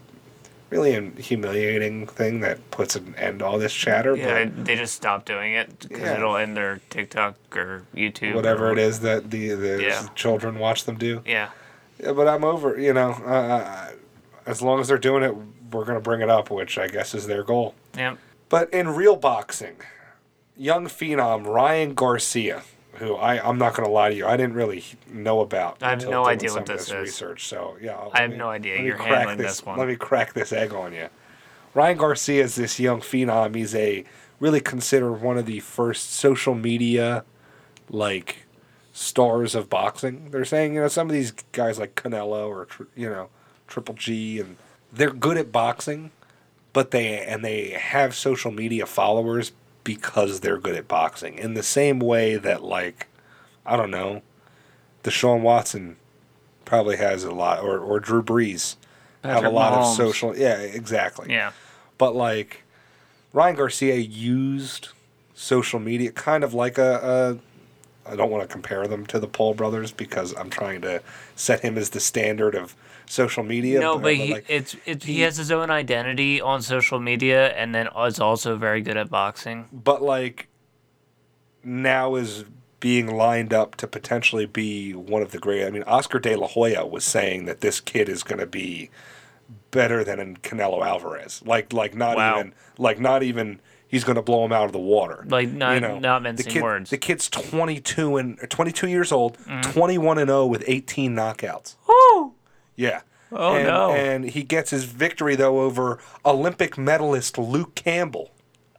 really 0.72 1.12
humiliating 1.22 2.08
thing 2.08 2.39
that 2.39 2.72
puts 2.72 2.95
an 2.95 3.14
end 3.18 3.39
to 3.39 3.45
all 3.45 3.60
this 3.60 3.72
chatter. 3.74 4.16
Yeah, 4.16 4.45
but 4.45 4.66
they 4.66 4.76
just 4.76 4.95
stop 4.95 5.24
doing 5.24 5.53
it 5.53 5.80
because 5.80 5.99
Yeah. 6.03 6.16
it'll 6.16 6.36
end 6.36 6.58
their 6.58 6.82
TikTok 6.89 7.36
or 7.56 7.84
YouTube. 7.95 8.34
whatever 8.34 8.70
or, 8.70 8.72
it 8.74 8.80
is 8.80 8.99
that 9.01 9.30
the, 9.30 9.49
the 9.49 9.84
Yeah. 9.84 10.08
children 10.16 10.58
watch 10.58 10.86
them 10.86 10.97
do. 10.97 11.22
Yeah. 11.26 11.49
Yeah, 11.99 12.12
but 12.14 12.28
I'm 12.28 12.43
over. 12.43 12.78
You 12.80 12.93
know, 12.93 13.12
uh, 13.12 13.91
as 14.47 14.62
long 14.64 14.82
as 14.82 14.88
they're 14.88 14.97
doing 14.97 15.24
it, 15.24 15.34
we're 15.72 15.86
gonna 15.86 16.01
bring 16.01 16.22
it 16.22 16.30
up, 16.30 16.49
which 16.49 16.78
I 16.80 16.88
guess 16.88 17.14
is 17.14 17.28
their 17.28 17.43
goal. 17.43 17.76
Yep. 17.95 18.18
But 18.50 18.72
in 18.74 18.89
real 18.89 19.16
boxing, 19.16 19.78
young 20.56 20.86
phenom 20.86 21.46
Ryan 21.46 21.93
Garcia, 21.93 22.64
who 22.96 23.16
I 23.16 23.46
I'm 23.48 23.58
not 23.58 23.74
gonna 23.76 23.89
lie 23.89 24.10
to 24.10 24.16
you, 24.16 24.26
I 24.28 24.38
didn't 24.38 24.54
really 24.56 24.84
know 25.12 25.41
about. 25.41 25.82
I 25.82 25.89
have 25.91 26.08
no 26.08 26.26
idea 26.26 26.52
what 26.52 26.62
of 26.70 26.78
this 26.78 26.88
is. 26.88 26.93
Research, 26.93 27.48
so 27.48 27.78
yeah. 27.82 27.93
I'll- 27.93 28.12
I 28.14 28.22
have 28.22 28.32
let 28.32 28.39
no 28.39 28.50
idea. 28.50 28.78
me 28.80 28.86
You're 28.86 28.98
handling 28.98 29.38
this 29.38 29.66
one. 29.66 29.78
Let 29.80 29.88
me 29.88 29.96
crack 29.96 30.34
this 30.34 30.54
egg 30.54 30.74
on 30.74 30.93
you. 30.93 31.10
Ryan 31.74 31.98
Garcia 31.98 32.43
is 32.43 32.56
this 32.56 32.80
young 32.80 33.02
phenom. 33.02 33.56
He's 33.56 33.76
a 33.76 34.06
really 34.39 34.62
considered 34.62 35.14
one 35.16 35.38
of 35.38 35.46
the 35.46 35.60
first 35.60 36.14
social 36.14 36.56
media, 36.56 37.26
like, 37.89 38.46
stars 38.93 39.56
of 39.56 39.70
boxing. 39.70 40.30
They're 40.32 40.46
saying 40.46 40.76
you 40.76 40.82
know 40.82 40.88
some 40.88 41.08
of 41.08 41.14
these 41.14 41.32
guys 41.52 41.78
like 41.80 41.96
Canelo 41.96 42.48
or 42.48 42.68
you 42.96 43.10
know 43.10 43.30
Triple 43.68 43.96
G 43.96 44.39
and 44.39 44.56
they're 44.93 45.10
good 45.12 45.36
at 45.38 45.52
boxing, 45.52 46.12
but 46.76 46.91
they 46.91 47.19
and 47.19 47.43
they 47.43 47.69
have 47.69 48.13
social 48.13 48.51
media 48.51 48.86
followers 48.86 49.53
because 49.86 50.41
they're 50.41 50.57
good 50.57 50.76
at 50.76 50.89
boxing. 50.89 51.38
In 51.38 51.53
the 51.53 51.63
same 51.63 51.99
way 51.99 52.36
that 52.36 52.65
like 52.65 53.07
I 53.65 53.78
don't 53.78 53.89
know, 53.89 54.23
the 55.03 55.09
Deshaun 55.09 55.39
Watson 55.39 55.95
probably 56.65 56.97
has 56.97 57.23
a 57.23 57.32
lot 57.32 57.63
or 57.63 57.80
or 57.80 58.01
Drew 58.01 58.21
Brees 58.21 58.76
have 59.23 59.45
a 59.45 59.49
lot 59.49 59.71
Mahomes. 59.71 59.91
of 59.91 59.95
social 59.95 60.38
yeah, 60.38 60.57
exactly. 60.59 61.32
Yeah. 61.32 61.53
But 61.97 62.13
like 62.13 62.63
Ryan 63.32 63.55
Garcia 63.55 63.95
used 63.95 64.89
social 65.34 65.80
media 65.80 66.11
kind 66.11 66.43
of 66.43 66.53
like 66.53 66.78
a, 66.78 67.39
a 68.05 68.11
I 68.11 68.17
don't 68.17 68.30
want 68.30 68.43
to 68.43 68.51
compare 68.51 68.86
them 68.86 69.05
to 69.05 69.17
the 69.17 69.28
Paul 69.28 69.53
brothers 69.53 69.93
because 69.93 70.36
I'm 70.36 70.49
trying 70.49 70.82
to 70.82 71.01
set 71.38 71.61
him 71.61 71.78
as 71.78 71.91
the 71.91 72.01
standard 72.01 72.53
of 72.53 72.76
social 73.08 73.43
media. 73.43 73.80
No, 73.80 73.97
but 73.97 74.16
he 74.16 74.34
like, 74.34 74.45
it's 74.47 74.76
it's 74.86 75.06
he 75.06 75.14
he- 75.16 75.22
has 75.22 75.38
his 75.38 75.51
own 75.51 75.70
identity 75.70 76.41
on 76.41 76.62
social 76.62 76.99
media, 76.99 77.49
and 77.56 77.74
then 77.76 77.88
is 78.06 78.20
also 78.20 78.56
very 78.58 78.82
good 78.82 78.97
at 78.97 79.10
boxing. 79.10 79.68
but 79.72 80.01
like 80.01 80.47
now 81.64 82.16
is 82.16 82.45
being 82.80 83.08
lined 83.16 83.53
up 83.53 83.76
to 83.78 83.88
potentially 83.88 84.45
be 84.45 84.93
one 84.93 85.22
of 85.22 85.32
the 85.32 85.39
great. 85.39 85.66
I 85.66 85.72
mean, 85.72 85.84
Oscar 85.84 86.20
De 86.20 86.36
La 86.36 86.47
Hoya 86.47 86.86
was 86.86 87.03
saying 87.03 87.45
that 87.45 87.62
this 87.62 87.80
kid 87.82 88.08
is 88.10 88.22
going 88.22 88.39
to 88.39 88.45
be 88.45 88.91
better 89.72 90.03
than 90.03 90.38
Canelo 90.38 90.86
Alvarez. 90.86 91.41
Like, 91.45 91.74
like 91.74 91.95
not 91.95 92.18
Wow. 92.18 92.36
even, 92.39 92.53
like 92.78 92.99
not 92.99 93.24
even. 93.24 93.60
He's 93.88 94.03
going 94.03 94.16
to 94.18 94.22
blow 94.22 94.43
him 94.43 94.51
out 94.51 94.66
of 94.66 94.72
the 94.74 94.80
water. 94.80 95.24
Like, 95.28 95.49
not- 95.49 96.01
not 96.01 96.22
mincing 96.22 96.45
the 96.45 96.51
kid, 96.51 96.62
words. 96.64 96.89
The 96.89 96.97
kid's 96.97 97.30
22 97.30 98.18
and 98.18 98.38
22 98.49 98.88
years 98.89 99.12
old, 99.12 99.38
Mm-hmm. 99.39 99.72
21 99.72 100.18
and 100.18 100.28
0 100.28 100.45
with 100.47 100.64
18 100.68 101.16
knockouts. 101.16 101.76
Woo! 101.88 102.34
Yeah. 102.76 103.01
Oh, 103.32 103.55
and, 103.55 103.67
no. 103.67 103.91
And 103.91 104.26
he 104.26 104.43
gets 104.43 104.69
his 104.69 104.86
victory 104.86 105.36
though 105.36 105.61
over 105.61 105.99
Olympic 106.26 106.78
medalist 106.78 107.38
Luke 107.38 107.76
Campbell 107.76 108.32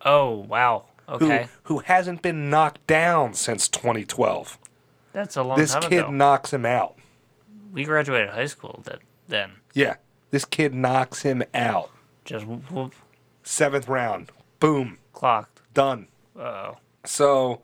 Oh 0.07 0.37
wow. 0.37 0.85
Okay, 1.09 1.49
who 1.65 1.79
hasn't 1.81 2.23
been 2.23 2.51
knocked 2.51 2.85
down 2.87 3.35
since 3.35 3.69
2012. 3.69 4.59
that's 5.13 5.37
a 5.37 5.43
long 5.43 5.57
This 5.59 5.73
time 5.73 5.83
kid 5.83 6.11
knocks 6.11 6.53
him 6.53 6.67
out. 6.67 6.97
we 7.73 7.85
graduated 7.85 8.31
high 8.31 8.47
school 8.47 8.81
that 8.85 9.01
then. 9.29 9.53
Yeah, 9.73 9.97
this 10.31 10.45
kid 10.45 10.75
knocks 10.75 11.23
him 11.23 11.45
out. 11.55 11.91
Just 12.25 12.45
whoop, 12.45 12.71
whoop, 12.73 12.95
Seventh 13.45 13.89
round, 13.89 14.33
boom, 14.59 14.99
clocked. 15.13 15.61
done. 15.75 16.09
Oh, 16.37 16.77
So 17.05 17.63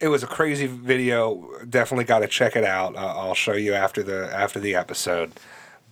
it 0.00 0.08
was 0.08 0.24
a 0.24 0.26
crazy 0.26 0.66
video. 0.66 1.50
Definitely 1.68 2.04
got 2.04 2.18
to 2.20 2.26
check 2.28 2.56
it 2.56 2.64
out. 2.64 2.96
Uh, 2.96 2.98
I'll 2.98 3.34
show 3.34 3.52
you 3.54 3.74
after 3.74 4.02
the 4.02 4.28
after 4.34 4.58
the 4.58 4.74
episode. 4.74 5.32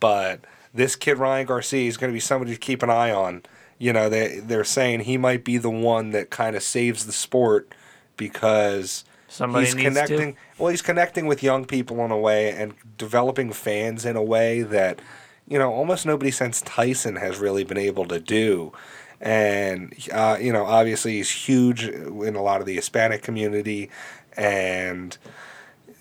But 0.01 0.41
this 0.75 0.97
kid 0.97 1.19
Ryan 1.19 1.47
Garcia 1.47 1.87
is 1.89 1.97
going 1.97 2.11
to 2.11 2.15
be 2.15 2.21
somebody 2.21 2.53
to 2.53 2.59
keep 2.59 2.83
an 2.83 2.91
eye 2.91 3.13
on. 3.13 3.43
You 3.79 3.93
know, 3.93 4.09
they 4.09 4.41
they're 4.41 4.65
saying 4.65 5.01
he 5.01 5.17
might 5.17 5.45
be 5.45 5.59
the 5.59 5.71
one 5.71 6.11
that 6.11 6.31
kind 6.31 6.57
of 6.57 6.63
saves 6.63 7.07
the 7.07 7.13
sport 7.13 7.75
because 8.17 9.05
Somebody 9.29 9.67
he's 9.67 9.75
needs 9.77 9.95
to. 9.95 10.07
connecting. 10.07 10.37
Well, 10.59 10.71
he's 10.71 10.83
connecting 10.83 11.27
with 11.27 11.43
young 11.43 11.65
people 11.65 12.05
in 12.05 12.11
a 12.11 12.19
way 12.19 12.51
and 12.51 12.75
developing 12.99 13.53
fans 13.53 14.05
in 14.05 14.17
a 14.17 14.23
way 14.23 14.63
that 14.63 15.01
you 15.47 15.59
know 15.59 15.73
almost 15.73 16.05
nobody 16.05 16.31
since 16.33 16.61
Tyson 16.63 17.17
has 17.17 17.39
really 17.39 17.63
been 17.65 17.79
able 17.79 18.07
to 18.07 18.19
do. 18.19 18.73
And 19.21 19.95
uh, 20.13 20.37
you 20.41 20.53
know, 20.53 20.65
obviously, 20.65 21.13
he's 21.19 21.31
huge 21.31 21.85
in 21.85 22.35
a 22.35 22.43
lot 22.43 22.61
of 22.61 22.67
the 22.67 22.75
Hispanic 22.75 23.23
community, 23.23 23.91
and 24.37 25.17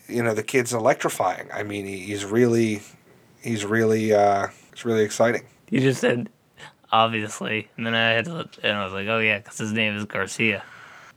you 0.07 0.23
know, 0.23 0.33
the 0.33 0.43
kid's 0.43 0.73
electrifying. 0.73 1.49
I 1.53 1.63
mean, 1.63 1.85
he, 1.85 1.99
he's 1.99 2.25
really, 2.25 2.81
he's 3.41 3.65
really, 3.65 4.13
uh, 4.13 4.47
it's 4.71 4.85
really 4.85 5.03
exciting. 5.03 5.43
you 5.69 5.79
just 5.79 6.01
said 6.01 6.29
obviously, 6.91 7.67
and 7.77 7.85
then 7.85 7.93
I 7.93 8.09
had 8.11 8.25
to, 8.25 8.33
look, 8.33 8.49
and 8.63 8.75
I 8.77 8.83
was 8.83 8.93
like, 8.93 9.07
oh 9.07 9.19
yeah, 9.19 9.37
because 9.39 9.57
his 9.57 9.73
name 9.73 9.95
is 9.95 10.05
Garcia. 10.05 10.63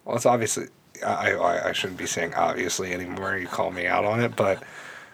Well, 0.05 0.17
it's 0.17 0.27
obviously. 0.27 0.67
I, 1.05 1.33
I, 1.33 1.69
I 1.71 1.73
shouldn't 1.73 1.99
be 1.99 2.07
saying 2.07 2.35
obviously 2.35 2.93
anymore. 2.93 3.37
You 3.37 3.49
call 3.49 3.73
me 3.73 3.87
out 3.87 4.05
on 4.05 4.21
it, 4.21 4.37
but 4.37 4.63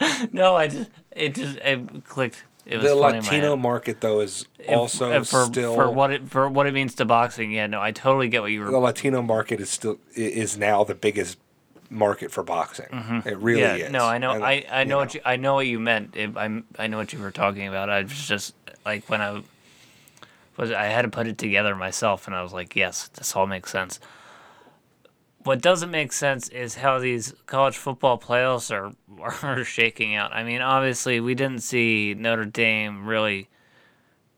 No, 0.32 0.56
I 0.56 0.68
just 0.68 0.90
it 1.12 1.34
just 1.34 1.58
it 1.58 2.04
clicked. 2.04 2.44
It 2.66 2.76
was 2.76 2.84
the 2.84 2.96
funny 2.98 3.18
in 3.18 3.24
my 3.24 3.30
Latino 3.30 3.56
market 3.56 4.00
though 4.00 4.20
is 4.20 4.46
also 4.68 5.24
for 5.24 5.44
still 5.46 5.74
for 5.74 5.90
what 5.90 6.12
it 6.12 6.28
for 6.28 6.48
what 6.48 6.66
it 6.66 6.74
means 6.74 6.94
to 6.96 7.04
boxing. 7.04 7.50
Yeah, 7.50 7.66
no, 7.66 7.80
I 7.80 7.92
totally 7.92 8.28
get 8.28 8.42
what 8.42 8.52
you 8.52 8.60
were. 8.60 8.70
the 8.70 8.78
Latino 8.78 9.22
market 9.22 9.60
is 9.60 9.70
still 9.70 9.98
is 10.14 10.58
now 10.58 10.84
the 10.84 10.94
biggest 10.94 11.38
market 11.90 12.30
for 12.30 12.42
boxing. 12.42 12.86
It 13.24 13.38
really 13.38 13.62
Mm-hmm. 13.62 13.78
yeah, 13.78 13.86
is. 13.86 13.92
no, 13.92 14.04
I 14.04 14.18
know, 14.18 14.32
And, 14.32 14.44
I, 14.44 14.64
I 14.70 14.84
know, 14.84 14.96
you 14.96 15.00
what 15.00 15.14
you, 15.14 15.20
I 15.24 15.36
know 15.36 15.54
what 15.54 15.66
you 15.66 15.78
meant. 15.80 16.16
It, 16.16 16.36
I 16.36 16.62
I 16.78 16.86
know 16.86 16.98
what 16.98 17.12
you 17.12 17.18
were 17.18 17.30
talking 17.30 17.66
about. 17.68 17.88
I 17.90 18.02
was 18.02 18.26
just 18.28 18.54
like 18.84 19.08
when 19.08 19.20
I 19.22 19.42
was 20.56 20.70
I 20.72 20.86
had 20.86 21.02
to 21.02 21.08
put 21.08 21.26
it 21.26 21.38
together 21.38 21.74
myself, 21.76 22.26
and 22.26 22.34
I 22.36 22.42
was 22.42 22.52
like, 22.52 22.74
yes, 22.76 23.08
this 23.08 23.34
all 23.36 23.46
makes 23.46 23.70
sense. 23.70 24.00
What 25.44 25.62
doesn't 25.62 25.90
make 25.90 26.12
sense 26.12 26.48
is 26.48 26.74
how 26.74 26.98
these 26.98 27.32
college 27.46 27.76
football 27.76 28.18
playoffs 28.18 28.70
are 28.70 28.92
are 29.42 29.64
shaking 29.64 30.14
out. 30.14 30.32
I 30.32 30.42
mean, 30.44 30.60
obviously, 30.60 31.20
we 31.20 31.34
didn't 31.34 31.62
see 31.62 32.14
Notre 32.14 32.44
Dame 32.44 33.06
really 33.06 33.48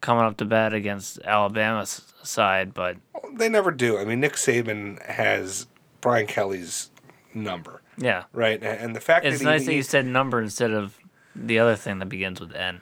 coming 0.00 0.24
up 0.24 0.36
to 0.38 0.44
bat 0.44 0.72
against 0.72 1.18
Alabama's 1.24 2.02
side, 2.22 2.72
but 2.74 2.96
They 3.34 3.48
never 3.48 3.70
do. 3.70 3.98
I 3.98 4.04
mean, 4.04 4.20
Nick 4.20 4.34
Saban 4.34 5.04
has 5.06 5.66
Brian 6.00 6.26
Kelly's 6.26 6.89
number, 7.34 7.82
yeah, 7.96 8.24
right? 8.32 8.62
And, 8.62 8.94
the 8.94 9.00
fact 9.00 9.24
it's 9.24 9.38
that 9.38 9.44
nice 9.44 9.60
he, 9.62 9.66
that 9.66 9.74
you 9.74 9.82
said 9.82 10.06
number 10.06 10.40
instead 10.40 10.70
of 10.72 10.98
the 11.34 11.58
other 11.58 11.76
thing 11.76 11.98
that 11.98 12.08
begins 12.08 12.40
with 12.40 12.54
N. 12.54 12.80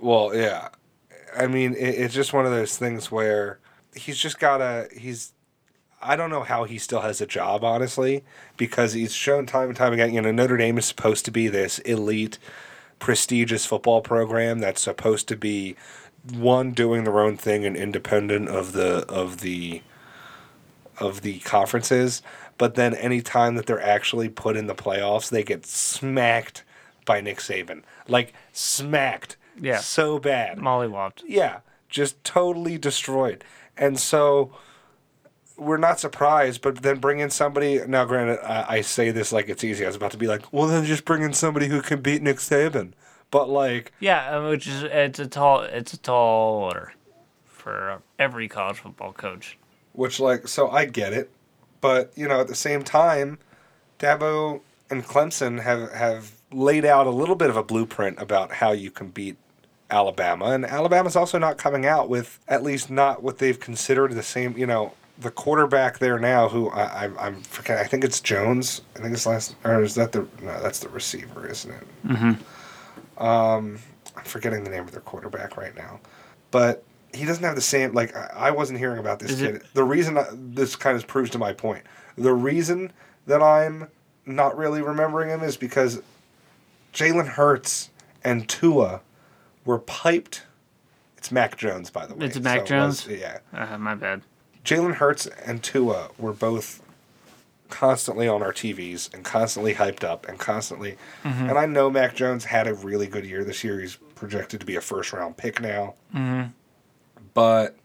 Well, 0.00 0.34
yeah. 0.34 0.68
I 1.36 1.46
mean, 1.46 1.74
it, 1.74 1.94
it's 1.94 2.14
just 2.14 2.32
one 2.32 2.46
of 2.46 2.52
those 2.52 2.76
things 2.76 3.10
where 3.10 3.58
he's 3.94 4.18
just 4.18 4.38
got 4.38 4.60
a 4.60 4.88
He's. 4.96 5.32
I 6.00 6.14
don't 6.14 6.30
know 6.30 6.44
how 6.44 6.62
he 6.62 6.78
still 6.78 7.00
has 7.00 7.20
a 7.20 7.26
job, 7.26 7.64
honestly, 7.64 8.22
because 8.56 8.92
he's 8.92 9.12
shown 9.12 9.46
time 9.46 9.68
and 9.68 9.76
time 9.76 9.92
again. 9.92 10.14
You 10.14 10.20
know, 10.20 10.30
Notre 10.30 10.56
Dame 10.56 10.78
is 10.78 10.86
supposed 10.86 11.24
to 11.24 11.32
be 11.32 11.48
this 11.48 11.80
elite, 11.80 12.38
prestigious 13.00 13.66
football 13.66 14.00
program 14.00 14.60
that's 14.60 14.80
supposed 14.80 15.26
to 15.26 15.36
be 15.36 15.74
one 16.32 16.70
doing 16.70 17.02
their 17.02 17.20
own 17.20 17.36
thing 17.36 17.64
and 17.64 17.76
independent 17.76 18.48
of 18.48 18.72
the 18.72 19.04
of 19.08 19.40
the 19.40 19.82
of 21.00 21.22
the 21.22 21.40
conferences. 21.40 22.22
But 22.58 22.74
then 22.74 22.94
any 22.94 23.22
time 23.22 23.54
that 23.54 23.66
they're 23.66 23.80
actually 23.80 24.28
put 24.28 24.56
in 24.56 24.66
the 24.66 24.74
playoffs, 24.74 25.30
they 25.30 25.42
get 25.44 25.64
smacked 25.64 26.64
by 27.04 27.20
Nick 27.20 27.38
Saban, 27.38 27.82
like 28.08 28.34
smacked, 28.52 29.36
Yeah. 29.60 29.78
so 29.78 30.18
bad. 30.18 30.58
Mollywopped. 30.58 31.22
Yeah, 31.26 31.60
just 31.88 32.22
totally 32.24 32.76
destroyed. 32.76 33.44
And 33.76 33.98
so 33.98 34.52
we're 35.56 35.76
not 35.78 35.98
surprised, 36.00 36.60
but 36.62 36.82
then 36.82 36.98
bring 36.98 37.18
in 37.20 37.30
somebody. 37.30 37.80
Now, 37.86 38.04
granted, 38.04 38.40
I, 38.44 38.76
I 38.76 38.80
say 38.82 39.10
this 39.10 39.32
like 39.32 39.48
it's 39.48 39.64
easy. 39.64 39.84
I 39.84 39.88
was 39.88 39.96
about 39.96 40.10
to 40.12 40.18
be 40.18 40.26
like, 40.26 40.52
well, 40.52 40.66
then 40.66 40.84
just 40.84 41.04
bring 41.04 41.22
in 41.22 41.32
somebody 41.32 41.68
who 41.68 41.80
can 41.80 42.00
beat 42.02 42.22
Nick 42.22 42.36
Saban. 42.38 42.92
But 43.30 43.48
like, 43.48 43.92
Yeah, 44.00 44.36
uh, 44.38 44.50
which 44.50 44.66
is 44.66 44.82
it's 44.82 45.18
a 45.18 45.26
tall 45.26 45.60
it's 45.62 45.92
a 45.92 45.98
tall 45.98 46.54
order 46.64 46.92
for 47.44 48.02
every 48.18 48.48
college 48.48 48.78
football 48.80 49.12
coach. 49.12 49.58
which 49.92 50.18
like, 50.20 50.48
so 50.48 50.70
I 50.70 50.84
get 50.86 51.12
it, 51.12 51.30
but 51.80 52.12
you 52.16 52.28
know, 52.28 52.40
at 52.40 52.48
the 52.48 52.54
same 52.54 52.82
time, 52.82 53.38
Dabo 53.98 54.60
and 54.90 55.04
Clemson 55.04 55.62
have 55.62 55.92
have 55.92 56.32
laid 56.50 56.84
out 56.84 57.06
a 57.06 57.10
little 57.10 57.34
bit 57.34 57.50
of 57.50 57.56
a 57.56 57.62
blueprint 57.62 58.20
about 58.20 58.52
how 58.52 58.72
you 58.72 58.90
can 58.90 59.08
beat 59.08 59.36
Alabama, 59.90 60.46
and 60.46 60.64
Alabama's 60.64 61.16
also 61.16 61.38
not 61.38 61.58
coming 61.58 61.86
out 61.86 62.08
with 62.08 62.38
at 62.48 62.62
least 62.62 62.90
not 62.90 63.22
what 63.22 63.38
they've 63.38 63.58
considered 63.58 64.12
the 64.12 64.22
same. 64.22 64.56
You 64.56 64.66
know, 64.66 64.92
the 65.18 65.30
quarterback 65.30 65.98
there 65.98 66.18
now, 66.18 66.48
who 66.48 66.70
I, 66.70 67.06
I 67.06 67.26
I'm 67.26 67.42
forgetting. 67.42 67.84
I 67.84 67.88
think 67.88 68.04
it's 68.04 68.20
Jones. 68.20 68.82
I 68.96 69.00
think 69.00 69.14
it's 69.14 69.26
last, 69.26 69.56
or 69.64 69.82
is 69.82 69.94
that 69.96 70.12
the 70.12 70.26
no? 70.42 70.60
That's 70.62 70.80
the 70.80 70.88
receiver, 70.88 71.46
isn't 71.48 71.70
it? 71.70 71.86
Mm-hmm. 72.06 73.22
Um, 73.24 73.78
I'm 74.16 74.24
forgetting 74.24 74.64
the 74.64 74.70
name 74.70 74.82
of 74.82 74.92
their 74.92 75.00
quarterback 75.00 75.56
right 75.56 75.76
now, 75.76 76.00
but 76.50 76.84
he 77.18 77.24
doesn't 77.26 77.44
have 77.44 77.54
the 77.54 77.60
same. 77.60 77.92
Like 77.92 78.14
I, 78.16 78.50
wasn't 78.50 78.78
hearing 78.78 78.98
about 78.98 79.18
this 79.18 79.32
Is 79.32 79.40
kid. 79.40 79.54
it- 79.56 79.74
The 79.74 79.84
reason 79.84 80.16
I, 80.18 80.24
this 80.32 80.76
kind 80.76 80.96
of 80.96 81.06
proves 81.06 81.30
to 81.30 81.38
my 81.38 81.52
point. 81.52 81.84
The 82.16 82.32
reason 82.32 82.92
that 83.26 83.42
I'm 83.42 83.88
not 84.26 84.56
really 84.56 84.82
remembering 84.82 85.28
him 85.28 85.42
is 85.42 85.56
because 85.56 86.00
Jalen 86.94 87.28
Hurts 87.28 87.90
and 88.24 88.48
Tua 88.48 89.00
were 89.64 89.78
piped. 89.78 90.42
It's 91.16 91.30
Mac 91.32 91.56
Jones, 91.56 91.90
by 91.90 92.06
the 92.06 92.14
way. 92.14 92.26
It's 92.26 92.38
Mac 92.38 92.66
So 92.68 92.74
it 92.76 92.80
was- 92.86 93.04
Jones? 93.04 93.20
yeah. 93.20 93.38
Uh, 93.52 93.76
my 93.78 93.94
bad. 93.94 94.22
Jalen 94.64 94.94
Hurts 94.94 95.26
and 95.26 95.62
Tua 95.62 96.10
were 96.18 96.32
both 96.32 96.82
constantly 97.70 98.26
on 98.26 98.42
our 98.42 98.52
TVs 98.52 99.12
and 99.12 99.24
constantly 99.24 99.74
hyped 99.74 100.02
up 100.04 100.26
and 100.28 100.38
constantly. 100.38 100.96
Mm-hmm. 101.24 101.50
And 101.50 101.58
I 101.58 101.66
know 101.66 101.90
Mac 101.90 102.14
Jones 102.14 102.46
had 102.46 102.66
a 102.66 102.74
really 102.74 103.06
good 103.06 103.24
year 103.26 103.44
this 103.44 103.62
year. 103.62 103.78
He's 103.80 103.96
projected 104.14 104.60
to 104.60 104.66
be 104.66 104.76
a 104.76 104.80
first 104.80 105.12
round 105.12 105.36
pick 105.36 105.60
now. 105.60 105.94
Mm-hmm. 106.14 106.50
But 107.38 107.76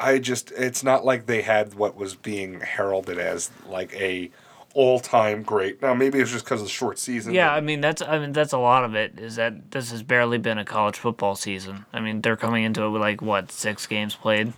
I 0.00 0.18
just, 0.18 0.52
it's 0.52 0.82
not 0.82 1.04
like 1.04 1.26
they 1.26 1.42
had 1.42 1.74
what 1.74 1.96
was 1.96 2.14
being 2.14 2.60
heralded 2.60 3.18
as 3.18 3.50
like 3.68 3.94
a 3.94 4.30
all 4.72 5.00
time 5.00 5.42
great. 5.42 5.82
Now, 5.82 5.92
maybe 5.92 6.18
it's 6.18 6.30
just 6.30 6.46
because 6.46 6.62
of 6.62 6.66
the 6.66 6.72
short 6.72 6.98
season. 6.98 7.34
Yeah, 7.34 7.52
I 7.52 7.60
mean 7.60 7.82
that's 7.82 8.00
I 8.00 8.18
mean 8.18 8.32
that's 8.32 8.54
a 8.54 8.58
lot 8.58 8.84
of 8.84 8.94
it. 8.94 9.18
Is 9.18 9.36
that 9.36 9.72
this 9.72 9.90
has 9.90 10.02
barely 10.02 10.38
been 10.38 10.56
a 10.56 10.64
college 10.64 10.96
football 10.96 11.34
season. 11.34 11.84
I 11.92 12.00
mean 12.00 12.22
they're 12.22 12.38
coming 12.38 12.64
into 12.64 12.84
it 12.84 12.88
with 12.88 13.02
like 13.02 13.20
what 13.20 13.52
six 13.52 13.86
games 13.86 14.14
played. 14.14 14.54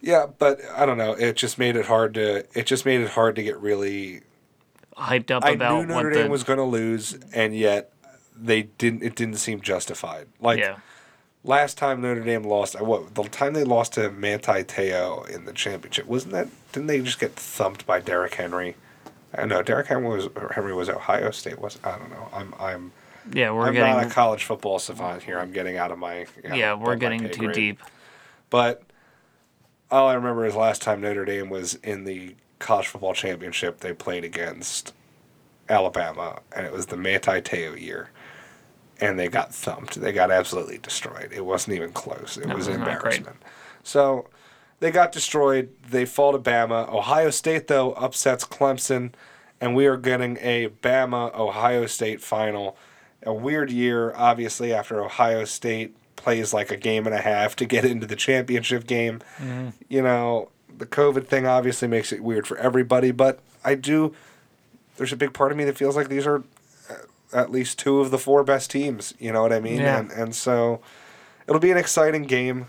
Yeah, 0.00 0.26
but 0.36 0.58
I 0.74 0.84
don't 0.84 0.98
know. 0.98 1.12
It 1.12 1.36
just 1.36 1.56
made 1.56 1.76
it 1.76 1.86
hard 1.86 2.14
to. 2.14 2.44
It 2.58 2.66
just 2.66 2.84
made 2.84 3.02
it 3.02 3.10
hard 3.10 3.36
to 3.36 3.42
get 3.44 3.56
really 3.60 4.22
Hyped 4.96 5.30
up 5.30 5.44
I 5.44 5.50
about 5.50 5.86
knew 5.86 5.94
what 5.94 6.02
Notre 6.02 6.12
the 6.12 6.22
Dame 6.22 6.30
was 6.32 6.42
going 6.42 6.58
to 6.58 6.64
lose, 6.64 7.16
and 7.32 7.56
yet 7.56 7.92
they 8.36 8.64
didn't. 8.64 9.04
It 9.04 9.14
didn't 9.14 9.36
seem 9.36 9.60
justified. 9.60 10.26
Like 10.40 10.58
yeah 10.58 10.78
last 11.44 11.78
time 11.78 12.00
Notre 12.00 12.22
Dame 12.22 12.42
lost, 12.42 12.74
uh, 12.74 12.84
what 12.84 13.14
the 13.14 13.24
time 13.24 13.52
they 13.52 13.64
lost 13.64 13.92
to 13.94 14.10
Manti 14.10 14.64
Te'o 14.64 15.28
in 15.28 15.44
the 15.44 15.52
championship 15.52 16.06
wasn't 16.06 16.32
that? 16.32 16.48
Didn't 16.72 16.88
they 16.88 17.00
just 17.00 17.20
get 17.20 17.34
thumped 17.34 17.86
by 17.86 18.00
Derrick 18.00 18.34
Henry? 18.34 18.74
I 19.36 19.46
know 19.46 19.62
Derrick 19.62 19.88
Henry 19.88 20.08
was 20.08 20.28
Henry 20.52 20.74
was 20.74 20.88
Ohio 20.88 21.30
State. 21.30 21.60
Was 21.60 21.78
I 21.84 21.98
don't 21.98 22.10
know. 22.10 22.28
I'm 22.32 22.54
I'm 22.58 22.92
yeah 23.32 23.50
we're 23.50 23.66
I'm 23.66 23.74
getting 23.74 23.94
not 23.94 24.06
a 24.06 24.10
college 24.10 24.44
football 24.44 24.78
savant 24.78 25.22
here. 25.22 25.38
I'm 25.38 25.52
getting 25.52 25.76
out 25.76 25.92
of 25.92 25.98
my 25.98 26.26
you 26.42 26.48
know, 26.48 26.54
yeah 26.54 26.74
we're 26.74 26.96
getting 26.96 27.30
too 27.30 27.46
grade. 27.46 27.54
deep. 27.54 27.80
But 28.50 28.82
all 29.90 30.08
I 30.08 30.14
remember 30.14 30.44
is 30.46 30.54
last 30.54 30.82
time 30.82 31.00
Notre 31.00 31.24
Dame 31.24 31.50
was 31.50 31.74
in 31.76 32.04
the 32.04 32.36
college 32.58 32.86
football 32.86 33.14
championship, 33.14 33.80
they 33.80 33.92
played 33.92 34.24
against 34.24 34.92
Alabama, 35.68 36.40
and 36.54 36.66
it 36.66 36.72
was 36.72 36.86
the 36.86 36.96
Manti 36.96 37.40
Te'o 37.40 37.80
year, 37.80 38.10
and 39.04 39.18
they 39.18 39.28
got 39.28 39.54
thumped. 39.54 40.00
They 40.00 40.12
got 40.12 40.30
absolutely 40.30 40.78
destroyed. 40.78 41.30
It 41.32 41.44
wasn't 41.44 41.76
even 41.76 41.92
close. 41.92 42.36
It 42.36 42.46
That 42.46 42.56
was 42.56 42.66
was 42.68 42.74
an 42.74 42.82
embarrassment. 42.82 43.36
So 43.82 44.28
they 44.80 44.90
got 44.90 45.12
destroyed. 45.12 45.70
They 45.88 46.04
fall 46.04 46.32
to 46.32 46.38
Bama. 46.38 46.88
Ohio 46.92 47.30
State 47.30 47.68
though 47.68 47.92
upsets 47.92 48.44
Clemson, 48.44 49.12
and 49.60 49.74
we 49.74 49.86
are 49.86 49.96
getting 49.96 50.38
a 50.40 50.68
Bama 50.82 51.34
Ohio 51.34 51.86
State 51.86 52.20
final. 52.20 52.76
A 53.26 53.32
weird 53.32 53.70
year, 53.70 54.12
obviously, 54.16 54.72
after 54.72 55.02
Ohio 55.02 55.44
State 55.44 55.96
plays 56.16 56.52
like 56.52 56.70
a 56.70 56.76
game 56.76 57.06
and 57.06 57.14
a 57.14 57.20
half 57.20 57.56
to 57.56 57.64
get 57.64 57.84
into 57.84 58.06
the 58.06 58.16
championship 58.16 58.86
game. 58.86 59.20
Mm-hmm. 59.38 59.68
You 59.88 60.02
know, 60.02 60.50
the 60.76 60.86
COVID 60.86 61.26
thing 61.26 61.46
obviously 61.46 61.88
makes 61.88 62.12
it 62.12 62.22
weird 62.22 62.46
for 62.46 62.56
everybody, 62.58 63.10
but 63.10 63.40
I 63.64 63.74
do. 63.74 64.14
There's 64.96 65.12
a 65.12 65.16
big 65.16 65.32
part 65.32 65.52
of 65.52 65.58
me 65.58 65.64
that 65.64 65.76
feels 65.76 65.96
like 65.96 66.08
these 66.08 66.26
are 66.26 66.44
at 67.34 67.50
least 67.50 67.78
two 67.78 68.00
of 68.00 68.10
the 68.10 68.18
four 68.18 68.44
best 68.44 68.70
teams. 68.70 69.12
You 69.18 69.32
know 69.32 69.42
what 69.42 69.52
I 69.52 69.60
mean? 69.60 69.80
Yeah. 69.80 69.98
And 69.98 70.10
and 70.12 70.34
so 70.34 70.80
it'll 71.46 71.60
be 71.60 71.70
an 71.70 71.76
exciting 71.76 72.22
game, 72.22 72.66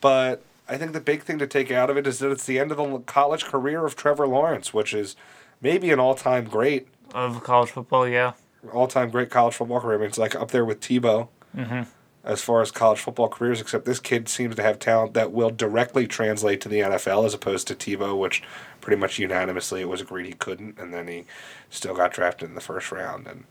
but 0.00 0.42
I 0.68 0.76
think 0.76 0.92
the 0.92 1.00
big 1.00 1.22
thing 1.22 1.38
to 1.38 1.46
take 1.46 1.70
out 1.70 1.90
of 1.90 1.96
it 1.96 2.06
is 2.06 2.18
that 2.20 2.30
it's 2.30 2.46
the 2.46 2.58
end 2.58 2.70
of 2.70 2.78
the 2.78 2.98
college 3.00 3.44
career 3.44 3.84
of 3.84 3.96
Trevor 3.96 4.26
Lawrence, 4.26 4.72
which 4.72 4.94
is 4.94 5.14
maybe 5.60 5.90
an 5.90 5.98
all-time 5.98 6.44
great, 6.44 6.88
Of 7.14 7.42
college 7.42 7.70
football, 7.70 8.08
yeah. 8.08 8.32
all-time 8.72 9.10
great 9.10 9.30
college 9.30 9.54
football 9.54 9.80
career. 9.80 9.96
I 9.96 10.00
mean, 10.00 10.08
it's 10.08 10.18
like 10.18 10.34
up 10.34 10.50
there 10.52 10.64
with 10.64 10.80
Tebow 10.80 11.28
mm-hmm. 11.56 11.82
as 12.24 12.40
far 12.40 12.62
as 12.62 12.70
college 12.70 13.00
football 13.00 13.28
careers. 13.28 13.60
Except 13.60 13.84
this 13.84 14.00
kid 14.00 14.28
seems 14.28 14.56
to 14.56 14.62
have 14.62 14.78
talent 14.78 15.12
that 15.14 15.32
will 15.32 15.50
directly 15.50 16.06
translate 16.06 16.60
to 16.62 16.68
the 16.68 16.80
NFL, 16.80 17.26
as 17.26 17.34
opposed 17.34 17.66
to 17.68 17.74
Tebow, 17.74 18.18
which 18.18 18.42
pretty 18.80 18.98
much 18.98 19.18
unanimously 19.18 19.82
it 19.82 19.88
was 19.88 20.00
agreed 20.00 20.26
he 20.26 20.32
couldn't, 20.32 20.78
and 20.78 20.94
then 20.94 21.08
he 21.08 21.24
still 21.68 21.94
got 21.94 22.12
drafted 22.12 22.48
in 22.48 22.54
the 22.54 22.60
first 22.60 22.90
round, 22.90 23.26
and 23.26 23.44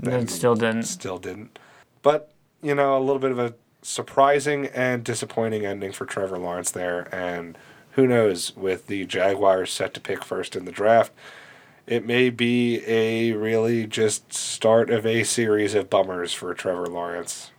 Then 0.00 0.28
still 0.28 0.54
didn't. 0.54 0.84
still 0.84 1.18
didn't. 1.18 1.58
But 2.02 2.32
you 2.62 2.74
know, 2.74 2.96
a 2.96 3.00
little 3.00 3.18
bit 3.18 3.30
of 3.30 3.38
a 3.38 3.54
surprising 3.82 4.66
and 4.66 5.04
disappointing 5.04 5.64
ending 5.64 5.92
for 5.92 6.04
Trevor 6.04 6.38
Lawrence 6.38 6.70
there, 6.70 7.14
and 7.14 7.56
who 7.92 8.06
knows 8.06 8.54
with 8.56 8.86
the 8.86 9.04
Jaguars 9.06 9.72
set 9.72 9.94
to 9.94 10.00
pick 10.00 10.24
first 10.24 10.56
in 10.56 10.64
the 10.64 10.72
draft. 10.72 11.12
It 11.86 12.06
may 12.06 12.30
be 12.30 12.82
a 12.86 13.32
really 13.32 13.86
just 13.86 14.32
start 14.32 14.90
of 14.90 15.04
a 15.04 15.24
series 15.24 15.74
of 15.74 15.90
bummers 15.90 16.32
for 16.32 16.54
Trevor 16.54 16.86
Lawrence. 16.86 17.50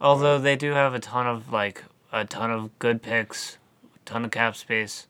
Although 0.00 0.38
they 0.38 0.56
do 0.56 0.72
have 0.72 0.94
a 0.94 0.98
ton 0.98 1.26
of 1.26 1.52
like 1.52 1.84
a 2.12 2.24
ton 2.24 2.50
of 2.50 2.76
good 2.78 3.02
picks, 3.02 3.58
a 3.94 3.98
ton 4.04 4.24
of 4.24 4.30
cap 4.30 4.56
space. 4.56 5.06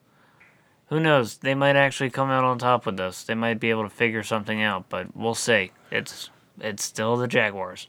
Who 0.88 0.98
knows? 0.98 1.38
They 1.38 1.54
might 1.54 1.76
actually 1.76 2.10
come 2.10 2.30
out 2.30 2.42
on 2.42 2.58
top 2.58 2.84
with 2.84 2.96
this. 2.96 3.22
They 3.22 3.34
might 3.34 3.60
be 3.60 3.70
able 3.70 3.84
to 3.84 3.88
figure 3.88 4.24
something 4.24 4.60
out, 4.60 4.88
but 4.88 5.16
we'll 5.16 5.36
see. 5.36 5.70
It's 5.92 6.30
it's 6.60 6.84
still 6.84 7.16
the 7.16 7.28
Jaguars. 7.28 7.88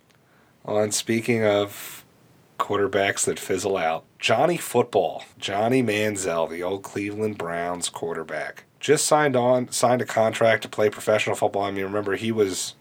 On 0.66 0.92
speaking 0.92 1.44
of 1.44 2.06
quarterbacks 2.60 3.26
that 3.26 3.40
fizzle 3.40 3.78
out, 3.78 4.06
Johnny 4.20 4.58
Football, 4.58 5.24
Johnny 5.40 5.82
Manziel, 5.82 6.50
the 6.50 6.62
old 6.62 6.84
Cleveland 6.84 7.38
Browns 7.38 7.90
quarterback, 7.90 8.66
just 8.80 9.06
signed 9.06 9.36
on, 9.36 9.72
signed 9.72 10.02
a 10.02 10.06
contract 10.06 10.64
to 10.64 10.70
play 10.70 10.90
professional 10.90 11.36
football. 11.36 11.64
I 11.64 11.72
mean, 11.72 11.84
remember 11.84 12.16
he 12.16 12.32
was 12.32 12.76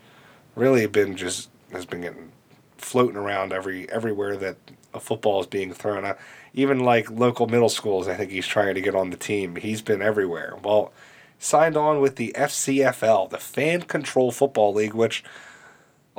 really 0.55 0.87
been 0.87 1.17
just 1.17 1.49
has 1.73 1.87
been 1.87 2.03
getting 2.03 2.33
floating 2.77 3.17
around 3.17 3.53
every 3.53 3.91
everywhere 3.91 4.37
that 4.37 4.57
a 4.93 5.01
football 5.01 5.41
is 5.41 5.47
being 5.47 5.73
thrown 5.73 6.05
out. 6.05 6.19
Even 6.53 6.81
like 6.81 7.11
local 7.11 7.47
middle 7.47 7.69
schools, 7.69 8.09
I 8.09 8.15
think 8.15 8.31
he's 8.31 8.47
trying 8.47 8.75
to 8.75 8.81
get 8.81 8.95
on 8.95 9.11
the 9.11 9.17
team. 9.17 9.57
He's 9.57 9.83
been 9.83 10.03
everywhere. 10.03 10.57
Well, 10.63 10.93
signed 11.39 11.77
on 11.77 12.01
with 12.01 12.17
the 12.17 12.35
FCFL, 12.37 13.31
the 13.31 13.39
Fan 13.39 13.83
Control 13.83 14.33
Football 14.33 14.75
League, 14.75 14.95
which 14.95 15.23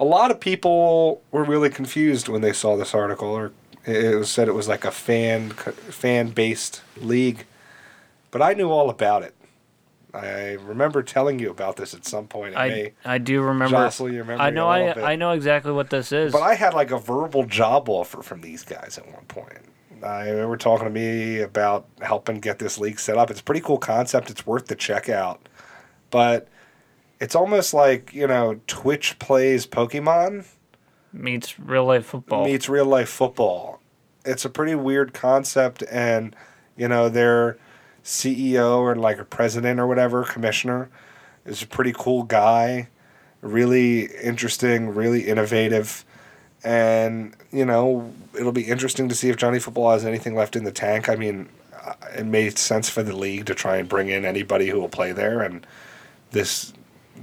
a 0.02 0.06
lot 0.06 0.32
of 0.32 0.40
people 0.40 1.22
were 1.32 1.44
really 1.44 1.70
confused 1.70 2.28
when 2.28 2.42
they 2.42 2.54
saw 2.54 2.76
this 2.76 2.96
article, 2.96 3.30
or 3.30 3.52
it 3.86 4.18
was 4.18 4.32
said 4.32 4.48
it 4.48 4.54
was 4.54 4.68
like 4.68 4.84
a 4.84 4.90
fan 4.92 5.52
fan 5.52 6.30
based 6.30 6.82
league. 6.98 7.46
But 8.32 8.42
I 8.42 8.54
knew 8.54 8.72
all 8.72 8.90
about 8.90 9.22
it. 9.22 9.36
I 10.14 10.54
remember 10.54 11.04
telling 11.04 11.38
you 11.40 11.52
about 11.52 11.76
this 11.78 11.94
at 11.94 12.06
some 12.06 12.28
point. 12.28 12.56
It 12.56 12.58
I 12.58 12.94
I 13.06 13.20
do 13.20 13.42
remember. 13.44 13.78
jostle 13.78 14.12
your 14.12 14.26
memory 14.26 14.44
I 14.44 14.50
know. 14.50 14.66
a 14.66 14.70
I 14.72 14.94
bit. 14.94 15.04
I 15.04 15.16
know 15.16 15.32
exactly 15.32 15.72
what 15.72 15.92
this 15.92 16.12
is. 16.12 16.34
But 16.34 16.42
I 16.42 16.56
had 16.56 16.74
like 16.74 16.90
a 16.90 16.98
verbal 16.98 17.46
job 17.46 17.88
offer 17.88 18.24
from 18.24 18.42
these 18.42 18.64
guys 18.64 18.98
at 18.98 19.06
one 19.06 19.26
point. 19.26 19.60
I, 20.04 20.26
they 20.26 20.46
were 20.46 20.58
talking 20.58 20.86
to 20.86 20.92
me 20.92 21.42
about 21.42 21.86
helping 22.02 22.40
get 22.40 22.58
this 22.58 22.80
league 22.80 23.00
set 23.00 23.20
up. 23.20 23.30
It's 23.30 23.40
a 23.40 23.44
pretty 23.44 23.62
cool 23.62 23.78
concept. 23.78 24.32
It's 24.32 24.48
worth 24.48 24.66
the 24.66 24.76
check 24.76 25.10
out. 25.10 25.48
But 26.10 26.48
it's 27.22 27.36
almost 27.36 27.74
like, 27.74 28.14
you 28.14 28.28
know, 28.28 28.60
Twitch 28.68 29.18
plays 29.20 29.66
Pokemon 29.68 30.46
meets 31.14 31.60
real 31.60 31.86
life 31.86 32.08
football. 32.08 32.46
meets 32.46 32.68
real 32.68 32.86
life 32.86 33.10
football. 33.10 33.80
It's 34.26 34.44
a 34.44 34.50
pretty 34.50 34.76
weird 34.76 35.14
concept. 35.14 35.84
And, 35.92 36.36
you 36.76 36.88
know, 36.88 37.10
their 37.10 37.58
CEO 38.04 38.80
or 38.80 38.96
like 38.96 39.20
a 39.20 39.24
president 39.24 39.80
or 39.80 39.88
whatever, 39.88 40.24
commissioner, 40.24 40.90
is 41.46 41.62
a 41.62 41.68
pretty 41.68 41.94
cool 41.96 42.24
guy. 42.24 42.90
Really 43.42 44.06
interesting, 44.22 44.90
really 44.90 45.28
innovative 45.28 46.04
and 46.64 47.36
you 47.52 47.66
know 47.66 48.14
it'll 48.38 48.52
be 48.52 48.64
interesting 48.64 49.10
to 49.10 49.16
see 49.16 49.30
if 49.30 49.36
Johnny 49.38 49.58
Football 49.58 49.94
has 49.94 50.06
anything 50.06 50.36
left 50.36 50.56
in 50.56 50.64
the 50.64 50.72
tank. 50.72 51.10
I 51.10 51.16
mean, 51.16 51.50
uh, 51.84 51.94
it 52.16 52.26
made 52.26 52.60
sense 52.60 52.88
for 52.88 53.02
the 53.02 53.16
league 53.16 53.48
to 53.48 53.56
try 53.56 53.78
and 53.78 53.90
bring 53.90 54.10
in 54.10 54.26
anybody 54.26 54.70
who 54.70 54.80
will 54.80 54.88
play 54.88 55.12
there, 55.12 55.42
and 55.42 55.66
this 56.30 56.72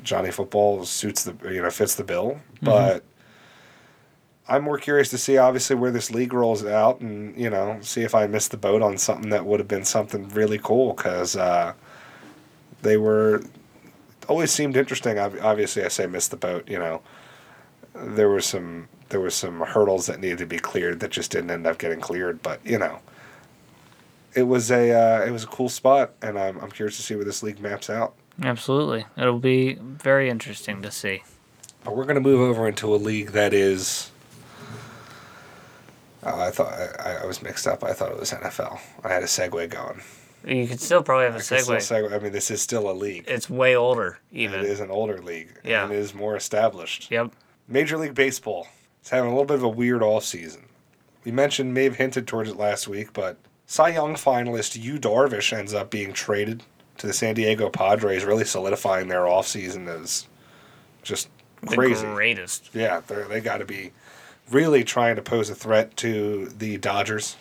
Johnny 0.02 0.30
Football 0.30 0.84
suits 0.84 1.24
the 1.24 1.34
you 1.52 1.62
know 1.62 1.70
fits 1.70 1.94
the 1.94 2.04
bill. 2.04 2.40
But 2.62 3.04
I'm 4.48 4.62
more 4.64 4.78
curious 4.78 5.10
to 5.10 5.18
see 5.18 5.36
obviously 5.36 5.76
where 5.76 5.90
this 5.90 6.10
league 6.10 6.32
rolls 6.32 6.64
out, 6.64 7.00
and 7.00 7.38
you 7.38 7.50
know 7.50 7.78
see 7.82 8.02
if 8.02 8.14
I 8.14 8.26
missed 8.26 8.50
the 8.50 8.56
boat 8.56 8.82
on 8.82 8.98
something 8.98 9.30
that 9.30 9.44
would 9.44 9.60
have 9.60 9.68
been 9.68 9.84
something 9.84 10.28
really 10.30 10.58
cool 10.58 10.94
because 10.94 11.36
uh, 11.36 11.74
they 12.82 12.96
were 12.96 13.42
always 14.28 14.50
seemed 14.50 14.76
interesting. 14.76 15.18
Ob- 15.18 15.38
Obviously, 15.42 15.84
I 15.84 15.88
say 15.88 16.06
missed 16.06 16.30
the 16.30 16.36
boat. 16.36 16.68
You 16.68 16.78
know, 16.78 17.02
there 17.94 18.28
were 18.28 18.40
some 18.40 18.88
there 19.10 19.20
were 19.20 19.30
some 19.30 19.60
hurdles 19.60 20.06
that 20.06 20.20
needed 20.20 20.38
to 20.38 20.46
be 20.46 20.58
cleared 20.58 21.00
that 21.00 21.10
just 21.10 21.30
didn't 21.30 21.50
end 21.50 21.66
up 21.66 21.78
getting 21.78 22.00
cleared. 22.00 22.42
But 22.42 22.64
you 22.64 22.78
know, 22.78 23.00
it 24.34 24.44
was 24.44 24.70
a 24.70 24.92
uh, 24.92 25.24
it 25.26 25.30
was 25.30 25.44
a 25.44 25.48
cool 25.48 25.68
spot, 25.68 26.12
and 26.22 26.38
I'm 26.38 26.58
I'm 26.58 26.70
curious 26.70 26.96
to 26.96 27.02
see 27.02 27.14
where 27.16 27.24
this 27.24 27.42
league 27.42 27.60
maps 27.60 27.90
out. 27.90 28.14
Absolutely, 28.42 29.06
it'll 29.16 29.38
be 29.38 29.74
very 29.74 30.30
interesting 30.30 30.82
to 30.82 30.90
see. 30.90 31.22
But 31.84 31.96
we're 31.96 32.04
gonna 32.04 32.20
move 32.20 32.40
over 32.40 32.68
into 32.68 32.94
a 32.94 32.96
league 32.96 33.32
that 33.32 33.52
is. 33.52 34.10
Oh, 36.22 36.40
I 36.40 36.50
thought 36.50 36.72
I, 36.72 37.18
I 37.22 37.26
was 37.26 37.42
mixed 37.42 37.66
up. 37.66 37.82
I 37.84 37.92
thought 37.92 38.10
it 38.10 38.18
was 38.18 38.32
NFL. 38.32 38.80
I 39.04 39.08
had 39.08 39.22
a 39.22 39.26
segue 39.26 39.70
going. 39.70 40.02
You 40.46 40.66
could 40.66 40.80
still 40.80 41.02
probably 41.02 41.24
have 41.24 41.34
a 41.34 41.38
I 41.38 41.40
could 41.40 41.60
still 41.60 41.76
segue. 41.76 42.08
segue. 42.08 42.12
I 42.12 42.18
mean, 42.18 42.32
this 42.32 42.50
is 42.50 42.62
still 42.62 42.90
a 42.90 42.92
league. 42.92 43.24
It's 43.26 43.50
way 43.50 43.74
older, 43.76 44.18
and 44.30 44.40
even. 44.40 44.60
It 44.60 44.66
is 44.66 44.80
an 44.80 44.90
older 44.90 45.20
league. 45.20 45.58
Yeah. 45.64 45.84
And 45.84 45.92
it 45.92 45.98
is 45.98 46.14
more 46.14 46.36
established. 46.36 47.10
Yep. 47.10 47.32
Major 47.66 47.98
League 47.98 48.14
Baseball 48.14 48.66
is 49.02 49.10
having 49.10 49.30
a 49.30 49.34
little 49.34 49.46
bit 49.46 49.56
of 49.56 49.62
a 49.62 49.68
weird 49.68 50.02
off 50.02 50.24
season. 50.24 50.66
We 51.24 51.32
mentioned, 51.32 51.74
may 51.74 51.84
have 51.84 51.96
hinted 51.96 52.26
towards 52.26 52.50
it 52.50 52.56
last 52.56 52.88
week, 52.88 53.12
but 53.12 53.36
Cy 53.66 53.88
Young 53.90 54.14
finalist 54.14 54.82
Yu 54.82 54.98
Darvish 54.98 55.52
ends 55.52 55.74
up 55.74 55.90
being 55.90 56.12
traded 56.12 56.62
to 56.98 57.06
the 57.06 57.12
San 57.12 57.34
Diego 57.34 57.70
Padres, 57.70 58.24
really 58.24 58.44
solidifying 58.44 59.08
their 59.08 59.26
off 59.26 59.46
season 59.46 59.88
as 59.88 60.26
just 61.02 61.28
crazy. 61.66 62.06
The 62.06 62.12
greatest. 62.12 62.70
Yeah, 62.74 63.00
they 63.00 63.40
got 63.40 63.58
to 63.58 63.64
be 63.64 63.92
really 64.50 64.84
trying 64.84 65.16
to 65.16 65.22
pose 65.22 65.50
a 65.50 65.54
threat 65.54 65.96
to 65.98 66.46
the 66.46 66.76
Dodgers 66.78 67.36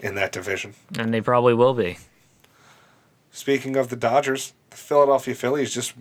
in 0.00 0.14
that 0.14 0.32
division. 0.32 0.74
And 0.96 1.12
they 1.12 1.20
probably 1.20 1.54
will 1.54 1.74
be. 1.74 1.98
Speaking 3.30 3.76
of 3.76 3.88
the 3.88 3.96
Dodgers, 3.96 4.52
the 4.70 4.76
Philadelphia 4.76 5.34
Phillies 5.34 5.72
just 5.72 5.94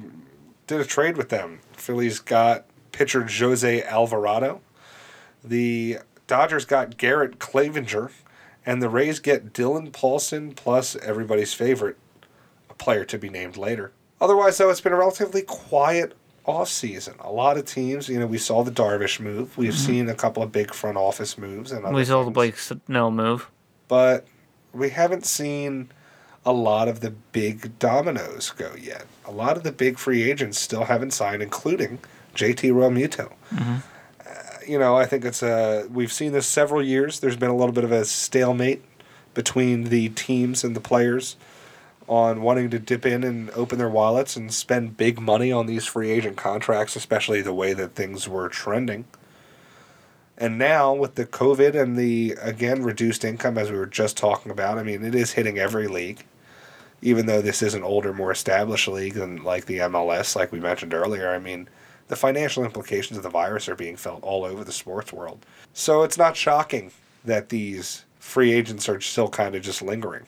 did 0.65 0.79
a 0.79 0.85
trade 0.85 1.17
with 1.17 1.29
them. 1.29 1.59
Phillies 1.73 2.19
got 2.19 2.65
pitcher 2.91 3.27
Jose 3.27 3.83
Alvarado. 3.83 4.61
The 5.43 5.99
Dodgers 6.25 6.65
got 6.65 6.97
Garrett 6.97 7.39
Cleavinger, 7.39 8.11
and 8.65 8.81
the 8.81 8.89
Rays 8.89 9.19
get 9.19 9.53
Dillon 9.53 9.91
Paulson 9.91 10.51
plus 10.51 10.95
everybody's 10.97 11.53
favorite, 11.53 11.97
player 12.77 13.05
to 13.05 13.17
be 13.17 13.29
named 13.29 13.57
later. 13.57 13.91
Otherwise, 14.19 14.57
though, 14.57 14.69
it's 14.69 14.81
been 14.81 14.93
a 14.93 14.97
relatively 14.97 15.41
quiet 15.41 16.13
offseason. 16.47 17.13
A 17.23 17.31
lot 17.31 17.57
of 17.57 17.65
teams, 17.65 18.07
you 18.09 18.19
know, 18.19 18.25
we 18.25 18.37
saw 18.37 18.63
the 18.63 18.71
Darvish 18.71 19.19
move. 19.19 19.57
We've 19.57 19.75
seen 19.75 20.09
a 20.09 20.15
couple 20.15 20.41
of 20.41 20.51
big 20.51 20.73
front 20.73 20.97
office 20.97 21.37
moves 21.37 21.71
and 21.71 21.85
other 21.85 21.93
We 21.93 22.05
saw 22.05 22.23
the 22.23 22.31
Blake 22.31 22.57
Snell 22.57 23.11
move. 23.11 23.49
but 23.87 24.25
we 24.73 24.89
haven't 24.89 25.25
seen 25.25 25.89
a 26.45 26.53
lot 26.53 26.87
of 26.87 27.01
the 27.01 27.09
big 27.31 27.77
dominoes 27.79 28.51
go 28.51 28.71
yet. 28.79 29.05
A 29.25 29.31
lot 29.31 29.57
of 29.57 29.63
the 29.63 29.71
big 29.71 29.97
free 29.97 30.29
agents 30.29 30.57
still 30.59 30.85
haven't 30.85 31.11
signed, 31.11 31.41
including 31.43 31.99
JT 32.35 32.71
Realmuto. 32.71 33.31
Uh, 33.51 33.79
you 34.65 34.77
know, 34.79 34.95
I 34.95 35.05
think 35.05 35.25
it's 35.25 35.43
a. 35.43 35.87
We've 35.91 36.11
seen 36.11 36.31
this 36.31 36.47
several 36.47 36.81
years. 36.83 37.19
There's 37.19 37.35
been 37.37 37.49
a 37.49 37.55
little 37.55 37.73
bit 37.73 37.83
of 37.83 37.91
a 37.91 38.05
stalemate 38.05 38.83
between 39.33 39.85
the 39.85 40.09
teams 40.09 40.63
and 40.63 40.75
the 40.75 40.79
players 40.81 41.35
on 42.07 42.41
wanting 42.41 42.69
to 42.69 42.79
dip 42.79 43.05
in 43.05 43.23
and 43.23 43.49
open 43.51 43.77
their 43.77 43.89
wallets 43.89 44.35
and 44.35 44.53
spend 44.53 44.97
big 44.97 45.19
money 45.19 45.51
on 45.51 45.65
these 45.65 45.85
free 45.85 46.09
agent 46.09 46.37
contracts, 46.37 46.95
especially 46.95 47.41
the 47.41 47.53
way 47.53 47.73
that 47.73 47.95
things 47.95 48.27
were 48.27 48.47
trending. 48.47 49.05
And 50.37 50.57
now 50.57 50.93
with 50.93 51.15
the 51.15 51.25
COVID 51.25 51.79
and 51.79 51.97
the 51.97 52.37
again 52.41 52.83
reduced 52.83 53.25
income 53.25 53.57
as 53.57 53.71
we 53.71 53.77
were 53.77 53.87
just 53.87 54.15
talking 54.15 54.51
about, 54.51 54.77
I 54.77 54.83
mean 54.83 55.03
it 55.03 55.15
is 55.15 55.33
hitting 55.33 55.57
every 55.57 55.87
league. 55.87 56.23
Even 57.01 57.25
though 57.25 57.41
this 57.41 57.61
is 57.61 57.73
an 57.73 57.83
older, 57.83 58.13
more 58.13 58.31
established 58.31 58.87
league 58.87 59.13
than 59.13 59.43
like 59.43 59.65
the 59.65 59.79
MLS, 59.79 60.35
like 60.35 60.51
we 60.51 60.59
mentioned 60.59 60.93
earlier, 60.93 61.29
I 61.29 61.39
mean 61.39 61.67
the 62.07 62.15
financial 62.15 62.63
implications 62.63 63.17
of 63.17 63.23
the 63.23 63.29
virus 63.29 63.67
are 63.67 63.75
being 63.75 63.97
felt 63.97 64.23
all 64.23 64.45
over 64.45 64.63
the 64.63 64.71
sports 64.71 65.11
world. 65.11 65.45
So 65.73 66.03
it's 66.03 66.17
not 66.17 66.37
shocking 66.37 66.91
that 67.25 67.49
these 67.49 68.05
free 68.19 68.53
agents 68.53 68.87
are 68.87 69.01
still 69.01 69.29
kind 69.29 69.55
of 69.55 69.61
just 69.61 69.81
lingering. 69.81 70.25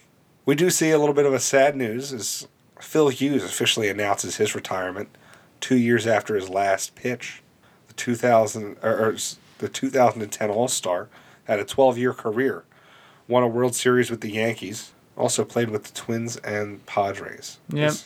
We 0.50 0.56
do 0.56 0.72
see 0.72 0.90
a 0.90 0.98
little 0.98 1.14
bit 1.14 1.28
of 1.28 1.34
a 1.36 1.40
sad 1.40 1.76
news 1.76 2.12
as 2.12 2.48
Phil 2.82 3.10
Hughes 3.10 3.44
officially 3.44 3.88
announces 3.88 4.38
his 4.38 4.56
retirement 4.56 5.10
two 5.62 5.78
years 5.78 6.08
after 6.08 6.34
his 6.34 6.50
last 6.50 6.96
pitch. 6.96 7.44
The 7.88 7.94
2000 7.94 8.78
or, 8.82 9.10
or 9.10 9.16
the 9.60 9.70
2010 9.70 10.50
All 10.50 10.68
Star 10.68 11.08
had 11.44 11.60
a 11.60 11.66
12 11.66 12.00
year 12.00 12.14
career, 12.14 12.64
won 13.28 13.44
a 13.44 13.48
World 13.48 13.76
Series 13.76 14.10
with 14.10 14.22
the 14.22 14.32
Yankees, 14.32 14.92
also 15.16 15.46
played 15.46 15.70
with 15.70 15.84
the 15.84 15.94
Twins 15.94 16.38
and 16.38 16.84
Padres. 16.88 17.60
Yep. 17.70 17.78
It's- 17.78 18.06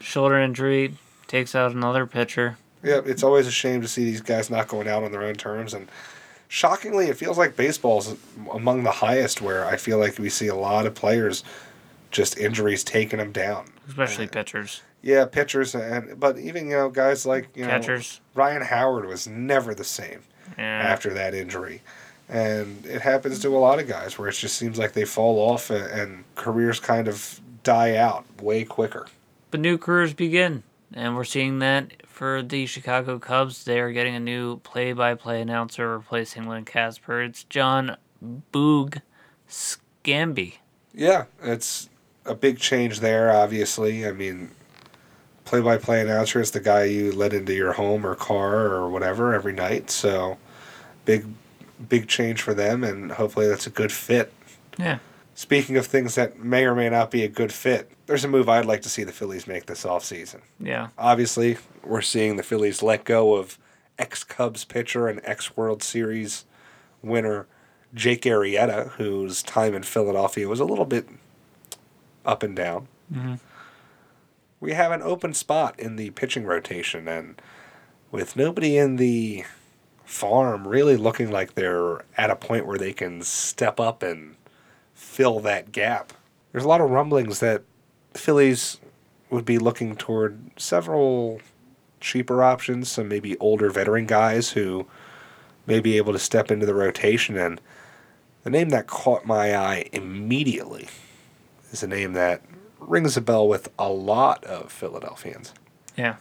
Shoulder 0.00 0.38
injury 0.38 0.94
takes 1.26 1.54
out 1.54 1.72
another 1.72 2.06
pitcher. 2.06 2.56
Yep, 2.82 3.08
it's 3.08 3.22
always 3.22 3.46
a 3.46 3.50
shame 3.50 3.82
to 3.82 3.88
see 3.88 4.04
these 4.06 4.22
guys 4.22 4.48
not 4.48 4.68
going 4.68 4.88
out 4.88 5.02
on 5.02 5.12
their 5.12 5.22
own 5.22 5.34
terms. 5.34 5.74
And 5.74 5.90
shockingly, 6.48 7.06
it 7.08 7.16
feels 7.16 7.38
like 7.38 7.56
baseball's 7.56 8.16
among 8.52 8.82
the 8.82 8.90
highest 8.90 9.40
where 9.40 9.64
I 9.66 9.76
feel 9.76 9.98
like 9.98 10.18
we 10.18 10.28
see 10.30 10.48
a 10.48 10.54
lot 10.54 10.86
of 10.86 10.94
players 10.94 11.44
just 12.10 12.38
injuries 12.38 12.82
taking 12.82 13.18
them 13.18 13.32
down. 13.32 13.66
especially 13.88 14.26
pitchers, 14.26 14.82
Yeah, 15.02 15.26
pitchers 15.26 15.74
and 15.74 16.18
but 16.18 16.38
even 16.38 16.66
you 16.68 16.76
know 16.76 16.88
guys 16.88 17.24
like 17.26 17.48
you 17.54 17.66
know. 17.66 18.00
Ryan 18.34 18.62
Howard 18.62 19.06
was 19.06 19.26
never 19.28 19.74
the 19.74 19.84
same 19.84 20.20
Yeah. 20.56 20.64
after 20.64 21.12
that 21.14 21.34
injury. 21.34 21.82
And 22.30 22.84
it 22.84 23.00
happens 23.02 23.38
to 23.40 23.48
a 23.56 23.58
lot 23.58 23.78
of 23.78 23.88
guys 23.88 24.18
where 24.18 24.28
it 24.28 24.34
just 24.34 24.56
seems 24.56 24.78
like 24.78 24.92
they 24.92 25.06
fall 25.06 25.38
off 25.38 25.70
and, 25.70 25.86
and 25.86 26.24
careers 26.34 26.78
kind 26.80 27.08
of 27.08 27.40
die 27.62 27.96
out 27.96 28.24
way 28.42 28.64
quicker. 28.64 29.06
But 29.50 29.60
new 29.60 29.78
careers 29.78 30.12
begin, 30.12 30.62
and 30.92 31.16
we're 31.16 31.24
seeing 31.24 31.58
that 31.60 31.92
for 32.18 32.42
the 32.42 32.66
Chicago 32.66 33.20
Cubs. 33.20 33.64
They 33.64 33.78
are 33.78 33.92
getting 33.92 34.16
a 34.16 34.20
new 34.20 34.56
play-by-play 34.58 35.40
announcer 35.40 35.88
replacing 35.96 36.48
Len 36.48 36.64
Kasper. 36.64 37.22
It's 37.22 37.44
John 37.44 37.96
Boog 38.52 39.02
Sciambi. 39.48 40.54
Yeah, 40.92 41.26
it's 41.40 41.88
a 42.26 42.34
big 42.34 42.58
change 42.58 42.98
there, 42.98 43.30
obviously. 43.30 44.04
I 44.04 44.10
mean, 44.10 44.50
play 45.44 45.60
by 45.60 45.78
play 45.78 46.00
announcer 46.00 46.40
is 46.40 46.50
the 46.50 46.58
guy 46.58 46.84
you 46.84 47.12
let 47.12 47.32
into 47.32 47.54
your 47.54 47.74
home 47.74 48.04
or 48.04 48.16
car 48.16 48.66
or 48.66 48.90
whatever 48.90 49.32
every 49.32 49.52
night. 49.52 49.88
So, 49.88 50.38
big, 51.04 51.24
big 51.88 52.08
change 52.08 52.42
for 52.42 52.52
them, 52.52 52.82
and 52.82 53.12
hopefully 53.12 53.46
that's 53.46 53.68
a 53.68 53.70
good 53.70 53.92
fit. 53.92 54.32
Yeah. 54.76 54.98
Speaking 55.36 55.76
of 55.76 55.86
things 55.86 56.16
that 56.16 56.40
may 56.40 56.64
or 56.64 56.74
may 56.74 56.90
not 56.90 57.12
be 57.12 57.22
a 57.22 57.28
good 57.28 57.52
fit, 57.52 57.92
there's 58.06 58.24
a 58.24 58.28
move 58.28 58.48
I'd 58.48 58.66
like 58.66 58.82
to 58.82 58.88
see 58.88 59.04
the 59.04 59.12
Phillies 59.12 59.46
make 59.46 59.66
this 59.66 59.84
offseason. 59.84 60.40
Yeah. 60.58 60.88
Obviously, 60.98 61.58
we're 61.88 62.02
seeing 62.02 62.36
the 62.36 62.42
Phillies 62.42 62.82
let 62.82 63.04
go 63.04 63.34
of 63.34 63.58
ex 63.98 64.22
Cubs 64.24 64.64
pitcher 64.64 65.08
and 65.08 65.20
ex 65.24 65.56
World 65.56 65.82
Series 65.82 66.44
winner 67.02 67.46
Jake 67.94 68.22
Arrieta, 68.22 68.90
whose 68.92 69.42
time 69.42 69.74
in 69.74 69.82
Philadelphia 69.82 70.48
was 70.48 70.60
a 70.60 70.64
little 70.64 70.84
bit 70.84 71.08
up 72.24 72.42
and 72.42 72.54
down. 72.54 72.88
Mm-hmm. 73.12 73.34
We 74.60 74.72
have 74.72 74.92
an 74.92 75.02
open 75.02 75.34
spot 75.34 75.78
in 75.78 75.96
the 75.96 76.10
pitching 76.10 76.44
rotation, 76.44 77.08
and 77.08 77.40
with 78.10 78.36
nobody 78.36 78.76
in 78.76 78.96
the 78.96 79.44
farm 80.04 80.66
really 80.66 80.96
looking 80.96 81.30
like 81.30 81.54
they're 81.54 82.04
at 82.16 82.30
a 82.30 82.36
point 82.36 82.66
where 82.66 82.78
they 82.78 82.92
can 82.92 83.22
step 83.22 83.78
up 83.78 84.02
and 84.02 84.36
fill 84.94 85.38
that 85.40 85.70
gap. 85.70 86.12
There's 86.52 86.64
a 86.64 86.68
lot 86.68 86.80
of 86.80 86.90
rumblings 86.90 87.40
that 87.40 87.62
the 88.12 88.18
Phillies 88.18 88.80
would 89.30 89.44
be 89.44 89.58
looking 89.58 89.94
toward 89.96 90.50
several 90.56 91.40
cheaper 92.00 92.42
options, 92.42 92.90
some 92.90 93.08
maybe 93.08 93.36
older 93.38 93.70
veteran 93.70 94.06
guys 94.06 94.50
who 94.50 94.86
may 95.66 95.80
be 95.80 95.96
able 95.96 96.12
to 96.12 96.18
step 96.18 96.50
into 96.50 96.66
the 96.66 96.74
rotation. 96.74 97.36
And 97.36 97.60
the 98.44 98.50
name 98.50 98.70
that 98.70 98.86
caught 98.86 99.26
my 99.26 99.56
eye 99.56 99.88
immediately 99.92 100.88
is 101.70 101.82
a 101.82 101.86
name 101.86 102.12
that 102.14 102.42
rings 102.80 103.16
a 103.16 103.20
bell 103.20 103.46
with 103.48 103.68
a 103.78 103.88
lot 103.90 104.42
of 104.44 104.72
Philadelphians. 104.72 105.52
Yeah. 105.96 106.16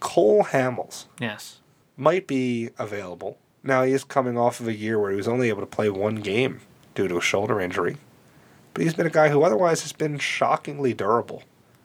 Cole 0.00 0.44
Hamels 0.44 1.06
Yes. 1.20 1.60
might 1.96 2.26
be 2.26 2.70
available. 2.78 3.38
Now 3.62 3.84
he 3.84 3.92
is 3.92 4.02
coming 4.04 4.36
off 4.36 4.58
of 4.60 4.66
a 4.68 4.74
year 4.74 4.98
where 4.98 5.10
he 5.10 5.16
was 5.16 5.28
only 5.28 5.48
able 5.48 5.60
to 5.60 5.66
play 5.66 5.88
one 5.88 6.16
game 6.16 6.60
due 6.94 7.06
to 7.08 7.16
a 7.16 7.20
shoulder 7.22 7.60
injury. 7.60 7.96
But 8.74 8.82
he's 8.82 8.94
been 8.94 9.06
a 9.06 9.10
guy 9.10 9.28
who 9.28 9.42
otherwise 9.42 9.82
has 9.82 9.92
been 9.92 10.18
shockingly 10.18 10.92
durable. 10.94 11.44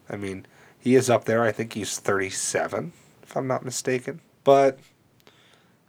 I 0.09 0.15
mean, 0.15 0.45
he 0.79 0.95
is 0.95 1.09
up 1.09 1.25
there. 1.25 1.43
I 1.43 1.51
think 1.51 1.73
he's 1.73 1.99
37, 1.99 2.93
if 3.23 3.35
I'm 3.35 3.47
not 3.47 3.65
mistaken. 3.65 4.21
But 4.43 4.79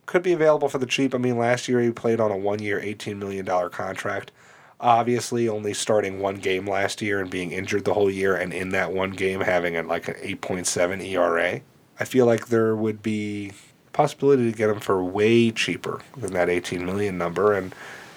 could 0.06 0.22
be 0.22 0.32
available 0.32 0.68
for 0.68 0.78
the 0.78 0.86
cheap. 0.86 1.14
I 1.14 1.18
mean, 1.18 1.38
last 1.38 1.68
year 1.68 1.80
he 1.80 1.90
played 1.90 2.18
on 2.18 2.30
a 2.30 2.36
one 2.36 2.60
year, 2.60 2.80
$18 2.80 3.16
million 3.16 3.46
contract. 3.70 4.32
Obviously, 4.80 5.48
only 5.48 5.74
starting 5.74 6.20
one 6.20 6.36
game 6.36 6.66
last 6.66 7.02
year 7.02 7.20
and 7.20 7.30
being 7.30 7.52
injured 7.52 7.84
the 7.84 7.94
whole 7.94 8.10
year, 8.10 8.34
and 8.36 8.52
in 8.52 8.70
that 8.70 8.92
one 8.92 9.10
game 9.10 9.40
having 9.40 9.76
a, 9.76 9.82
like 9.82 10.08
an 10.08 10.14
8.7 10.14 11.04
ERA. 11.04 11.60
I 12.00 12.04
feel 12.04 12.26
like 12.26 12.46
there 12.46 12.76
would 12.76 13.02
be 13.02 13.52
possibility 13.92 14.50
to 14.50 14.56
get 14.56 14.70
him 14.70 14.78
for 14.78 15.02
way 15.02 15.50
cheaper 15.50 16.00
than 16.16 16.32
that 16.32 16.48
18 16.48 16.86
million 16.86 17.18
number 17.18 17.52
and 17.52 17.74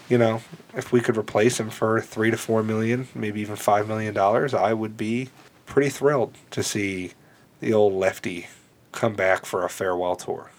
you 0.10 0.16
know 0.16 0.40
if 0.76 0.92
we 0.92 1.02
could 1.02 1.18
replace 1.18 1.60
him 1.60 1.72
for 1.72 2.00
3 2.00 2.30
to 2.30 2.38
4 2.38 2.62
million 2.62 3.08
maybe 3.16 3.42
even 3.42 3.56
5 3.56 3.88
million 3.88 4.14
dollars 4.14 4.54
i 4.54 4.74
would 4.74 4.96
be 4.96 5.30
pretty 5.72 5.90
thrilled 5.90 6.34
to 6.50 6.62
see 6.62 7.14
the 7.62 7.72
old 7.72 7.94
lefty 7.94 8.48
come 8.92 9.14
back 9.14 9.46
for 9.46 9.64
a 9.64 9.70
farewell 9.70 10.18
tour 10.18 10.52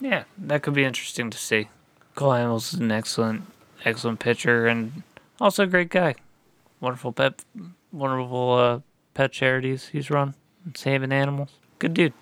Yeah, 0.00 0.24
that 0.38 0.62
could 0.62 0.72
be 0.72 0.82
interesting 0.82 1.28
to 1.28 1.36
see. 1.36 1.68
Cole 2.14 2.30
Hamels 2.30 2.72
is 2.72 2.80
an 2.80 2.90
excellent, 2.90 3.42
excellent 3.84 4.18
pitcher 4.18 4.66
and 4.66 5.02
also 5.38 5.64
a 5.64 5.66
great 5.66 5.90
guy. 5.90 6.14
Wonderful 6.80 7.12
pet, 7.12 7.44
wonderful 7.92 8.54
uh, 8.54 8.80
pet 9.12 9.30
charities 9.30 9.88
he's 9.88 10.08
run, 10.08 10.32
saving 10.74 11.12
animals. 11.12 11.50
Good 11.78 11.92
dude. 11.92 12.14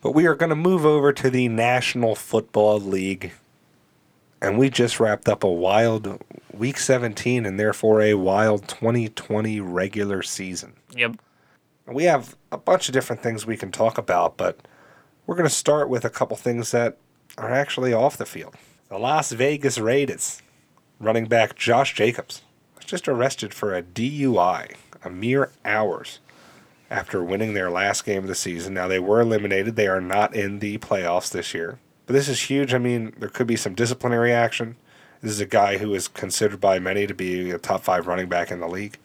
But 0.00 0.12
we 0.12 0.24
are 0.24 0.34
going 0.34 0.48
to 0.48 0.56
move 0.56 0.86
over 0.86 1.12
to 1.12 1.28
the 1.28 1.48
National 1.48 2.14
Football 2.14 2.80
League. 2.80 3.32
And 4.40 4.56
we 4.56 4.70
just 4.70 4.98
wrapped 5.00 5.28
up 5.28 5.44
a 5.44 5.52
wild 5.52 6.18
week 6.50 6.78
17 6.78 7.44
and 7.44 7.60
therefore 7.60 8.00
a 8.00 8.14
wild 8.14 8.68
2020 8.68 9.60
regular 9.60 10.22
season. 10.22 10.72
Yep. 10.96 11.16
We 11.86 12.04
have 12.04 12.36
a 12.50 12.56
bunch 12.56 12.88
of 12.88 12.94
different 12.94 13.22
things 13.22 13.44
we 13.44 13.56
can 13.56 13.70
talk 13.70 13.98
about, 13.98 14.36
but 14.36 14.58
we're 15.26 15.36
going 15.36 15.48
to 15.48 15.54
start 15.54 15.88
with 15.88 16.04
a 16.04 16.10
couple 16.10 16.36
things 16.36 16.70
that 16.70 16.96
are 17.36 17.50
actually 17.50 17.92
off 17.92 18.16
the 18.16 18.26
field. 18.26 18.54
The 18.88 18.98
Las 18.98 19.32
Vegas 19.32 19.78
Raiders 19.78 20.40
running 20.98 21.26
back 21.26 21.56
Josh 21.56 21.94
Jacobs 21.94 22.42
was 22.76 22.84
just 22.84 23.08
arrested 23.08 23.52
for 23.52 23.74
a 23.74 23.82
DUI 23.82 24.76
a 25.04 25.10
mere 25.10 25.50
hours 25.64 26.20
after 26.90 27.22
winning 27.22 27.54
their 27.54 27.70
last 27.70 28.04
game 28.04 28.22
of 28.22 28.28
the 28.28 28.34
season. 28.34 28.74
Now, 28.74 28.88
they 28.88 28.98
were 28.98 29.20
eliminated. 29.20 29.76
They 29.76 29.88
are 29.88 30.00
not 30.00 30.34
in 30.34 30.60
the 30.60 30.78
playoffs 30.78 31.30
this 31.30 31.54
year. 31.54 31.78
But 32.06 32.14
this 32.14 32.28
is 32.28 32.42
huge. 32.42 32.74
I 32.74 32.78
mean, 32.78 33.14
there 33.18 33.28
could 33.28 33.46
be 33.46 33.56
some 33.56 33.74
disciplinary 33.74 34.32
action. 34.32 34.76
This 35.20 35.32
is 35.32 35.40
a 35.40 35.46
guy 35.46 35.78
who 35.78 35.94
is 35.94 36.08
considered 36.08 36.60
by 36.60 36.78
many 36.78 37.06
to 37.06 37.14
be 37.14 37.50
a 37.50 37.58
top 37.58 37.82
five 37.82 38.06
running 38.06 38.28
back 38.28 38.50
in 38.50 38.60
the 38.60 38.68
league, 38.68 38.98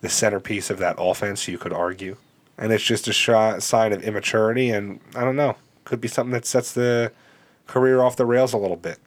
the 0.00 0.08
centerpiece 0.08 0.70
of 0.70 0.78
that 0.78 0.96
offense, 0.98 1.48
you 1.48 1.58
could 1.58 1.72
argue. 1.72 2.16
And 2.56 2.72
it's 2.72 2.84
just 2.84 3.08
a 3.08 3.60
sign 3.60 3.92
of 3.92 4.02
immaturity, 4.02 4.70
and 4.70 5.00
I 5.14 5.20
don't 5.24 5.36
know, 5.36 5.56
could 5.84 6.00
be 6.00 6.08
something 6.08 6.32
that 6.32 6.44
sets 6.44 6.72
the 6.72 7.12
career 7.66 8.02
off 8.02 8.16
the 8.16 8.26
rails 8.26 8.52
a 8.52 8.58
little 8.58 8.76
bit. 8.76 8.98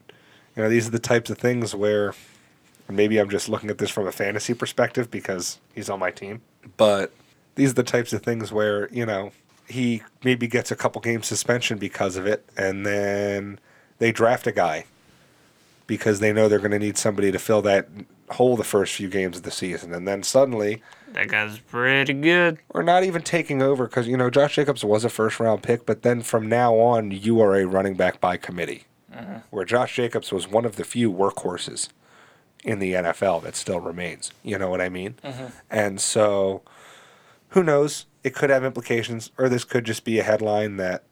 You 0.56 0.64
know, 0.64 0.70
these 0.70 0.88
are 0.88 0.92
the 0.92 1.00
types 1.00 1.30
of 1.30 1.38
things 1.38 1.76
where 1.76 2.14
maybe 2.90 3.18
I'm 3.18 3.30
just 3.30 3.50
looking 3.50 3.70
at 3.70 3.78
this 3.78 3.90
from 3.90 4.08
a 4.08 4.12
fantasy 4.12 4.54
perspective 4.54 5.10
because 5.10 5.60
he's 5.74 5.90
on 5.90 6.00
my 6.00 6.12
team. 6.12 6.42
But 6.78 7.14
these 7.56 7.72
are 7.72 7.76
the 7.76 7.84
types 7.84 8.14
of 8.14 8.22
things 8.24 8.52
where, 8.52 8.90
you 8.92 9.06
know, 9.06 9.32
he 9.68 10.04
maybe 10.24 10.48
gets 10.48 10.72
a 10.72 10.76
couple 10.76 11.02
game 11.02 11.24
suspension 11.24 11.78
because 11.78 12.18
of 12.18 12.26
it, 12.26 12.46
and 12.58 12.86
then 12.86 13.60
they 14.00 14.12
draft 14.12 14.48
a 14.48 14.52
guy 14.52 14.86
because 15.88 16.20
they 16.20 16.32
know 16.32 16.48
they're 16.48 16.60
going 16.60 16.72
to 16.72 16.80
need 16.80 16.98
somebody 16.98 17.32
to 17.32 17.40
fill 17.40 17.62
that 17.62 17.88
hole 18.34 18.56
the 18.58 18.64
first 18.64 18.94
few 18.96 19.10
games 19.10 19.38
of 19.38 19.44
the 19.44 19.52
season. 19.52 19.94
And 19.94 20.08
then 20.08 20.24
suddenly, 20.24 20.82
That 21.14 21.28
guy's 21.28 21.60
pretty 21.60 22.14
good. 22.14 22.60
or 22.70 22.84
not 22.84 23.04
even 23.04 23.22
taking 23.22 23.62
over 23.62 23.88
because, 23.88 24.08
you 24.08 24.18
know, 24.18 24.30
Josh 24.30 24.56
Jacobs 24.56 24.84
was 24.84 25.04
a 25.04 25.10
first 25.10 25.40
round 25.40 25.64
pick, 25.64 25.86
but 25.86 26.02
then 26.04 26.22
from 26.22 26.48
now 26.48 26.76
on, 26.76 27.12
you 27.12 27.42
are 27.42 27.56
a 27.56 27.66
running 27.66 27.96
back 27.96 28.20
by 28.22 28.38
committee. 28.38 28.86
Uh-huh. 29.14 29.40
Where 29.50 29.66
Josh 29.66 29.96
Jacobs 29.96 30.32
was 30.32 30.48
one 30.48 30.64
of 30.66 30.78
the 30.78 30.86
few 30.86 31.12
workhorses 31.12 31.90
in 32.64 32.80
the 32.80 32.94
NFL 32.94 33.44
that 33.44 33.56
still 33.58 33.80
remains. 33.82 34.32
You 34.44 34.58
know 34.58 34.70
what 34.70 34.80
I 34.82 34.88
mean? 34.88 35.16
Uh-huh. 35.24 35.48
And 35.70 36.00
so, 36.00 36.62
who 37.50 37.62
knows? 37.64 38.06
It 38.24 38.34
could 38.36 38.50
have 38.50 38.64
implications, 38.64 39.32
or 39.38 39.50
this 39.50 39.64
could 39.66 39.84
just 39.84 40.06
be 40.06 40.20
a 40.20 40.24
headline 40.24 40.78
that 40.78 41.04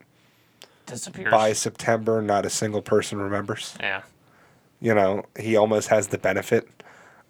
Disappears. 0.85 1.29
by 1.31 1.51
September, 1.53 2.21
not 2.21 2.45
a 2.45 2.49
single 2.49 2.81
person 2.81 3.19
remembers. 3.19 3.75
Yeah. 3.79 4.03
You 4.79 4.93
know, 4.93 5.25
he 5.37 5.57
almost 5.57 5.89
has 5.89 6.07
the 6.07 6.17
benefit 6.17 6.69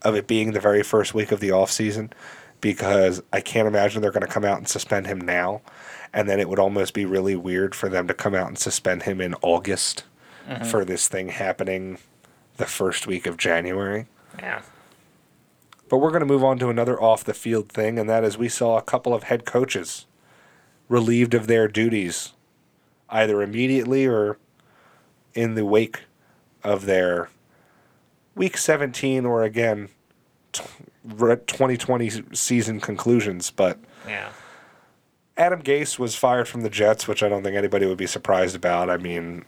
of 0.02 0.16
it 0.16 0.28
being 0.28 0.52
the 0.52 0.60
very 0.60 0.84
first 0.84 1.14
week 1.14 1.32
of 1.32 1.39
the 1.39 1.52
off 1.52 1.72
season 1.72 2.12
because 2.62 3.22
I 3.32 3.41
can't 3.41 3.68
imagine 3.68 4.02
they're 4.02 4.12
going 4.12 4.26
to 4.26 4.28
come 4.28 4.45
out 4.45 4.58
and 4.58 4.68
suspend 4.68 5.08
him 5.08 5.20
now. 5.20 5.62
And 6.14 6.28
then 6.28 6.39
it 6.39 6.50
would 6.50 6.60
almost 6.60 6.93
be 6.93 7.06
really 7.06 7.36
weird 7.36 7.76
for 7.76 7.88
them 7.88 8.08
to 8.08 8.14
come 8.14 8.34
out 8.34 8.47
and 8.47 8.58
suspend 8.58 9.04
him 9.04 9.22
in 9.22 9.36
August 9.41 10.04
mm-hmm. 10.47 10.64
for 10.66 10.84
this 10.84 11.08
thing 11.08 11.30
happening 11.30 12.00
the 12.58 12.66
first 12.66 13.08
week 13.08 13.26
of 13.26 13.38
January. 13.38 14.08
Yeah. 14.38 14.62
But 15.88 15.97
we're 15.97 16.10
going 16.10 16.22
to 16.22 16.26
move 16.26 16.43
on 16.43 16.60
to 16.60 16.70
another 16.70 17.02
off 17.02 17.24
the 17.24 17.34
field 17.34 17.70
thing, 17.70 17.97
and 17.97 18.10
that 18.10 18.24
is 18.24 18.38
we 18.38 18.50
saw 18.50 18.78
a 18.78 18.82
couple 18.82 19.14
of 19.14 19.24
head 19.24 19.45
coaches 19.45 20.06
relieved 20.88 21.34
of 21.34 21.47
their 21.47 21.68
duties 21.68 22.34
either 23.10 23.41
immediately 23.41 24.06
or 24.06 24.38
in 25.34 25.56
the 25.56 25.66
wake 25.66 26.02
of 26.64 26.86
their 26.86 27.30
week 28.39 28.57
17 28.57 29.25
or 29.25 29.43
again 29.43 29.89
2020 30.53 32.23
season 32.33 32.79
conclusions. 32.79 33.51
But 33.51 33.77
Yeah. 34.07 34.29
Adam 35.37 35.61
Gase 35.61 35.99
was 35.99 36.15
fired 36.15 36.47
from 36.47 36.61
the 36.61 36.69
Jets, 36.69 37.07
which 37.07 37.21
I 37.21 37.27
don't 37.29 37.43
think 37.43 37.55
anybody 37.55 37.85
would 37.85 37.97
be 37.97 38.07
surprised 38.07 38.55
about. 38.55 38.89
I 38.89 38.95
mean, 38.97 39.43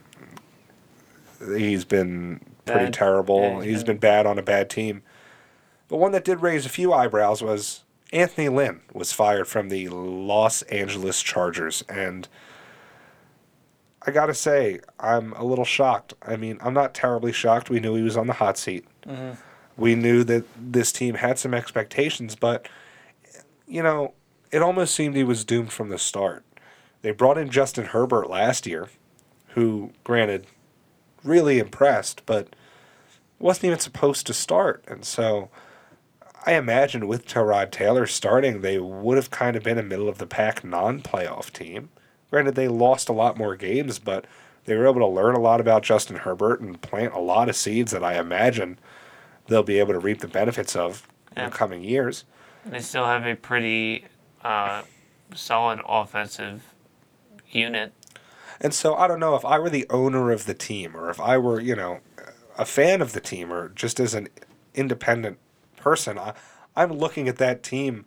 he's 1.55 1.85
been 1.85 2.41
pretty 2.65 2.85
Bad. 2.85 2.93
terrible. 2.93 3.41
Yeah, 3.41 3.63
he's 3.63 3.83
been- 3.83 3.95
been 3.95 3.99
bad 3.99 4.25
on 4.25 4.37
a 4.37 4.41
bad 4.43 4.69
team. 4.69 5.03
But 5.87 5.97
one 5.97 6.11
that 6.11 6.23
did 6.23 6.41
raise 6.41 6.65
a 6.65 6.69
few 6.69 6.93
eyebrows 6.93 7.41
was 7.41 7.83
Anthony 8.13 8.49
Lynn 8.49 8.81
was 8.93 9.11
fired 9.13 9.47
from 9.47 9.69
the 9.69 9.87
Los 9.89 10.61
Angeles 10.63 11.21
Chargers. 11.21 11.83
And 11.89 12.27
I 14.03 14.11
got 14.11 14.27
to 14.27 14.33
say, 14.33 14.79
I'm 14.99 15.33
a 15.33 15.43
little 15.43 15.65
shocked. 15.65 16.13
I 16.23 16.35
mean, 16.35 16.57
I'm 16.61 16.73
not 16.73 16.93
terribly 16.93 17.31
shocked. 17.31 17.69
We 17.69 17.79
knew 17.79 17.95
he 17.95 18.01
was 18.01 18.17
on 18.17 18.27
the 18.27 18.33
hot 18.33 18.57
seat. 18.57 18.85
Mm-hmm. 19.05 19.39
We 19.77 19.95
knew 19.95 20.23
that 20.23 20.45
this 20.57 20.91
team 20.91 21.15
had 21.15 21.39
some 21.39 21.53
expectations, 21.53 22.35
but, 22.35 22.67
you 23.67 23.83
know, 23.83 24.13
it 24.51 24.61
almost 24.61 24.95
seemed 24.95 25.15
he 25.15 25.23
was 25.23 25.45
doomed 25.45 25.71
from 25.71 25.89
the 25.89 25.97
start. 25.97 26.43
They 27.01 27.11
brought 27.11 27.37
in 27.37 27.49
Justin 27.49 27.85
Herbert 27.85 28.29
last 28.29 28.67
year, 28.67 28.89
who, 29.49 29.91
granted, 30.03 30.47
really 31.23 31.59
impressed, 31.59 32.25
but 32.25 32.55
wasn't 33.39 33.65
even 33.65 33.79
supposed 33.79 34.27
to 34.27 34.33
start. 34.33 34.83
And 34.87 35.03
so 35.05 35.49
I 36.45 36.53
imagine 36.53 37.07
with 37.07 37.27
Tyrod 37.27 37.71
Taylor 37.71 38.07
starting, 38.07 38.61
they 38.61 38.79
would 38.79 39.17
have 39.17 39.31
kind 39.31 39.55
of 39.55 39.63
been 39.63 39.77
a 39.77 39.83
middle 39.83 40.09
of 40.09 40.17
the 40.17 40.27
pack 40.27 40.63
non 40.63 41.01
playoff 41.01 41.51
team. 41.51 41.89
Granted, 42.31 42.55
they 42.55 42.67
lost 42.67 43.09
a 43.09 43.13
lot 43.13 43.37
more 43.37 43.55
games, 43.55 43.99
but 43.99 44.25
they 44.65 44.75
were 44.75 44.87
able 44.87 45.01
to 45.01 45.07
learn 45.07 45.35
a 45.35 45.39
lot 45.39 45.61
about 45.61 45.83
Justin 45.83 46.15
Herbert 46.15 46.61
and 46.61 46.81
plant 46.81 47.13
a 47.13 47.19
lot 47.19 47.49
of 47.49 47.55
seeds 47.55 47.91
that 47.91 48.03
I 48.03 48.17
imagine 48.17 48.79
they'll 49.47 49.63
be 49.63 49.79
able 49.79 49.93
to 49.93 49.99
reap 49.99 50.19
the 50.19 50.27
benefits 50.27 50.75
of 50.75 51.07
in 51.35 51.45
the 51.45 51.51
coming 51.51 51.83
years. 51.83 52.23
They 52.65 52.79
still 52.79 53.05
have 53.05 53.25
a 53.25 53.35
pretty 53.35 54.05
uh, 54.43 54.83
solid 55.33 55.81
offensive 55.85 56.63
unit. 57.49 57.93
And 58.59 58.73
so 58.73 58.95
I 58.95 59.07
don't 59.07 59.19
know 59.19 59.35
if 59.35 59.43
I 59.43 59.59
were 59.59 59.69
the 59.69 59.87
owner 59.89 60.31
of 60.31 60.45
the 60.45 60.53
team 60.53 60.95
or 60.95 61.09
if 61.09 61.19
I 61.19 61.37
were, 61.37 61.59
you 61.59 61.75
know, 61.75 61.99
a 62.57 62.65
fan 62.65 63.01
of 63.01 63.13
the 63.13 63.19
team 63.19 63.51
or 63.51 63.69
just 63.69 63.99
as 63.99 64.13
an 64.13 64.29
independent 64.73 65.39
person, 65.75 66.17
I, 66.19 66.33
I'm 66.75 66.93
looking 66.93 67.27
at 67.27 67.37
that 67.37 67.63
team 67.63 68.05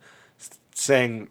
saying 0.73 1.27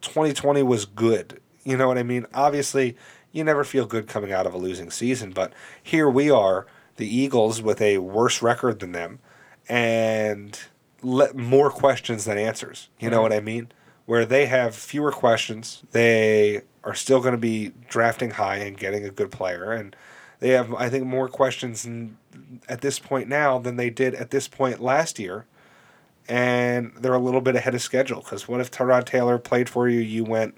2020 0.00 0.62
was 0.64 0.84
good. 0.84 1.40
You 1.68 1.76
know 1.76 1.88
what 1.88 1.98
I 1.98 2.02
mean? 2.02 2.26
Obviously, 2.32 2.96
you 3.32 3.44
never 3.44 3.64
feel 3.64 3.86
good 3.86 4.06
coming 4.06 4.32
out 4.32 4.46
of 4.46 4.54
a 4.54 4.58
losing 4.58 4.90
season, 4.90 5.32
but 5.32 5.52
here 5.82 6.08
we 6.08 6.30
are, 6.30 6.66
the 6.96 7.06
Eagles 7.06 7.60
with 7.60 7.80
a 7.80 7.98
worse 7.98 8.42
record 8.42 8.80
than 8.80 8.92
them 8.92 9.18
and 9.68 10.58
let 11.02 11.36
more 11.36 11.70
questions 11.70 12.24
than 12.24 12.38
answers. 12.38 12.88
You 12.98 13.10
know 13.10 13.22
what 13.22 13.32
I 13.32 13.40
mean? 13.40 13.70
where 14.08 14.24
they 14.24 14.46
have 14.46 14.74
fewer 14.74 15.12
questions. 15.12 15.82
They 15.92 16.62
are 16.82 16.94
still 16.94 17.20
going 17.20 17.32
to 17.32 17.38
be 17.38 17.72
drafting 17.90 18.30
high 18.30 18.56
and 18.56 18.74
getting 18.74 19.04
a 19.04 19.10
good 19.10 19.30
player, 19.30 19.70
and 19.70 19.94
they 20.40 20.48
have, 20.52 20.72
I 20.72 20.88
think, 20.88 21.04
more 21.04 21.28
questions 21.28 21.86
at 22.70 22.80
this 22.80 22.98
point 22.98 23.28
now 23.28 23.58
than 23.58 23.76
they 23.76 23.90
did 23.90 24.14
at 24.14 24.30
this 24.30 24.48
point 24.48 24.80
last 24.80 25.18
year. 25.18 25.44
And 26.26 26.94
they're 26.98 27.12
a 27.12 27.18
little 27.18 27.42
bit 27.42 27.54
ahead 27.54 27.74
of 27.74 27.82
schedule 27.82 28.22
because 28.22 28.48
what 28.48 28.62
if 28.62 28.70
Tyrod 28.70 29.04
Taylor 29.04 29.36
played 29.36 29.68
for 29.68 29.90
you? 29.90 30.00
You 30.00 30.24
went 30.24 30.54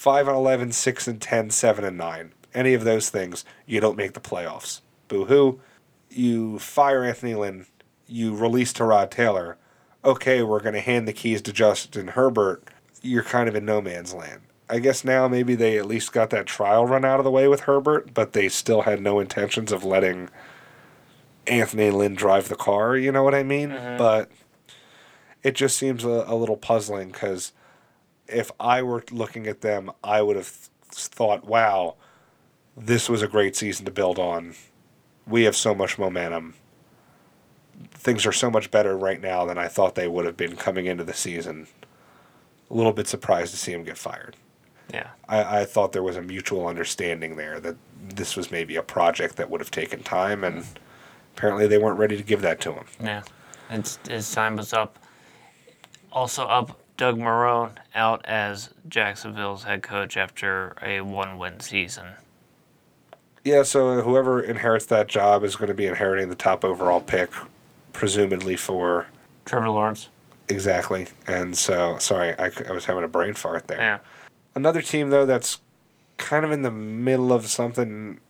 5 0.00 0.28
and 0.28 0.36
11, 0.38 0.72
6 0.72 1.08
and 1.08 1.20
10, 1.20 1.50
7 1.50 1.84
and 1.84 1.98
9. 1.98 2.32
Any 2.54 2.72
of 2.72 2.84
those 2.84 3.10
things, 3.10 3.44
you 3.66 3.80
don't 3.80 3.98
make 3.98 4.14
the 4.14 4.20
playoffs. 4.20 4.80
Boo 5.08 5.26
hoo. 5.26 5.60
You 6.08 6.58
fire 6.58 7.04
Anthony 7.04 7.34
Lynn, 7.34 7.66
you 8.06 8.34
release 8.34 8.72
Tyrod 8.72 9.10
Taylor. 9.10 9.58
Okay, 10.02 10.42
we're 10.42 10.62
going 10.62 10.72
to 10.74 10.80
hand 10.80 11.06
the 11.06 11.12
keys 11.12 11.42
to 11.42 11.52
Justin 11.52 12.08
Herbert. 12.08 12.64
You're 13.02 13.22
kind 13.22 13.46
of 13.46 13.54
in 13.54 13.66
no 13.66 13.82
man's 13.82 14.14
land. 14.14 14.40
I 14.70 14.78
guess 14.78 15.04
now 15.04 15.28
maybe 15.28 15.54
they 15.54 15.76
at 15.76 15.84
least 15.84 16.14
got 16.14 16.30
that 16.30 16.46
trial 16.46 16.86
run 16.86 17.04
out 17.04 17.20
of 17.20 17.24
the 17.24 17.30
way 17.30 17.46
with 17.46 17.60
Herbert, 17.60 18.14
but 18.14 18.32
they 18.32 18.48
still 18.48 18.82
had 18.82 19.02
no 19.02 19.20
intentions 19.20 19.70
of 19.70 19.84
letting 19.84 20.30
Anthony 21.46 21.90
Lynn 21.90 22.14
drive 22.14 22.48
the 22.48 22.56
car. 22.56 22.96
You 22.96 23.12
know 23.12 23.22
what 23.22 23.34
I 23.34 23.42
mean? 23.42 23.68
Mm-hmm. 23.68 23.98
But 23.98 24.30
it 25.42 25.54
just 25.54 25.76
seems 25.76 26.04
a, 26.04 26.24
a 26.26 26.34
little 26.36 26.56
puzzling 26.56 27.10
because 27.10 27.52
if 28.32 28.50
I 28.58 28.82
were 28.82 29.04
looking 29.10 29.46
at 29.46 29.60
them, 29.60 29.90
I 30.02 30.22
would 30.22 30.36
have 30.36 30.46
thought, 30.46 31.44
wow, 31.44 31.96
this 32.76 33.08
was 33.08 33.22
a 33.22 33.28
great 33.28 33.56
season 33.56 33.84
to 33.84 33.90
build 33.90 34.18
on. 34.18 34.54
We 35.26 35.44
have 35.44 35.56
so 35.56 35.74
much 35.74 35.98
momentum. 35.98 36.54
Things 37.92 38.26
are 38.26 38.32
so 38.32 38.50
much 38.50 38.70
better 38.70 38.96
right 38.96 39.20
now 39.20 39.44
than 39.44 39.58
I 39.58 39.68
thought 39.68 39.94
they 39.94 40.08
would 40.08 40.26
have 40.26 40.36
been 40.36 40.56
coming 40.56 40.86
into 40.86 41.04
the 41.04 41.14
season. 41.14 41.66
A 42.70 42.74
little 42.74 42.92
bit 42.92 43.08
surprised 43.08 43.52
to 43.52 43.58
see 43.58 43.72
him 43.72 43.84
get 43.84 43.98
fired. 43.98 44.36
Yeah. 44.92 45.08
I, 45.28 45.60
I 45.60 45.64
thought 45.64 45.92
there 45.92 46.02
was 46.02 46.16
a 46.16 46.22
mutual 46.22 46.66
understanding 46.66 47.36
there 47.36 47.60
that 47.60 47.76
this 48.08 48.36
was 48.36 48.50
maybe 48.50 48.76
a 48.76 48.82
project 48.82 49.36
that 49.36 49.48
would 49.50 49.60
have 49.60 49.70
taken 49.70 50.02
time, 50.02 50.44
and 50.44 50.64
apparently 51.36 51.66
they 51.66 51.78
weren't 51.78 51.98
ready 51.98 52.16
to 52.16 52.22
give 52.22 52.42
that 52.42 52.60
to 52.62 52.72
him. 52.72 52.84
Yeah. 53.00 53.22
It's, 53.70 53.98
his 54.08 54.30
time 54.32 54.56
was 54.56 54.72
up. 54.72 54.98
Also 56.12 56.44
up, 56.44 56.79
Doug 57.00 57.16
Marrone 57.16 57.70
out 57.94 58.20
as 58.26 58.74
Jacksonville's 58.86 59.64
head 59.64 59.82
coach 59.82 60.18
after 60.18 60.76
a 60.82 61.00
one 61.00 61.38
win 61.38 61.58
season. 61.60 62.08
Yeah, 63.42 63.62
so 63.62 64.02
whoever 64.02 64.42
inherits 64.42 64.84
that 64.84 65.06
job 65.06 65.42
is 65.42 65.56
going 65.56 65.68
to 65.68 65.74
be 65.74 65.86
inheriting 65.86 66.28
the 66.28 66.34
top 66.34 66.62
overall 66.62 67.00
pick, 67.00 67.30
presumably 67.94 68.54
for 68.54 69.06
Trevor 69.46 69.70
Lawrence. 69.70 70.10
exactly. 70.50 71.06
And 71.26 71.56
so, 71.56 71.96
sorry, 71.96 72.38
I 72.38 72.50
was 72.70 72.84
having 72.84 73.02
a 73.02 73.08
brain 73.08 73.32
fart 73.32 73.66
there. 73.66 73.78
Yeah. 73.78 73.98
Another 74.54 74.82
team 74.82 75.08
though 75.08 75.24
that's 75.24 75.62
kind 76.18 76.44
of 76.44 76.52
in 76.52 76.60
the 76.60 76.70
middle 76.70 77.32
of 77.32 77.46
something, 77.46 78.20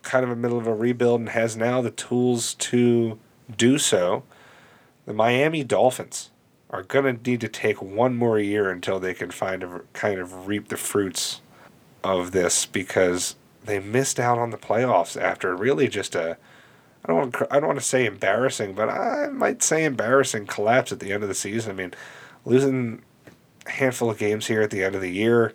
kind 0.00 0.24
of 0.24 0.30
in 0.30 0.40
the 0.40 0.48
middle 0.48 0.58
of 0.58 0.66
a 0.66 0.74
rebuild 0.74 1.20
and 1.20 1.28
has 1.28 1.58
now 1.58 1.82
the 1.82 1.90
tools 1.90 2.54
to 2.54 3.18
do 3.54 3.76
so. 3.76 4.22
The 5.04 5.12
Miami 5.12 5.62
Dolphins 5.62 6.30
are 6.72 6.82
going 6.82 7.18
to 7.18 7.30
need 7.30 7.40
to 7.42 7.48
take 7.48 7.82
one 7.82 8.16
more 8.16 8.38
year 8.38 8.70
until 8.70 8.98
they 8.98 9.14
can 9.14 9.30
find 9.30 9.62
a 9.62 9.82
kind 9.92 10.18
of 10.18 10.46
reap 10.48 10.68
the 10.68 10.76
fruits 10.76 11.40
of 12.02 12.32
this 12.32 12.66
because 12.66 13.36
they 13.64 13.78
missed 13.78 14.18
out 14.18 14.38
on 14.38 14.50
the 14.50 14.56
playoffs 14.56 15.20
after 15.20 15.54
really 15.54 15.86
just 15.86 16.14
a 16.14 16.36
I 17.04 17.08
don't 17.08 17.16
want 17.16 17.52
I 17.52 17.58
don't 17.58 17.66
want 17.66 17.78
to 17.80 17.84
say 17.84 18.06
embarrassing, 18.06 18.74
but 18.74 18.88
I 18.88 19.28
might 19.28 19.62
say 19.62 19.84
embarrassing 19.84 20.46
collapse 20.46 20.92
at 20.92 21.00
the 21.00 21.12
end 21.12 21.22
of 21.22 21.28
the 21.28 21.34
season. 21.34 21.72
I 21.72 21.74
mean, 21.74 21.94
losing 22.44 23.02
a 23.66 23.70
handful 23.70 24.10
of 24.10 24.18
games 24.18 24.46
here 24.46 24.62
at 24.62 24.70
the 24.70 24.84
end 24.84 24.94
of 24.94 25.00
the 25.00 25.10
year, 25.10 25.52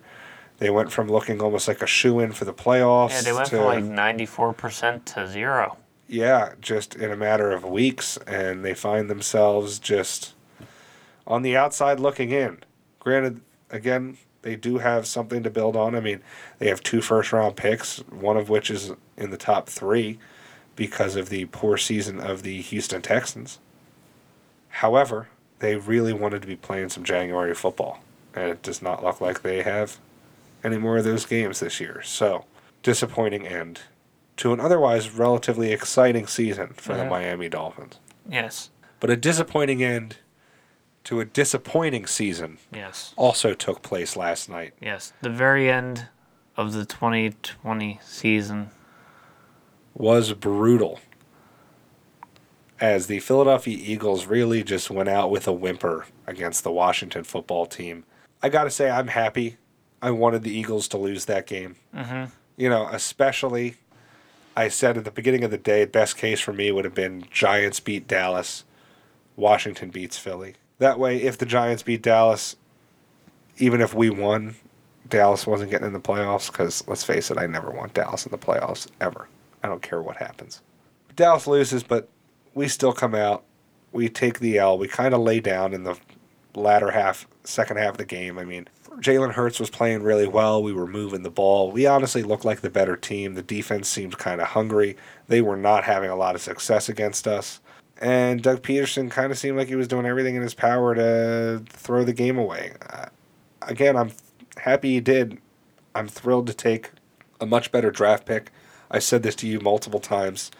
they 0.58 0.68
went 0.68 0.92
from 0.92 1.08
looking 1.08 1.40
almost 1.40 1.66
like 1.66 1.80
a 1.80 1.86
shoe 1.86 2.20
in 2.20 2.32
for 2.32 2.44
the 2.44 2.52
playoffs. 2.52 3.10
Yeah, 3.10 3.20
they 3.22 3.32
went 3.32 3.46
to, 3.46 3.56
from 3.56 3.64
like 3.64 3.84
94% 3.84 5.04
to 5.06 5.26
zero. 5.26 5.78
yeah, 6.06 6.52
just 6.60 6.94
in 6.94 7.10
a 7.10 7.16
matter 7.16 7.50
of 7.50 7.64
weeks, 7.64 8.18
and 8.26 8.62
they 8.62 8.74
find 8.74 9.08
themselves 9.08 9.78
just 9.78 10.34
on 11.28 11.42
the 11.42 11.56
outside 11.56 12.00
looking 12.00 12.30
in. 12.30 12.58
Granted, 12.98 13.40
again, 13.70 14.16
they 14.42 14.56
do 14.56 14.78
have 14.78 15.06
something 15.06 15.42
to 15.44 15.50
build 15.50 15.76
on. 15.76 15.94
I 15.94 16.00
mean, 16.00 16.22
they 16.58 16.68
have 16.68 16.82
two 16.82 17.00
first 17.00 17.32
round 17.32 17.54
picks, 17.54 17.98
one 18.10 18.36
of 18.36 18.48
which 18.48 18.70
is 18.70 18.92
in 19.16 19.30
the 19.30 19.36
top 19.36 19.68
three 19.68 20.18
because 20.74 21.14
of 21.14 21.28
the 21.28 21.44
poor 21.46 21.76
season 21.76 22.18
of 22.18 22.42
the 22.42 22.60
Houston 22.62 23.02
Texans. 23.02 23.58
However, 24.68 25.28
they 25.58 25.76
really 25.76 26.12
wanted 26.12 26.40
to 26.42 26.48
be 26.48 26.56
playing 26.56 26.88
some 26.88 27.04
January 27.04 27.54
football, 27.54 28.00
and 28.34 28.50
it 28.50 28.62
does 28.62 28.80
not 28.80 29.04
look 29.04 29.20
like 29.20 29.42
they 29.42 29.62
have 29.62 29.98
any 30.64 30.78
more 30.78 30.98
of 30.98 31.04
those 31.04 31.26
games 31.26 31.60
this 31.60 31.80
year. 31.80 32.00
So, 32.02 32.44
disappointing 32.82 33.46
end 33.46 33.80
to 34.36 34.52
an 34.52 34.60
otherwise 34.60 35.10
relatively 35.10 35.72
exciting 35.72 36.26
season 36.26 36.68
for 36.74 36.94
the. 36.94 37.04
Miami 37.04 37.48
Dolphins. 37.48 37.98
Yes. 38.28 38.70
But 39.00 39.10
a 39.10 39.16
disappointing 39.16 39.82
end 39.82 40.18
to 41.08 41.20
a 41.20 41.24
disappointing 41.24 42.04
season 42.06 42.58
Yes. 42.70 43.14
also 43.16 43.54
took 43.54 43.80
place 43.80 44.14
last 44.14 44.46
night. 44.50 44.74
Yes. 44.78 45.14
The 45.22 45.30
very 45.30 45.70
end 45.70 46.08
of 46.54 46.74
the 46.74 46.84
2020 46.84 47.98
season. 48.02 48.68
Was 49.94 50.34
brutal. 50.34 51.00
As 52.78 53.06
the 53.06 53.20
Philadelphia 53.20 53.78
Eagles 53.80 54.26
really 54.26 54.62
just 54.62 54.90
went 54.90 55.08
out 55.08 55.30
with 55.30 55.48
a 55.48 55.52
whimper 55.52 56.04
against 56.26 56.62
the 56.62 56.70
Washington 56.70 57.24
football 57.24 57.64
team. 57.64 58.04
I 58.42 58.50
got 58.50 58.64
to 58.64 58.70
say, 58.70 58.90
I'm 58.90 59.08
happy. 59.08 59.56
I 60.02 60.10
wanted 60.10 60.42
the 60.42 60.52
Eagles 60.52 60.88
to 60.88 60.98
lose 60.98 61.24
that 61.24 61.46
game. 61.46 61.76
Mm-hmm. 61.94 62.24
You 62.58 62.68
know, 62.68 62.86
especially, 62.92 63.76
I 64.54 64.68
said 64.68 64.98
at 64.98 65.06
the 65.06 65.10
beginning 65.10 65.42
of 65.42 65.50
the 65.50 65.56
day, 65.56 65.86
best 65.86 66.18
case 66.18 66.38
for 66.40 66.52
me 66.52 66.70
would 66.70 66.84
have 66.84 66.94
been 66.94 67.24
Giants 67.30 67.80
beat 67.80 68.06
Dallas, 68.06 68.64
Washington 69.36 69.88
beats 69.88 70.18
Philly. 70.18 70.56
That 70.78 70.98
way, 70.98 71.22
if 71.22 71.38
the 71.38 71.46
Giants 71.46 71.82
beat 71.82 72.02
Dallas, 72.02 72.56
even 73.58 73.80
if 73.80 73.94
we 73.94 74.10
won, 74.10 74.54
Dallas 75.08 75.46
wasn't 75.46 75.70
getting 75.70 75.86
in 75.86 75.92
the 75.92 76.00
playoffs 76.00 76.50
because, 76.50 76.86
let's 76.86 77.04
face 77.04 77.30
it, 77.30 77.38
I 77.38 77.46
never 77.46 77.70
want 77.70 77.94
Dallas 77.94 78.26
in 78.26 78.30
the 78.30 78.38
playoffs, 78.38 78.86
ever. 79.00 79.28
I 79.62 79.68
don't 79.68 79.82
care 79.82 80.02
what 80.02 80.16
happens. 80.16 80.62
Dallas 81.16 81.46
loses, 81.46 81.82
but 81.82 82.08
we 82.54 82.68
still 82.68 82.92
come 82.92 83.14
out. 83.14 83.44
We 83.92 84.08
take 84.08 84.38
the 84.38 84.58
L. 84.58 84.78
We 84.78 84.86
kind 84.86 85.14
of 85.14 85.20
lay 85.20 85.40
down 85.40 85.74
in 85.74 85.82
the 85.82 85.98
latter 86.54 86.90
half, 86.90 87.26
second 87.44 87.78
half 87.78 87.92
of 87.92 87.98
the 87.98 88.04
game. 88.04 88.38
I 88.38 88.44
mean, 88.44 88.68
Jalen 89.00 89.32
Hurts 89.32 89.60
was 89.60 89.70
playing 89.70 90.02
really 90.02 90.26
well. 90.28 90.62
We 90.62 90.72
were 90.72 90.86
moving 90.86 91.22
the 91.22 91.30
ball. 91.30 91.70
We 91.70 91.86
honestly 91.86 92.22
looked 92.22 92.44
like 92.44 92.60
the 92.60 92.70
better 92.70 92.96
team. 92.96 93.34
The 93.34 93.42
defense 93.42 93.88
seemed 93.88 94.18
kind 94.18 94.40
of 94.40 94.48
hungry. 94.48 94.96
They 95.28 95.40
were 95.40 95.56
not 95.56 95.84
having 95.84 96.10
a 96.10 96.16
lot 96.16 96.34
of 96.34 96.40
success 96.40 96.88
against 96.88 97.26
us. 97.26 97.60
And 97.98 98.42
Doug 98.42 98.62
Pederson 98.62 99.10
kind 99.10 99.32
of 99.32 99.38
seemed 99.38 99.56
like 99.56 99.68
he 99.68 99.74
was 99.74 99.88
doing 99.88 100.06
everything 100.06 100.36
in 100.36 100.42
his 100.42 100.54
power 100.54 100.94
to 100.94 101.64
throw 101.68 102.04
the 102.04 102.12
game 102.12 102.38
away. 102.38 102.74
Uh, 102.88 103.06
again, 103.62 103.96
I'm 103.96 104.12
happy 104.56 104.94
he 104.94 105.00
did. 105.00 105.38
I'm 105.94 106.06
thrilled 106.06 106.46
to 106.46 106.54
take 106.54 106.90
a 107.40 107.46
much 107.46 107.72
better 107.72 107.90
draft 107.90 108.24
pick. 108.24 108.50
I 108.90 109.00
said 109.00 109.22
this 109.22 109.34
to 109.36 109.48
you 109.48 109.60
multiple 109.60 110.00
times. 110.00 110.50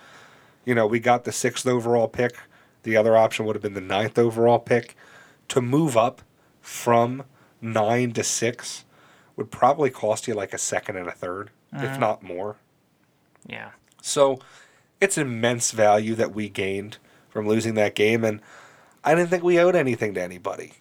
You 0.65 0.75
know, 0.75 0.87
we 0.87 0.99
got 0.99 1.25
the 1.25 1.33
sixth 1.33 1.67
overall 1.67 2.09
pick. 2.09 2.37
The 2.83 2.97
other 2.97 3.17
option 3.17 3.47
would 3.47 3.55
have 3.57 3.63
been 3.63 3.75
the 3.75 3.81
ninth 3.81 4.19
overall 4.19 4.59
pick. 4.59 4.97
To 5.49 5.63
move 5.63 5.97
up 5.97 6.23
from 6.61 7.25
nine 7.61 8.13
to 8.13 8.25
six 8.25 8.85
would 9.37 9.51
probably 9.51 9.91
cost 9.91 10.27
you 10.27 10.35
like 10.35 10.53
a 10.53 10.59
second 10.59 10.97
and 10.97 11.09
a 11.09 11.13
3rd 11.13 11.49
if 11.73 11.99
not 11.99 12.23
more. 12.23 12.57
Yeah. 13.47 13.71
So 14.03 14.41
it's 15.01 15.19
immense 15.19 15.71
value 15.71 16.15
that 16.15 16.35
we 16.35 16.49
gained 16.49 16.99
from 17.39 17.47
losing 17.47 17.75
that 17.75 17.95
game, 17.95 18.25
and 18.25 18.41
I 19.05 19.15
didn't 19.15 19.31
think 19.31 19.45
we 19.45 19.61
owed 19.61 19.77
anything 19.77 20.13
to 20.15 20.21
anybody. 20.23 20.73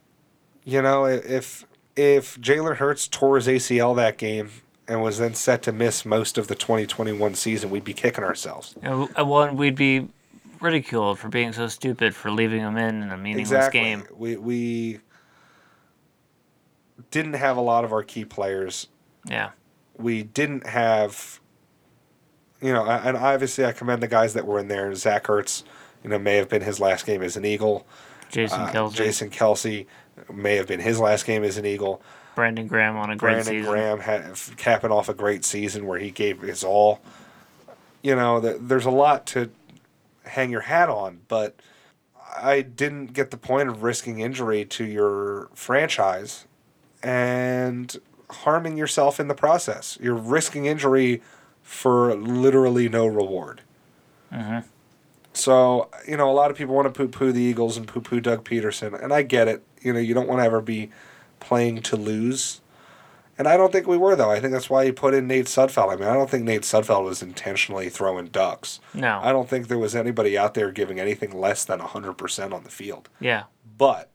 You 0.63 0.81
know, 0.81 1.05
if 1.05 1.65
if 1.95 2.39
Jalen 2.41 2.77
Hurts 2.77 3.07
tore 3.07 3.35
his 3.35 3.45
ACL 3.47 3.95
that 3.97 4.17
game 4.17 4.49
and 4.87 5.03
was 5.03 5.19
then 5.19 5.35
set 5.35 5.61
to 5.63 5.71
miss 5.71 6.03
most 6.03 6.37
of 6.39 6.47
the 6.47 6.55
2021 6.55 7.35
season, 7.35 7.69
we'd 7.69 7.83
be 7.83 7.93
kicking 7.93 8.23
ourselves. 8.23 8.73
And 8.81 9.07
w- 9.07 9.09
uh, 9.19 9.23
well, 9.23 9.53
we'd 9.53 9.75
be 9.75 10.07
ridiculed 10.59 11.19
for 11.19 11.29
being 11.29 11.53
so 11.53 11.67
stupid 11.67 12.15
for 12.15 12.31
leaving 12.31 12.61
him 12.61 12.75
in 12.75 13.03
in 13.03 13.11
a 13.11 13.17
meaningless 13.17 13.49
exactly. 13.49 13.79
game. 13.81 14.03
We 14.17 14.35
we 14.37 14.99
didn't 17.11 17.33
have 17.33 17.55
a 17.57 17.61
lot 17.61 17.83
of 17.85 17.93
our 17.93 18.01
key 18.03 18.25
players 18.25 18.87
Yeah. 19.29 19.51
we 19.95 20.23
didn't 20.23 20.65
have, 20.65 21.39
you 22.61 22.73
know, 22.73 22.85
and 22.85 23.15
obviously 23.15 23.63
I 23.65 23.71
commend 23.71 24.01
the 24.01 24.07
guys 24.07 24.33
that 24.33 24.45
were 24.47 24.57
in 24.59 24.67
there. 24.67 24.93
Zach 24.95 25.25
Ertz, 25.25 25.63
you 26.07 26.11
know, 26.11 26.19
may 26.19 26.37
have 26.37 26.47
been 26.47 26.61
his 26.61 26.79
last 26.79 27.05
game 27.05 27.21
as 27.21 27.35
an 27.35 27.43
Eagle. 27.43 27.85
Jason 28.29 28.61
Uh, 28.61 28.71
Kelce, 28.71 28.93
Jason 28.93 29.29
Kelce 29.29 29.85
may 30.33 30.55
have 30.55 30.67
been 30.67 30.79
his 30.79 30.99
last 31.01 31.25
game 31.25 31.43
as 31.43 31.57
an 31.57 31.65
Eagle. 31.65 32.01
Brandon 32.33 32.65
Graham 32.65 32.95
on 32.95 33.09
a 33.09 33.15
great 33.17 33.33
Brandon 33.43 33.45
season. 33.45 33.71
Graham 33.71 33.99
had 33.99 34.33
capping 34.55 34.91
off 34.91 35.09
a 35.09 35.13
great 35.13 35.43
season 35.43 35.85
where 35.85 35.99
he 35.99 36.11
gave 36.11 36.41
his 36.41 36.63
all. 36.63 37.01
You 38.01 38.15
know, 38.15 38.39
th- 38.39 38.57
there's 38.61 38.85
a 38.85 38.91
lot 38.91 39.25
to 39.27 39.49
hang 40.23 40.49
your 40.49 40.61
hat 40.61 40.87
on, 40.87 41.21
but 41.27 41.55
I 42.37 42.61
didn't 42.61 43.07
get 43.07 43.31
the 43.31 43.37
point 43.37 43.67
of 43.67 43.83
risking 43.83 44.19
injury 44.21 44.63
to 44.63 44.85
your 44.85 45.49
franchise 45.55 46.45
and 47.03 47.97
harming 48.29 48.77
yourself 48.77 49.19
in 49.19 49.27
the 49.27 49.35
process. 49.35 49.97
You're 50.01 50.15
risking 50.15 50.67
injury 50.67 51.21
for 51.63 52.15
literally 52.15 52.87
no 52.87 53.07
reward. 53.07 53.61
So, 55.37 55.89
you 56.07 56.17
know, 56.17 56.29
a 56.29 56.33
lot 56.33 56.49
of 56.49 56.57
people 56.57 56.73
want 56.73 56.91
to 56.91 56.97
poo 56.97 57.07
poo 57.07 57.31
the 57.31 57.41
Eagles 57.41 57.77
and 57.77 57.87
poo 57.87 58.01
poo 58.01 58.19
Doug 58.19 58.43
Pederson, 58.43 59.01
and 59.01 59.13
I 59.13 59.21
get 59.21 59.47
it. 59.47 59.63
You 59.81 59.93
know, 59.93 59.99
you 59.99 60.13
don't 60.13 60.27
want 60.27 60.41
to 60.41 60.45
ever 60.45 60.61
be 60.61 60.89
playing 61.39 61.81
to 61.83 61.95
lose. 61.95 62.61
And 63.37 63.47
I 63.47 63.55
don't 63.55 63.71
think 63.71 63.85
we 63.85 63.97
were, 63.97 64.15
though. 64.15 64.31
I 64.31 64.39
think 64.39 64.51
that's 64.51 64.69
why 64.69 64.85
he 64.85 64.91
put 64.91 65.13
in 65.13 65.27
Nate 65.27 65.45
Sudfeld. 65.45 65.93
I 65.93 65.95
mean, 65.95 66.07
I 66.07 66.13
don't 66.15 66.27
think 66.27 66.43
Nate 66.43 66.63
Sudfeld 66.63 67.03
was 67.03 67.21
intentionally 67.21 67.87
throwing 67.87 68.27
ducks. 68.27 68.79
No. 68.95 69.19
I 69.21 69.31
don't 69.31 69.47
think 69.47 69.67
there 69.67 69.77
was 69.77 69.95
anybody 69.95 70.35
out 70.35 70.55
there 70.55 70.71
giving 70.71 70.99
anything 70.99 71.39
less 71.39 71.63
than 71.63 71.79
100% 71.79 72.53
on 72.53 72.63
the 72.63 72.71
field. 72.71 73.09
Yeah. 73.19 73.43
But 73.77 74.09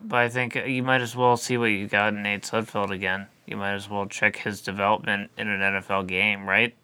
But 0.00 0.18
I 0.18 0.28
think 0.28 0.56
uh, 0.56 0.64
you 0.64 0.82
might 0.82 1.02
as 1.02 1.14
well 1.14 1.36
see 1.36 1.56
what 1.56 1.66
you 1.66 1.86
got 1.86 2.14
in 2.14 2.24
Nate 2.24 2.42
Sudfeld 2.42 2.90
again. 2.90 3.28
You 3.46 3.56
might 3.56 3.74
as 3.74 3.88
well 3.88 4.06
check 4.06 4.34
his 4.34 4.60
development 4.60 5.30
in 5.38 5.48
an 5.48 5.60
NFL 5.60 6.08
game, 6.08 6.48
right? 6.48 6.74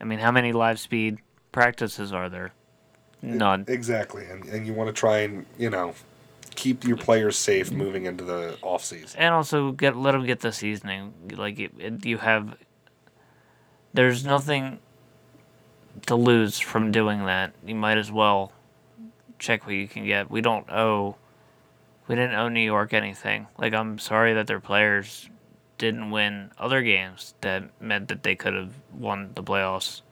I 0.00 0.04
mean, 0.04 0.18
how 0.18 0.32
many 0.32 0.52
live 0.52 0.80
speed 0.80 1.18
practices 1.52 2.12
are 2.12 2.28
there? 2.28 2.50
None. 3.26 3.64
exactly. 3.68 4.24
And, 4.26 4.44
and 4.46 4.66
you 4.66 4.72
want 4.72 4.88
to 4.88 4.92
try 4.92 5.18
and, 5.18 5.46
you 5.58 5.70
know, 5.70 5.94
keep 6.54 6.84
your 6.84 6.96
players 6.96 7.36
safe 7.36 7.70
moving 7.70 8.06
into 8.06 8.24
the 8.24 8.56
offseason. 8.62 9.14
And 9.18 9.34
also 9.34 9.72
get 9.72 9.96
let 9.96 10.12
them 10.12 10.26
get 10.26 10.40
the 10.40 10.52
seasoning. 10.52 11.12
Like 11.32 11.58
it, 11.58 11.72
it, 11.78 12.06
you 12.06 12.18
have, 12.18 12.56
there's 13.92 14.24
nothing 14.24 14.78
to 16.06 16.14
lose 16.14 16.58
from 16.58 16.92
doing 16.92 17.26
that. 17.26 17.52
You 17.64 17.74
might 17.74 17.98
as 17.98 18.10
well 18.10 18.52
check 19.38 19.66
what 19.66 19.74
you 19.74 19.88
can 19.88 20.04
get. 20.06 20.30
We 20.30 20.40
don't 20.40 20.70
owe, 20.70 21.16
we 22.08 22.14
didn't 22.14 22.34
owe 22.34 22.48
New 22.48 22.60
York 22.60 22.92
anything. 22.92 23.46
Like 23.58 23.74
I'm 23.74 23.98
sorry 23.98 24.34
that 24.34 24.46
their 24.46 24.60
players 24.60 25.28
didn't 25.78 26.10
win 26.10 26.50
other 26.58 26.82
games 26.82 27.34
that 27.42 27.64
meant 27.80 28.08
that 28.08 28.22
they 28.22 28.34
could 28.34 28.54
have 28.54 28.72
won 28.92 29.32
the 29.34 29.42
playoffs. 29.42 30.02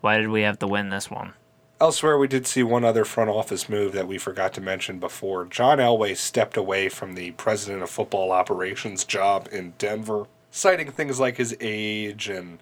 Why 0.00 0.18
did 0.18 0.28
we 0.28 0.42
have 0.42 0.58
to 0.60 0.66
win 0.66 0.88
this 0.88 1.10
one? 1.10 1.34
Elsewhere, 1.80 2.18
we 2.18 2.28
did 2.28 2.46
see 2.46 2.62
one 2.62 2.84
other 2.84 3.06
front 3.06 3.30
office 3.30 3.66
move 3.66 3.92
that 3.92 4.06
we 4.06 4.18
forgot 4.18 4.52
to 4.52 4.60
mention 4.60 4.98
before. 4.98 5.46
John 5.46 5.78
Elway 5.78 6.14
stepped 6.14 6.58
away 6.58 6.90
from 6.90 7.14
the 7.14 7.30
president 7.32 7.82
of 7.82 7.88
football 7.88 8.32
operations 8.32 9.02
job 9.02 9.48
in 9.50 9.72
Denver, 9.78 10.26
citing 10.50 10.90
things 10.90 11.18
like 11.18 11.38
his 11.38 11.56
age 11.58 12.28
and, 12.28 12.58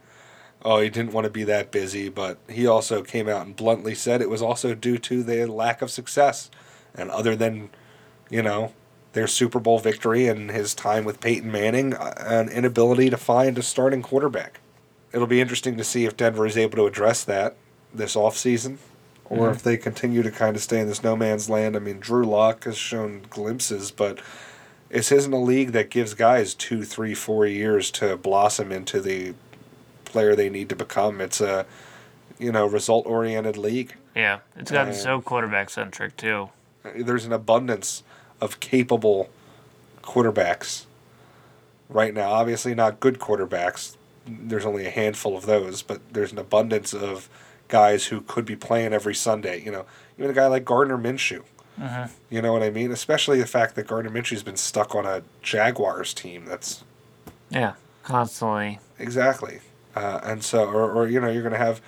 oh, 0.64 0.78
he 0.78 0.88
didn't 0.88 1.12
want 1.12 1.24
to 1.24 1.30
be 1.30 1.42
that 1.42 1.72
busy. 1.72 2.08
But 2.08 2.38
he 2.48 2.64
also 2.68 3.02
came 3.02 3.28
out 3.28 3.44
and 3.44 3.56
bluntly 3.56 3.92
said 3.92 4.22
it 4.22 4.30
was 4.30 4.40
also 4.40 4.76
due 4.76 4.98
to 4.98 5.24
the 5.24 5.46
lack 5.46 5.82
of 5.82 5.90
success. 5.90 6.48
And 6.94 7.10
other 7.10 7.34
than, 7.34 7.70
you 8.30 8.42
know, 8.42 8.72
their 9.14 9.26
Super 9.26 9.58
Bowl 9.58 9.80
victory 9.80 10.28
and 10.28 10.48
his 10.48 10.76
time 10.76 11.04
with 11.04 11.18
Peyton 11.18 11.50
Manning, 11.50 11.92
uh, 11.92 12.14
an 12.18 12.50
inability 12.50 13.10
to 13.10 13.16
find 13.16 13.58
a 13.58 13.62
starting 13.64 14.02
quarterback. 14.02 14.60
It'll 15.12 15.26
be 15.26 15.40
interesting 15.40 15.76
to 15.76 15.82
see 15.82 16.04
if 16.04 16.16
Denver 16.16 16.46
is 16.46 16.56
able 16.56 16.76
to 16.76 16.86
address 16.86 17.24
that 17.24 17.56
this 17.92 18.14
offseason 18.14 18.78
or 19.30 19.50
if 19.50 19.62
they 19.62 19.76
continue 19.76 20.22
to 20.22 20.30
kind 20.30 20.56
of 20.56 20.62
stay 20.62 20.80
in 20.80 20.88
this 20.88 21.02
no 21.02 21.16
man's 21.16 21.50
land. 21.50 21.76
I 21.76 21.80
mean, 21.80 22.00
Drew 22.00 22.24
Lock 22.24 22.64
has 22.64 22.76
shown 22.78 23.22
glimpses, 23.28 23.90
but 23.90 24.20
this 24.88 25.12
isn't 25.12 25.32
a 25.32 25.38
league 25.38 25.72
that 25.72 25.90
gives 25.90 26.14
guys 26.14 26.54
two, 26.54 26.82
three, 26.84 27.14
four 27.14 27.46
years 27.46 27.90
to 27.92 28.16
blossom 28.16 28.72
into 28.72 29.00
the 29.00 29.34
player 30.04 30.34
they 30.34 30.48
need 30.48 30.68
to 30.70 30.76
become. 30.76 31.20
It's 31.20 31.40
a, 31.40 31.66
you 32.38 32.52
know, 32.52 32.66
result 32.66 33.06
oriented 33.06 33.56
league. 33.58 33.94
Yeah, 34.14 34.38
it's 34.56 34.70
gotten 34.70 34.92
Uh, 34.92 34.96
so 34.96 35.20
quarterback 35.20 35.70
centric 35.70 36.16
too. 36.16 36.48
There's 36.96 37.26
an 37.26 37.32
abundance 37.32 38.02
of 38.40 38.60
capable 38.60 39.28
quarterbacks 40.02 40.86
right 41.88 42.14
now. 42.14 42.30
Obviously, 42.30 42.74
not 42.74 43.00
good 43.00 43.18
quarterbacks. 43.18 43.96
There's 44.26 44.64
only 44.64 44.86
a 44.86 44.90
handful 44.90 45.36
of 45.36 45.46
those, 45.46 45.82
but 45.82 46.00
there's 46.12 46.32
an 46.32 46.38
abundance 46.38 46.94
of 46.94 47.28
guys 47.68 48.06
who 48.06 48.20
could 48.22 48.44
be 48.44 48.56
playing 48.56 48.92
every 48.92 49.14
Sunday. 49.14 49.62
You 49.62 49.70
know, 49.70 49.86
even 50.18 50.30
a 50.30 50.34
guy 50.34 50.46
like 50.46 50.64
Gardner 50.64 50.98
Minshew. 50.98 51.42
You 52.28 52.42
know 52.42 52.52
what 52.52 52.64
I 52.64 52.70
mean? 52.70 52.90
Especially 52.90 53.38
the 53.38 53.46
fact 53.46 53.76
that 53.76 53.86
Gardner 53.86 54.10
Minshew's 54.10 54.42
been 54.42 54.56
stuck 54.56 54.96
on 54.96 55.06
a 55.06 55.22
Jaguars 55.42 56.12
team. 56.12 56.44
That's 56.44 56.82
Yeah, 57.50 57.74
constantly. 58.02 58.80
exactly, 58.98 59.60
uh, 59.94 60.18
and 60.24 60.42
so, 60.42 60.64
or, 60.68 60.90
or 60.90 61.06
you 61.06 61.20
know, 61.20 61.28
you're 61.30 61.42
going 61.42 61.52
to 61.52 61.58
have 61.58 61.80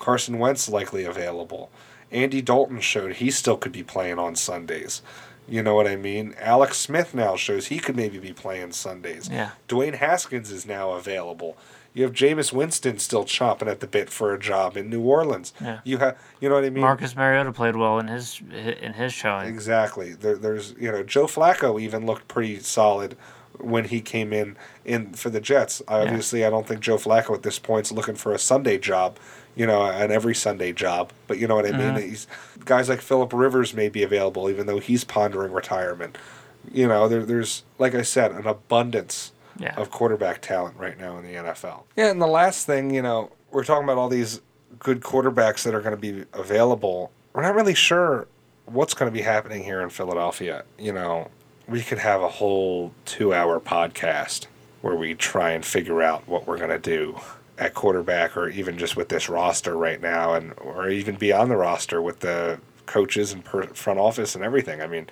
Carson 0.00 0.40
Wentz 0.40 0.68
likely 0.68 1.04
available. 1.04 1.70
Andy 2.10 2.42
Dalton 2.42 2.80
showed 2.80 3.14
he 3.14 3.30
still 3.30 3.56
could 3.56 3.70
be 3.72 3.84
playing 3.84 4.18
on 4.18 4.34
Sundays. 4.34 5.00
You 5.48 5.62
know 5.62 5.76
what 5.76 5.86
I 5.86 5.94
mean? 5.94 6.34
Alex 6.40 6.76
Smith 6.78 7.14
now 7.14 7.36
shows 7.36 7.66
he 7.68 7.78
could 7.78 7.94
maybe 7.94 8.18
be 8.18 8.32
playing 8.32 8.72
Sundays. 8.72 9.28
Yeah. 9.30 9.50
Dwayne 9.68 9.94
Haskins 9.94 10.50
is 10.50 10.66
now 10.66 10.90
available. 10.92 11.56
You 11.96 12.02
have 12.02 12.12
Jameis 12.12 12.52
Winston 12.52 12.98
still 12.98 13.24
chomping 13.24 13.68
at 13.68 13.80
the 13.80 13.86
bit 13.86 14.10
for 14.10 14.34
a 14.34 14.38
job 14.38 14.76
in 14.76 14.90
New 14.90 15.00
Orleans. 15.00 15.54
Yeah. 15.62 15.80
You 15.82 15.96
have, 15.96 16.18
you 16.42 16.48
know 16.50 16.56
what 16.56 16.64
I 16.64 16.68
mean? 16.68 16.82
Marcus 16.82 17.16
Mariota 17.16 17.52
played 17.52 17.74
well 17.74 17.98
in 17.98 18.08
his 18.08 18.38
in 18.52 18.92
his 18.92 19.14
showing. 19.14 19.48
Exactly. 19.48 20.12
There, 20.12 20.36
there's 20.36 20.74
you 20.78 20.92
know 20.92 21.02
Joe 21.02 21.24
Flacco 21.24 21.80
even 21.80 22.04
looked 22.04 22.28
pretty 22.28 22.58
solid 22.58 23.16
when 23.58 23.86
he 23.86 24.02
came 24.02 24.34
in 24.34 24.58
in 24.84 25.14
for 25.14 25.30
the 25.30 25.40
Jets. 25.40 25.80
Obviously, 25.88 26.44
I 26.44 26.50
don't 26.50 26.68
think 26.68 26.80
Joe 26.80 26.98
Flacco 26.98 27.34
at 27.34 27.42
this 27.42 27.58
point 27.58 27.86
is 27.86 27.92
looking 27.92 28.14
for 28.14 28.34
a 28.34 28.38
Sunday 28.38 28.76
job, 28.76 29.16
you 29.54 29.66
know, 29.66 29.82
an 29.82 30.10
every 30.10 30.34
Sunday 30.34 30.74
job. 30.74 31.12
But 31.26 31.38
you 31.38 31.48
know 31.48 31.54
what 31.54 31.64
I 31.64 31.72
mean. 31.72 31.94
Mm-hmm. 31.94 32.10
He's 32.10 32.26
guys 32.66 32.90
like 32.90 33.00
Philip 33.00 33.32
Rivers 33.32 33.72
may 33.72 33.88
be 33.88 34.02
available, 34.02 34.50
even 34.50 34.66
though 34.66 34.80
he's 34.80 35.04
pondering 35.04 35.50
retirement. 35.50 36.18
You 36.70 36.88
know, 36.88 37.08
there, 37.08 37.24
there's 37.24 37.62
like 37.78 37.94
I 37.94 38.02
said, 38.02 38.32
an 38.32 38.46
abundance 38.46 39.32
Yeah. 39.58 39.74
of 39.76 39.90
quarterback 39.90 40.42
talent 40.42 40.76
right 40.76 40.98
now 40.98 41.16
in 41.18 41.24
the 41.24 41.34
NFL. 41.34 41.84
Yeah, 41.96 42.10
and 42.10 42.20
the 42.20 42.26
last 42.26 42.66
thing, 42.66 42.92
you 42.94 43.02
know, 43.02 43.30
we're 43.50 43.64
talking 43.64 43.84
about 43.84 43.98
all 43.98 44.08
these 44.08 44.40
good 44.78 45.00
quarterbacks 45.00 45.62
that 45.64 45.74
are 45.74 45.80
going 45.80 45.94
to 45.94 46.00
be 46.00 46.24
available. 46.32 47.10
We're 47.32 47.42
not 47.42 47.54
really 47.54 47.74
sure 47.74 48.26
what's 48.66 48.94
going 48.94 49.10
to 49.10 49.14
be 49.16 49.22
happening 49.22 49.64
here 49.64 49.80
in 49.80 49.90
Philadelphia. 49.90 50.64
You 50.78 50.92
know, 50.92 51.30
we 51.68 51.82
could 51.82 51.98
have 51.98 52.22
a 52.22 52.28
whole 52.28 52.92
two 53.04 53.32
hour 53.32 53.60
podcast 53.60 54.46
where 54.82 54.94
we 54.96 55.14
try 55.14 55.50
and 55.52 55.64
figure 55.64 56.02
out 56.02 56.26
what 56.28 56.46
we're 56.46 56.58
going 56.58 56.70
to 56.70 56.78
do 56.78 57.18
at 57.58 57.74
quarterback 57.74 58.36
or 58.36 58.48
even 58.48 58.76
just 58.76 58.96
with 58.96 59.08
this 59.08 59.28
roster 59.28 59.76
right 59.76 60.00
now 60.00 60.34
and 60.34 60.52
or 60.58 60.90
even 60.90 61.16
beyond 61.16 61.50
the 61.50 61.56
roster 61.56 62.02
with 62.02 62.20
the 62.20 62.60
coaches 62.84 63.32
and 63.32 63.44
per- 63.44 63.66
front 63.68 63.98
office 63.98 64.34
and 64.34 64.44
everything. 64.44 64.80
I 64.80 64.86
mean, 64.86 65.08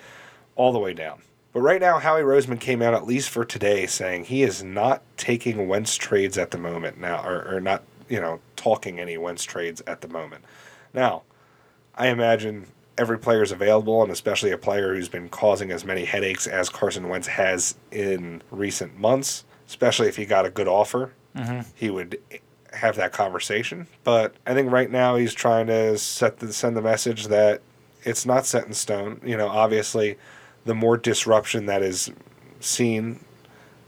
all 0.57 0.73
the 0.73 0.79
way 0.79 0.93
down. 0.93 1.21
But 1.55 1.61
right 1.61 1.81
now, 1.81 2.01
Howie 2.01 2.23
Roseman 2.23 2.59
came 2.61 2.83
out, 2.83 2.95
at 2.95 3.07
least 3.07 3.31
for 3.31 3.45
today, 3.45 3.87
saying 3.87 4.25
he 4.25 4.43
is 4.43 4.63
not 4.63 5.03
taking 5.17 5.69
Wentz 5.69 5.97
trades 5.97 6.37
at 6.37 6.51
the 6.51 6.59
moment 6.59 6.99
now, 6.99 7.25
or, 7.25 7.57
or 7.57 7.61
not, 7.61 7.85
you 8.09 8.21
know, 8.21 8.41
talking 8.57 8.99
any 8.99 9.17
Wentz 9.17 9.45
trades 9.45 9.81
at 9.87 10.01
the 10.01 10.09
moment. 10.09 10.45
Now, 10.93 11.23
I 11.95 12.09
imagine 12.09 12.67
every 12.99 13.21
player 13.21 13.43
is 13.43 13.53
available, 13.53 14.03
and 14.03 14.11
especially 14.11 14.51
a 14.51 14.59
player 14.59 14.97
who's 14.97 15.09
been 15.09 15.29
causing 15.29 15.71
as 15.71 15.85
many 15.85 16.05
headaches 16.05 16.49
as 16.49 16.69
Carson 16.69 17.09
Wentz 17.09 17.29
has 17.29 17.77
in 17.93 18.43
recent 18.51 18.99
months, 18.99 19.45
especially 19.69 20.09
if 20.09 20.17
he 20.17 20.27
got 20.27 20.45
a 20.45 20.51
good 20.51 20.69
offer, 20.69 21.13
mm-hmm. 21.37 21.61
he 21.77 21.89
would 21.89 22.19
have 22.73 22.97
that 22.97 23.13
conversation. 23.13 23.87
But 24.03 24.35
I 24.45 24.55
think 24.55 24.73
right 24.73 24.91
now 24.91 25.15
he's 25.15 25.33
trying 25.33 25.69
to 25.69 25.97
set 25.99 26.39
the, 26.39 26.53
send 26.53 26.77
the 26.77 26.83
message 26.83 27.29
that 27.29 27.63
it's 28.03 28.27
not 28.27 28.45
set 28.45 28.67
in 28.67 28.75
stone. 28.75 29.21
You 29.25 29.37
know, 29.37 29.49
obviously, 29.49 30.19
the 30.65 30.75
more 30.75 30.97
disruption 30.97 31.67
that 31.67 31.83
is 31.83 32.11
seen, 32.61 33.21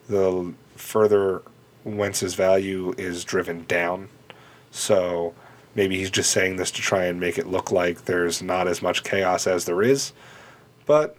the 0.09 0.55
further 0.77 1.43
Wentz's 1.85 2.35
value 2.35 2.95
is 2.99 3.25
driven 3.25 3.65
down. 3.65 4.09
So 4.71 5.35
maybe 5.75 5.97
he's 5.99 6.11
just 6.11 6.31
saying 6.31 6.57
this 6.57 6.71
to 6.73 6.83
try 6.83 7.05
and 7.05 7.21
make 7.21 7.39
it 7.39 7.47
look 7.47 7.71
like 7.71 8.05
there's 8.05 8.43
not 8.43 8.69
as 8.69 8.83
much 8.83 9.05
chaos 9.05 9.47
as 9.47 9.65
there 9.65 9.83
is. 9.83 10.13
But, 10.85 11.17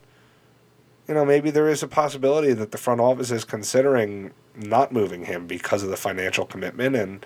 you 1.08 1.14
know, 1.14 1.26
maybe 1.26 1.50
there 1.50 1.70
is 1.70 1.84
a 1.84 1.88
possibility 1.88 2.54
that 2.54 2.72
the 2.72 2.78
front 2.78 3.02
office 3.02 3.32
is 3.32 3.46
considering 3.46 4.32
not 4.56 4.92
moving 4.92 5.26
him 5.26 5.48
because 5.48 5.84
of 5.84 5.90
the 5.90 5.98
financial 5.98 6.46
commitment 6.46 6.96
and 6.96 7.26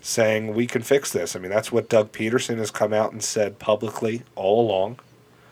saying 0.00 0.54
we 0.54 0.66
can 0.66 0.82
fix 0.82 1.12
this. 1.12 1.36
I 1.36 1.38
mean, 1.38 1.50
that's 1.50 1.70
what 1.70 1.88
Doug 1.88 2.12
Pederson 2.12 2.58
has 2.58 2.70
come 2.70 2.92
out 2.92 3.12
and 3.12 3.22
said 3.22 3.58
publicly 3.58 4.22
all 4.34 4.60
along. 4.60 4.98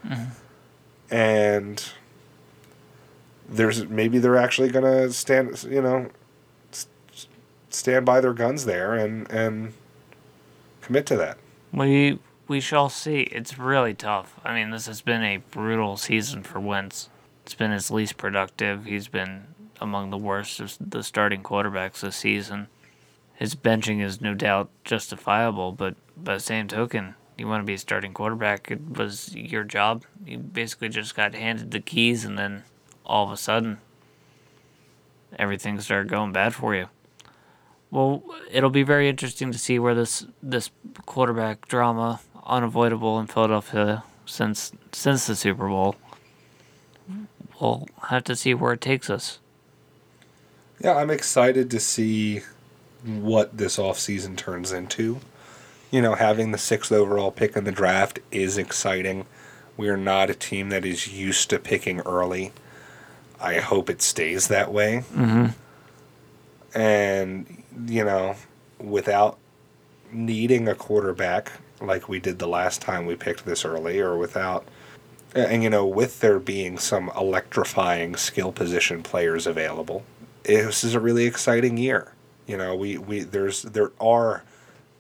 Mm-hmm. 0.05 1.15
And 1.15 1.93
there's 3.51 3.87
maybe 3.89 4.19
they're 4.19 4.37
actually 4.37 4.71
going 4.71 4.85
to 4.85 5.13
stand, 5.13 5.63
you 5.65 5.83
know, 5.83 6.09
stand 7.69 8.07
by 8.07 8.21
their 8.21 8.33
guns 8.33 8.65
there 8.65 8.95
and 8.95 9.31
and 9.31 9.75
commit 10.81 11.07
to 11.07 11.17
that. 11.17 11.39
We 11.73 12.19
we 12.49 12.61
shall 12.61 12.89
see. 12.89 13.23
It's 13.23 13.59
really 13.59 13.95
tough. 13.95 14.39
I 14.45 14.55
mean, 14.55 14.71
this 14.71 14.87
has 14.87 15.01
been 15.01 15.23
a 15.23 15.39
brutal 15.39 15.97
season 15.97 16.43
for 16.43 16.61
Wentz. 16.61 17.09
It's 17.45 17.55
been 17.55 17.71
his 17.71 17.91
least 17.91 18.17
productive. 18.17 18.85
He's 18.85 19.09
been 19.09 19.47
among 19.81 20.11
the 20.11 20.19
worst 20.19 20.61
of 20.61 20.77
the 20.81 21.03
starting 21.03 21.43
quarterbacks 21.43 22.01
this 22.01 22.17
season. 22.17 22.69
His 23.35 23.55
benching 23.55 24.03
is 24.03 24.21
no 24.21 24.35
doubt 24.35 24.69
justifiable, 24.85 25.73
but 25.73 25.95
by 26.17 26.35
the 26.35 26.41
same 26.41 26.69
token, 26.69 27.15
you 27.39 27.49
want 27.49 27.63
to 27.63 27.67
be 27.67 27.75
a 27.75 27.79
starting 27.79 28.13
quarterback. 28.13 28.71
It 28.71 28.99
was 28.99 29.35
your 29.35 29.65
job. 29.65 30.05
You 30.27 30.39
basically 30.39 30.91
just 30.91 31.17
got 31.17 31.35
handed 31.35 31.71
the 31.71 31.81
keys, 31.81 32.25
and 32.25 32.39
then 32.39 32.65
all 33.05 33.25
of 33.25 33.33
a 33.33 33.37
sudden, 33.37 33.79
everything 35.39 35.81
started 35.81 36.09
going 36.09 36.33
bad 36.33 36.55
for 36.55 36.75
you. 36.75 36.89
Well, 37.91 38.23
it'll 38.51 38.71
be 38.71 38.83
very 38.83 39.09
interesting 39.09 39.51
to 39.53 39.59
see 39.59 39.79
where 39.79 39.95
this 39.95 40.27
this 40.43 40.71
quarterback 41.07 41.67
drama, 41.67 42.21
unavoidable 42.47 43.19
in 43.19 43.27
Philadelphia 43.27 44.05
since 44.27 44.73
since 44.93 45.27
the 45.27 45.35
Super 45.35 45.69
Bowl. 45.69 45.97
We'll 47.61 47.89
have 48.09 48.25
to 48.25 48.37
see 48.37 48.55
where 48.55 48.73
it 48.73 48.81
takes 48.81 49.11
us. 49.11 49.39
Yeah, 50.83 50.95
I'm 50.95 51.11
excited 51.11 51.71
to 51.73 51.81
see 51.81 52.41
what 53.05 53.57
this 53.59 53.77
offseason 53.77 54.37
turns 54.37 54.73
into. 54.73 55.21
You 55.91 56.01
know, 56.01 56.15
having 56.15 56.53
the 56.53 56.59
sixth 56.59 56.93
overall 56.93 57.31
pick 57.31 57.57
in 57.57 57.65
the 57.65 57.73
draft 57.73 58.21
is 58.31 58.57
exciting. 58.57 59.27
We 59.77 59.89
are 59.89 59.97
not 59.97 60.31
a 60.31 60.35
team 60.35 60.69
that 60.71 60.85
is 60.85 61.09
used 61.09 61.51
to 61.51 61.59
picking 61.59 62.01
early. 62.01 62.53
I 63.41 63.61
hope 63.61 63.89
it 63.89 64.03
stays 64.03 64.49
that 64.49 64.73
way. 64.73 65.05
Mm-hmm. 65.15 65.47
And, 66.79 67.65
you 67.87 68.05
know, 68.05 68.37
without 68.79 69.39
needing 70.13 70.69
a 70.69 70.75
quarterback 70.75 71.53
like 71.81 72.09
we 72.09 72.21
did 72.21 72.39
the 72.39 72.49
last 72.49 72.83
time 72.83 73.07
we 73.07 73.17
picked 73.17 73.47
this 73.47 73.65
early, 73.65 73.99
or 74.01 74.17
without, 74.19 74.67
and, 75.35 75.63
you 75.63 75.71
know, 75.71 75.87
with 75.87 76.21
there 76.21 76.39
being 76.39 76.79
some 76.79 77.11
electrifying 77.17 78.17
skill 78.17 78.53
position 78.53 79.03
players 79.03 79.47
available, 79.47 80.05
this 80.45 80.85
is 80.85 80.95
a 80.95 81.01
really 81.01 81.25
exciting 81.25 81.79
year. 81.79 82.13
You 82.47 82.57
know, 82.57 82.75
we, 82.75 82.99
we 82.99 83.21
there's 83.21 83.63
there 83.63 83.93
are 84.01 84.43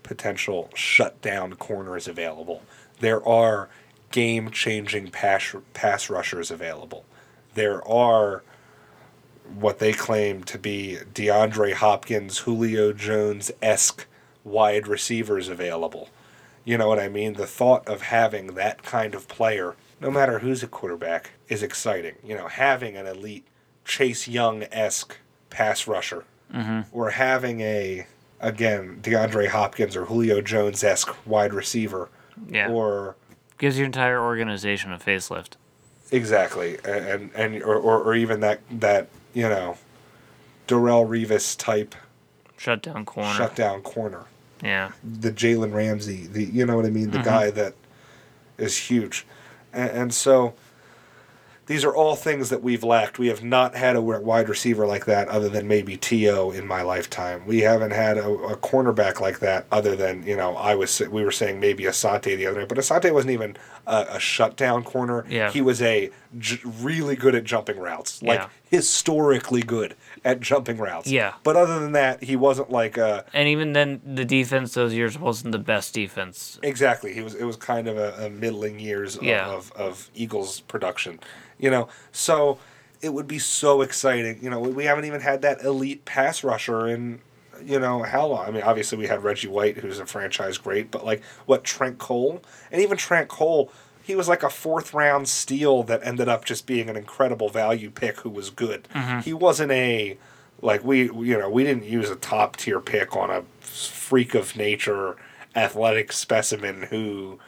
potential 0.02 0.70
shutdown 0.74 1.54
corners 1.54 2.08
available. 2.08 2.62
There 3.00 3.26
are 3.26 3.68
game 4.10 4.50
changing 4.50 5.10
pass 5.10 5.54
pass 5.74 6.10
rushers 6.10 6.50
available. 6.50 7.04
There 7.54 7.86
are 7.86 8.42
what 9.54 9.78
they 9.80 9.92
claim 9.92 10.44
to 10.44 10.58
be 10.58 10.98
DeAndre 11.12 11.72
Hopkins, 11.74 12.38
Julio 12.38 12.92
Jones 12.92 13.50
esque 13.60 14.06
wide 14.44 14.86
receivers 14.86 15.48
available. 15.48 16.08
You 16.64 16.78
know 16.78 16.88
what 16.88 17.00
I 17.00 17.08
mean? 17.08 17.34
The 17.34 17.46
thought 17.46 17.88
of 17.88 18.02
having 18.02 18.48
that 18.54 18.82
kind 18.82 19.14
of 19.14 19.26
player, 19.26 19.74
no 20.00 20.10
matter 20.10 20.38
who's 20.38 20.62
a 20.62 20.68
quarterback, 20.68 21.30
is 21.48 21.62
exciting. 21.62 22.14
You 22.24 22.36
know, 22.36 22.46
having 22.48 22.96
an 22.96 23.06
elite 23.06 23.44
Chase 23.84 24.28
Young 24.28 24.64
esque 24.70 25.16
pass 25.50 25.86
rusher, 25.86 26.24
Mm-hmm. 26.54 26.80
or 26.92 27.10
having 27.10 27.60
a 27.60 28.06
again 28.40 28.98
DeAndre 29.02 29.48
Hopkins 29.48 29.94
or 29.94 30.06
Julio 30.06 30.40
Jones 30.40 30.82
esque 30.82 31.14
wide 31.24 31.54
receiver, 31.54 32.08
Yeah. 32.48 32.68
or 32.70 33.14
Gives 33.58 33.78
your 33.78 33.86
entire 33.86 34.20
organization 34.20 34.92
a 34.92 34.98
facelift. 34.98 35.52
Exactly, 36.12 36.76
and 36.84 37.30
and 37.34 37.62
or, 37.62 37.76
or, 37.76 38.00
or 38.02 38.14
even 38.14 38.40
that 38.40 38.60
that 38.70 39.08
you 39.32 39.48
know, 39.48 39.76
Darrelle 40.66 41.06
Revis 41.08 41.56
type 41.56 41.94
Shutdown 42.56 43.04
corner. 43.04 43.34
shutdown 43.34 43.80
corner. 43.82 44.24
Yeah. 44.62 44.90
the 45.02 45.30
Jalen 45.32 45.72
Ramsey, 45.72 46.26
the 46.26 46.44
you 46.44 46.66
know 46.66 46.76
what 46.76 46.84
I 46.84 46.90
mean, 46.90 47.10
the 47.12 47.18
Mhm. 47.18 47.24
guy 47.24 47.50
that 47.50 47.74
is 48.58 48.76
huge, 48.76 49.24
and, 49.72 49.90
and 49.90 50.14
so 50.14 50.52
these 51.70 51.84
are 51.84 51.94
all 51.94 52.16
things 52.16 52.48
that 52.48 52.64
we've 52.64 52.82
lacked. 52.82 53.20
We 53.20 53.28
have 53.28 53.44
not 53.44 53.76
had 53.76 53.94
a 53.94 54.00
wide 54.02 54.48
receiver 54.48 54.86
like 54.86 55.04
that, 55.06 55.28
other 55.28 55.48
than 55.48 55.68
maybe 55.68 55.96
T.O. 55.96 56.50
in 56.50 56.66
my 56.66 56.82
lifetime. 56.82 57.46
We 57.46 57.60
haven't 57.60 57.92
had 57.92 58.18
a, 58.18 58.28
a 58.28 58.56
cornerback 58.56 59.20
like 59.20 59.38
that, 59.38 59.66
other 59.70 59.94
than 59.94 60.24
you 60.24 60.36
know 60.36 60.56
I 60.56 60.74
was 60.74 61.00
we 61.08 61.22
were 61.24 61.30
saying 61.30 61.60
maybe 61.60 61.84
Asante 61.84 62.36
the 62.36 62.46
other 62.46 62.60
day, 62.62 62.66
but 62.66 62.76
Asante 62.76 63.12
wasn't 63.14 63.30
even 63.30 63.56
a, 63.86 64.06
a 64.10 64.18
shutdown 64.18 64.82
corner. 64.82 65.24
Yeah. 65.28 65.50
he 65.52 65.60
was 65.62 65.80
a 65.80 66.10
j- 66.38 66.58
really 66.64 67.14
good 67.14 67.36
at 67.36 67.44
jumping 67.44 67.78
routes, 67.78 68.20
like 68.20 68.40
Yeah. 68.40 68.48
historically 68.68 69.62
good 69.62 69.94
at 70.24 70.40
jumping 70.40 70.76
routes. 70.78 71.06
Yeah. 71.08 71.34
but 71.44 71.54
other 71.56 71.78
than 71.78 71.92
that, 71.92 72.22
he 72.24 72.34
wasn't 72.36 72.70
like 72.70 72.96
a 72.96 73.24
And 73.32 73.48
even 73.48 73.72
then, 73.74 74.00
the 74.04 74.24
defense 74.24 74.74
those 74.74 74.92
years 74.92 75.16
wasn't 75.18 75.52
the 75.52 75.58
best 75.58 75.94
defense. 75.94 76.58
Exactly. 76.62 77.12
He 77.14 77.20
was. 77.22 77.34
It 77.34 77.44
was 77.44 77.56
kind 77.56 77.86
of 77.88 77.96
a, 77.96 78.26
a 78.26 78.28
middling 78.30 78.78
years 78.80 79.16
of, 79.16 79.22
Yeah. 79.22 79.46
of, 79.46 79.72
of 79.72 80.10
Eagles 80.14 80.60
production, 80.60 81.20
you 81.60 81.70
know. 81.70 81.88
So 82.12 82.58
it 83.02 83.12
would 83.14 83.26
be 83.26 83.38
so 83.38 83.82
exciting. 83.82 84.38
You 84.42 84.50
know, 84.50 84.60
we 84.60 84.84
haven't 84.84 85.04
even 85.04 85.20
had 85.20 85.42
that 85.42 85.62
elite 85.62 86.04
pass 86.04 86.44
rusher 86.44 86.86
in, 86.86 87.20
you 87.64 87.78
know, 87.78 88.02
how 88.02 88.26
long? 88.26 88.46
I 88.46 88.50
mean, 88.50 88.62
obviously 88.62 88.98
we 88.98 89.06
had 89.06 89.22
Reggie 89.22 89.48
White, 89.48 89.78
who's 89.78 89.98
a 89.98 90.06
franchise 90.06 90.58
great, 90.58 90.90
but 90.90 91.04
like 91.04 91.22
what 91.46 91.64
Trent 91.64 91.98
Cole, 91.98 92.42
and 92.70 92.82
even 92.82 92.96
Trent 92.96 93.28
Cole, 93.28 93.72
he 94.02 94.14
was 94.14 94.28
like 94.28 94.42
a 94.42 94.50
fourth 94.50 94.92
round 94.92 95.28
steal 95.28 95.82
that 95.84 96.00
ended 96.04 96.28
up 96.28 96.44
just 96.44 96.66
being 96.66 96.88
an 96.88 96.96
incredible 96.96 97.48
value 97.48 97.90
pick 97.90 98.20
who 98.20 98.30
was 98.30 98.50
good. 98.50 98.88
Mm-hmm. 98.94 99.20
He 99.20 99.32
wasn't 99.32 99.72
a 99.72 100.18
like 100.62 100.84
we 100.84 101.04
you 101.04 101.38
know 101.38 101.48
we 101.48 101.64
didn't 101.64 101.84
use 101.84 102.10
a 102.10 102.16
top 102.16 102.56
tier 102.56 102.80
pick 102.80 103.16
on 103.16 103.30
a 103.30 103.42
freak 103.60 104.34
of 104.34 104.56
nature 104.56 105.16
athletic 105.56 106.12
specimen 106.12 106.82
who 106.90 107.38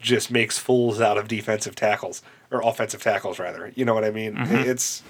just 0.00 0.30
makes 0.30 0.58
fools 0.58 1.00
out 1.00 1.18
of 1.18 1.28
defensive 1.28 1.74
tackles 1.74 2.22
or 2.50 2.60
offensive 2.66 3.02
tackles 3.02 3.38
rather. 3.38 3.72
You 3.74 3.84
know 3.84 3.94
what 3.94 4.04
i 4.04 4.10
mean? 4.10 4.34
Mm-hmm. 4.34 4.54
It's 4.70 5.02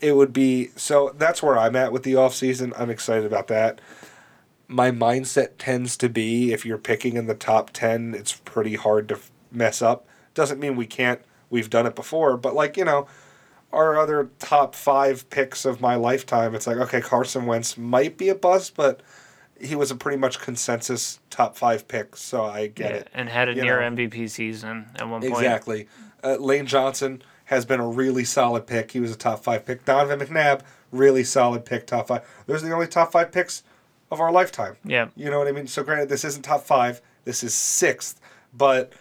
it 0.00 0.16
would 0.16 0.32
be 0.32 0.70
so 0.76 1.14
that's 1.18 1.42
where 1.42 1.58
i'm 1.58 1.76
at 1.76 1.92
with 1.92 2.02
the 2.04 2.14
offseason. 2.14 2.72
I'm 2.78 2.90
excited 2.90 3.24
about 3.26 3.48
that. 3.48 3.80
My 4.68 4.90
mindset 4.90 5.50
tends 5.58 5.96
to 5.98 6.08
be 6.08 6.52
if 6.52 6.64
you're 6.64 6.78
picking 6.78 7.16
in 7.16 7.26
the 7.26 7.34
top 7.34 7.70
10 7.72 8.14
it's 8.14 8.32
pretty 8.32 8.74
hard 8.76 9.08
to 9.08 9.14
f- 9.16 9.30
mess 9.50 9.82
up. 9.82 10.06
Doesn't 10.34 10.60
mean 10.60 10.76
we 10.76 10.86
can't 10.86 11.20
we've 11.50 11.68
done 11.70 11.86
it 11.86 11.94
before 11.96 12.36
but 12.36 12.54
like 12.54 12.76
you 12.76 12.84
know 12.84 13.06
our 13.72 13.98
other 13.98 14.30
top 14.38 14.74
five 14.74 15.28
picks 15.30 15.64
of 15.64 15.80
my 15.80 15.94
lifetime 15.96 16.54
it's 16.54 16.66
like 16.66 16.76
okay 16.76 17.00
carson 17.00 17.44
wentz 17.46 17.76
might 17.76 18.16
be 18.16 18.28
a 18.28 18.34
bust 18.34 18.74
but 18.76 19.00
he 19.60 19.74
was 19.76 19.90
a 19.90 19.94
pretty 19.96 20.16
much 20.16 20.38
consensus 20.40 21.18
top 21.28 21.56
five 21.56 21.86
pick 21.88 22.16
so 22.16 22.44
i 22.44 22.68
get 22.68 22.90
Yeah, 22.92 22.96
it. 22.98 23.08
and 23.14 23.28
had 23.28 23.48
a 23.48 23.54
you 23.54 23.62
near 23.62 23.80
know. 23.80 23.96
MVP 23.96 24.30
season 24.30 24.86
at 24.96 25.08
one 25.08 25.20
point. 25.20 25.32
Exactly. 25.34 25.88
Uh, 26.22 26.36
Lane 26.36 26.66
Johnson 26.66 27.22
has 27.46 27.64
been 27.64 27.80
a 27.80 27.88
really 27.88 28.24
solid 28.24 28.66
pick. 28.66 28.92
He 28.92 29.00
was 29.00 29.12
a 29.12 29.16
top 29.16 29.42
five 29.42 29.66
pick. 29.66 29.84
Donovan 29.84 30.20
McNabb, 30.20 30.60
really 30.92 31.24
solid 31.24 31.64
pick, 31.64 31.86
top 31.86 32.08
five. 32.08 32.22
Those 32.46 32.62
are 32.62 32.68
the 32.68 32.74
only 32.74 32.86
top 32.86 33.12
five 33.12 33.32
picks 33.32 33.62
of 34.10 34.20
our 34.20 34.30
lifetime. 34.30 34.76
Yeah. 34.84 35.08
You 35.16 35.30
know 35.30 35.38
what 35.38 35.48
I 35.48 35.52
mean? 35.52 35.66
So 35.66 35.82
granted, 35.82 36.08
this 36.08 36.24
isn't 36.24 36.42
top 36.42 36.62
five. 36.62 37.00
This 37.24 37.42
is 37.42 37.54
sixth, 37.54 38.20
but 38.54 38.92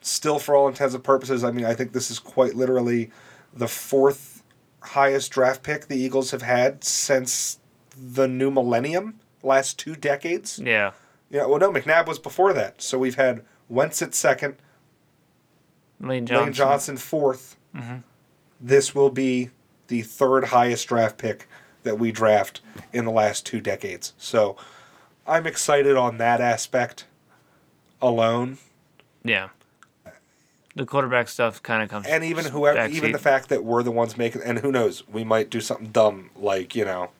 still, 0.00 0.38
for 0.38 0.54
all 0.54 0.68
intents 0.68 0.94
and 0.94 1.02
purposes, 1.04 1.44
I 1.44 1.50
mean, 1.50 1.64
I 1.64 1.74
think 1.74 1.92
this 1.92 2.10
is 2.10 2.18
quite 2.18 2.54
literally 2.54 3.10
the 3.52 3.68
fourth 3.68 4.42
highest 4.82 5.32
draft 5.32 5.62
pick 5.62 5.88
the 5.88 5.96
Eagles 5.96 6.30
have 6.30 6.42
had 6.42 6.84
since 6.84 7.58
the 7.96 8.28
new 8.28 8.50
millennium, 8.50 9.18
last 9.42 9.78
two 9.78 9.96
decades. 9.96 10.60
Yeah. 10.62 10.92
Yeah, 11.28 11.46
well, 11.46 11.58
no, 11.58 11.72
McNabb 11.72 12.06
was 12.06 12.18
before 12.18 12.52
that. 12.52 12.80
So 12.80 12.98
we've 12.98 13.16
had 13.16 13.42
Wentz 13.68 14.00
at 14.00 14.14
second, 14.14 14.56
Lane 16.00 16.26
Johnson. 16.26 16.44
Lane 16.44 16.52
Johnson 16.52 16.96
4th 16.96 17.56
mm-hmm. 17.74 17.96
This 18.60 18.94
will 18.94 19.10
be 19.10 19.50
the 19.88 20.02
third 20.02 20.46
highest 20.46 20.88
draft 20.88 21.18
pick 21.18 21.48
that 21.82 21.98
we 21.98 22.10
draft 22.10 22.60
in 22.92 23.04
the 23.04 23.10
last 23.10 23.46
two 23.46 23.60
decades. 23.60 24.14
So 24.18 24.56
I'm 25.26 25.46
excited 25.46 25.96
on 25.96 26.18
that 26.18 26.40
aspect 26.40 27.06
alone. 28.00 28.58
Yeah. 29.24 29.50
The 30.74 30.84
quarterback 30.84 31.28
stuff 31.28 31.62
kind 31.62 31.82
of 31.82 31.88
comes. 31.88 32.06
And 32.06 32.22
even 32.22 32.46
whoever 32.46 32.86
even 32.86 33.12
the 33.12 33.18
fact 33.18 33.48
that 33.48 33.64
we're 33.64 33.82
the 33.82 33.90
ones 33.90 34.16
making 34.16 34.42
and 34.42 34.58
who 34.58 34.70
knows, 34.70 35.06
we 35.08 35.24
might 35.24 35.48
do 35.48 35.60
something 35.60 35.88
dumb 35.88 36.30
like, 36.36 36.74
you 36.74 36.84
know, 36.84 37.10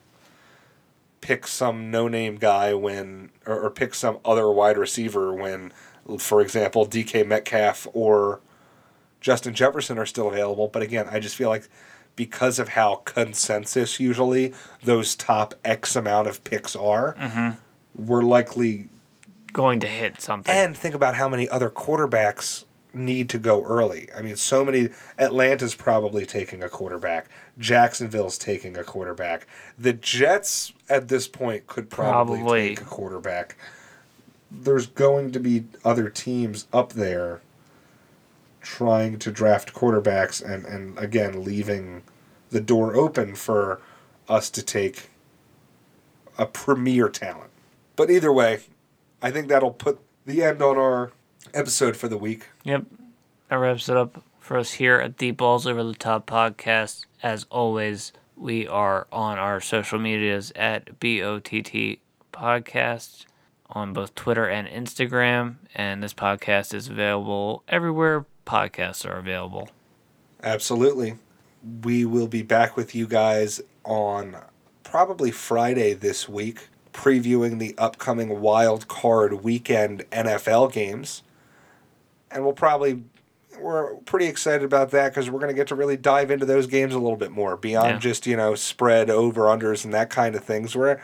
pick 1.21 1.47
some 1.47 1.89
no 1.89 2.07
name 2.07 2.35
guy 2.35 2.73
when 2.73 3.31
or, 3.47 3.59
or 3.59 3.69
pick 3.71 3.95
some 3.95 4.19
other 4.23 4.51
wide 4.51 4.77
receiver 4.77 5.33
when 5.33 5.73
for 6.19 6.39
example, 6.39 6.85
DK 6.85 7.25
Metcalf 7.25 7.87
or 7.93 8.39
Justin 9.27 9.53
Jefferson 9.53 9.97
are 9.97 10.05
still 10.05 10.29
available. 10.29 10.69
But 10.69 10.83
again, 10.83 11.09
I 11.11 11.19
just 11.19 11.35
feel 11.35 11.49
like 11.49 11.67
because 12.15 12.59
of 12.59 12.69
how 12.69 13.01
consensus 13.03 13.99
usually 13.99 14.53
those 14.85 15.17
top 15.17 15.53
X 15.65 15.97
amount 15.97 16.29
of 16.29 16.45
picks 16.45 16.77
are, 16.77 17.13
mm-hmm. 17.15 17.49
we're 17.93 18.21
likely. 18.21 18.87
going 19.51 19.81
to 19.81 19.87
hit 19.87 20.21
something. 20.21 20.55
And 20.55 20.77
think 20.77 20.95
about 20.95 21.15
how 21.15 21.27
many 21.27 21.49
other 21.49 21.69
quarterbacks 21.69 22.63
need 22.93 23.27
to 23.31 23.37
go 23.37 23.65
early. 23.65 24.07
I 24.15 24.21
mean, 24.21 24.37
so 24.37 24.63
many. 24.63 24.91
Atlanta's 25.19 25.75
probably 25.75 26.25
taking 26.25 26.63
a 26.63 26.69
quarterback. 26.69 27.27
Jacksonville's 27.59 28.37
taking 28.37 28.77
a 28.77 28.83
quarterback. 28.85 29.45
The 29.77 29.91
Jets 29.91 30.71
at 30.87 31.09
this 31.09 31.27
point 31.27 31.67
could 31.67 31.89
probably, 31.89 32.39
Probably. 32.39 32.69
take 32.69 32.81
a 32.81 32.85
quarterback. 32.85 33.57
There's 34.49 34.85
going 34.85 35.33
to 35.33 35.39
be 35.41 35.65
other 35.83 36.09
teams 36.09 36.67
up 36.71 36.93
there 36.93 37.41
trying 38.67 39.17
to 39.17 39.31
draft 39.31 39.73
quarterbacks 39.73 40.43
and, 40.43 40.65
and 40.65 40.99
again 40.99 41.43
leaving 41.45 42.03
the 42.49 42.59
door 42.59 42.95
open 42.95 43.33
for 43.33 43.81
us 44.27 44.49
to 44.49 44.61
take 44.61 45.09
a 46.37 46.45
premier 46.45 47.07
talent. 47.07 47.49
But 47.95 48.11
either 48.11 48.31
way, 48.31 48.59
I 49.21 49.31
think 49.31 49.47
that'll 49.47 49.71
put 49.71 49.99
the 50.25 50.43
end 50.43 50.61
on 50.61 50.77
our 50.77 51.13
episode 51.53 51.95
for 51.95 52.09
the 52.09 52.17
week. 52.17 52.47
Yep. 52.63 52.83
That 53.47 53.55
wraps 53.55 53.87
it 53.87 53.95
up 53.95 54.21
for 54.39 54.57
us 54.57 54.73
here 54.73 54.97
at 54.97 55.17
the 55.19 55.31
Balls 55.31 55.65
Over 55.65 55.83
the 55.83 55.95
Top 55.95 56.27
podcast. 56.29 57.05
As 57.23 57.45
always, 57.49 58.11
we 58.35 58.67
are 58.67 59.07
on 59.13 59.39
our 59.39 59.61
social 59.61 59.97
medias 59.97 60.51
at 60.57 60.99
BOTT 60.99 61.99
Podcast 62.33 63.25
on 63.69 63.93
both 63.93 64.13
Twitter 64.13 64.47
and 64.47 64.67
Instagram. 64.67 65.55
And 65.73 66.03
this 66.03 66.13
podcast 66.13 66.73
is 66.73 66.89
available 66.89 67.63
everywhere 67.69 68.25
podcasts 68.47 69.05
are 69.07 69.17
available. 69.17 69.69
Absolutely. 70.43 71.15
We 71.83 72.05
will 72.05 72.27
be 72.27 72.41
back 72.41 72.75
with 72.77 72.95
you 72.95 73.07
guys 73.07 73.61
on 73.83 74.37
probably 74.83 75.31
Friday 75.31 75.93
this 75.93 76.29
week, 76.29 76.67
previewing 76.93 77.59
the 77.59 77.75
upcoming 77.77 78.39
wild 78.41 78.87
card 78.87 79.43
weekend 79.43 80.05
NFL 80.11 80.71
games. 80.71 81.23
And 82.31 82.43
we'll 82.43 82.53
probably 82.53 83.03
we're 83.59 83.95
pretty 84.01 84.27
excited 84.27 84.63
about 84.63 84.91
that 84.91 85.09
because 85.09 85.29
we're 85.31 85.39
going 85.39 85.49
to 85.49 85.55
get 85.55 85.67
to 85.67 85.75
really 85.75 85.97
dive 85.97 86.29
into 86.29 86.45
those 86.45 86.67
games 86.67 86.93
a 86.93 86.99
little 86.99 87.17
bit 87.17 87.31
more 87.31 87.57
beyond 87.57 87.89
Yeah. 87.89 87.97
just 87.99 88.27
you 88.27 88.37
know 88.37 88.53
spread 88.55 89.09
over 89.09 89.43
unders 89.43 89.83
and 89.83 89.93
that 89.93 90.09
kind 90.09 90.35
of 90.35 90.43
things. 90.43 90.75
We're 90.75 90.99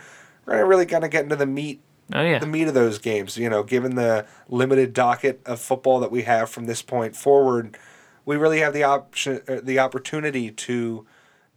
we're 0.46 0.66
really 0.66 0.86
going 0.86 1.02
to 1.02 1.10
get 1.10 1.24
into 1.24 1.36
the 1.36 1.46
meat 1.48 1.82
Oh, 2.12 2.22
yeah. 2.22 2.40
the 2.40 2.48
meat 2.48 2.68
of 2.68 2.74
those 2.74 3.00
games. 3.00 3.38
You 3.38 3.50
know, 3.50 3.64
given 3.64 3.96
the 3.96 4.26
limited 4.50 4.94
docket 4.94 5.42
of 5.46 5.60
football 5.60 6.00
that 6.02 6.12
we 6.12 6.24
have 6.24 6.50
from 6.50 6.66
this 6.66 6.82
point 6.82 7.16
forward, 7.16 7.78
we 8.26 8.36
really 8.36 8.60
have 8.60 8.74
the 8.74 8.84
option, 8.84 9.42
uh, 9.48 9.60
the 9.64 9.80
opportunity 9.80 10.52
to 10.52 11.06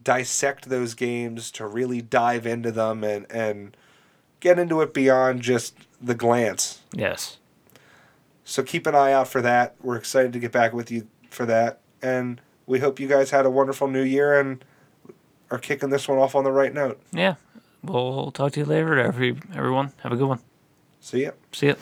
dissect 0.03 0.69
those 0.69 0.95
games, 0.95 1.51
to 1.53 1.67
really 1.67 2.01
dive 2.01 2.47
into 2.47 2.71
them, 2.71 3.03
and 3.03 3.27
and 3.31 3.77
get 4.41 4.59
into 4.59 4.81
it 4.81 4.95
beyond 4.95 5.43
just 5.43 5.75
the 6.01 6.15
glance. 6.15 6.81
Yes. 6.93 7.39
So 8.45 8.63
keep 8.63 8.87
an 8.87 8.95
eye 8.95 9.13
out 9.13 9.27
for 9.27 9.43
that. 9.43 9.75
We're 9.83 9.97
excited 9.97 10.33
to 10.35 10.39
get 10.39 10.53
back 10.53 10.73
with 10.73 10.91
you 10.91 11.09
for 11.31 11.47
that, 11.47 11.81
and 12.01 12.41
we 12.67 12.79
hope 12.79 13.01
you 13.01 13.09
guys 13.09 13.31
had 13.31 13.45
a 13.47 13.51
wonderful 13.51 13.89
New 13.89 14.03
Year 14.03 14.39
and 14.39 14.65
are 15.51 15.59
kicking 15.59 15.91
this 15.91 16.09
one 16.09 16.19
off 16.19 16.35
on 16.35 16.45
the 16.45 16.53
right 16.53 16.73
note. 16.73 17.01
Yeah. 17.13 17.35
We'll 17.87 18.31
talk 18.33 18.53
to 18.53 18.61
you 18.61 18.67
later, 18.67 18.99
every, 18.99 19.37
everyone. 19.55 19.93
Have 20.03 20.13
a 20.13 20.17
good 20.17 20.29
one. 20.29 20.41
See 21.01 21.23
ya. 21.23 21.31
See 21.53 21.69
ya. 21.69 21.77